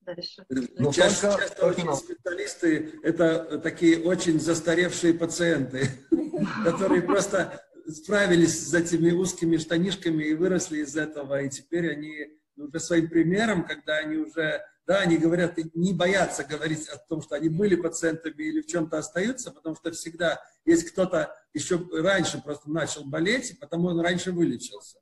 дальше. 0.00 0.44
Ну, 0.48 0.92
чаще, 0.92 1.20
только, 1.20 1.42
часто 1.42 1.60
только 1.60 1.80
очень 1.80 1.94
специалисты 1.94 3.00
это 3.02 3.58
такие 3.58 4.02
очень 4.02 4.40
застаревшие 4.40 5.14
пациенты, 5.14 5.88
которые 6.64 7.02
просто 7.02 7.62
справились 7.86 8.68
с 8.68 8.74
этими 8.74 9.10
узкими 9.10 9.56
штанишками 9.56 10.24
и 10.24 10.34
выросли 10.34 10.78
из 10.78 10.96
этого, 10.96 11.42
и 11.42 11.48
теперь 11.48 11.92
они 11.92 12.38
уже 12.56 12.80
своим 12.80 13.08
примером, 13.08 13.64
когда 13.64 13.96
они 13.98 14.16
уже, 14.16 14.62
да, 14.88 15.00
они 15.00 15.18
говорят, 15.18 15.58
не 15.74 15.92
боятся 15.92 16.44
говорить 16.44 16.88
о 16.88 16.96
том, 16.96 17.20
что 17.20 17.34
они 17.34 17.50
были 17.50 17.76
пациентами 17.76 18.42
или 18.42 18.62
в 18.62 18.66
чем-то 18.66 18.96
остаются, 18.96 19.50
потому 19.50 19.76
что 19.76 19.92
всегда 19.92 20.42
есть 20.64 20.90
кто-то 20.90 21.36
еще 21.52 21.86
раньше 21.92 22.40
просто 22.42 22.70
начал 22.70 23.04
болеть, 23.04 23.60
потому 23.60 23.88
он 23.88 24.00
раньше 24.00 24.32
вылечился. 24.32 24.98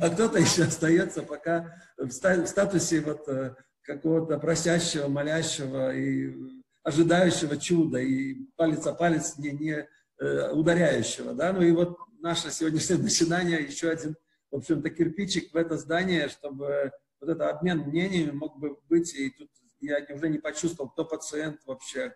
А 0.00 0.08
кто-то 0.08 0.38
еще 0.38 0.64
остается 0.64 1.22
пока 1.22 1.82
в 1.98 2.10
статусе 2.10 3.02
вот 3.02 3.28
э, 3.28 3.56
какого-то 3.82 4.38
просящего, 4.38 5.08
молящего 5.08 5.94
и 5.94 6.34
ожидающего 6.82 7.58
чуда, 7.58 7.98
и 7.98 8.46
палец 8.56 8.86
о 8.86 8.94
палец 8.94 9.36
не, 9.36 9.50
не 9.50 9.86
э, 10.18 10.50
ударяющего. 10.50 11.34
Да? 11.34 11.52
Ну 11.52 11.60
и 11.60 11.72
вот 11.72 11.98
наше 12.20 12.50
сегодняшнее 12.50 12.98
начинание, 13.02 13.62
еще 13.62 13.90
один, 13.90 14.16
в 14.50 14.56
общем-то, 14.56 14.88
кирпичик 14.88 15.52
в 15.52 15.56
это 15.56 15.76
здание, 15.76 16.30
чтобы 16.30 16.90
вот 17.22 17.30
этот 17.30 17.42
обмен 17.48 17.78
мнениями 17.78 18.32
мог 18.32 18.58
бы 18.58 18.76
быть, 18.88 19.14
и 19.14 19.30
тут 19.30 19.48
я 19.80 19.98
уже 20.14 20.28
не 20.28 20.38
почувствовал, 20.38 20.90
кто 20.90 21.04
пациент 21.04 21.60
вообще, 21.66 22.14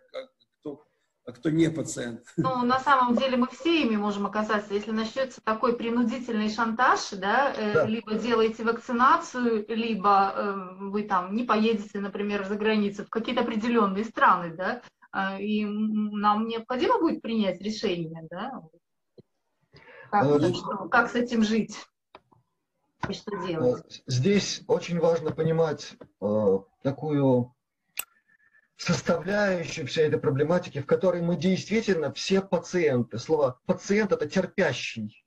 кто 0.61 0.85
а 1.25 1.33
кто 1.33 1.51
не 1.51 1.69
пациент. 1.71 2.21
Ну, 2.37 2.63
на 2.63 2.79
самом 2.79 3.17
деле 3.17 3.37
мы 3.37 3.49
все 3.49 3.83
ими 3.83 3.97
можем 3.97 4.27
оказаться. 4.27 4.73
Если 4.73 4.93
начнется 4.93 5.41
такой 5.43 5.77
принудительный 5.77 6.49
шантаж, 6.49 7.01
да, 7.11 7.53
э, 7.53 7.75
да. 7.75 7.85
либо 7.85 8.15
делаете 8.15 8.63
вакцинацию, 8.63 9.65
либо 9.67 10.33
э, 10.37 10.75
вы 10.79 11.03
там 11.03 11.35
не 11.35 11.43
поедете, 11.43 11.99
например, 11.99 12.47
за 12.47 12.55
границу 12.55 13.05
в 13.05 13.09
какие-то 13.09 13.41
определенные 13.43 14.05
страны, 14.05 14.55
да, 14.57 14.83
э, 15.13 15.43
и 15.43 15.65
нам 15.65 16.47
необходимо 16.47 17.01
будет 17.01 17.23
принять 17.23 17.61
решение, 17.61 18.23
да, 18.31 18.63
как, 20.11 20.27
э, 20.27 20.55
что, 20.55 20.89
как 20.89 21.11
с 21.11 21.17
этим 21.17 21.43
жить 21.43 21.77
и 23.09 23.15
что 23.15 23.47
делать. 23.47 23.99
Э, 23.99 24.03
здесь 24.07 24.63
очень 24.67 24.99
важно 24.99 25.33
понимать 25.33 25.95
э, 26.21 26.59
такую 26.83 27.55
составляющую 28.77 29.87
всей 29.87 30.09
этой 30.09 30.21
проблематики, 30.21 30.81
в 30.81 30.87
которой 30.87 31.23
мы 31.23 31.37
действительно 31.37 32.13
все 32.13 32.43
пациенты. 32.43 33.19
Слово 33.19 33.61
пациент– 33.67 34.13
это 34.13 34.29
терпящий, 34.29 35.25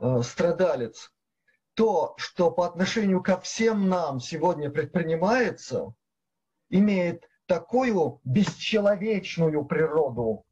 э, 0.00 0.22
страдалец. 0.22 1.12
То, 1.74 2.14
что 2.18 2.50
по 2.50 2.66
отношению 2.66 3.22
ко 3.22 3.40
всем 3.40 3.88
нам 3.88 4.20
сегодня 4.20 4.70
предпринимается, 4.70 5.94
имеет 6.68 7.28
такую 7.46 8.20
бесчеловечную 8.24 9.64
природу, 9.64 10.44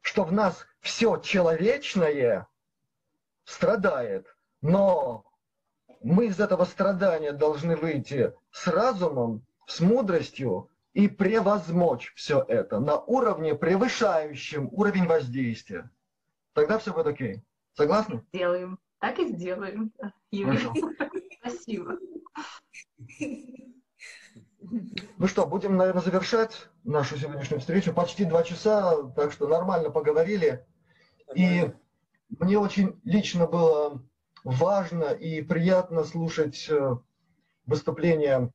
что 0.00 0.24
в 0.24 0.32
нас 0.32 0.66
все 0.80 1.18
человечное 1.18 2.48
страдает, 3.44 4.26
но 4.60 5.27
мы 6.02 6.26
из 6.26 6.40
этого 6.40 6.64
страдания 6.64 7.32
должны 7.32 7.76
выйти 7.76 8.32
с 8.50 8.66
разумом, 8.66 9.44
с 9.66 9.80
мудростью, 9.80 10.70
и 10.94 11.06
превозмочь 11.06 12.12
все 12.16 12.44
это 12.48 12.80
на 12.80 12.98
уровне, 12.98 13.54
превышающем 13.54 14.68
уровень 14.72 15.06
воздействия. 15.06 15.90
Тогда 16.54 16.78
все 16.78 16.92
будет 16.92 17.06
окей. 17.06 17.42
Согласны? 17.74 18.24
Сделаем. 18.32 18.78
Так 18.98 19.18
и 19.20 19.28
сделаем. 19.28 19.92
Спасибо. 21.40 21.98
Ну 25.18 25.26
что, 25.26 25.46
будем, 25.46 25.76
наверное, 25.76 26.02
завершать 26.02 26.68
нашу 26.84 27.16
сегодняшнюю 27.16 27.60
встречу. 27.60 27.92
Почти 27.92 28.24
два 28.24 28.42
часа, 28.42 29.04
так 29.14 29.32
что 29.32 29.46
нормально 29.46 29.90
поговорили. 29.90 30.66
И 31.34 31.70
мне 32.28 32.58
очень 32.58 33.00
лично 33.04 33.46
было 33.46 34.02
важно 34.44 35.06
и 35.06 35.42
приятно 35.42 36.04
слушать 36.04 36.68
э, 36.68 36.96
выступления 37.66 38.52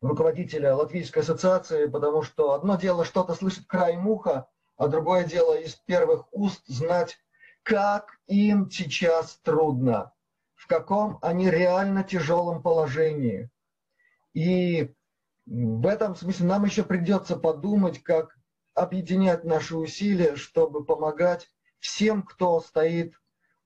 руководителя 0.00 0.74
Латвийской 0.74 1.20
ассоциации, 1.20 1.86
потому 1.86 2.22
что 2.22 2.52
одно 2.52 2.76
дело 2.76 3.04
что-то 3.04 3.34
слышать 3.34 3.66
краем 3.66 4.06
уха, 4.08 4.48
а 4.76 4.88
другое 4.88 5.24
дело 5.24 5.54
из 5.54 5.74
первых 5.74 6.26
уст 6.32 6.66
знать, 6.66 7.18
как 7.62 8.18
им 8.26 8.70
сейчас 8.70 9.36
трудно, 9.42 10.12
в 10.54 10.66
каком 10.66 11.18
они 11.20 11.50
реально 11.50 12.02
тяжелом 12.02 12.62
положении. 12.62 13.50
И 14.32 14.94
в 15.46 15.86
этом 15.86 16.16
смысле 16.16 16.46
нам 16.46 16.64
еще 16.64 16.82
придется 16.82 17.36
подумать, 17.36 18.02
как 18.02 18.38
объединять 18.74 19.44
наши 19.44 19.76
усилия, 19.76 20.36
чтобы 20.36 20.84
помогать 20.84 21.50
всем, 21.78 22.22
кто 22.22 22.60
стоит 22.60 23.14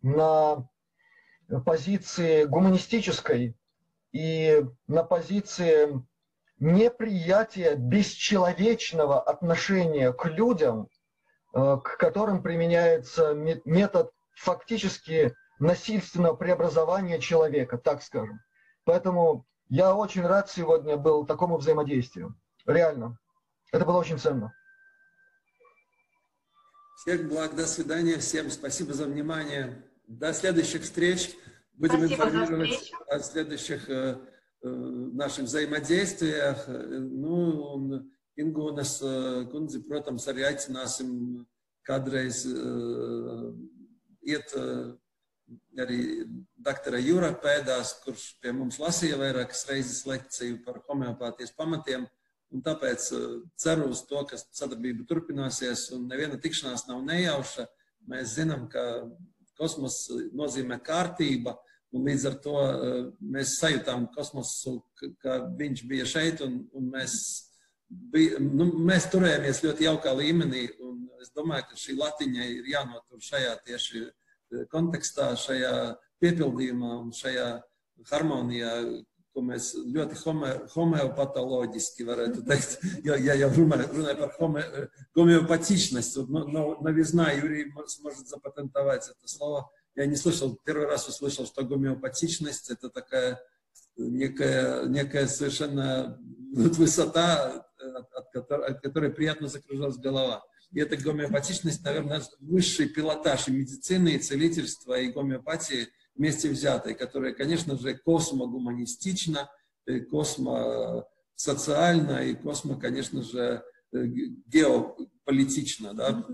на 0.03 0.69
позиции 1.65 2.45
гуманистической 2.45 3.57
и 4.13 4.65
на 4.87 5.03
позиции 5.03 6.03
неприятие 6.59 7.75
бесчеловечного 7.77 9.21
отношения 9.21 10.13
к 10.13 10.27
людям, 10.27 10.89
э, 11.53 11.79
к 11.83 11.97
которым 11.99 12.43
применяется 12.43 13.35
метод 13.35 14.13
фактически 14.35 15.35
насильственного 15.59 16.35
преобразования 16.35 17.19
человека, 17.19 17.79
так 17.79 18.03
скажем. 18.03 18.41
Поэтому 18.85 19.47
я 19.69 19.95
очень 19.95 20.27
рад 20.27 20.51
сегодня 20.51 20.97
был 20.97 21.27
такому 21.27 21.57
взаимодействию. 21.57 22.35
Реально. 22.67 23.19
Это 23.73 23.85
было 23.85 23.99
очень 23.99 24.19
ценно. 24.19 24.53
Всех 26.97 27.29
благ, 27.29 27.55
до 27.55 27.67
свидания, 27.67 28.19
всем 28.19 28.51
спасибо 28.51 28.95
за 28.95 29.07
внимание. 29.07 29.83
До 30.08 30.34
следующих 30.34 30.84
встреч. 30.84 31.36
Будем 31.74 32.08
спасибо 32.08 32.26
информировать 32.26 32.92
о 33.08 33.20
следующих 33.20 33.90
э, 33.90 34.18
Э, 34.62 34.68
наших 34.68 35.46
взаимодействиях. 35.46 36.68
Nu, 36.68 37.76
un 37.76 38.12
Ingūnas 38.36 39.00
kundzi, 39.52 39.80
protams, 39.88 40.26
arī 40.32 40.46
aicināsim 40.48 41.10
kādreiz 41.88 42.46
uh, 42.48 43.50
iet 44.24 44.52
uh, 44.56 44.94
arī 45.80 46.26
doktora 46.56 47.00
Jūra 47.00 47.34
pēdās, 47.40 47.94
kurš 48.04 48.26
pie 48.40 48.54
mums 48.56 48.80
lasīja 48.80 49.20
vairākas 49.20 49.66
reizes 49.68 50.06
lekciju 50.08 50.62
par 50.64 50.80
homeopātijas 50.88 51.56
pamatiem. 51.56 52.08
Un 52.52 52.64
tāpēc 52.64 53.10
uh, 53.16 53.42
ceru 53.60 53.90
uz 53.92 54.04
to, 54.08 54.24
ka 54.28 54.40
sadarbība 54.40 55.08
turpināsies 55.08 55.90
un 55.96 56.08
neviena 56.12 56.40
tikšanās 56.40 56.88
nav 56.88 57.04
nejauša. 57.08 57.68
Mēs 58.12 58.36
zinām, 58.40 58.68
ka 58.72 58.86
kosmos 59.59 60.07
nozīmē 60.35 60.81
kārtība, 60.85 61.57
Un 61.95 62.09
līdz 62.09 62.25
ar 62.27 62.37
to 62.43 62.55
uh, 62.59 62.95
mēs 63.23 63.53
sajūtām 63.61 64.09
kosmosu, 64.17 64.81
ka, 65.23 65.37
viņš 65.61 65.83
bija 65.87 66.07
šeit, 66.11 66.41
un, 66.43 66.65
un 66.75 66.89
mēs 66.91 67.15
bija, 67.89 68.41
nu, 68.43 68.67
mēs 68.89 69.07
turējāmies 69.13 69.63
ļoti 69.63 69.87
jaukā 69.87 70.15
līmenī, 70.19 70.65
es 71.23 71.31
domāju, 71.37 71.69
ka 71.71 71.79
šī 71.79 71.95
latiņa 72.01 72.49
ir 72.51 72.73
jānotur 72.73 73.23
šajā 73.23 73.55
tieši 73.69 74.03
eh, 74.03 74.65
kontekstā, 74.73 75.31
šajā 75.39 75.73
piepildījumā 76.23 76.91
un 76.99 77.15
šajā 77.15 77.47
harmonijā, 78.11 78.73
ko 79.35 79.43
mēs 79.43 79.73
ļoti 79.75 80.19
home, 80.23 80.51
homeopatoloģiski 80.75 82.07
varētu 82.07 82.45
teikt, 82.47 82.77
ja, 83.07 83.17
ja 83.19 83.35
jau 83.43 83.51
runāju, 83.57 83.89
runāju 83.97 84.19
par 84.21 84.33
home, 84.39 84.63
гомеопатичность. 85.15 86.17
Но, 86.29 86.45
но 86.47 86.77
новизна, 86.81 87.33
Юрий 87.33 87.73
сможет 87.89 88.29
запатентовать 88.29 89.09
это 89.09 89.29
слово. 89.29 89.71
Я 89.97 90.07
не 90.07 90.17
слышал, 90.17 90.59
первый 90.65 90.87
раз 90.87 91.09
услышал, 91.09 91.47
что 91.47 91.65
гомеопатичность– 91.65 92.71
это 92.71 92.91
такая 92.91 93.41
некая, 93.97 94.87
некая 94.87 95.27
совершенно 95.27 96.19
высота, 96.53 97.67
от 98.15 98.31
которой, 98.33 98.69
от 98.69 98.81
которой 98.81 99.11
приятно 99.11 99.49
закружилась 99.49 99.97
голова. 99.97 100.45
И 100.73 100.81
эта 100.81 100.97
гомеопатичность, 100.97 101.85
наверное, 101.85 102.23
высший 102.41 102.89
пилотаж 102.89 103.49
и 103.49 103.53
медицины, 103.53 104.11
и 104.11 104.19
целительства, 104.19 104.99
и 104.99 105.11
гомеопатии– 105.11 105.89
вместе 106.15 106.49
взятые, 106.49 106.95
которые, 106.95 107.35
конечно 107.35 107.77
же, 107.77 107.95
космогуманистично, 107.95 109.51
космосоциально 110.11 112.25
и 112.25 112.35
космо, 112.35 112.79
конечно 112.79 113.23
же, 113.23 113.63
геополитично, 113.93 115.95
да, 115.95 116.25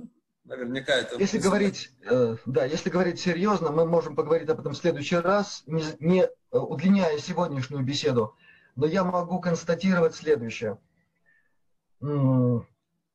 наверняка 0.44 0.94
это... 0.94 1.18
Если 1.18 1.38
говорить, 1.38 1.92
э, 2.02 2.36
да, 2.46 2.64
если 2.64 2.90
говорить 2.90 3.20
серьезно, 3.20 3.70
мы 3.70 3.86
можем 3.86 4.16
поговорить 4.16 4.48
об 4.48 4.60
этом 4.60 4.72
в 4.72 4.78
следующий 4.78 5.16
раз, 5.16 5.62
не, 5.66 5.84
не 6.00 6.28
удлиняя 6.50 7.18
сегодняшнюю 7.18 7.84
беседу, 7.84 8.34
но 8.76 8.86
я 8.86 9.04
могу 9.04 9.40
констатировать 9.40 10.14
следующее. 10.14 10.78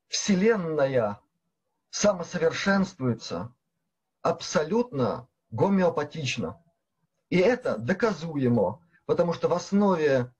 Вселенная 0.08 1.20
самосовершенствуется 1.90 3.52
абсолютно 4.22 5.28
гомеопатично. 5.56 6.61
И 7.30 7.38
это 7.38 7.77
доказуемо, 7.77 8.82
потому 9.06 9.34
что 9.34 9.48
в 9.48 9.53
основе 9.53 10.32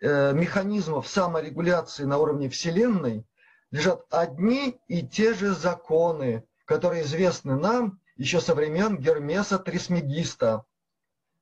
э, 0.00 0.32
механизмов 0.32 1.08
саморегуляции 1.08 2.04
на 2.04 2.18
уровне 2.18 2.48
Вселенной 2.48 3.26
лежат 3.70 4.06
одни 4.10 4.80
и 4.88 5.06
те 5.06 5.34
же 5.34 5.52
законы, 5.52 6.44
которые 6.64 7.02
известны 7.02 7.56
нам 7.56 8.00
еще 8.16 8.40
со 8.40 8.54
времен 8.54 8.96
Гермеса 8.96 9.58
Трисмегиста. 9.58 10.64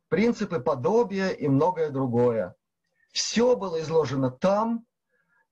Принципы 0.08 0.58
подобия 0.58 1.28
и 1.28 1.48
многое 1.48 1.90
другое. 1.90 2.56
Все 3.12 3.56
было 3.56 3.80
изложено 3.80 4.30
там 4.30 4.86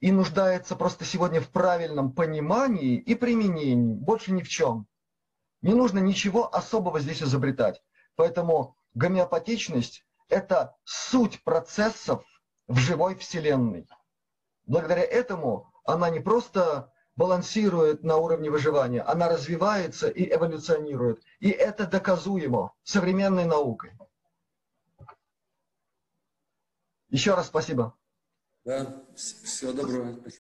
и 0.00 0.12
нуждается 0.12 0.76
просто 0.76 1.04
сегодня 1.04 1.40
в 1.40 1.50
правильном 1.50 2.12
понимании 2.12 2.96
и 2.96 3.14
применении, 3.14 3.74
больше 3.74 4.32
ни 4.32 4.42
в 4.42 4.48
чем. 4.48 4.86
Не 5.66 5.74
нужно 5.74 5.98
ничего 5.98 6.54
особого 6.54 7.00
здесь 7.00 7.24
изобретать. 7.24 7.82
Поэтому 8.14 8.76
гомеопатичность– 8.94 10.06
это 10.28 10.76
суть 10.84 11.42
процессов 11.42 12.24
в 12.68 12.78
живой 12.78 13.16
Вселенной. 13.16 13.88
Благодаря 14.66 15.02
этому 15.02 15.68
она 15.84 16.08
не 16.08 16.20
просто 16.20 16.92
балансирует 17.16 18.04
на 18.04 18.16
уровне 18.16 18.48
выживания, 18.48 19.02
она 19.02 19.28
развивается 19.28 20.08
и 20.08 20.32
эволюционирует. 20.32 21.20
И 21.40 21.50
это 21.50 21.88
доказуемо 21.88 22.72
современной 22.84 23.44
наукой. 23.44 23.90
Еще 27.08 27.34
раз 27.34 27.48
спасибо. 27.48 27.98
Да, 28.64 29.02
всего 29.16 29.72
доброго. 29.72 30.30